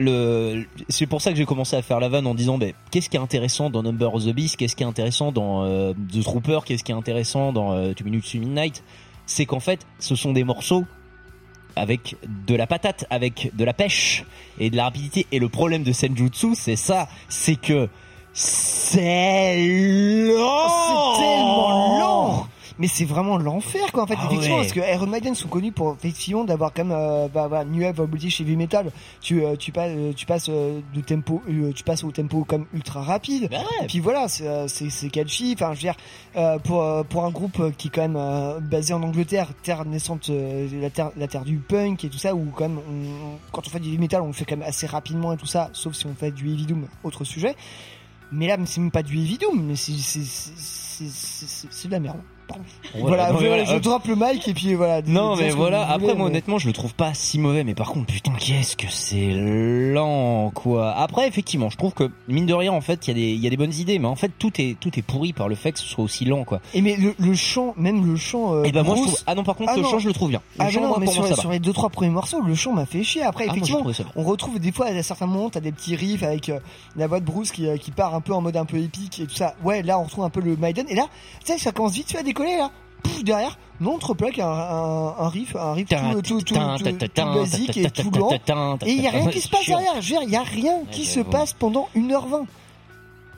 le, 0.00 0.64
c'est 0.88 1.06
pour 1.06 1.20
ça 1.20 1.30
que 1.30 1.36
j'ai 1.36 1.44
commencé 1.44 1.76
à 1.76 1.82
faire 1.82 2.00
la 2.00 2.08
vanne 2.08 2.26
en 2.26 2.34
disant, 2.34 2.56
ben, 2.56 2.72
qu'est-ce 2.90 3.10
qui 3.10 3.16
est 3.16 3.20
intéressant 3.20 3.68
dans 3.68 3.82
Number 3.82 4.14
of 4.14 4.24
the 4.24 4.30
Beast, 4.30 4.56
qu'est-ce 4.56 4.74
qui 4.74 4.82
est 4.82 4.86
intéressant 4.86 5.30
dans 5.30 5.62
euh, 5.64 5.92
The 6.12 6.22
Trooper, 6.22 6.60
qu'est-ce 6.64 6.82
qui 6.82 6.92
est 6.92 6.94
intéressant 6.94 7.52
dans 7.52 7.74
euh, 7.74 7.92
Two 7.92 8.04
Minutes 8.04 8.32
to 8.32 8.38
Midnight, 8.38 8.82
c'est 9.26 9.44
qu'en 9.44 9.60
fait, 9.60 9.86
ce 9.98 10.16
sont 10.16 10.32
des 10.32 10.42
morceaux 10.42 10.84
avec 11.76 12.16
de 12.46 12.54
la 12.54 12.66
patate, 12.66 13.04
avec 13.10 13.50
de 13.54 13.62
la 13.62 13.74
pêche 13.74 14.24
et 14.58 14.70
de 14.70 14.76
la 14.76 14.84
rapidité. 14.84 15.26
Et 15.32 15.38
le 15.38 15.50
problème 15.50 15.82
de 15.82 15.92
Senjutsu, 15.92 16.54
c'est 16.54 16.76
ça, 16.76 17.06
c'est 17.28 17.56
que 17.56 17.88
c'est 18.32 19.56
lent. 20.34 21.14
C'est 21.14 21.22
tellement 21.22 21.98
lent 22.00 22.48
mais 22.80 22.88
c'est 22.88 23.04
vraiment 23.04 23.38
l'enfer 23.38 23.92
quoi 23.92 24.02
en 24.02 24.06
fait 24.08 24.16
Ah 24.18 24.24
effectivement 24.26 24.56
ouais. 24.56 24.62
parce 24.62 24.72
que 24.72 24.80
Iron 24.92 25.06
Maiden 25.06 25.34
sont 25.36 25.46
connus 25.48 25.70
pour 25.70 25.92
effectivement 25.94 26.42
d'avoir 26.44 26.72
comme 26.72 26.90
euh, 26.90 27.28
bah, 27.28 27.46
bah, 27.48 27.64
New 27.64 27.82
Wave 27.82 28.04
British 28.06 28.40
Heavy 28.40 28.56
Metal. 28.56 28.90
Tu 29.20 29.44
euh, 29.44 29.54
tu 29.54 29.70
passes 29.70 29.92
euh, 29.94 30.12
tu 30.14 30.26
passes 30.26 30.48
euh, 30.48 30.80
de 30.94 31.00
tempo 31.02 31.42
euh, 31.48 31.72
tu 31.72 31.84
passes 31.84 32.02
au 32.02 32.10
tempo 32.10 32.42
comme 32.44 32.66
ultra 32.74 33.02
rapide. 33.02 33.48
Et 33.82 33.86
puis 33.86 34.00
voilà 34.00 34.26
c'est 34.28 34.66
c'est 34.68 35.10
catchy. 35.10 35.52
Enfin 35.54 35.74
je 35.74 35.86
veux 35.86 35.92
dire 35.92 36.62
pour 36.64 36.84
pour 37.06 37.24
un 37.24 37.30
groupe 37.30 37.76
qui 37.76 37.88
est 37.88 37.90
quand 37.90 38.08
même 38.08 38.60
basé 38.62 38.94
en 38.94 39.02
Angleterre 39.02 39.48
terre 39.62 39.84
naissante 39.84 40.30
la 40.30 40.88
terre 40.90 41.10
la 41.16 41.26
terre 41.28 41.44
du 41.44 41.58
punk 41.58 42.04
et 42.04 42.08
tout 42.08 42.18
ça 42.18 42.34
où 42.34 42.46
quand 42.56 42.68
même 42.68 42.78
on- 42.78 43.38
quand 43.52 43.66
on 43.66 43.70
fait 43.70 43.78
du 43.80 43.88
heavy 43.90 43.98
metal 43.98 44.22
on 44.22 44.28
le 44.28 44.32
fait 44.32 44.44
quand 44.46 44.56
même 44.56 44.66
assez 44.68 44.86
rapidement 44.86 45.32
et 45.32 45.36
tout 45.36 45.46
ça 45.46 45.68
sauf 45.74 45.94
si 45.94 46.06
on 46.06 46.14
fait 46.14 46.30
du 46.30 46.48
heavy 46.50 46.64
doom 46.66 46.86
autre 47.04 47.24
sujet. 47.24 47.54
Mais 48.32 48.46
là 48.46 48.56
c'est 48.64 48.80
même 48.80 48.90
pas 48.90 49.02
du 49.02 49.18
heavy 49.18 49.36
doom 49.38 49.60
mais 49.66 49.76
c'est 49.76 49.92
c'est 49.92 50.24
c'est 51.70 51.88
de 51.88 51.92
la 51.92 52.00
merde. 52.00 52.18
Voilà, 52.98 53.32
non, 53.32 53.38
je, 53.38 53.46
voilà, 53.46 53.64
je 53.64 53.76
drop 53.78 54.06
le 54.06 54.16
mic 54.16 54.46
et 54.48 54.54
puis 54.54 54.74
voilà. 54.74 55.02
Non 55.02 55.36
mais 55.36 55.50
voilà, 55.50 55.82
après 55.88 56.14
moi 56.14 56.16
mais- 56.16 56.22
honnêtement 56.24 56.58
je 56.58 56.66
le 56.66 56.72
trouve 56.72 56.94
pas 56.94 57.14
si 57.14 57.38
mauvais 57.38 57.64
mais 57.64 57.74
par 57.74 57.90
contre 57.92 58.06
putain 58.06 58.32
qu'est-ce 58.38 58.76
que 58.76 58.86
c'est 58.90 59.30
lent 59.92 60.50
quoi. 60.54 60.92
Après 60.92 61.26
effectivement 61.28 61.70
je 61.70 61.76
trouve 61.76 61.92
que 61.92 62.10
mine 62.28 62.46
de 62.46 62.54
rien 62.54 62.72
en 62.72 62.80
fait 62.80 63.06
il 63.08 63.12
y, 63.12 63.14
des- 63.14 63.34
y 63.42 63.46
a 63.46 63.50
des 63.50 63.56
bonnes 63.56 63.74
idées 63.74 63.98
mais 63.98 64.08
en 64.08 64.16
fait 64.16 64.32
tout 64.38 64.52
est, 64.60 64.76
tout 64.78 64.98
est 64.98 65.02
pourri 65.02 65.32
par 65.32 65.48
le 65.48 65.54
fait 65.54 65.72
que 65.72 65.78
ce 65.78 65.86
soit 65.86 66.04
aussi 66.04 66.24
lent 66.24 66.44
quoi. 66.44 66.60
Et 66.74 66.80
mais 66.82 66.96
le, 66.96 67.14
le 67.18 67.34
chant, 67.34 67.74
même 67.76 68.04
le 68.06 68.16
chant. 68.16 68.54
Euh, 68.54 68.64
Et 68.64 68.72
ben 68.72 68.82
moi 68.82 68.94
je 68.96 69.00
Bruce- 69.02 69.14
trouve... 69.14 69.24
Ah 69.26 69.34
non 69.34 69.44
par 69.44 69.56
contre 69.56 69.70
Ah 69.72 69.76
le 69.76 69.82
chant 69.84 69.98
je 69.98 70.08
le 70.08 70.14
trouve 70.14 70.30
bien. 70.30 70.42
Le 70.58 70.64
Ah 70.64 70.70
chant, 70.70 70.80
non, 70.82 70.88
moi, 70.88 70.98
mais 71.00 71.06
sur, 71.06 71.22
moi, 71.22 71.52
les 71.52 71.58
deux 71.58 71.72
trois 71.72 71.90
premiers 71.90 72.10
morceaux, 72.10 72.40
le 72.40 72.54
chant 72.54 72.72
m'a 72.72 72.86
fait 72.86 73.02
chier. 73.02 73.22
Après, 73.22 73.44
Ah, 73.48 73.52
effectivement, 73.52 73.82
on 74.16 74.22
retrouve 74.22 74.58
des 74.58 74.72
fois 74.72 74.86
à 74.86 75.02
certains 75.02 75.26
moments, 75.26 75.50
t'as 75.50 75.60
des 75.60 75.72
petits 75.72 75.94
riffs 75.96 76.22
avec 76.22 76.48
euh, 76.48 76.58
la 76.96 77.06
voix 77.06 77.20
de 77.20 77.24
Bruce 77.24 77.50
qui, 77.52 77.66
euh, 77.66 77.76
qui 77.76 77.90
part 77.90 78.14
un 78.14 78.20
peu 78.20 78.32
en 78.32 78.40
mode 78.40 78.56
un 78.56 78.64
peu 78.64 78.78
épique 78.78 79.20
et 79.20 79.26
tout 79.26 79.34
ça. 79.34 79.54
Ouais, 79.64 79.82
là 79.82 79.98
on 79.98 80.04
retrouve 80.04 80.24
un 80.24 80.30
peu 80.30 80.40
le 80.40 80.56
Maiden. 80.56 80.86
Et 80.88 80.94
là, 80.94 81.06
tu 81.44 81.52
sais, 81.52 81.58
ça 81.58 81.72
commence 81.72 81.92
vite 81.92 82.10
fait 82.10 82.18
à 82.18 82.22
là. 82.44 82.70
Pouf, 83.02 83.24
derrière, 83.24 83.58
non, 83.80 83.94
on 83.94 83.98
te 83.98 84.06
replaque 84.06 84.38
un, 84.38 84.46
un, 84.46 85.14
un 85.18 85.28
riff, 85.28 85.56
un 85.56 85.72
riff 85.72 85.88
tout, 85.88 85.96
tout, 85.96 86.40
tout, 86.42 86.54
tout, 86.54 86.84
tout, 86.84 87.08
tout 87.08 87.24
basique 87.34 87.76
et 87.78 87.90
tout 87.90 88.10
lent. 88.10 88.30
Et 88.84 88.92
il 88.92 89.02
y 89.02 89.06
a 89.06 89.10
rien 89.10 89.26
qui 89.28 89.40
se 89.40 89.48
passe 89.48 89.66
derrière. 89.66 90.00
Je 90.00 90.14
veux 90.14 90.20
dire, 90.20 90.22
il 90.22 90.30
y 90.30 90.36
a 90.36 90.42
rien 90.42 90.82
qui 90.90 91.06
se 91.06 91.20
passe 91.20 91.54
pendant 91.54 91.88
1h20. 91.96 92.46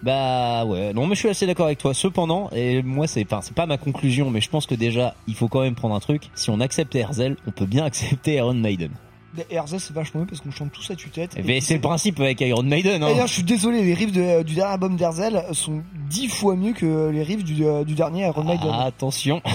Bah 0.03 0.65
ouais, 0.65 0.93
non 0.93 1.07
mais 1.07 1.15
je 1.15 1.21
suis 1.21 1.29
assez 1.29 1.47
d'accord 1.47 1.67
avec 1.67 1.79
toi. 1.79 1.95
Cependant, 1.95 2.51
et 2.53 2.83
moi 2.83 3.07
c'est 3.07 3.25
enfin, 3.25 3.41
c'est 3.41 3.55
pas 3.55 3.67
ma 3.67 3.79
conclusion, 3.79 4.31
mais 4.31 4.41
je 4.41 4.51
pense 4.51 4.67
que 4.67 4.75
déjà 4.75 5.15
il 5.29 5.37
faut 5.37 5.47
quand 5.47 5.61
même 5.61 5.77
prendre 5.77 5.95
un 5.95 6.01
truc. 6.01 6.29
Si 6.35 6.51
on 6.51 6.59
accepte 6.59 6.97
Herzl, 6.97 7.37
on 7.47 7.53
peut 7.53 7.67
bien 7.67 7.85
accepter 7.87 8.35
Iron 8.35 8.55
Maiden. 8.55 8.91
Mais 9.35 9.59
RZ 9.59 9.79
c'est 9.79 9.93
vachement 9.95 10.21
mieux 10.21 10.27
parce 10.27 10.41
qu'on 10.41 10.51
chante 10.51 10.73
tous 10.73 10.91
à 10.91 10.95
tue-tête. 10.97 11.37
Mais 11.45 11.61
c'est 11.61 11.75
le 11.75 11.81
principe 11.81 12.21
avec 12.21 12.41
Iron 12.43 12.63
Maiden. 12.63 13.03
Hein. 13.03 13.09
D'ailleurs, 13.09 13.27
je 13.29 13.33
suis 13.35 13.43
désolé, 13.43 13.83
les 13.83 13.95
riffs 13.95 14.13
de- 14.13 14.43
du 14.43 14.55
dernier 14.55 14.73
album 14.73 14.97
d'Erzel 14.97 15.43
sont 15.53 15.83
dix 16.11 16.29
fois 16.29 16.55
mieux 16.55 16.73
que 16.75 17.09
les 17.11 17.23
riffs 17.23 17.45
du, 17.45 17.65
euh, 17.65 17.83
du 17.85 17.95
dernier 17.95 18.27
Iron 18.27 18.45
Maiden. 18.45 18.71
Ah, 18.73 18.85
attention. 18.85 19.41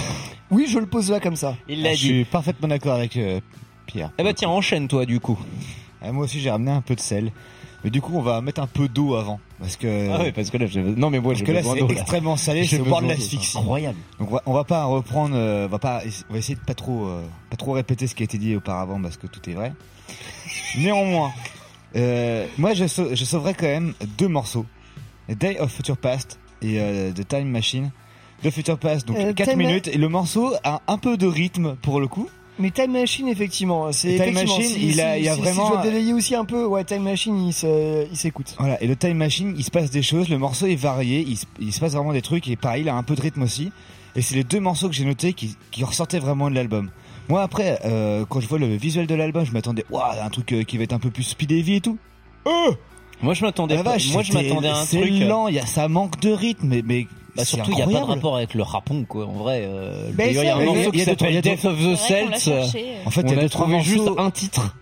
Oui, 0.50 0.66
je 0.70 0.80
le 0.80 0.86
pose 0.86 1.12
là 1.12 1.20
comme 1.20 1.36
ça. 1.36 1.58
Il 1.68 1.84
l'a 1.84 1.94
Je 1.94 2.00
dit. 2.00 2.06
suis 2.08 2.24
parfaitement 2.26 2.70
d'accord 2.70 2.94
avec 2.94 3.18
euh, 3.18 3.42
Pierre. 3.86 4.12
Eh 4.18 4.24
bah 4.24 4.34
tiens, 4.34 4.48
enchaîne 4.48 4.88
toi 4.88 5.06
du 5.06 5.20
coup. 5.20 5.38
Ah, 6.02 6.14
moi 6.14 6.24
aussi 6.24 6.40
j'ai 6.40 6.50
ramené 6.50 6.72
un 6.72 6.80
peu 6.80 6.96
de 6.96 7.02
sel. 7.02 7.32
Mais 7.88 7.92
du 7.92 8.02
coup 8.02 8.12
on 8.16 8.22
va 8.22 8.42
mettre 8.42 8.60
un 8.62 8.68
peu 8.68 8.90
d'eau 8.90 9.16
avant. 9.16 9.40
Parce 9.62 9.78
que... 9.78 10.10
Ah 10.12 10.20
ouais, 10.20 10.34
parce 10.34 10.50
que 10.50 10.58
là, 10.58 10.66
j'ai- 10.66 10.82
non 10.84 11.10
mais 11.10 11.22
moi 11.22 11.32
Parce 11.32 11.44
que 11.46 11.52
là 11.54 11.64
c'est 11.64 11.92
extrêmement 11.94 12.36
salé, 12.36 12.68
au 12.82 12.84
bord 12.84 13.02
de 13.02 13.08
l'asphyxie. 13.08 13.52
c'est 13.54 13.58
Incroyable. 13.60 13.98
Donc 14.20 14.30
on 14.30 14.34
va, 14.36 14.42
on 14.46 14.54
va 14.54 14.64
pas 14.66 14.84
reprendre, 14.84 15.36
euh, 15.38 15.68
on 15.68 15.70
va 15.70 15.80
pas, 15.80 16.02
on 16.30 16.34
va 16.34 16.40
essayer 16.40 16.56
de 16.56 16.60
pas 16.60 16.74
trop, 16.74 17.06
euh, 17.08 17.22
pas 17.50 17.56
trop 17.56 17.72
répéter 17.72 18.06
ce 18.08 18.14
qui 18.16 18.24
a 18.24 18.26
été 18.26 18.38
dit 18.38 18.58
auparavant 18.58 19.02
parce 19.02 19.16
que 19.16 19.28
tout 19.28 19.50
est 19.50 19.54
vrai. 19.54 19.72
Néanmoins, 20.78 21.32
euh, 21.96 22.46
moi 22.58 22.74
je, 22.74 22.88
sau- 22.88 23.16
je 23.16 23.24
sauverais 23.24 23.54
quand 23.54 23.68
même 23.68 23.94
deux 24.18 24.28
morceaux, 24.28 24.66
Day 25.30 25.58
of 25.60 25.72
Future 25.72 25.96
Past 25.98 26.40
et 26.62 26.80
euh, 26.82 27.12
The 27.14 27.26
Time 27.26 27.48
Machine. 27.50 27.92
The 28.44 28.52
Future 28.52 28.78
Past, 28.78 29.08
donc 29.08 29.18
Euh, 29.18 29.34
4 29.34 29.50
Time- 29.52 29.58
minutes 29.60 29.88
et 29.88 29.98
le 29.98 30.10
morceau 30.10 30.54
a 30.64 30.82
un 30.88 30.98
peu 31.00 31.16
de 31.18 31.26
rythme 31.26 31.76
pour 31.82 32.00
le 32.02 32.08
coup. 32.08 32.30
Mais 32.60 32.72
Time 32.72 32.92
Machine, 32.92 33.28
effectivement, 33.28 33.92
c'est 33.92 34.16
Time 34.16 34.22
effectivement, 34.30 34.58
Machine, 34.58 34.74
si- 34.76 34.88
il 34.88 35.02
a- 35.02 35.14
si- 35.14 35.20
il 35.20 35.26
y 35.26 35.30
a 35.30 35.36
si- 35.36 35.42
vraiment- 35.42 35.66
Si 35.66 35.68
je 35.70 35.74
dois 35.74 35.84
délayer 35.84 36.14
aussi 36.14 36.36
un 36.36 36.46
peu, 36.46 36.66
ouais, 36.66 36.84
Time 36.84 37.04
Machine, 37.04 37.38
il 37.48 37.54
se- 37.54 38.08
il 38.12 38.18
s'écoute. 38.18 38.56
Voilà, 38.58 38.82
et 38.82 38.88
le 38.88 38.96
Time 38.96 39.18
Machine, 39.18 39.54
il 39.58 39.64
se 39.64 39.70
passe 39.72 39.92
des 39.92 40.02
choses, 40.02 40.28
le 40.30 40.38
morceau 40.40 40.66
est 40.66 40.76
varié, 40.76 41.24
il 41.28 41.38
se, 41.38 41.46
il 41.60 41.72
se 41.72 41.80
passe 41.80 41.94
vraiment 41.94 42.14
des 42.14 42.22
trucs, 42.24 42.48
et 42.48 42.56
pareil, 42.56 42.82
il 42.84 42.90
a 42.90 42.96
un 42.96 43.04
peu 43.04 43.16
de 43.16 43.22
rythme 43.22 43.44
aussi. 43.44 43.72
Et 44.16 44.22
c'est 44.24 44.34
les 44.36 44.44
deux 44.44 44.60
morceaux 44.60 44.90
que 44.90 44.96
j'ai 44.96 45.06
notés 45.06 45.34
qui, 45.34 45.56
qui 45.70 45.84
ressortaient 45.84 46.18
vraiment 46.20 46.50
de 46.50 46.56
l'album. 46.56 46.90
Moi 47.30 47.44
après, 47.44 47.80
euh, 47.86 48.26
quand 48.28 48.40
je 48.40 48.48
vois 48.48 48.58
le 48.58 48.66
visuel 48.76 49.06
de 49.06 49.14
l'album, 49.14 49.46
je 49.46 49.52
m'attendais, 49.52 49.86
waouh, 49.92 50.04
un 50.24 50.30
truc 50.30 50.52
euh, 50.54 50.64
qui 50.64 50.78
va 50.78 50.84
être 50.86 50.94
un 50.94 51.00
peu 51.00 51.12
plus 51.12 51.24
speed 51.24 51.52
heavy 51.52 51.76
et 51.76 51.82
tout. 51.82 51.98
Oh 52.46 52.74
Moi 53.22 53.34
je 53.34 53.44
m'attendais 53.44 53.76
La 53.76 53.84
pas- 53.84 53.92
vache, 53.94 54.12
moi 54.12 54.24
je 54.24 54.32
c'était- 54.32 54.48
m'attendais 54.48 54.68
à 54.70 54.78
un 54.80 54.86
c'est 54.86 55.02
truc. 55.02 55.12
euh, 55.22 55.28
lent, 55.28 55.48
il 55.50 55.56
y 55.56 55.60
a, 55.60 55.66
ça 55.66 55.88
manque 55.88 56.20
de 56.22 56.32
rythme, 56.32 56.68
mais, 56.68 56.82
mais 56.86 57.06
Bah 57.38 57.46
surtout 57.46 57.72
il 57.72 57.78
y 57.78 57.82
a 57.82 57.86
pas 57.86 57.92
de 57.92 57.98
rapport 57.98 58.36
avec 58.38 58.54
le 58.54 58.64
rapon 58.64 59.06
quoi 59.06 59.26
en 59.28 59.32
vrai. 59.34 59.62
Euh, 59.66 60.10
il 60.18 60.34
y 60.34 60.40
a 60.48 60.58
un 60.58 60.66
morceau 60.66 60.92
qui 60.92 61.00
s'appelle 61.00 61.42
Death 61.42 61.66
of 61.66 61.78
the 61.80 61.96
Celts. 61.96 62.40
cherché. 62.40 62.86
En 63.06 63.10
fait, 63.12 63.22
il 63.22 63.30
y 63.30 63.34
on 63.34 63.36
a 63.36 63.40
a 63.40 63.42
deux, 63.44 63.50
trois 63.50 63.66
trouvé 63.68 63.82
juste 63.82 64.10
un 64.18 64.32
titre. 64.32 64.76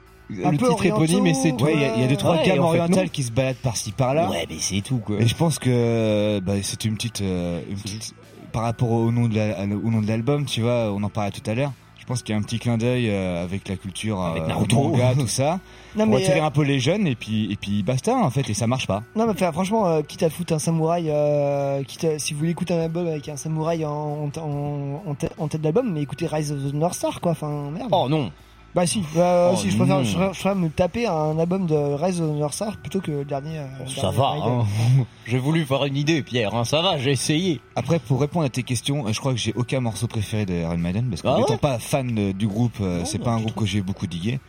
Un 0.43 0.51
le 0.51 0.57
peu 0.57 0.69
titre 0.69 0.85
est 0.87 0.89
connu 0.89 1.21
mais 1.21 1.33
c'est 1.35 1.51
tout. 1.55 1.65
Ouais, 1.65 1.73
il 1.75 1.81
y 1.81 1.85
a- 1.85 1.95
il 1.97 2.01
y, 2.01 2.03
a 2.03 2.07
deux 2.07 2.15
trois 2.15 2.37
Ouais, 2.37 2.43
gammes 2.47 2.55
et 2.55 2.59
en 2.59 2.71
fait, 2.71 2.79
orientales 2.79 3.09
qui 3.11 3.21
se 3.23 3.31
baladent 3.31 3.57
par-ci 3.57 3.91
par-là. 3.91 4.27
Ouais 4.29 4.45
mais 4.49 4.55
c'est 4.59 4.81
tout 4.81 4.97
quoi. 4.97 5.17
Et 5.19 5.27
je 5.27 5.35
pense 5.35 5.59
que 5.59 5.69
euh, 5.69 6.41
bah, 6.41 6.53
c'est 6.63 6.83
une 6.85 6.95
petite, 6.95 7.21
euh, 7.21 7.61
une 7.69 7.77
petite- 7.77 8.15
par 8.51 8.63
rapport 8.63 8.89
au 8.91 9.11
nom 9.11 9.27
de 9.27 9.35
la- 9.35 9.61
au 9.63 9.91
nom 9.91 10.01
de 10.01 10.07
l'album, 10.07 10.45
tu 10.45 10.61
vois, 10.61 10.91
on 10.95 11.03
en 11.03 11.09
parlait 11.09 11.31
tout 11.31 11.47
à 11.49 11.53
l'heure. 11.53 11.73
Je 12.05 12.07
pense 12.13 12.21
qu'il 12.21 12.33
y 12.33 12.37
a 12.37 12.39
un 12.39 12.43
petit 12.43 12.59
clin 12.59 12.77
d'œil 12.77 13.09
euh, 13.09 13.43
avec 13.43 13.67
la 13.67 13.77
culture, 13.77 14.21
Avec 14.21 14.43
euh, 14.43 14.47
Naruto. 14.47 14.75
manga, 14.89 15.15
tout 15.19 15.25
ça. 15.27 15.59
Non, 15.95 16.05
pour 16.05 16.17
attirer 16.17 16.39
euh, 16.39 16.45
un 16.45 16.51
peu 16.51 16.61
les 16.61 16.79
jeunes 16.79 17.07
et 17.07 17.15
puis 17.15 17.51
et 17.51 17.55
puis 17.55 17.81
basta 17.81 18.15
en 18.15 18.29
fait 18.29 18.47
et 18.47 18.53
ça 18.53 18.67
marche 18.67 18.85
pas. 18.85 19.01
Non, 19.15 19.25
mais 19.25 19.31
enfin, 19.31 19.51
franchement, 19.51 20.03
quitte 20.03 20.21
à 20.21 20.29
foutre 20.29 20.53
un 20.53 20.59
samouraï, 20.59 21.05
euh, 21.09 21.81
quitte 21.83 22.03
à- 22.03 22.19
si 22.19 22.33
vous 22.33 22.39
voulez 22.39 22.51
écouter 22.51 22.75
un 22.75 22.81
album 22.81 23.07
avec 23.07 23.27
un 23.27 23.37
samouraï 23.37 23.85
en, 23.85 24.29
en, 24.37 25.01
en, 25.07 25.13
tête- 25.15 25.33
en 25.39 25.47
tête 25.47 25.61
d'album, 25.61 25.91
mais 25.91 26.03
écoutez 26.03 26.27
Rise 26.27 26.51
of 26.51 26.59
the 26.59 26.73
North 26.75 26.93
Star, 26.93 27.19
quoi. 27.21 27.31
Enfin, 27.31 27.71
merde. 27.71 27.89
Oh 27.91 28.05
non. 28.07 28.31
Bah 28.75 28.85
si, 28.85 29.01
euh, 29.15 29.51
Oh 29.53 29.55
si 29.57 29.71
je 29.71 29.77
préfère, 29.77 30.03
je, 30.03 30.09
préfère- 30.11 30.33
je 30.33 30.39
préfère 30.41 30.55
me 30.57 30.69
taper 30.69 31.07
un 31.07 31.39
album 31.39 31.65
de 31.65 31.75
Rise 31.75 32.19
of 32.19 32.29
the 32.29 32.39
North 32.39 32.53
Star 32.53 32.75
plutôt 32.75 32.99
que 32.99 33.09
le 33.11 33.23
dernier. 33.25 33.57
euh, 33.59 33.67
Ça 33.87 34.11
dernier 34.11 34.17
va. 34.17 34.33
Hein. 34.43 34.65
J'ai 35.25 35.37
voulu 35.39 35.63
faire 35.65 35.85
une 35.85 35.95
idée 35.95 36.21
Pierre. 36.21 36.53
Hein. 36.53 36.65
Ça 36.65 36.81
va 36.81 36.97
j'ai 36.97 37.11
essayé. 37.11 37.61
Après 37.77 37.99
pour 37.99 38.19
répondre 38.19 38.45
à 38.45 38.49
tes 38.49 38.63
questions, 38.63 39.07
euh, 39.07 39.13
je 39.13 39.19
crois 39.21 39.31
que 39.31 39.39
j'ai 39.39 39.53
aucun 39.55 39.79
morceau 39.79 40.07
préféré 40.07 40.45
de 40.45 40.53
Iron 40.55 40.77
Maiden 40.77 41.07
parce 41.09 41.21
que 41.21 41.27
Ah 41.29 41.37
n'étant 41.37 41.53
ouais 41.53 41.57
pas 41.57 41.79
fan 41.79 42.33
du 42.33 42.47
groupe, 42.47 42.75
euh, 42.81 43.05
c'est 43.05 43.17
bah, 43.19 43.23
pas 43.25 43.31
un 43.31 43.39
groupe 43.39 43.55
que 43.55 43.65
j'ai 43.65 43.81
beaucoup 43.81 44.07
digué. 44.07 44.39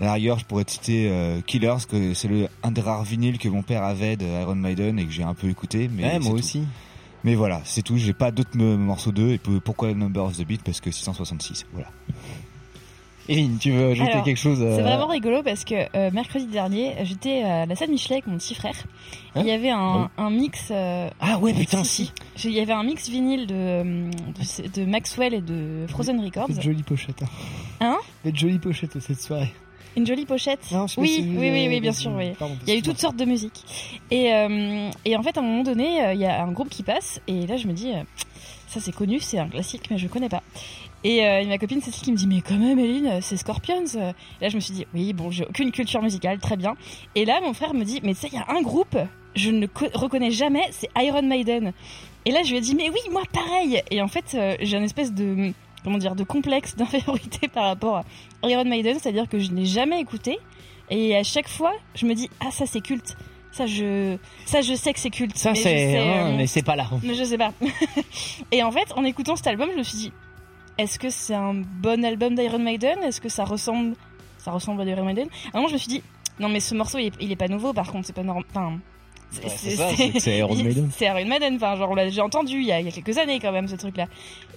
À 0.00 0.04
la 0.04 0.12
rigueur, 0.12 0.38
je 0.38 0.44
pourrais 0.44 0.62
te 0.64 0.70
citer 0.70 1.08
euh, 1.10 1.40
Killers, 1.44 1.78
que 1.90 2.14
c'est 2.14 2.28
le 2.28 2.48
un 2.62 2.70
des 2.70 2.80
rares 2.80 3.02
vinyles 3.02 3.38
que 3.38 3.48
mon 3.48 3.62
père 3.62 3.82
avait 3.82 4.16
de 4.16 4.24
Iron 4.24 4.54
Maiden 4.54 4.96
et 5.00 5.04
que 5.04 5.10
j'ai 5.10 5.24
un 5.24 5.34
peu 5.34 5.48
écouté. 5.48 5.90
Mais 5.92 6.04
Ouais, 6.04 6.18
moi 6.20 6.30
tout. 6.30 6.36
aussi. 6.38 6.62
Mais 7.24 7.34
voilà, 7.34 7.60
c'est 7.64 7.82
tout. 7.82 7.96
J'ai 7.96 8.12
pas 8.12 8.30
d'autres 8.30 8.56
morceaux 8.56 9.10
d'eux. 9.10 9.30
Et 9.30 9.38
pour- 9.38 9.60
pourquoi 9.60 9.88
le 9.88 9.94
Number 9.94 10.24
of 10.24 10.36
the 10.36 10.46
Beat? 10.46 10.62
Parce 10.62 10.80
que 10.80 10.92
666. 10.92 11.66
Voilà. 11.72 11.88
Eline, 13.28 13.58
tu 13.58 13.72
veux 13.72 13.90
ajouter 13.90 14.10
Alors, 14.10 14.24
quelque 14.24 14.38
chose 14.38 14.62
euh, 14.62 14.76
C'est 14.76 14.82
vraiment 14.82 15.06
rigolo 15.06 15.42
parce 15.42 15.64
que 15.64 15.74
euh, 15.94 16.10
mercredi 16.12 16.46
dernier, 16.46 16.94
j'étais 17.02 17.42
à 17.42 17.66
la 17.66 17.76
salle 17.76 17.90
Michelet 17.90 18.14
avec 18.16 18.26
mon 18.26 18.38
petit 18.38 18.54
frère. 18.54 18.74
Hein 19.34 19.42
il 19.42 19.46
y 19.46 19.50
avait 19.50 19.68
un, 19.70 20.08
un 20.16 20.30
mix. 20.30 20.68
euh, 20.70 21.10
Ah 21.20 21.38
ouais, 21.38 21.52
putain, 21.52 21.84
si. 21.84 22.10
Il 22.42 22.52
y 22.52 22.60
avait 22.60 22.72
un 22.72 22.82
mix 22.84 23.08
vinyle 23.10 23.46
de, 23.46 23.82
de, 23.82 24.80
de 24.80 24.84
Maxwell 24.86 25.34
et 25.34 25.40
de 25.42 25.84
Frozen 25.88 26.20
Records. 26.24 26.48
Une 26.48 26.62
jolie 26.62 26.82
pochette. 26.82 27.22
Hein. 27.22 27.26
Hein 27.80 27.98
une 28.24 28.36
jolie 28.36 28.58
pochette 28.58 28.98
cette 28.98 29.20
soirée. 29.20 29.52
Une 29.96 30.06
jolie 30.06 30.24
pochette. 30.26 30.60
Non, 30.72 30.86
je 30.86 30.98
oui, 30.98 31.18
oui, 31.36 31.50
oui, 31.50 31.66
oui, 31.68 31.80
bien 31.80 31.92
sûr. 31.92 32.12
Oui. 32.16 32.30
pardon, 32.38 32.56
Il 32.66 32.72
y 32.72 32.76
a 32.76 32.78
eu 32.78 32.82
toutes 32.82 32.98
sortes 32.98 33.16
de 33.16 33.24
musiques. 33.26 33.64
Et, 34.10 34.32
euh, 34.32 34.88
et 35.04 35.16
en 35.16 35.22
fait, 35.22 35.36
à 35.36 35.40
un 35.40 35.44
moment 35.44 35.64
donné, 35.64 36.12
il 36.14 36.20
y 36.20 36.24
a 36.24 36.42
un 36.42 36.52
groupe 36.52 36.70
qui 36.70 36.82
passe. 36.82 37.20
Et 37.26 37.46
là, 37.46 37.56
je 37.56 37.66
me 37.66 37.72
dis, 37.72 37.90
ça 38.68 38.80
c'est 38.80 38.92
connu, 38.94 39.18
c'est 39.20 39.38
un 39.38 39.48
classique, 39.48 39.82
mais 39.90 39.98
je 39.98 40.06
connais 40.08 40.28
pas. 40.28 40.42
Et 41.04 41.24
euh, 41.24 41.44
ma 41.46 41.58
copine 41.58 41.80
Cécile 41.80 42.02
qui 42.02 42.12
me 42.12 42.16
dit, 42.16 42.26
mais 42.26 42.40
quand 42.40 42.56
même, 42.56 42.78
Eline, 42.78 43.20
c'est 43.22 43.36
Scorpions. 43.36 43.84
Et 43.86 44.42
là, 44.44 44.48
je 44.48 44.56
me 44.56 44.60
suis 44.60 44.74
dit, 44.74 44.86
oui, 44.94 45.12
bon, 45.12 45.30
j'ai 45.30 45.44
aucune 45.44 45.70
culture 45.70 46.02
musicale, 46.02 46.38
très 46.40 46.56
bien. 46.56 46.74
Et 47.14 47.24
là, 47.24 47.40
mon 47.40 47.52
frère 47.54 47.72
me 47.74 47.84
dit, 47.84 48.00
mais 48.02 48.14
tu 48.14 48.20
sais, 48.22 48.28
il 48.32 48.34
y 48.34 48.38
a 48.38 48.46
un 48.50 48.62
groupe, 48.62 48.96
je 49.36 49.50
ne 49.50 49.66
co- 49.66 49.86
reconnais 49.94 50.30
jamais, 50.32 50.62
c'est 50.72 50.88
Iron 50.98 51.22
Maiden. 51.22 51.72
Et 52.24 52.32
là, 52.32 52.42
je 52.42 52.50
lui 52.50 52.56
ai 52.58 52.60
dit, 52.60 52.74
mais 52.74 52.90
oui, 52.90 52.98
moi, 53.12 53.22
pareil. 53.32 53.80
Et 53.92 54.02
en 54.02 54.08
fait, 54.08 54.34
euh, 54.34 54.56
j'ai 54.60 54.76
une 54.76 54.82
espèce 54.84 55.12
de, 55.14 55.52
comment 55.84 55.98
dire, 55.98 56.16
de 56.16 56.24
complexe 56.24 56.74
d'infériorité 56.74 57.46
par 57.54 57.66
rapport 57.66 57.98
à 57.98 58.48
Iron 58.50 58.64
Maiden, 58.64 58.96
c'est-à-dire 59.00 59.28
que 59.28 59.38
je 59.38 59.52
n'ai 59.52 59.66
jamais 59.66 60.00
écouté. 60.00 60.38
Et 60.90 61.14
à 61.16 61.22
chaque 61.22 61.48
fois, 61.48 61.74
je 61.94 62.06
me 62.06 62.14
dis, 62.14 62.28
ah, 62.40 62.50
ça, 62.50 62.66
c'est 62.66 62.80
culte. 62.80 63.16
Ça, 63.52 63.66
je, 63.66 64.16
ça, 64.46 64.62
je 64.62 64.74
sais 64.74 64.92
que 64.92 65.00
c'est 65.00 65.10
culte. 65.10 65.36
Ça 65.36 65.54
c'est. 65.54 65.96
euh, 65.98 66.34
mais 66.36 66.46
c'est 66.46 66.62
pas 66.62 66.76
là. 66.76 66.86
mais 67.02 67.14
je 67.14 67.24
sais 67.24 67.38
pas. 67.38 67.52
et 68.52 68.62
en 68.62 68.70
fait, 68.72 68.92
en 68.96 69.04
écoutant 69.04 69.36
cet 69.36 69.46
album, 69.46 69.68
je 69.72 69.78
me 69.78 69.82
suis 69.82 69.96
dit, 69.98 70.12
est-ce 70.78 70.98
que 70.98 71.10
c'est 71.10 71.34
un 71.34 71.54
bon 71.54 72.04
album 72.04 72.34
d'Iron 72.34 72.58
Maiden? 72.58 72.98
Est-ce 73.02 73.20
que 73.20 73.28
ça 73.28 73.44
ressemble, 73.44 73.94
ça 74.38 74.52
ressemble 74.52 74.80
à 74.82 74.84
d'Iron 74.84 75.04
Maiden? 75.04 75.28
À 75.52 75.56
un 75.56 75.60
moment, 75.60 75.68
je 75.68 75.74
me 75.74 75.78
suis 75.78 75.88
dit, 75.88 76.02
non, 76.38 76.48
mais 76.48 76.60
ce 76.60 76.74
morceau, 76.74 76.98
il 76.98 77.06
est, 77.06 77.12
il 77.20 77.32
est 77.32 77.36
pas 77.36 77.48
nouveau. 77.48 77.72
Par 77.72 77.90
contre, 77.90 78.06
c'est 78.06 78.12
pas 78.14 78.22
normal. 78.22 78.44
Enfin, 78.50 78.78
c'est 79.30 79.76
Ouais, 79.78 80.38
Iron 80.38 80.54
Maiden. 80.62 80.88
C'est 80.94 81.06
Iron 81.06 81.26
Maiden. 81.26 81.56
Enfin, 81.56 81.76
genre, 81.76 81.90
on 81.90 81.94
l'a 81.94 82.04
déjà 82.04 82.24
entendu 82.24 82.60
il 82.60 82.66
y, 82.66 82.72
a, 82.72 82.80
il 82.80 82.86
y 82.86 82.88
a 82.88 82.92
quelques 82.92 83.18
années 83.18 83.40
quand 83.40 83.52
même, 83.52 83.68
ce 83.68 83.76
truc-là. 83.76 84.06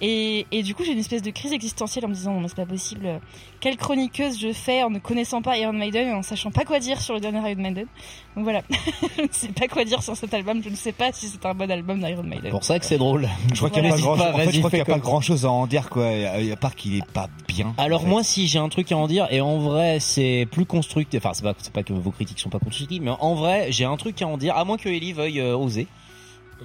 Et, 0.00 0.46
et 0.52 0.62
du 0.62 0.74
coup, 0.74 0.84
j'ai 0.84 0.92
une 0.92 0.98
espèce 0.98 1.22
de 1.22 1.30
crise 1.30 1.52
existentielle 1.52 2.04
en 2.06 2.08
me 2.08 2.14
disant, 2.14 2.32
non, 2.32 2.40
mais 2.40 2.48
c'est 2.48 2.56
pas 2.56 2.66
possible. 2.66 3.20
Quelle 3.62 3.76
chroniqueuse 3.76 4.40
je 4.40 4.52
fais 4.52 4.82
en 4.82 4.90
ne 4.90 4.98
connaissant 4.98 5.40
pas 5.40 5.56
Iron 5.56 5.72
Maiden 5.72 6.08
et 6.08 6.12
en 6.12 6.22
sachant 6.22 6.50
pas 6.50 6.64
quoi 6.64 6.80
dire 6.80 7.00
sur 7.00 7.14
le 7.14 7.20
dernier 7.20 7.38
Iron 7.48 7.62
Maiden 7.62 7.86
Donc 8.34 8.42
voilà, 8.44 8.60
je 9.16 9.22
ne 9.22 9.28
sais 9.30 9.48
pas 9.48 9.68
quoi 9.68 9.84
dire 9.84 10.02
sur 10.02 10.16
cet 10.16 10.34
album. 10.34 10.60
Je 10.64 10.68
ne 10.68 10.74
sais 10.74 10.90
pas 10.90 11.12
si 11.12 11.28
c'est 11.28 11.46
un 11.46 11.54
bon 11.54 11.70
album 11.70 12.00
d'Iron 12.00 12.24
Maiden. 12.24 12.50
Pour 12.50 12.64
ça 12.64 12.80
que 12.80 12.84
c'est 12.84 12.98
drôle. 12.98 13.28
Je 13.52 13.56
crois 13.58 13.70
qu'il 13.70 13.84
y 13.84 13.86
a 13.86 13.90
pas 13.90 13.96
grand, 14.00 14.16
pas, 14.16 14.32
en 14.32 14.36
fait, 14.36 14.44
vas-y, 14.46 14.52
je 14.54 14.58
crois 14.58 14.70
qu'il 14.70 14.78
y 14.80 14.82
a 14.82 14.84
fais 14.84 14.90
pas 14.92 14.98
comme- 14.98 15.02
grand 15.08 15.20
chose 15.20 15.46
à 15.46 15.50
en 15.52 15.66
dire 15.68 15.88
quoi, 15.90 16.06
à 16.08 16.56
part 16.56 16.74
qu'il 16.74 16.96
est 16.96 17.06
pas 17.12 17.28
bien. 17.46 17.72
Alors 17.78 18.04
moi 18.04 18.24
si 18.24 18.48
j'ai 18.48 18.58
un 18.58 18.68
truc 18.68 18.90
à 18.90 18.96
en 18.96 19.06
dire 19.06 19.28
et 19.30 19.40
en 19.40 19.58
vrai 19.58 19.98
c'est 20.00 20.48
plus 20.50 20.66
constructif 20.66 21.20
enfin 21.24 21.32
c'est 21.34 21.44
pas 21.44 21.54
c'est 21.58 21.72
pas 21.72 21.84
que 21.84 21.92
vos 21.92 22.10
critiques 22.10 22.40
sont 22.40 22.48
pas 22.50 22.58
constructives 22.58 23.00
mais 23.02 23.12
en 23.20 23.34
vrai 23.34 23.68
j'ai 23.70 23.84
un 23.84 23.96
truc 23.96 24.20
à 24.22 24.26
en 24.26 24.36
dire 24.38 24.56
à 24.56 24.64
moins 24.64 24.76
que 24.76 24.88
Ellie 24.88 25.12
veuille 25.12 25.38
euh, 25.40 25.54
oser 25.56 25.86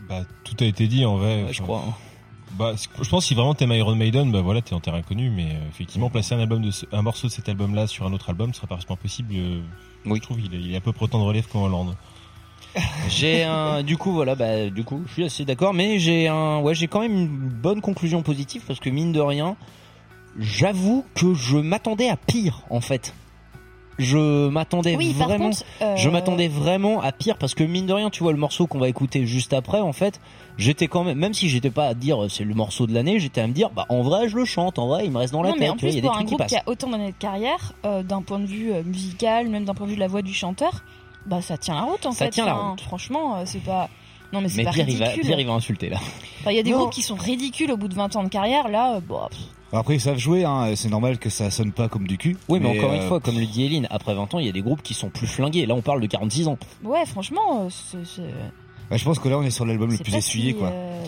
Bah, 0.10 0.22
tout 0.44 0.56
a 0.62 0.66
été 0.66 0.88
dit 0.88 1.06
en 1.06 1.18
vrai. 1.18 1.44
Ouais, 1.44 1.54
je 1.54 1.62
crois 1.62 1.84
hein. 1.88 1.94
Bah, 2.58 2.74
je 2.76 3.10
pense 3.10 3.24
que 3.24 3.28
si 3.28 3.36
vraiment 3.36 3.54
t'aimes 3.54 3.72
Iron 3.74 3.96
Maiden, 3.96 4.32
bah 4.32 4.42
voilà, 4.42 4.62
t'es 4.62 4.74
en 4.74 4.80
terrain 4.80 5.02
connu, 5.02 5.30
mais 5.30 5.46
euh, 5.52 5.70
effectivement, 5.70 6.10
placer 6.10 6.34
un 6.36 6.40
album 6.40 6.62
de 6.62 6.72
ce- 6.72 6.86
un 6.92 7.02
morceau 7.02 7.28
de 7.28 7.32
cet 7.32 7.48
album-là 7.50 7.88
sur 7.88 8.06
un 8.06 8.14
autre 8.14 8.30
album 8.30 8.54
serait 8.54 8.68
parfaitement 8.68 8.96
possible. 8.96 9.34
euh, 9.36 9.62
Je 10.06 10.20
trouve 10.22 10.40
il 10.40 10.54
est, 10.56 10.58
il 10.60 10.74
est 10.74 10.78
à 10.78 10.82
peu 10.82 10.92
près 10.94 11.06
autant 11.06 11.20
de 11.20 11.24
relève 11.26 11.48
qu'en 11.48 11.66
Hollande. 11.66 11.96
j'ai 13.10 13.44
un 13.44 13.82
du 13.82 13.98
coup 13.98 14.12
voilà 14.12 14.36
bah 14.36 14.70
du 14.70 14.84
coup 14.84 15.02
je 15.08 15.14
suis 15.14 15.24
assez 15.24 15.46
d'accord 15.46 15.74
mais 15.74 15.98
j'ai 16.00 16.28
un 16.28 16.60
ouais 16.60 16.76
j'ai 16.76 16.88
quand 16.88 17.00
même 17.00 17.16
une 17.18 17.28
bonne 17.28 17.82
conclusion 17.82 18.22
positive 18.22 18.62
parce 18.68 18.80
que 18.80 18.90
mine 18.90 19.12
de 19.14 19.20
rien 19.22 19.56
j'avoue 20.38 21.04
que 21.16 21.34
je 21.34 21.58
m'attendais 21.58 22.10
à 22.10 22.18
pire 22.18 22.62
en 22.70 22.82
fait 22.82 23.14
je 23.98 24.48
m'attendais 24.50 24.96
Oui, 24.96 25.14
vraiment 25.14 25.46
contre, 25.50 25.64
euh, 25.82 25.96
je 25.96 26.10
m'attendais 26.10 26.48
vraiment 26.50 27.02
à 27.02 27.12
pire 27.12 27.38
parce 27.38 27.56
que 27.56 27.64
mine 27.64 27.88
de 27.88 27.94
rien 27.94 28.10
tu 28.12 28.22
vois 28.22 28.32
le 28.32 28.38
morceau 28.38 28.68
qu'on 28.68 28.78
va 28.80 28.90
écouter 28.90 29.26
juste 29.26 29.54
après 29.54 29.80
en 29.80 29.94
fait 29.94 30.20
j'étais 30.58 30.88
quand 30.88 31.04
même 31.04 31.18
même 31.18 31.34
si 31.34 31.50
j'étais 31.50 31.70
pas 31.70 31.86
à 31.88 31.94
dire 31.94 32.24
euh, 32.24 32.30
c'est 32.30 32.44
le 32.44 32.54
morceau 32.54 32.88
de 32.88 32.94
l'année 32.94 33.20
j'étais 33.20 33.42
à 33.42 33.48
me 33.48 33.54
dire 33.54 33.70
bah 33.70 33.86
en 33.90 34.02
vrai 34.02 34.28
je 34.30 34.36
le 34.36 34.46
chante 34.46 34.80
en 34.80 34.88
vrai 34.88 35.06
il 35.06 35.12
me 35.12 35.18
reste 35.20 35.34
dans 35.34 35.42
la 35.42 35.50
non, 35.50 35.56
mais 35.60 35.70
en 35.70 35.76
tu 35.76 35.86
vois, 35.86 35.90
plus, 35.90 35.90
il 35.90 35.96
y 35.96 36.00
a 36.00 36.02
des 36.02 36.08
pour 36.08 36.16
un 36.16 36.20
trucs 36.26 36.28
groupe 36.38 36.46
qui 36.48 36.56
a 36.56 36.64
autant 36.66 36.90
d'années 36.90 37.12
de 37.12 37.18
carrière, 37.18 37.74
euh, 37.86 38.04
d'un 38.04 38.22
point 38.22 38.40
de 38.40 38.46
vue 38.46 38.72
euh, 38.74 38.84
musical, 38.84 39.48
même 39.50 39.66
d'un 39.66 39.74
point 39.74 39.86
de 39.86 39.92
vue 39.92 39.96
de 39.98 40.02
la 40.02 40.08
voix 40.08 40.22
du 40.22 40.34
chanteur, 40.34 40.84
bah 41.26 41.42
ça 41.42 41.58
tient 41.58 41.76
la 41.76 41.82
route 41.82 42.06
en 42.06 42.12
Ça 42.12 42.26
fait. 42.26 42.32
tient 42.32 42.46
la 42.46 42.54
route. 42.54 42.82
Franchement, 42.82 43.38
euh, 43.38 43.42
c'est 43.46 43.64
pas. 43.64 43.90
Non, 44.34 44.42
mais 44.42 44.50
c'est 44.50 44.64
pas 44.64 44.72
Pierre 44.72 44.90
il, 44.90 44.96
ridicule. 44.96 45.22
va, 45.22 45.28
Pierre 45.28 45.40
il 45.40 45.48
va 45.48 45.54
insulter 45.54 45.90
là 45.90 45.98
Enfin, 46.42 46.52
il 46.52 46.58
y 46.58 46.60
a 46.60 46.64
des 46.64 46.72
Non. 46.72 46.80
groupes 46.80 46.92
qui 46.92 47.02
sont 47.02 47.16
ridicules 47.16 47.72
au 47.72 47.78
bout 47.78 47.88
de 47.88 47.94
20 47.96 48.16
ans 48.18 48.24
de 48.24 48.28
carrière, 48.30 48.68
là, 48.68 48.96
euh, 48.96 49.00
bon, 49.00 49.20
pff, 49.30 49.40
Après 49.72 49.96
ils 49.96 50.02
savent 50.02 50.18
jouer, 50.18 50.44
hein, 50.44 50.74
c'est 50.76 50.90
normal 50.90 51.18
que 51.18 51.30
ça 51.30 51.50
sonne 51.50 51.72
pas 51.72 51.88
comme 51.88 52.08
du 52.08 52.18
cul. 52.18 52.36
oui 52.50 52.60
mais, 52.62 52.78
encore 52.78 52.92
euh, 52.92 52.96
une 52.96 53.08
fois 53.08 53.20
comme 53.22 53.40
le 53.40 53.46
dit 53.46 53.64
Eline 53.64 53.88
après 53.90 54.14
20 54.16 54.34
ans 54.34 54.40
il 54.40 54.46
y 54.46 54.50
a 54.50 54.52
des 54.54 54.62
groupes 54.62 54.82
qui 54.82 54.94
sont 54.94 55.10
plus 55.10 55.28
flingués 55.28 55.66
là 55.66 55.76
on 55.76 55.82
parle 55.82 56.02
de 56.02 56.08
46 56.08 56.48
ans 56.50 56.58
ouais, 56.84 57.06
franchement, 57.06 57.68
c'est. 57.70 58.22
Bah, 58.90 58.98
je 58.98 59.04
pense 59.04 59.20
que 59.20 59.30
là 59.30 59.38
on 59.38 59.44
est 59.44 59.50
sur 59.52 59.66
l'album 59.66 59.92
le 59.92 59.98
plus 59.98 60.16
essuyé 60.16 60.52
si, 60.52 60.58
quoi. 60.58 60.70
euh, 60.70 61.04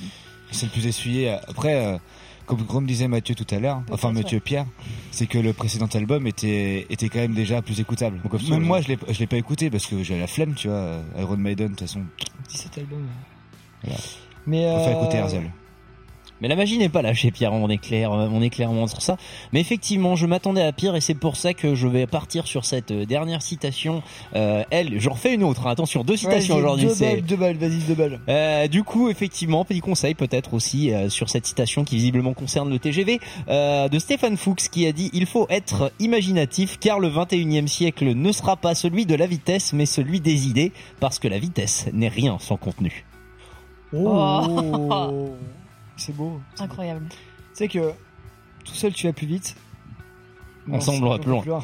C'est 0.51 0.65
le 0.67 0.71
plus 0.71 0.85
essuyé. 0.87 1.29
Après, 1.47 1.75
euh, 1.85 1.97
comme, 2.45 2.65
comme 2.65 2.85
disait 2.87 3.07
Mathieu 3.07 3.35
tout 3.35 3.45
à 3.53 3.59
l'heure, 3.59 3.81
enfin 3.91 4.11
Mathieu 4.11 4.39
Pierre, 4.39 4.65
c'est 5.11 5.27
que 5.27 5.37
le 5.37 5.53
précédent 5.53 5.87
album 5.93 6.25
était 6.27 6.87
était 6.89 7.09
quand 7.09 7.19
même 7.19 7.33
déjà 7.35 7.61
plus 7.61 7.79
écoutable. 7.79 8.19
Donc, 8.23 8.41
Même 8.49 8.63
moi, 8.63 8.81
je 8.81 8.87
l'ai 8.89 8.97
je 9.09 9.19
l'ai 9.19 9.27
pas 9.27 9.37
écouté 9.37 9.69
parce 9.69 9.85
que 9.85 10.01
j'ai 10.03 10.19
la 10.19 10.27
flemme, 10.27 10.53
tu 10.55 10.67
vois. 10.67 10.99
Iron 11.19 11.37
Maiden, 11.37 11.67
de 11.67 11.71
toute 11.71 11.81
façon. 11.81 12.01
17 12.49 12.77
albums. 12.79 13.05
Voilà. 13.83 13.99
Mais 14.47 14.65
euh, 14.65 14.91
écouter 14.99 15.17
Herzl. 15.17 15.43
Mais 16.41 16.47
la 16.47 16.55
magie 16.55 16.77
n'est 16.77 16.89
pas 16.89 17.01
là 17.01 17.13
chez 17.13 17.31
Pierre, 17.31 17.51
on 17.53 17.67
est 17.69 17.77
clair, 17.77 18.11
euh, 18.13 18.27
on 18.31 18.41
est 18.41 18.49
clairement 18.49 18.87
sur 18.87 19.01
ça. 19.01 19.17
Mais 19.51 19.59
effectivement, 19.59 20.15
je 20.15 20.25
m'attendais 20.25 20.61
à 20.61 20.71
pire 20.71 20.95
et 20.95 21.01
c'est 21.01 21.13
pour 21.15 21.35
ça 21.35 21.53
que 21.53 21.75
je 21.75 21.87
vais 21.87 22.07
partir 22.07 22.47
sur 22.47 22.65
cette 22.65 22.91
euh, 22.91 23.05
dernière 23.05 23.41
citation. 23.41 24.01
Euh, 24.35 24.63
elle, 24.71 24.99
j'en 24.99 25.11
refais 25.13 25.33
une 25.33 25.43
autre. 25.43 25.67
hein. 25.67 25.71
Attention, 25.71 26.03
deux 26.03 26.15
citations 26.17 26.55
aujourd'hui. 26.55 26.85
Deux 26.87 26.93
c'est- 26.93 27.09
balles, 27.15 27.21
deux 27.23 27.35
balles, 27.35 27.57
vas-y, 27.57 27.79
deux 27.87 27.93
balles. 27.95 28.19
Euh, 28.29 28.67
du 28.67 28.83
coup, 28.83 29.09
effectivement, 29.09 29.65
petit 29.65 29.81
conseil 29.81 30.13
peut-être 30.15 30.53
aussi 30.53 30.91
euh, 30.93 31.09
sur 31.09 31.29
cette 31.29 31.45
citation 31.45 31.83
qui 31.83 31.95
visiblement 31.95 32.33
concerne 32.33 32.69
le 32.69 32.79
TGV 32.79 33.19
euh, 33.49 33.87
de 33.89 33.99
Stéphane 33.99 34.37
Fuchs 34.37 34.69
qui 34.71 34.87
a 34.87 34.91
dit 34.91 35.09
il 35.13 35.25
faut 35.25 35.45
être 35.49 35.91
imaginatif 35.99 36.79
car 36.79 36.99
le 36.99 37.09
21e 37.09 37.67
siècle 37.67 38.13
ne 38.15 38.31
sera 38.31 38.55
pas 38.55 38.75
celui 38.75 39.05
de 39.05 39.15
la 39.15 39.27
vitesse 39.27 39.73
mais 39.73 39.85
celui 39.85 40.19
des 40.21 40.47
idées 40.47 40.71
parce 40.99 41.19
que 41.19 41.27
la 41.27 41.39
vitesse 41.39 41.87
n'est 41.93 42.07
rien 42.07 42.37
sans 42.39 42.57
contenu. 42.57 43.05
Oh. 43.93 45.29
C'est 45.99 46.15
beau. 46.15 46.39
Incroyable. 46.59 47.07
Tu 47.09 47.15
sais 47.53 47.67
que 47.67 47.91
tout 48.65 48.73
seul 48.73 48.93
tu 48.93 49.05
vas 49.07 49.13
plus 49.13 49.27
vite. 49.27 49.55
Ensemble, 50.71 51.07
on 51.07 51.09
va 51.09 51.17
plus 51.19 51.31
loin. 51.31 51.43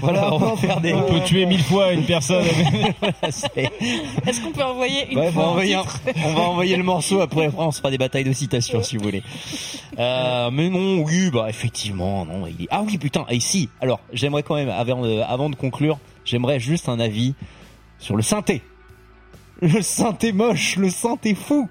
Voilà, 0.00 0.34
on 0.34 0.38
va 0.38 0.56
faire 0.56 0.80
des. 0.80 0.92
On 0.92 1.02
peut 1.04 1.20
tuer 1.24 1.46
mille 1.46 1.62
fois 1.62 1.92
une 1.92 2.04
personne. 2.04 2.44
Est-ce 3.22 4.40
qu'on 4.42 4.50
peut 4.52 4.62
envoyer 4.64 5.10
une 5.10 5.18
Ouais, 5.18 5.28
on, 5.28 5.32
fois 5.32 5.42
va 5.44 5.48
envoyer 5.50 5.74
un- 5.76 5.84
on 6.26 6.32
va 6.34 6.40
envoyer 6.42 6.76
le 6.76 6.82
morceau 6.82 7.20
après, 7.20 7.46
après 7.46 7.62
on 7.64 7.70
se 7.70 7.78
fera 7.78 7.90
des 7.90 7.98
batailles 7.98 8.24
de 8.24 8.32
citations 8.32 8.82
si 8.82 8.96
vous 8.96 9.04
voulez. 9.04 9.22
Euh, 9.98 10.50
mais 10.50 10.68
non, 10.68 11.02
oui, 11.04 11.30
bah 11.30 11.46
effectivement, 11.48 12.24
non. 12.26 12.46
Il 12.46 12.64
est... 12.64 12.68
Ah 12.70 12.82
oui, 12.84 12.98
putain, 12.98 13.24
et 13.28 13.40
si. 13.40 13.68
Alors, 13.80 14.00
j'aimerais 14.12 14.42
quand 14.42 14.56
même, 14.56 14.68
avant 14.68 15.02
de, 15.02 15.20
avant 15.20 15.48
de 15.50 15.56
conclure, 15.56 15.98
j'aimerais 16.24 16.60
juste 16.60 16.88
un 16.88 16.98
avis 17.00 17.34
sur 17.98 18.16
le 18.16 18.22
synthé. 18.22 18.62
Le 19.60 19.80
synthé 19.80 20.32
moche, 20.32 20.76
le 20.76 20.90
synthé 20.90 21.34
fou. 21.34 21.68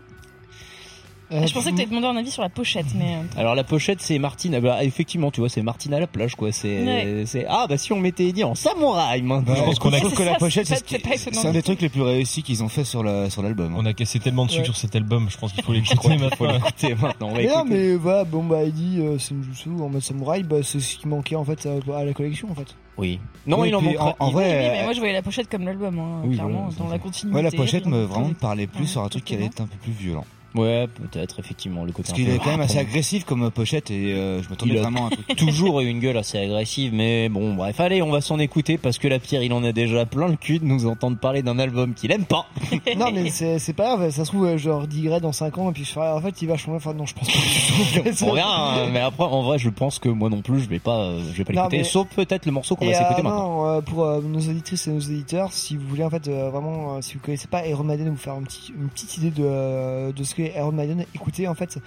Euh, 1.32 1.48
Je 1.48 1.54
pensais 1.54 1.72
que 1.72 1.78
tu 1.78 1.86
demandé 1.86 2.08
un 2.08 2.18
avis 2.18 2.30
sur 2.32 2.42
la 2.42 2.50
pochette, 2.50 2.88
mais. 2.96 3.16
euh, 3.16 3.40
Alors 3.40 3.56
la 3.56 3.64
pochette 3.64 4.02
c'est 4.02 4.20
Martine, 4.20 4.56
ah 4.56 4.60
bah, 4.62 4.84
effectivement 4.84 5.32
tu 5.32 5.40
vois 5.40 5.48
c'est 5.50 5.62
Martine 5.62 5.94
à 5.94 6.00
la 6.00 6.08
plage 6.08 6.36
quoi, 6.36 6.52
c'est 6.52 6.84
Ouais. 6.84 7.24
c'est 7.26 7.46
ah 7.48 7.68
bah 7.70 7.78
si 7.78 7.94
on 7.94 8.00
mettait 8.00 8.26
Eddie 8.28 8.44
en 8.44 8.54
samouraï 8.56 9.22
maintenant. 9.22 9.56
Je 9.56 9.62
pense 9.62 9.80
qu'on 9.80 9.94
a 9.94 10.00
C'est 10.02 10.14
que 10.14 10.24
la 10.24 10.32
ça, 10.34 10.38
pochette, 10.38 10.68
c'est 10.68 10.84
c'est 10.86 11.00
pas- 11.00 11.10
c'est 11.18 11.48
un 11.48 11.52
des 11.52 11.62
trucs 11.64 11.82
les 11.82 11.90
plus 11.90 12.02
réussis 12.02 12.44
qu'ils 12.44 12.64
ont 12.64 12.68
fait 12.70 12.84
sur 12.84 13.04
la 13.04 13.30
sur 13.30 13.42
l'album. 13.44 13.74
hein. 13.74 13.78
On 13.80 13.86
a 13.86 13.94
cassé 13.94 14.20
tellement 14.20 14.46
de 14.46 14.52
sucre 14.52 14.62
Ouais. 14.62 14.66
sur 14.66 14.76
cet 14.78 14.96
album, 14.96 15.28
je 15.30 15.38
pense 15.38 15.54
qu'il 15.54 15.64
faut 15.64 15.72
l'écouter 15.74 16.18
maintenant. 16.18 16.54
maintenant. 17.02 17.32
Mais 17.36 17.48
non, 17.48 17.64
mais 17.66 17.96
voilà, 17.96 18.24
bon 18.26 18.44
bah 18.44 18.64
Eddie, 18.64 18.98
euh, 19.00 19.18
c'est 19.18 19.34
une 19.34 19.44
jutsu 19.44 19.70
en 19.70 19.88
mode 19.90 20.02
samouraï, 20.02 20.44
bah 20.44 20.58
c'est 20.64 20.80
ce 20.80 20.98
qui 20.98 21.08
manquait 21.08 21.36
en 21.36 21.46
fait 21.46 21.66
à, 21.66 21.98
à 21.98 22.04
la 22.04 22.14
collection 22.14 22.50
en 22.52 22.56
fait. 22.56 22.76
Oui. 22.98 23.20
Non 23.48 23.62
Oui, 23.62 23.70
il 23.70 23.76
en 23.76 23.80
puis 23.80 23.88
manquera. 23.88 24.16
en- 24.20 24.32
vrai, 24.32 24.46
Oui, 24.46 24.52
euh, 24.54 24.72
mais 24.74 24.84
moi 24.84 24.94
je 24.94 25.00
voyais 25.00 25.14
la 25.14 25.22
pochette 25.22 25.50
comme 25.50 25.64
l'album, 25.64 25.98
hein, 25.98 26.22
Oui, 26.26 26.36
clairement, 26.36 26.68
voilà, 26.70 26.76
dans 26.78 26.90
la 26.90 27.00
continuité. 27.00 27.36
Ouais, 27.38 27.42
la 27.42 27.52
pochette 27.52 27.86
me 27.86 27.96
euh, 28.00 28.06
vraiment 28.06 28.28
me 28.28 28.34
parlait 28.34 28.68
plus 28.68 28.86
sur 28.86 29.02
un 29.02 29.08
truc 29.08 29.24
qui 29.24 29.34
allait 29.36 29.46
être 29.46 29.62
un 29.62 29.68
peu 29.68 29.78
plus 29.82 29.94
violent. 29.94 30.26
Ouais 30.56 30.88
peut-être 30.88 31.40
effectivement 31.40 31.84
le 31.86 31.92
côté. 31.92 32.10
Parce 32.10 32.20
qu'il 32.20 32.30
est 32.30 32.38
quand 32.40 32.52
même 32.52 32.62
assez 32.62 32.78
agressif 32.78 33.24
comme 33.26 33.50
pochette 33.52 33.90
et 33.92 34.14
euh, 34.14 34.42
je 34.44 34.50
m'attendais 34.50 34.76
vraiment 34.76 35.04
à 35.04 35.08
un 35.08 35.10
truc. 35.12 35.36
toujours 35.38 35.80
eu 35.82 35.88
une 35.88 36.00
gueule 36.00 36.18
assez 36.18 36.38
agressive, 36.38 36.94
mais 36.94 37.30
bon, 37.30 37.54
bref, 37.54 37.80
allez, 37.80 38.02
on 38.02 38.12
va 38.12 38.22
s'en 38.22 38.38
écouter 38.40 38.78
parce 38.78 38.98
que 38.98 39.08
la 39.08 39.20
Pierre, 39.20 39.44
il 39.44 39.54
en 39.54 39.64
a 39.64 39.72
déjà 39.72 40.06
plein 40.06 40.28
le 40.28 40.36
cul 40.36 40.60
de 40.60 40.66
nous 40.66 40.88
entendre 40.88 41.18
parler 41.18 41.42
d'un 41.42 41.58
album 41.60 41.94
qu'il 41.94 42.12
aime 42.12 42.26
pas. 42.26 42.46
non 42.98 43.12
mais 43.14 43.30
c'est 43.30 43.74
pas 43.74 43.96
grave, 43.96 44.10
ça 44.12 44.26
se 44.26 44.30
trouve 44.32 44.46
euh, 44.46 44.58
je 44.58 44.70
redirai 44.70 45.20
dans 45.22 45.32
5 45.32 45.58
ans 45.58 45.70
et 45.70 45.74
puis 45.74 45.86
je 45.86 45.92
ferai 45.92 46.10
en 46.10 46.20
fait 46.22 46.42
il 46.42 46.48
va 46.48 46.58
changer, 46.58 46.76
enfin 46.78 46.94
non 46.94 47.06
je 47.06 47.14
pense 47.16 47.28
pas. 47.28 47.40
On 48.26 48.34
verra, 48.34 48.74
hein, 48.84 48.90
mais 48.92 49.00
après, 49.00 49.24
en 49.24 49.42
vrai, 49.44 49.58
je 49.58 49.70
pense 49.70 50.00
que 50.00 50.10
moi 50.10 50.30
non 50.30 50.42
plus, 50.42 50.60
je 50.60 50.70
vais 50.70 50.80
pas, 50.80 50.98
euh, 51.00 51.20
je 51.32 51.38
vais 51.38 51.44
pas 51.44 51.54
l'écouter, 51.54 51.78
mais- 51.80 51.84
sauf 51.84 52.08
peut-être 52.16 52.46
le 52.46 52.52
morceau 52.52 52.76
qu'on 52.76 52.86
va 52.86 52.92
Et, 52.92 52.96
s'écouter 52.96 53.20
euh, 53.22 53.24
maintenant. 53.24 53.68
euh, 53.68 53.82
pour 53.82 54.04
euh, 54.06 54.22
nos 54.22 54.40
auditrices 54.40 54.88
et 54.88 54.92
nos 54.92 55.00
auditeurs, 55.00 55.52
si 55.54 55.76
vous 55.78 55.88
voulez 55.88 56.04
en 56.04 56.10
fait 56.10 56.28
euh, 56.28 56.50
vraiment, 56.50 56.96
euh, 56.98 57.02
si 57.02 57.14
vous 57.16 57.20
connaissez 57.22 57.48
pas 57.48 57.66
Iron 57.68 57.84
Maiden, 57.84 58.10
vous 58.10 58.18
faire 58.18 58.34
un 58.34 58.44
petit, 58.44 58.74
une 58.78 58.90
petite 58.90 59.18
idée 59.18 59.32
de, 59.32 59.44
euh, 59.46 60.12
de 60.12 60.24
ce 60.24 60.36
qu'est 60.50 60.58
Iron 60.58 60.72
Maiden, 60.72 61.06
écoutez 61.16 61.48
en 61.48 61.56
fait. 61.56 61.78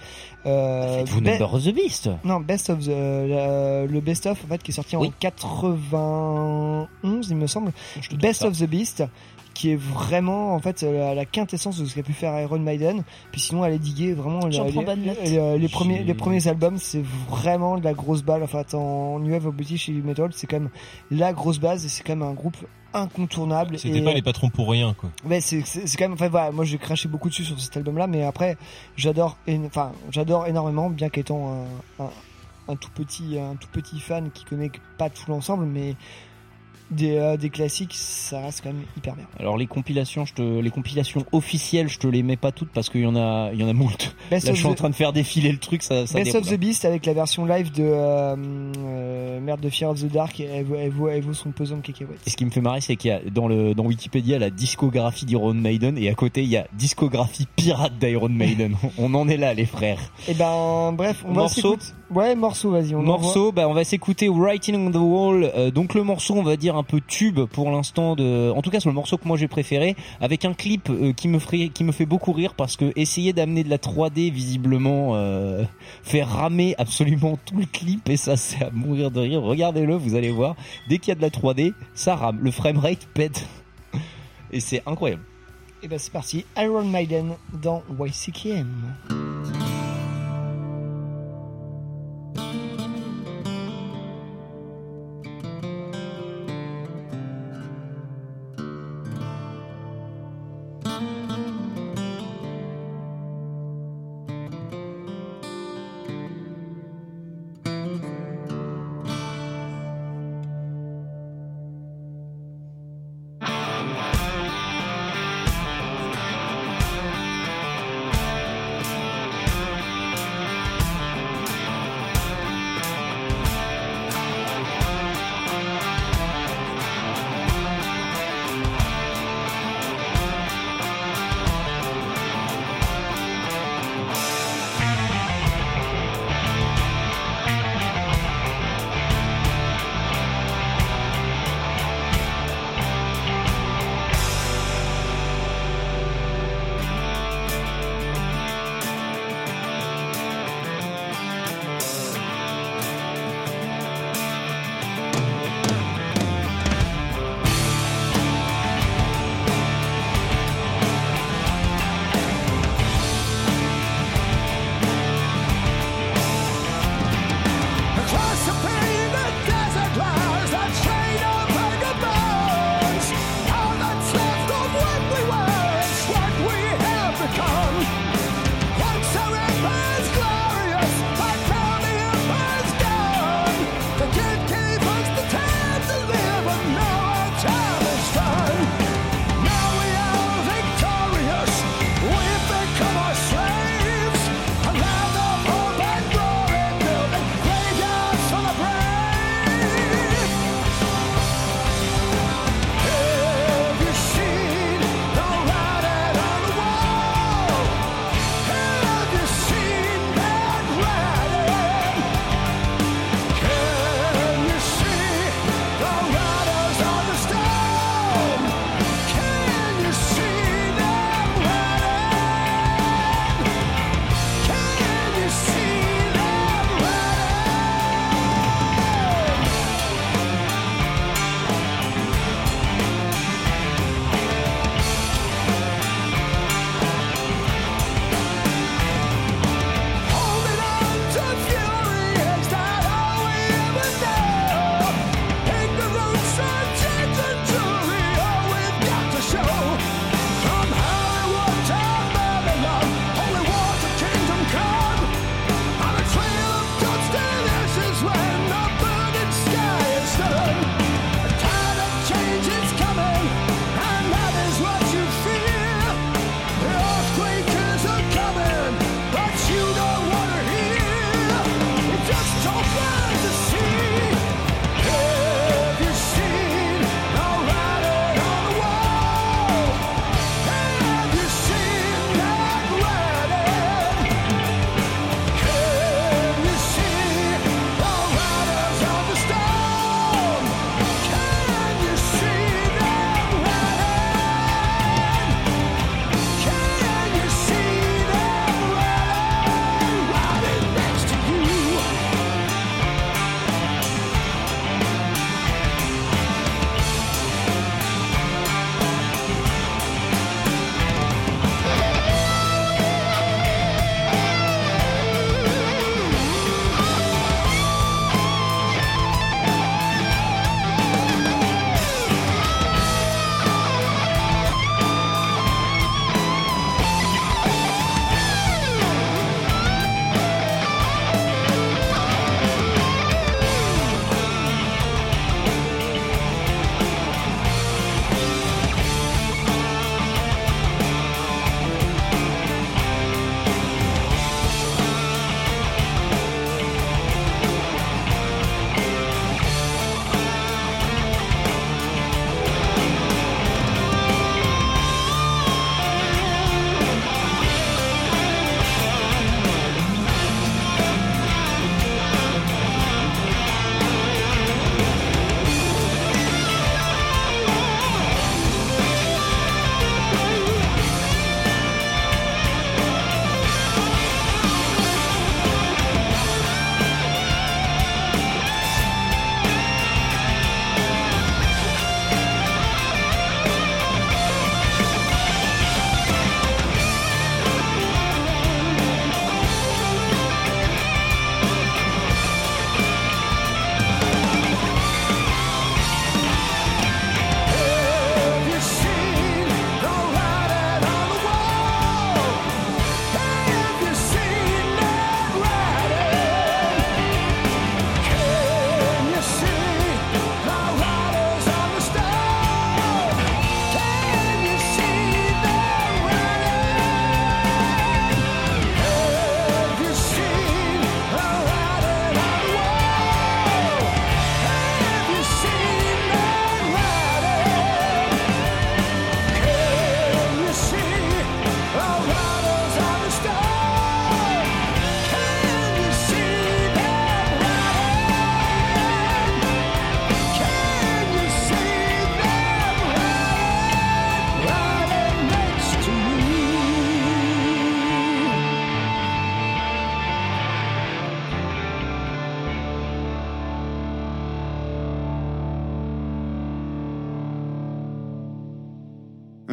Euh, 0.45 1.03
Be- 1.05 1.21
Number 1.21 1.53
of 1.53 1.63
the 1.63 1.73
Beast. 1.73 2.09
Non, 2.23 2.39
Best 2.39 2.69
of 2.69 2.79
the, 2.85 2.89
euh, 2.89 3.87
le 3.87 3.99
Best 4.01 4.25
of 4.25 4.43
en 4.43 4.47
fait 4.47 4.61
qui 4.63 4.71
est 4.71 4.73
sorti 4.73 4.95
Oui. 4.95 5.07
en 5.07 5.11
91 5.19 7.27
il 7.29 7.35
me 7.35 7.47
semble. 7.47 7.71
Best 8.19 8.43
of 8.43 8.57
the 8.57 8.65
Beast 8.65 9.03
qui 9.55 9.71
est 9.71 9.75
vraiment 9.75 10.53
en 10.53 10.59
fait 10.59 10.83
euh, 10.83 11.15
la 11.15 11.25
quintessence 11.25 11.79
de 11.79 11.85
ce 11.85 11.95
qu'a 11.95 12.03
pu 12.03 12.13
faire 12.13 12.39
Iron 12.39 12.59
Maiden. 12.59 13.01
Puis 13.31 13.41
sinon 13.41 13.65
elle 13.65 13.73
est 13.73 13.79
diguée 13.79 14.13
vraiment 14.13 14.45
les, 14.45 14.59
les- 14.59 14.71
note. 14.73 14.97
les- 15.23 15.57
les 15.57 15.67
premiers 15.69 16.03
les 16.03 16.13
premiers 16.13 16.47
albums 16.47 16.77
c'est 16.77 17.03
vraiment 17.29 17.79
de 17.79 17.83
la 17.83 17.93
grosse 17.93 18.21
balle. 18.21 18.43
En 18.43 18.47
fait 18.47 18.73
en 18.75 19.17
New 19.19 19.31
Wave 19.31 19.47
of 19.47 19.55
British 19.55 19.89
Heavy 19.89 20.01
Metal 20.01 20.29
c'est 20.33 20.45
quand 20.45 20.59
même 20.59 20.69
la 21.09 21.33
grosse 21.33 21.59
base 21.59 21.83
et 21.85 21.89
c'est 21.89 22.03
quand 22.03 22.15
même 22.15 22.27
un 22.27 22.33
groupe 22.33 22.57
incontournable. 22.93 23.77
C'était 23.77 23.99
et, 23.99 24.03
pas 24.03 24.13
les 24.13 24.21
patrons 24.21 24.49
pour 24.49 24.69
rien, 24.69 24.93
quoi. 24.93 25.09
Ouais, 25.25 25.41
c'est 25.41 25.61
quand 25.61 26.05
même. 26.05 26.13
Enfin 26.13 26.29
voilà, 26.29 26.51
moi 26.51 26.63
j'ai 26.65 26.77
craché 26.77 27.07
beaucoup 27.09 27.29
dessus 27.29 27.43
sur 27.43 27.59
cet 27.59 27.75
album-là, 27.77 28.07
mais 28.07 28.23
après 28.23 28.57
j'adore, 28.95 29.37
enfin 29.65 29.91
j'adore 30.11 30.47
énormément, 30.47 30.89
bien 30.89 31.09
qu'étant 31.09 31.65
un, 31.99 32.03
un, 32.05 32.09
un 32.69 32.75
tout 32.75 32.89
petit, 32.95 33.37
un 33.37 33.55
tout 33.55 33.67
petit 33.71 33.99
fan 33.99 34.31
qui 34.31 34.45
connaît 34.45 34.71
pas 34.97 35.09
tout 35.09 35.29
l'ensemble, 35.29 35.65
mais 35.65 35.95
des, 36.91 37.17
euh, 37.17 37.37
des 37.37 37.49
classiques, 37.49 37.93
ça 37.95 38.39
reste 38.41 38.61
quand 38.63 38.69
même 38.71 38.83
hyper 38.97 39.15
bien. 39.15 39.25
Alors 39.39 39.57
les 39.57 39.67
compilations, 39.67 40.25
je 40.25 40.33
te, 40.33 40.59
les 40.59 40.69
compilations 40.69 41.25
officielles, 41.31 41.87
je 41.89 41.97
te 41.99 42.07
les 42.07 42.23
mets 42.23 42.35
pas 42.37 42.51
toutes 42.51 42.69
parce 42.69 42.89
qu'il 42.89 43.01
y 43.01 43.05
en 43.05 43.15
a, 43.15 43.49
il 43.53 43.59
y 43.59 43.63
en 43.63 43.67
a 43.67 43.73
moult. 43.73 44.15
Best 44.29 44.47
Là, 44.47 44.53
je 44.53 44.59
suis 44.59 44.67
en 44.67 44.75
train 44.75 44.89
de 44.89 44.95
faire 44.95 45.13
défiler 45.13 45.51
le 45.51 45.57
truc, 45.57 45.81
ça, 45.83 46.05
ça 46.07 46.19
Best 46.19 46.31
déroule. 46.33 46.47
of 46.47 46.53
the 46.53 46.59
Beast 46.59 46.85
avec 46.85 47.05
la 47.05 47.13
version 47.13 47.45
live 47.45 47.71
de 47.71 47.83
euh, 47.83 48.35
euh, 48.77 49.39
merde 49.39 49.61
de 49.61 49.69
Fear 49.69 49.91
of 49.91 50.01
the 50.01 50.11
Dark, 50.11 50.39
et 50.39 50.43
elle, 50.43 50.65
elle, 50.77 50.91
vaut, 50.91 51.09
elle 51.09 51.21
vaut 51.23 51.33
son 51.33 51.51
pesant 51.51 51.77
de 51.77 51.81
cacahuètes. 51.81 52.19
Et 52.25 52.29
ce 52.29 52.37
qui 52.37 52.45
me 52.45 52.51
fait 52.51 52.61
marrer, 52.61 52.81
c'est 52.81 52.95
qu'il 52.95 53.09
y 53.09 53.13
a 53.13 53.19
dans 53.31 53.47
le 53.47 53.73
dans 53.73 53.85
Wikipédia 53.85 54.37
la 54.39 54.49
discographie 54.49 55.25
d'Iron 55.25 55.53
Maiden 55.53 55.97
et 55.97 56.09
à 56.09 56.13
côté 56.13 56.43
il 56.43 56.49
y 56.49 56.57
a 56.57 56.67
discographie 56.73 57.47
pirate 57.55 57.97
d'Iron 57.99 58.29
Maiden. 58.29 58.75
on 58.97 59.13
en 59.13 59.27
est 59.27 59.37
là, 59.37 59.53
les 59.53 59.65
frères. 59.65 59.99
Et 60.27 60.33
ben 60.33 60.93
bref, 60.93 61.23
on 61.25 61.33
va 61.33 61.41
Morceau. 61.41 61.77
s'écouter. 61.77 61.85
Ouais, 62.11 62.35
morceau, 62.35 62.69
vas-y. 62.69 62.93
Morceau, 62.93 63.51
bah 63.51 63.67
on 63.67 63.73
va 63.73 63.83
s'écouter 63.83 64.29
Writing 64.29 64.75
on 64.75 64.91
the 64.91 64.95
Wall. 64.95 65.71
Donc 65.73 65.95
le 65.95 66.03
morceau, 66.03 66.35
on 66.35 66.43
va 66.43 66.55
dire 66.55 66.74
un 66.75 66.83
peu 66.83 67.01
tube 67.01 67.41
pour 67.41 67.71
l'instant 67.71 68.15
de. 68.15 68.51
En 68.51 68.61
tout 68.61 68.69
cas, 68.69 68.79
c'est 68.79 68.89
le 68.89 68.95
morceau 68.95 69.17
que 69.17 69.27
moi 69.27 69.37
j'ai 69.37 69.47
préféré, 69.47 69.95
avec 70.21 70.45
un 70.45 70.53
clip 70.53 70.89
euh, 70.89 71.13
qui 71.13 71.27
me 71.27 71.39
ferait, 71.39 71.69
qui 71.69 71.83
me 71.83 71.91
fait 71.91 72.05
beaucoup 72.05 72.31
rire 72.31 72.53
parce 72.53 72.77
que 72.77 72.91
essayer 72.95 73.33
d'amener 73.33 73.63
de 73.63 73.69
la 73.69 73.77
3D 73.77 74.31
visiblement 74.31 75.15
euh, 75.15 75.63
fait 76.03 76.23
ramer 76.23 76.75
absolument 76.77 77.37
tout 77.45 77.57
le 77.57 77.65
clip 77.65 78.09
et 78.09 78.17
ça 78.17 78.37
c'est 78.37 78.63
à 78.63 78.69
mourir 78.71 79.11
de 79.11 79.19
rire. 79.19 79.41
Regardez-le, 79.41 79.95
vous 79.95 80.15
allez 80.15 80.31
voir. 80.31 80.55
Dès 80.87 80.97
qu'il 80.99 81.09
y 81.09 81.11
a 81.11 81.15
de 81.15 81.21
la 81.21 81.29
3D, 81.29 81.73
ça 81.93 82.15
rame. 82.15 82.39
Le 82.41 82.51
framerate 82.51 83.07
pète 83.13 83.47
et 84.51 84.59
c'est 84.59 84.83
incroyable. 84.85 85.23
Et 85.83 85.87
ben 85.87 85.99
c'est 85.99 86.11
parti, 86.11 86.45
Iron 86.57 86.85
Maiden 86.85 87.33
dans 87.61 87.83
YCKM. 87.99 89.74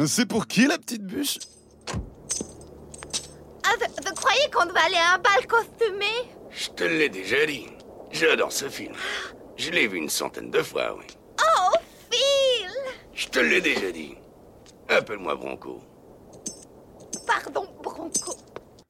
C'est 0.07 0.25
pour 0.25 0.47
qui 0.47 0.67
la 0.67 0.77
petite 0.77 1.03
bûche 1.03 1.37
Ah, 3.63 3.73
vous, 3.79 3.93
vous 4.05 4.13
croyez 4.15 4.49
qu'on 4.53 4.65
doit 4.65 4.79
aller 4.79 4.95
à 4.95 5.15
un 5.15 5.17
bal 5.19 5.47
costumé? 5.47 6.05
Je 6.51 6.69
te 6.69 6.83
l'ai 6.83 7.09
déjà 7.09 7.45
dit. 7.45 7.67
J'adore 8.11 8.51
ce 8.51 8.69
film. 8.69 8.93
Je 9.57 9.71
l'ai 9.71 9.87
vu 9.87 9.97
une 9.97 10.09
centaine 10.09 10.51
de 10.51 10.61
fois, 10.61 10.95
oui. 10.97 11.05
Oh, 11.41 11.77
Phil 12.11 12.69
Je 13.13 13.27
te 13.27 13.39
l'ai 13.39 13.61
déjà 13.61 13.91
dit. 13.91 14.15
Appelle-moi 14.89 15.35
Bronco. 15.35 15.81
Pardon, 17.25 17.67
Bronco. 17.81 18.35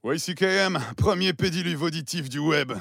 YCKM, 0.05 0.79
premier 0.97 1.33
pédiluve 1.33 1.83
auditif 1.83 2.27
du 2.29 2.39
web. 2.39 2.73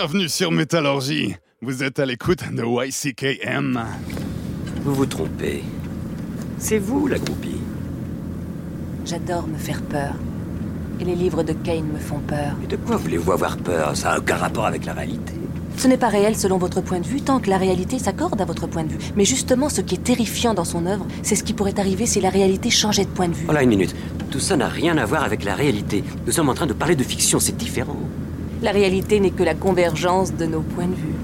Bienvenue 0.00 0.28
sur 0.28 0.52
Métallurgie. 0.52 1.34
Vous 1.60 1.82
êtes 1.82 1.98
à 1.98 2.06
l'écoute 2.06 2.44
de 2.52 2.62
YCKM. 2.62 3.84
Vous 4.84 4.94
vous 4.94 5.06
trompez. 5.06 5.64
C'est 6.56 6.78
vous 6.78 7.08
la 7.08 7.18
groupie. 7.18 7.58
J'adore 9.04 9.48
me 9.48 9.58
faire 9.58 9.82
peur. 9.82 10.14
Et 11.00 11.04
les 11.04 11.16
livres 11.16 11.42
de 11.42 11.52
Kane 11.52 11.88
me 11.92 11.98
font 11.98 12.20
peur. 12.20 12.54
Et 12.62 12.68
de 12.68 12.76
quoi 12.76 12.94
voulez-vous 12.96 13.32
avoir 13.32 13.56
peur? 13.56 13.96
Ça 13.96 14.10
n'a 14.10 14.18
aucun 14.20 14.36
rapport 14.36 14.66
avec 14.66 14.84
la 14.84 14.92
réalité. 14.92 15.32
Ce 15.76 15.88
n'est 15.88 15.98
pas 15.98 16.10
réel 16.10 16.36
selon 16.36 16.58
votre 16.58 16.80
point 16.80 17.00
de 17.00 17.06
vue, 17.06 17.20
tant 17.20 17.40
que 17.40 17.50
la 17.50 17.58
réalité 17.58 17.98
s'accorde 17.98 18.40
à 18.40 18.44
votre 18.44 18.68
point 18.68 18.84
de 18.84 18.92
vue. 18.92 18.98
Mais 19.16 19.24
justement, 19.24 19.68
ce 19.68 19.80
qui 19.80 19.96
est 19.96 20.04
terrifiant 20.04 20.54
dans 20.54 20.64
son 20.64 20.86
œuvre, 20.86 21.08
c'est 21.24 21.34
ce 21.34 21.42
qui 21.42 21.54
pourrait 21.54 21.80
arriver 21.80 22.06
si 22.06 22.20
la 22.20 22.30
réalité 22.30 22.70
changeait 22.70 23.04
de 23.04 23.10
point 23.10 23.26
de 23.26 23.34
vue. 23.34 23.46
Voilà 23.46 23.64
une 23.64 23.70
minute. 23.70 23.96
Tout 24.30 24.38
ça 24.38 24.56
n'a 24.56 24.68
rien 24.68 24.96
à 24.96 25.06
voir 25.06 25.24
avec 25.24 25.42
la 25.42 25.56
réalité. 25.56 26.04
Nous 26.24 26.32
sommes 26.32 26.50
en 26.50 26.54
train 26.54 26.68
de 26.68 26.72
parler 26.72 26.94
de 26.94 27.02
fiction, 27.02 27.40
c'est 27.40 27.56
différent. 27.56 27.96
La 28.60 28.72
réalité 28.72 29.20
n'est 29.20 29.30
que 29.30 29.44
la 29.44 29.54
convergence 29.54 30.34
de 30.34 30.44
nos 30.44 30.62
points 30.62 30.88
de 30.88 30.94
vue. 30.94 31.14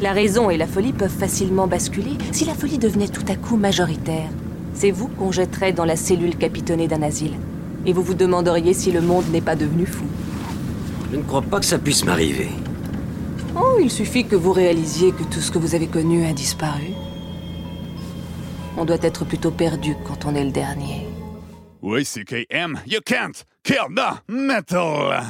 La 0.00 0.12
raison 0.12 0.50
et 0.50 0.56
la 0.56 0.66
folie 0.66 0.92
peuvent 0.92 1.10
facilement 1.10 1.66
basculer 1.66 2.12
si 2.30 2.44
la 2.44 2.54
folie 2.54 2.78
devenait 2.78 3.08
tout 3.08 3.24
à 3.28 3.34
coup 3.34 3.56
majoritaire. 3.56 4.28
C'est 4.72 4.92
vous 4.92 5.08
qu'on 5.08 5.32
jetterait 5.32 5.72
dans 5.72 5.84
la 5.84 5.96
cellule 5.96 6.36
capitonnée 6.36 6.86
d'un 6.86 7.02
asile. 7.02 7.34
Et 7.86 7.92
vous 7.92 8.02
vous 8.02 8.14
demanderiez 8.14 8.74
si 8.74 8.92
le 8.92 9.00
monde 9.00 9.24
n'est 9.32 9.40
pas 9.40 9.56
devenu 9.56 9.86
fou. 9.86 10.04
Je 11.10 11.16
ne 11.16 11.22
crois 11.22 11.42
pas 11.42 11.58
que 11.58 11.66
ça 11.66 11.78
puisse 11.78 12.04
m'arriver. 12.04 12.48
Oh, 13.56 13.78
il 13.80 13.90
suffit 13.90 14.26
que 14.26 14.36
vous 14.36 14.52
réalisiez 14.52 15.12
que 15.12 15.22
tout 15.24 15.40
ce 15.40 15.50
que 15.50 15.58
vous 15.58 15.74
avez 15.74 15.86
connu 15.86 16.24
a 16.26 16.32
disparu. 16.32 16.90
On 18.76 18.84
doit 18.84 18.98
être 19.00 19.24
plutôt 19.24 19.50
perdu 19.50 19.96
quand 20.06 20.26
on 20.26 20.34
est 20.34 20.44
le 20.44 20.50
dernier. 20.50 21.06
YCKM, 21.82 22.80
you 22.86 23.00
can't 23.04 23.44
kill 23.64 23.88
the 23.94 24.20
metal. 24.28 25.24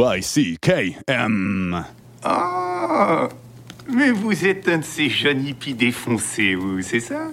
YCKM. 0.00 1.84
Ah 2.24 3.28
Mais 3.86 4.10
vous 4.10 4.46
êtes 4.46 4.66
un 4.68 4.78
de 4.78 4.84
ces 4.84 5.10
jeunes 5.10 5.44
hippies 5.46 5.74
défoncés, 5.74 6.54
vous, 6.54 6.80
c'est 6.80 7.00
ça? 7.00 7.28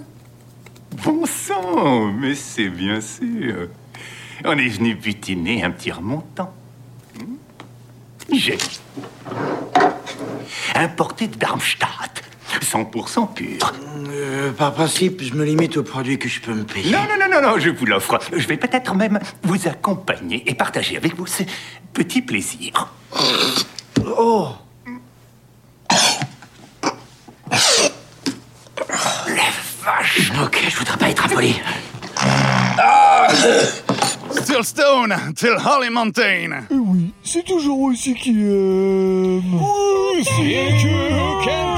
Bon 1.02 1.24
sang 1.24 2.12
Mais 2.12 2.34
c'est 2.34 2.68
bien 2.68 3.00
sûr. 3.00 3.68
On 4.44 4.58
est 4.58 4.68
venu 4.68 4.94
butiner 4.94 5.64
un 5.64 5.70
petit 5.70 5.90
remontant. 5.90 6.52
Hmm? 7.18 7.36
J'ai. 8.32 8.58
Importé 10.74 11.28
de 11.28 11.36
Darmstadt. 11.36 12.22
100% 12.60 13.32
pur. 13.32 13.72
Par 14.58 14.74
principe, 14.74 15.22
je 15.22 15.34
me 15.34 15.44
limite 15.44 15.76
aux 15.76 15.84
produits 15.84 16.18
que 16.18 16.28
je 16.28 16.40
peux 16.40 16.52
me 16.52 16.64
payer. 16.64 16.90
Non, 16.90 16.98
non, 17.08 17.16
non, 17.16 17.40
non, 17.40 17.48
non, 17.48 17.60
je 17.60 17.70
vous 17.70 17.86
l'offre. 17.86 18.18
Je 18.36 18.44
vais 18.48 18.56
peut-être 18.56 18.92
même 18.96 19.20
vous 19.44 19.68
accompagner 19.68 20.42
et 20.46 20.54
partager 20.54 20.96
avec 20.96 21.14
vous 21.14 21.26
ce 21.28 21.44
petit 21.92 22.22
plaisir. 22.22 22.92
Oh 24.18 24.48
Vache 29.84 30.32
Ok, 30.42 30.60
je 30.68 30.76
voudrais 30.76 30.96
pas 30.98 31.08
être 31.10 31.24
affolé. 31.24 31.54
Still 34.42 34.64
Stone, 34.64 35.14
till 35.36 35.56
Holly 35.64 35.90
Mountain. 35.90 36.64
Et 36.68 36.74
oui, 36.74 37.12
c'est 37.22 37.44
toujours 37.44 37.80
aussi 37.82 38.14
qui 38.14 38.30
aime. 38.30 39.54
Oui, 39.54 40.24
You 40.50 41.77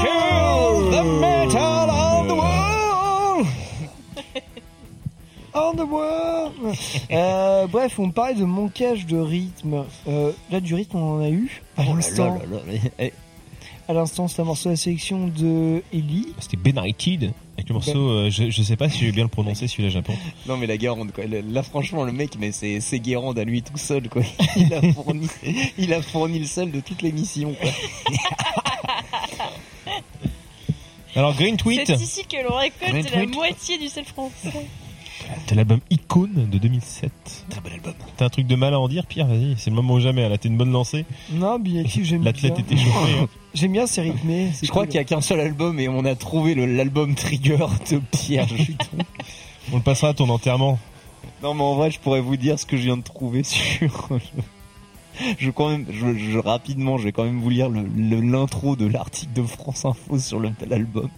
On 5.53 5.73
the 5.75 5.87
world. 5.89 6.53
Euh, 7.11 7.67
bref, 7.67 7.99
on 7.99 8.09
parlait 8.09 8.35
de 8.35 8.45
manquage 8.45 9.05
de 9.05 9.17
rythme. 9.17 9.83
Euh, 10.07 10.31
là, 10.49 10.59
du 10.61 10.73
rythme, 10.75 10.97
on 10.97 11.17
en 11.17 11.21
a 11.21 11.29
eu. 11.29 11.61
À 11.77 11.83
Oh 11.89 11.95
l'instant, 11.95 12.35
là 12.35 12.45
là 12.49 12.73
là, 12.73 12.79
eh, 12.99 13.13
à 13.89 13.93
l'instant, 13.93 14.29
c'est 14.29 14.41
un 14.41 14.45
morceau 14.45 14.69
de 14.69 14.73
la 14.73 14.77
sélection 14.77 15.27
de 15.27 15.83
Ellie. 15.91 16.27
C'était 16.39 16.55
Benighted 16.55 17.33
avec 17.57 17.67
le 17.67 17.73
morceau. 17.73 18.09
euh, 18.09 18.29
je, 18.29 18.49
je 18.49 18.63
sais 18.63 18.77
pas 18.77 18.87
si 18.89 18.99
j'ai 18.99 19.11
bien 19.11 19.23
le 19.25 19.29
prononcer 19.29 19.67
celui-là 19.67 19.89
Japon. 19.89 20.13
Non 20.47 20.55
mais 20.55 20.67
la 20.67 20.77
Guérande 20.77 21.11
quoi. 21.11 21.25
Le- 21.25 21.41
Là 21.41 21.63
franchement 21.63 22.05
le 22.05 22.13
mec 22.13 22.31
mais 22.39 22.53
c'est 22.53 22.79
c'est 22.79 22.99
Guérande 22.99 23.37
à 23.37 23.43
lui 23.43 23.61
tout 23.61 23.75
seul 23.77 24.07
quoi. 24.07 24.21
Il 24.55 24.73
a 24.73 24.81
fourni 24.93 25.27
il 25.77 25.93
a 25.93 26.01
fourni 26.01 26.39
le 26.39 26.45
seul 26.45 26.71
de 26.71 26.79
toute 26.79 27.01
l'émission 27.01 27.53
quoi. 27.59 27.69
Alors 31.15 31.35
Green 31.35 31.57
Tweet, 31.57 31.81
C'est 31.85 31.95
ici 31.99 32.23
que 32.25 32.37
l'on 32.47 32.55
récolte 32.55 32.89
Green 32.91 33.03
la 33.05 33.11
Tweet. 33.11 33.35
moitié 33.35 33.77
du 33.77 33.89
sel 33.89 34.05
français. 34.05 34.65
T'as 35.47 35.55
l'album 35.55 35.79
Icône 35.89 36.47
de 36.51 36.57
2007. 36.57 37.11
Très 37.49 37.61
bon 37.61 37.71
album. 37.71 37.93
T'as 38.17 38.25
un 38.25 38.29
truc 38.29 38.47
de 38.47 38.55
mal 38.55 38.73
à 38.73 38.79
en 38.79 38.87
dire, 38.87 39.05
Pierre? 39.05 39.27
Vas-y, 39.27 39.55
c'est 39.57 39.69
le 39.69 39.75
moment 39.75 39.95
ou 39.95 39.99
jamais. 39.99 40.27
Là, 40.27 40.37
t'es 40.37 40.49
une 40.49 40.57
bonne 40.57 40.71
lancée. 40.71 41.05
Non, 41.31 41.59
Bietti, 41.59 42.03
j'aime 42.05 42.21
bien. 42.21 42.31
L'athlète 42.31 42.59
était 42.59 42.77
chauffé. 42.77 43.13
hein. 43.21 43.27
J'aime 43.53 43.73
bien, 43.73 43.85
c'est 43.87 44.01
rythmé. 44.01 44.49
Je 44.63 44.69
crois 44.69 44.85
qu'il 44.85 44.95
y 44.95 44.99
a 44.99 45.03
qu'un 45.03 45.19
seul 45.21 45.39
album 45.41 45.79
et 45.79 45.89
on 45.89 46.05
a 46.05 46.15
trouvé 46.15 46.55
le- 46.55 46.65
l'album 46.65 47.15
Trigger 47.15 47.57
de 47.89 47.99
Pierre 48.11 48.47
Juton. 48.47 48.97
On 49.73 49.75
le 49.77 49.81
passera 49.83 50.09
à 50.09 50.13
ton 50.13 50.29
enterrement. 50.29 50.79
non 51.43 51.53
mais 51.53 51.63
en 51.63 51.75
vrai 51.75 51.91
je 51.91 51.99
pourrais 51.99 52.21
vous 52.21 52.35
dire 52.37 52.57
ce 52.57 52.65
que 52.65 52.77
je 52.77 52.83
viens 52.83 52.97
de 52.97 53.03
trouver 53.03 53.43
sur 53.43 54.09
je 55.37 55.51
quand 55.51 55.69
même, 55.69 55.85
je, 55.89 56.37
rapidement, 56.37 56.97
je 56.97 57.05
vais 57.05 57.11
quand 57.11 57.23
même 57.23 57.39
vous 57.39 57.49
lire 57.49 57.69
le- 57.69 57.83
le- 57.95 58.21
l'intro 58.21 58.75
de 58.75 58.85
l'article 58.87 59.33
de 59.33 59.43
France 59.43 59.85
Info 59.85 60.17
sur 60.19 60.39
l'album. 60.39 61.09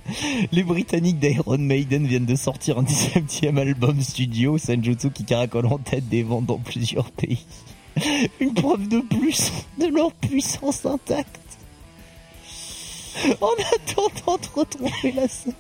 Les 0.51 0.63
Britanniques 0.63 1.19
d'Iron 1.19 1.57
Maiden 1.57 2.05
viennent 2.07 2.25
de 2.25 2.35
sortir 2.35 2.77
un 2.79 2.83
17e 2.83 3.57
album 3.57 3.99
studio, 4.01 4.57
Senjutsu 4.57 5.11
qui 5.11 5.23
caracole 5.25 5.65
en 5.67 5.77
tête 5.77 6.07
des 6.09 6.23
ventes 6.23 6.45
dans 6.45 6.59
plusieurs 6.59 7.11
pays. 7.11 7.45
Une 8.39 8.53
preuve 8.53 8.87
de 8.87 8.99
plus 8.99 9.51
de 9.79 9.85
leur 9.87 10.11
puissance 10.13 10.85
intacte. 10.85 11.39
En 13.41 13.49
attendant 13.75 14.37
de 14.37 14.59
retrouver 14.59 15.11
la 15.15 15.27
scène. 15.27 15.53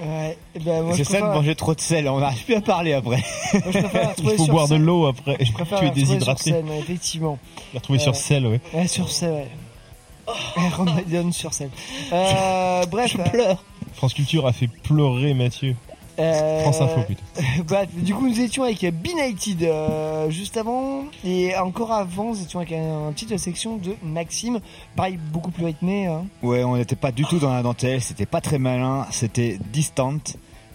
Ouais, 0.00 0.36
eh 0.54 0.58
ben, 0.58 0.82
moi, 0.82 0.92
je 0.92 0.96
C'est 0.98 1.04
ça 1.04 1.12
de 1.14 1.18
préfère- 1.22 1.34
manger 1.36 1.54
trop 1.54 1.74
de 1.74 1.80
sel, 1.80 2.08
on 2.08 2.18
n'arrive 2.20 2.44
plus 2.44 2.54
à 2.54 2.60
parler 2.60 2.92
après. 2.94 3.22
moi, 3.52 3.62
je 3.66 3.78
préfère 3.78 4.12
Il 4.18 4.24
faut 4.30 4.44
sur 4.44 4.52
boire 4.54 4.68
de 4.68 4.74
l'eau 4.76 5.06
après. 5.06 5.36
Je 5.40 5.52
préfère 5.52 5.78
tu 5.80 5.86
es 5.86 5.90
déshydraté. 5.90 6.42
Sur 6.50 6.54
scène, 6.56 6.68
effectivement. 6.78 7.38
La 7.72 7.78
retrouver 7.80 7.98
sur 8.00 8.12
Euh, 8.12 8.14
scène, 8.14 8.46
ouais. 8.46 8.60
Ouais, 8.72 8.86
sur 8.88 9.08
scène, 9.10 9.32
ouais. 9.34 10.94
Maiden 10.96 11.32
sur 11.32 11.52
scène. 11.52 11.70
Euh, 12.12 12.84
bref. 12.90 13.16
pleure. 13.30 13.62
France 13.94 14.14
Culture 14.14 14.46
a 14.46 14.52
fait 14.52 14.68
pleurer 14.68 15.34
Mathieu. 15.34 15.76
Euh, 16.18 16.60
France 16.60 16.80
Info 16.80 17.02
plutôt. 17.02 17.22
Bref, 17.66 17.88
du 17.92 18.14
coup, 18.14 18.28
nous 18.28 18.40
étions 18.40 18.62
avec 18.62 18.80
Benighted 18.82 19.62
euh, 19.62 20.30
juste 20.30 20.56
avant, 20.56 21.04
et 21.24 21.56
encore 21.56 21.92
avant, 21.92 22.30
nous 22.30 22.42
étions 22.42 22.60
avec 22.60 22.72
un, 22.72 23.08
un 23.08 23.12
petite 23.12 23.36
section 23.38 23.76
de 23.76 23.94
Maxime, 24.02 24.60
pareil, 24.96 25.18
beaucoup 25.32 25.50
plus 25.50 25.64
rythmé. 25.64 26.06
Hein. 26.06 26.26
Ouais, 26.42 26.62
on 26.62 26.76
n'était 26.76 26.96
pas 26.96 27.12
du 27.12 27.24
tout 27.24 27.38
dans 27.38 27.52
la 27.52 27.62
dentelle, 27.62 28.00
c'était 28.00 28.26
pas 28.26 28.40
très 28.40 28.58
malin, 28.58 29.06
c'était 29.10 29.58
Distant, 29.72 30.18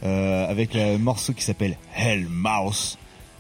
euh, 0.04 0.50
avec 0.50 0.74
le 0.74 0.98
morceau 0.98 1.34
qui 1.34 1.44
s'appelle 1.44 1.78
Hell 1.96 2.28
Mouse, 2.30 2.98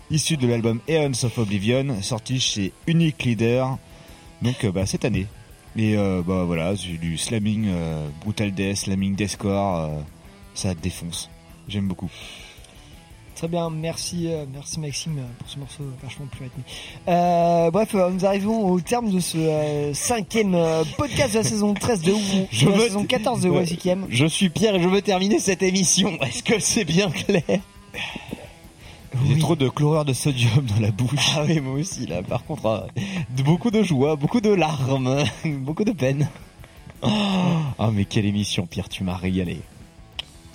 issu 0.10 0.38
de 0.38 0.48
l'album 0.48 0.80
Aeons 0.88 1.24
of 1.24 1.38
Oblivion, 1.38 2.02
sorti 2.02 2.40
chez 2.40 2.72
Unique 2.88 3.24
Leader, 3.24 3.78
donc 4.42 4.64
euh, 4.64 4.72
bah, 4.72 4.86
cette 4.86 5.06
année. 5.06 5.28
Et 5.76 5.96
euh, 5.98 6.22
bah 6.26 6.44
voilà, 6.46 6.76
c'est 6.76 6.98
du 6.98 7.18
slamming, 7.18 7.68
euh, 7.68 8.08
brutal 8.22 8.52
death, 8.52 8.78
slamming 8.78 9.16
deathcore, 9.16 9.78
euh, 9.78 10.02
ça 10.54 10.74
défonce. 10.74 11.30
J'aime 11.70 11.88
beaucoup. 11.88 12.10
Très 13.36 13.48
bien, 13.48 13.70
merci, 13.70 14.28
euh, 14.28 14.44
merci 14.52 14.82
Maxime 14.82 15.20
euh, 15.20 15.22
pour 15.38 15.50
ce 15.50 15.60
morceau 15.60 15.84
vachement 16.04 16.26
plus 16.26 16.44
rythmé. 16.44 16.62
Euh, 17.08 17.72
bref, 17.72 17.94
nous 17.94 18.26
arrivons 18.26 18.70
au 18.70 18.82
terme 18.82 19.10
de 19.12 19.22
ce 19.22 19.38
euh, 19.38 19.94
cinquième 19.94 20.56
euh, 20.56 20.84
podcast 20.98 21.32
de 21.34 21.38
la 21.38 21.44
saison 21.46 21.74
13 21.74 22.02
de, 22.02 22.12
Je 22.52 22.66
de 22.66 22.72
la 22.72 22.78
veux- 22.78 22.84
saison 22.84 23.06
14 23.06 23.40
de. 23.42 23.52
Je 24.10 24.26
suis 24.26 24.50
Pierre 24.50 24.76
et 24.76 24.82
je 24.82 24.90
veux 24.90 25.02
terminer 25.02 25.40
cette 25.40 25.64
émission. 25.64 26.18
Est-ce 26.22 26.44
que 26.44 26.60
c'est 26.60 26.84
bien 26.84 27.10
clair? 27.12 27.62
J'ai 29.26 29.40
trop 29.40 29.56
de 29.56 29.70
chlorure 29.70 30.04
de 30.06 30.14
sodium 30.14 30.66
dans 30.66 30.82
la 30.82 30.92
bouche. 30.92 31.32
Ah 31.38 31.44
oui, 31.48 31.62
moi 31.62 31.76
aussi 31.80 32.08
là. 32.08 32.22
Par 32.22 32.44
contre, 32.44 32.88
de- 33.38 33.44
beaucoup 33.44 33.72
de 33.72 33.84
joie, 33.84 34.18
beaucoup 34.18 34.42
de 34.42 34.50
larmes, 34.50 35.24
beaucoup 35.46 35.86
de 35.86 35.94
peine. 35.94 36.28
Oh, 37.02 37.08
Ah 37.78 37.90
mais 37.94 38.04
quelle 38.04 38.26
émission, 38.26 38.66
Pierre, 38.66 38.90
tu 38.90 39.06
m'as 39.06 39.16
régalé. 39.16 39.62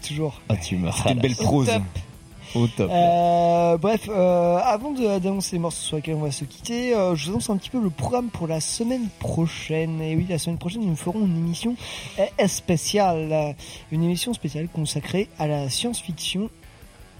Toujours. 0.06 0.40
Ah 0.48 0.56
tu 0.56 0.76
m'as. 0.76 0.92
C'était 0.92 1.12
une 1.12 1.20
belle 1.20 1.36
prose. 1.36 1.70
Au 2.54 2.68
top. 2.68 2.88
Euh, 2.88 3.76
bref, 3.78 4.08
euh, 4.08 4.58
avant 4.62 4.92
de- 4.92 5.18
d'annoncer 5.18 5.56
les 5.56 5.58
morceaux 5.58 5.82
sur 5.82 5.96
lesquels 5.96 6.14
on 6.14 6.20
va 6.20 6.30
se 6.30 6.44
quitter, 6.44 6.94
euh, 6.94 7.16
je 7.16 7.24
vous 7.24 7.30
annonce 7.32 7.50
un 7.50 7.56
petit 7.56 7.70
peu 7.70 7.80
le 7.82 7.90
programme 7.90 8.28
pour 8.28 8.46
la 8.46 8.60
semaine 8.60 9.08
prochaine. 9.18 10.00
Et 10.00 10.14
oui, 10.14 10.24
la 10.28 10.38
semaine 10.38 10.58
prochaine, 10.58 10.82
nous 10.82 10.94
ferons 10.94 11.20
une 11.26 11.36
émission 11.36 11.74
euh, 12.20 12.46
spéciale, 12.46 13.56
une 13.90 14.04
émission 14.04 14.32
spéciale 14.34 14.68
consacrée 14.72 15.28
à 15.40 15.48
la 15.48 15.68
science-fiction 15.68 16.48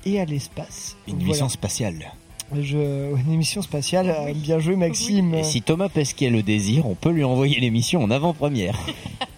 et 0.07 0.21
à 0.21 0.25
l'espace. 0.25 0.97
Une 1.09 1.15
Voilà. 1.15 1.29
mission 1.31 1.49
spatiale. 1.49 2.13
Je, 2.55 3.17
une 3.17 3.33
émission 3.33 3.61
spatiale, 3.63 4.15
bien 4.37 4.61
joué 4.61 4.77
Maxime. 4.77 5.35
Et 5.35 5.43
si 5.43 5.63
Thomas 5.63 5.89
Pesquet 5.89 6.31
le 6.31 6.43
désire, 6.45 6.87
on 6.87 6.95
peut 6.95 7.11
lui 7.11 7.25
envoyer 7.25 7.59
l'émission 7.59 8.05
en 8.05 8.11
avant-première. 8.13 8.79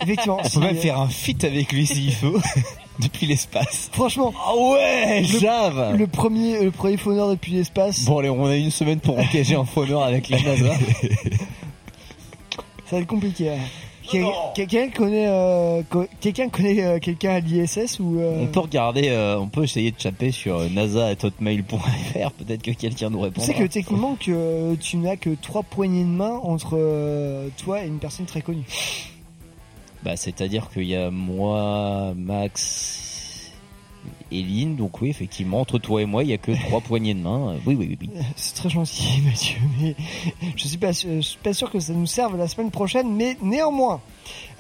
Effectivement, 0.03 0.41
On 0.45 0.49
peut 0.51 0.61
même 0.61 0.77
faire 0.77 1.01
un 1.01 1.09
feat 1.09 1.43
avec 1.45 1.73
lui 1.73 1.87
s'il 1.87 2.13
faut, 2.13 2.39
depuis 3.01 3.27
l'espace. 3.27 3.89
Franchement, 3.93 4.33
Ah 4.47 4.57
ouais, 4.57 5.21
le, 5.23 5.39
Jave 5.39 5.97
le 5.97 6.07
premier, 6.07 6.63
le 6.65 6.71
premier 6.71 6.97
fauneur 6.97 7.29
depuis 7.31 7.53
l'espace, 7.53 8.05
Bon 8.05 8.19
allez, 8.19 8.31
on 8.31 8.47
a 8.47 8.57
une 8.57 8.71
semaine 8.71 9.01
pour 9.01 9.19
engager 9.19 9.55
un 9.55 9.65
fauneur 9.65 10.03
avec 10.03 10.29
la 10.29 10.41
NASA. 10.43 10.75
ça 12.87 12.97
va 12.97 12.99
être 12.99 13.07
compliqué. 13.07 13.51
hein. 13.51 13.59
Quel- 14.09 14.25
Quelqu'un 14.55 14.89
connaît, 14.91 15.27
euh, 15.27 15.83
quelqu'un 16.21 16.49
connaît 16.49 16.81
euh, 16.85 17.01
quelqu'un 17.01 17.31
à 17.35 17.41
l'ISS 17.41 17.99
ou 17.99 18.21
euh, 18.21 18.43
On 18.43 18.47
peut 18.47 18.61
regarder, 18.61 19.11
on 19.41 19.49
peut 19.49 19.65
essayer 19.65 19.91
de 19.91 19.99
chaper 19.99 20.31
sur 20.31 20.61
nasa.hotmail.fr, 20.71 22.31
peut-être 22.39 22.63
que 22.63 22.71
quelqu'un 22.71 23.11
nous 23.11 23.19
Tu 23.19 23.25
répondra. 23.25 23.47
sais 23.47 23.55
que 23.55 23.65
techniquement 23.65 24.15
que 24.15 24.77
tu 24.77 24.97
n'as 24.99 25.17
que 25.17 25.31
trois 25.31 25.65
poignées 25.65 26.05
de 26.05 26.09
main 26.09 26.39
entre 26.45 26.79
toi 27.65 27.83
et 27.83 27.89
une 27.89 27.99
personne 27.99 28.27
très 28.27 28.43
connue. 28.43 28.63
Bah, 30.03 30.17
c'est-à-dire 30.17 30.69
qu'il 30.71 30.85
y 30.85 30.95
a 30.97 31.11
moi, 31.11 32.13
Max 32.17 33.53
et 34.33 34.43
Lynn, 34.43 34.77
donc 34.77 35.01
oui, 35.01 35.09
effectivement, 35.09 35.61
entre 35.61 35.79
toi 35.79 36.03
et 36.03 36.05
moi, 36.05 36.23
il 36.25 36.31
y 36.31 36.33
a 36.33 36.39
que 36.39 36.53
trois 36.67 36.81
poignées 36.87 37.15
de 37.15 37.21
main. 37.21 37.55
Oui, 37.65 37.75
oui, 37.77 37.87
oui, 37.91 37.99
oui. 38.01 38.11
C'est 38.37 38.55
très 38.55 38.69
gentil, 38.69 39.21
Mathieu, 39.25 39.59
mais 39.81 39.95
je 40.57 40.67
suis 40.69 40.79
pas, 40.79 40.93
sûr- 40.93 41.11
je 41.17 41.21
suis 41.21 41.39
pas 41.39 41.53
sûr 41.53 41.71
que 41.71 41.79
ça 41.81 41.93
nous 41.93 42.07
serve 42.07 42.37
la 42.37 42.47
semaine 42.49 42.71
prochaine, 42.71 43.13
mais 43.15 43.37
néanmoins, 43.43 44.01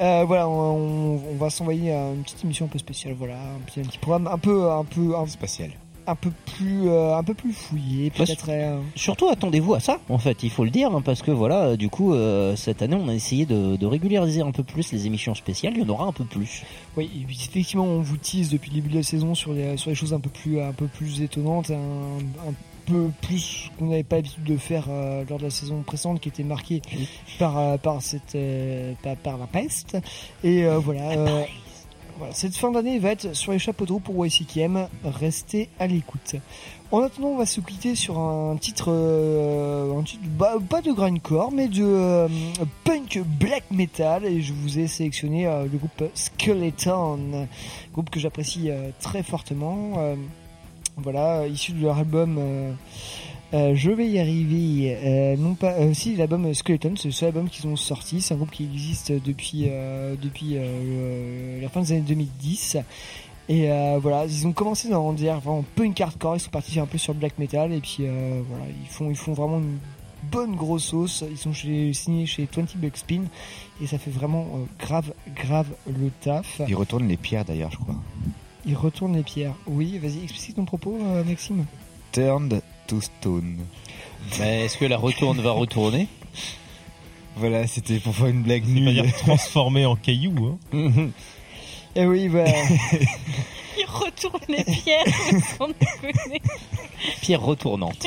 euh, 0.00 0.24
voilà, 0.26 0.48
on, 0.48 1.20
on 1.32 1.36
va 1.36 1.50
s'envoyer 1.50 1.92
à 1.92 2.10
une 2.12 2.22
petite 2.22 2.44
émission 2.44 2.66
un 2.66 2.68
peu 2.68 2.78
spéciale, 2.78 3.14
voilà, 3.18 3.34
un 3.36 3.58
petit, 3.66 3.80
un 3.80 3.84
petit 3.84 3.98
programme 3.98 4.26
un 4.28 4.38
peu, 4.38 4.70
un 4.70 4.84
peu, 4.84 5.16
un, 5.16 5.26
Spatial. 5.26 5.70
Un 6.06 6.14
peu 6.14 6.30
plus, 6.56 6.88
euh, 6.88 7.16
un 7.16 7.22
peu 7.22 7.34
plus 7.34 7.52
fouillé, 7.52 8.10
peut-être. 8.10 8.46
euh, 8.48 8.80
Surtout, 8.94 9.28
attendez-vous 9.28 9.74
à 9.74 9.80
ça, 9.80 9.98
en 10.08 10.18
fait, 10.18 10.42
il 10.42 10.50
faut 10.50 10.64
le 10.64 10.70
dire, 10.70 10.94
hein, 10.94 11.02
parce 11.04 11.22
que 11.22 11.30
voilà, 11.30 11.62
euh, 11.64 11.76
du 11.76 11.88
coup, 11.88 12.14
euh, 12.14 12.54
cette 12.56 12.82
année, 12.82 12.96
on 12.98 13.08
a 13.08 13.14
essayé 13.14 13.46
de, 13.46 13.76
de 13.76 13.86
régulariser 13.86 14.40
un 14.42 14.52
peu 14.52 14.62
plus 14.62 14.92
les 14.92 15.06
émissions 15.06 15.34
spéciales, 15.34 15.74
il 15.76 15.82
y 15.82 15.84
en 15.84 15.88
aura 15.88 16.06
un 16.06 16.12
peu 16.12 16.24
plus. 16.24 16.62
Oui, 16.96 17.10
effectivement, 17.30 17.84
on 17.84 18.00
vous 18.00 18.16
tease 18.16 18.50
depuis 18.50 18.70
le 18.70 18.76
début 18.76 18.90
de 18.90 18.96
la 18.96 19.02
saison 19.02 19.34
sur 19.34 19.52
les, 19.52 19.76
sur 19.76 19.90
les 19.90 19.96
choses 19.96 20.14
un 20.14 20.20
peu 20.20 20.30
plus, 20.30 20.60
un 20.60 20.72
peu 20.72 20.86
plus 20.86 21.22
étonnantes, 21.22 21.70
un, 21.70 22.18
un 22.48 22.54
peu 22.86 23.10
plus 23.20 23.70
qu'on 23.78 23.86
n'avait 23.86 24.04
pas 24.04 24.16
l'habitude 24.16 24.44
de 24.44 24.56
faire 24.56 24.86
euh, 24.88 25.24
lors 25.28 25.38
de 25.38 25.44
la 25.44 25.50
saison 25.50 25.82
précédente, 25.82 26.20
qui 26.20 26.28
était 26.28 26.44
marquée 26.44 26.80
par, 27.38 27.78
par 27.80 28.00
cette, 28.00 28.36
par, 29.02 29.16
par 29.16 29.38
la 29.38 29.46
peste. 29.46 29.98
Et 30.44 30.64
voilà. 30.66 31.46
Cette 32.32 32.56
fin 32.56 32.70
d'année 32.70 32.98
va 32.98 33.10
être 33.10 33.34
sur 33.34 33.52
les 33.52 33.58
chapeaux 33.58 33.86
de 33.86 33.92
roue 33.92 34.00
pour 34.00 34.24
YCKM. 34.26 34.88
Restez 35.04 35.68
à 35.78 35.86
l'écoute. 35.86 36.36
En 36.92 37.00
attendant, 37.02 37.28
on 37.28 37.36
va 37.36 37.46
se 37.46 37.60
quitter 37.60 37.96
sur 37.96 38.18
un 38.18 38.56
titre, 38.56 38.86
euh, 38.90 39.98
un 39.98 40.02
titre 40.02 40.22
bah, 40.24 40.54
pas 40.70 40.82
de 40.82 40.92
grindcore, 40.92 41.50
mais 41.50 41.66
de 41.66 41.82
euh, 41.82 42.28
punk 42.84 43.20
black 43.40 43.64
metal. 43.70 44.24
Et 44.24 44.40
je 44.40 44.52
vous 44.52 44.78
ai 44.78 44.86
sélectionné 44.86 45.46
euh, 45.46 45.64
le 45.64 45.78
groupe 45.78 46.04
Skeleton, 46.14 47.48
groupe 47.92 48.10
que 48.10 48.20
j'apprécie 48.20 48.70
très 49.00 49.22
fortement. 49.22 50.16
Voilà, 50.96 51.46
issu 51.46 51.72
de 51.72 51.82
leur 51.82 51.98
album. 51.98 52.38
Euh, 53.54 53.74
je 53.74 53.90
vais 53.90 54.08
y 54.08 54.18
arriver. 54.18 54.96
Euh, 55.02 55.36
non 55.36 55.54
pas, 55.54 55.72
euh, 55.74 55.94
si 55.94 56.16
l'album 56.16 56.52
Skeleton, 56.52 56.94
c'est 56.96 57.08
le 57.08 57.12
seul 57.12 57.28
album 57.28 57.48
qu'ils 57.48 57.66
ont 57.66 57.76
sorti. 57.76 58.20
C'est 58.20 58.34
un 58.34 58.36
groupe 58.36 58.50
qui 58.50 58.64
existe 58.64 59.12
depuis 59.12 59.68
depuis 60.20 60.56
la 61.60 61.68
fin 61.68 61.80
des 61.80 61.92
années 61.92 62.00
2010. 62.02 62.78
Et 63.48 63.68
voilà, 64.00 64.26
ils 64.26 64.46
ont 64.46 64.52
commencé 64.52 64.88
dans 64.88 65.12
dire 65.12 65.38
vraiment 65.40 65.64
punk 65.76 66.00
hardcore. 66.00 66.36
Ils 66.36 66.40
sont 66.40 66.50
partis 66.50 66.80
un 66.80 66.86
peu 66.86 66.98
sur 66.98 67.12
le 67.12 67.20
black 67.20 67.38
metal 67.38 67.72
et 67.72 67.80
puis 67.80 68.04
voilà, 68.48 68.64
ils 68.82 68.88
font 68.88 69.10
ils 69.10 69.16
font 69.16 69.32
vraiment 69.32 69.58
une 69.58 69.78
bonne 70.30 70.56
grosse 70.56 70.86
sauce. 70.86 71.24
Ils 71.30 71.38
sont 71.38 71.52
chez, 71.52 71.92
signés 71.92 72.26
chez 72.26 72.48
20 72.52 72.76
Buck 72.76 72.96
Spin 72.96 73.22
et 73.80 73.86
ça 73.86 73.98
fait 73.98 74.10
vraiment 74.10 74.46
grave 74.80 75.12
grave 75.36 75.68
le 75.86 76.10
taf. 76.20 76.60
Il 76.66 76.74
retourne 76.74 77.06
les 77.06 77.16
pierres 77.16 77.44
d'ailleurs, 77.44 77.70
je 77.70 77.78
crois. 77.78 77.94
Ils 78.66 78.74
retournent 78.74 79.14
les 79.14 79.22
pierres. 79.22 79.54
Oui, 79.68 79.98
vas-y, 79.98 80.24
explique 80.24 80.56
ton 80.56 80.64
propos, 80.64 80.98
Maxime. 81.24 81.64
Turned 82.10 82.60
to 82.86 83.00
stone. 83.00 83.58
Mais 84.38 84.64
est-ce 84.64 84.76
que 84.78 84.84
la 84.84 84.96
retourne 84.96 85.40
va 85.40 85.52
retourner? 85.52 86.08
Voilà, 87.36 87.66
c'était 87.66 87.98
pour 87.98 88.14
faire 88.16 88.26
une 88.28 88.42
blague 88.42 88.66
nulle. 88.66 88.92
dire 88.92 89.12
transformé 89.18 89.84
en 89.86 89.94
caillou. 89.96 90.58
Hein. 90.72 91.10
Et 91.94 92.06
oui, 92.06 92.28
bah, 92.28 92.44
Il 93.78 93.84
retourne 93.86 94.40
les 94.48 94.64
pierres 94.64 95.04
sans 95.58 95.68
déconner. 95.68 96.40
Pierre 97.20 97.42
retournante. 97.42 98.06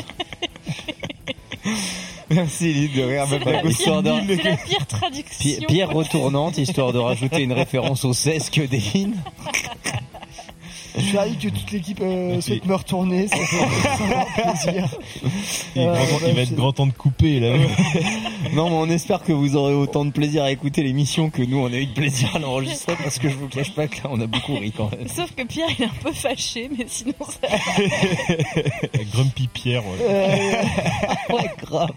Merci 2.31 2.73
Lynn 2.73 2.91
de 2.95 3.01
rire 3.03 3.27
même 3.27 3.43
la, 3.43 3.59
pas 3.61 3.67
histoire 3.69 4.03
d'un- 4.03 4.23
c'est 4.27 4.43
la 4.43 4.57
pire 4.57 4.85
traduction. 4.87 5.39
Pi- 5.59 5.65
Pierre 5.67 5.89
retournante, 5.89 6.57
histoire 6.57 6.93
de 6.93 6.99
rajouter 6.99 7.41
une 7.41 7.53
référence 7.53 8.05
au 8.05 8.13
sesque 8.13 8.59
d'Eline. 8.67 9.15
Je 10.99 11.05
suis 11.05 11.17
ravi 11.17 11.35
que 11.37 11.47
toute 11.49 11.71
l'équipe 11.71 11.99
euh, 12.01 12.39
souhaite 12.41 12.65
me 12.65 12.75
retourner. 12.75 13.27
Ça 13.27 13.37
fait 13.37 13.55
vraiment 13.97 14.25
plaisir. 14.35 14.87
Il, 15.75 15.81
est 15.81 15.87
Euh, 15.87 15.93
grand 15.93 16.27
il 16.27 16.33
va 16.35 16.41
être 16.41 16.55
grand 16.55 16.71
temps 16.73 16.87
de 16.87 16.93
couper 16.93 17.39
là. 17.39 17.55
Non, 18.53 18.69
mais 18.69 18.75
on 18.77 18.89
espère 18.89 19.21
que 19.21 19.31
vous 19.33 19.55
aurez 19.55 19.73
autant 19.73 20.05
de 20.05 20.11
plaisir 20.11 20.43
à 20.43 20.51
écouter 20.51 20.81
l'émission 20.81 21.29
que 21.29 21.43
nous 21.43 21.57
on 21.59 21.67
a 21.67 21.75
eu 21.75 21.85
de 21.85 21.93
plaisir 21.93 22.29
à 22.35 22.39
l'enregistrer 22.39 22.95
parce 23.03 23.19
que 23.19 23.29
je 23.29 23.35
vous 23.35 23.47
cache 23.47 23.73
pas 23.75 23.87
que 23.87 23.97
là 23.97 24.09
on 24.11 24.19
a 24.21 24.27
beaucoup 24.27 24.55
ri 24.55 24.71
quand 24.75 24.89
même. 24.91 25.07
Sauf 25.07 25.31
que 25.35 25.43
Pierre, 25.43 25.67
il 25.77 25.83
est 25.83 25.87
un 25.87 25.91
peu 26.01 26.11
fâché, 26.13 26.69
mais 26.75 26.85
sinon 26.87 27.13
ça. 27.19 27.47
Grumpy 29.13 29.47
Pierre. 29.53 29.83
ouais. 29.85 29.97
Euh, 30.01 31.35
ouais, 31.35 31.51
grave. 31.63 31.89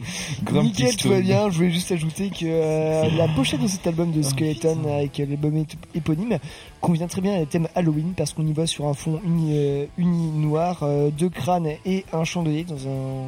Grumpy 0.45 0.69
Nickel, 0.83 0.97
tout 0.97 1.09
va 1.09 1.21
bien. 1.21 1.51
Je 1.51 1.57
voulais 1.57 1.71
juste 1.71 1.93
ajouter 1.93 2.29
que 2.31 2.45
euh, 2.45 3.09
la 3.17 3.29
pochette 3.29 3.61
de 3.61 3.67
cet 3.69 3.87
album 3.87 4.11
de 4.13 4.23
Skeleton 4.23 4.79
avec 4.93 5.19
euh, 5.21 5.27
l'album 5.29 5.57
ép- 5.57 5.77
éponyme 5.95 6.39
convient 6.83 7.07
très 7.07 7.21
bien 7.23 7.41
à 7.41 7.47
thème 7.47 7.69
Halloween 7.75 8.13
parce 8.17 8.35
qu'on 8.35 8.47
y 8.47 8.53
voit 8.53 8.67
sur 8.67 8.87
un 8.87 8.93
fond 8.95 9.21
uni, 9.25 9.53
euh, 9.57 9.87
uni 9.97 10.31
noir, 10.33 10.81
euh, 10.83 11.09
deux 11.11 11.31
crânes 11.31 11.69
et 11.87 12.05
un 12.13 12.25
chandelier 12.25 12.65
dans 12.65 12.87
un 12.89 13.25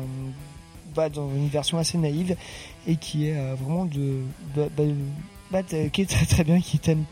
bah, 0.95 1.09
dans 1.09 1.29
une 1.35 1.49
version 1.49 1.79
assez 1.79 1.97
naïve 1.97 2.37
et 2.87 2.97
qui 2.97 3.29
est 3.29 3.37
euh, 3.37 3.55
vraiment 3.59 3.85
de 3.87 4.19
bah, 4.55 4.65
bah, 5.51 5.63
t- 5.63 5.89
qui 5.91 6.03
est 6.03 6.07
très 6.11 6.27
très 6.27 6.45
bien, 6.45 6.61
qui 6.61 6.79
thème 6.79 7.05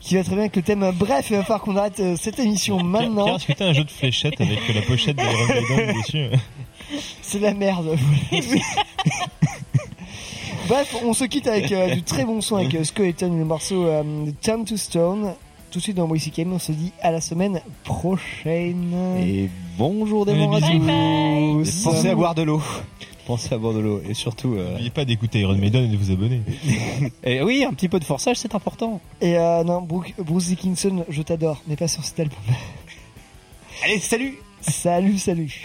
qui 0.00 0.14
va 0.16 0.22
très 0.22 0.32
bien 0.32 0.42
avec 0.42 0.54
le 0.56 0.62
thème. 0.62 0.92
Bref, 0.94 1.26
il 1.30 1.36
va 1.36 1.42
falloir 1.42 1.60
qu'on 1.60 1.76
arrête 1.76 2.00
cette 2.16 2.38
émission 2.38 2.82
maintenant. 2.82 3.24
Pierre, 3.24 3.36
est-ce 3.36 3.46
que 3.46 3.52
t'as 3.52 3.66
un 3.66 3.72
jeu 3.72 3.84
de 3.84 3.90
fléchettes 3.90 4.40
avec 4.40 4.58
la 4.74 4.82
pochette 4.82 5.16
Maiden 5.16 5.96
dessus 6.02 6.26
C'est 7.22 7.40
la 7.40 7.52
merde. 7.54 7.96
Bref, 10.68 10.96
on 11.04 11.12
se 11.12 11.24
quitte 11.24 11.46
avec 11.46 11.70
euh, 11.70 11.94
du 11.94 12.02
très 12.02 12.24
bon 12.24 12.40
son 12.40 12.56
avec 12.56 12.74
euh, 12.74 12.82
Skeleton 12.82 13.32
et 13.34 13.38
le 13.38 13.44
morceau 13.44 13.86
euh, 13.86 14.02
Turn 14.42 14.64
to 14.64 14.76
Stone. 14.76 15.34
Tout 15.76 15.80
de 15.80 15.84
suite 15.84 15.96
dans 15.98 16.06
WCK, 16.08 16.46
on 16.50 16.58
se 16.58 16.72
dit 16.72 16.90
à 17.02 17.10
la 17.10 17.20
semaine 17.20 17.60
prochaine. 17.84 18.94
Et 19.20 19.50
bonjour 19.76 20.24
des. 20.24 20.32
Pensez 21.84 22.08
à 22.08 22.14
boire 22.14 22.34
de 22.34 22.40
l'eau. 22.44 22.62
Pensez 23.26 23.54
à 23.54 23.58
boire 23.58 23.74
de 23.74 23.80
l'eau 23.80 24.00
et 24.08 24.14
surtout. 24.14 24.54
euh, 24.54 24.70
N'oubliez 24.70 24.88
pas 24.88 25.04
d'écouter 25.04 25.40
Iron 25.40 25.54
Maiden 25.54 25.84
et 25.84 25.88
de 25.88 25.96
vous 25.98 26.10
abonner. 26.10 26.40
Et 27.24 27.42
oui, 27.42 27.62
un 27.68 27.74
petit 27.74 27.90
peu 27.90 28.00
de 28.00 28.04
forçage, 28.04 28.38
c'est 28.38 28.54
important. 28.54 29.02
Et 29.20 29.36
euh, 29.36 29.64
non, 29.64 29.82
Brooke- 29.82 30.14
Bruce 30.18 30.46
Dickinson, 30.46 31.04
je 31.10 31.20
t'adore, 31.20 31.60
mais 31.68 31.76
pas 31.76 31.88
sur 31.88 32.02
cet 32.04 32.20
album. 32.20 32.38
Allez, 33.84 33.98
salut 33.98 34.38
Salut, 34.62 35.18
salut 35.18 35.62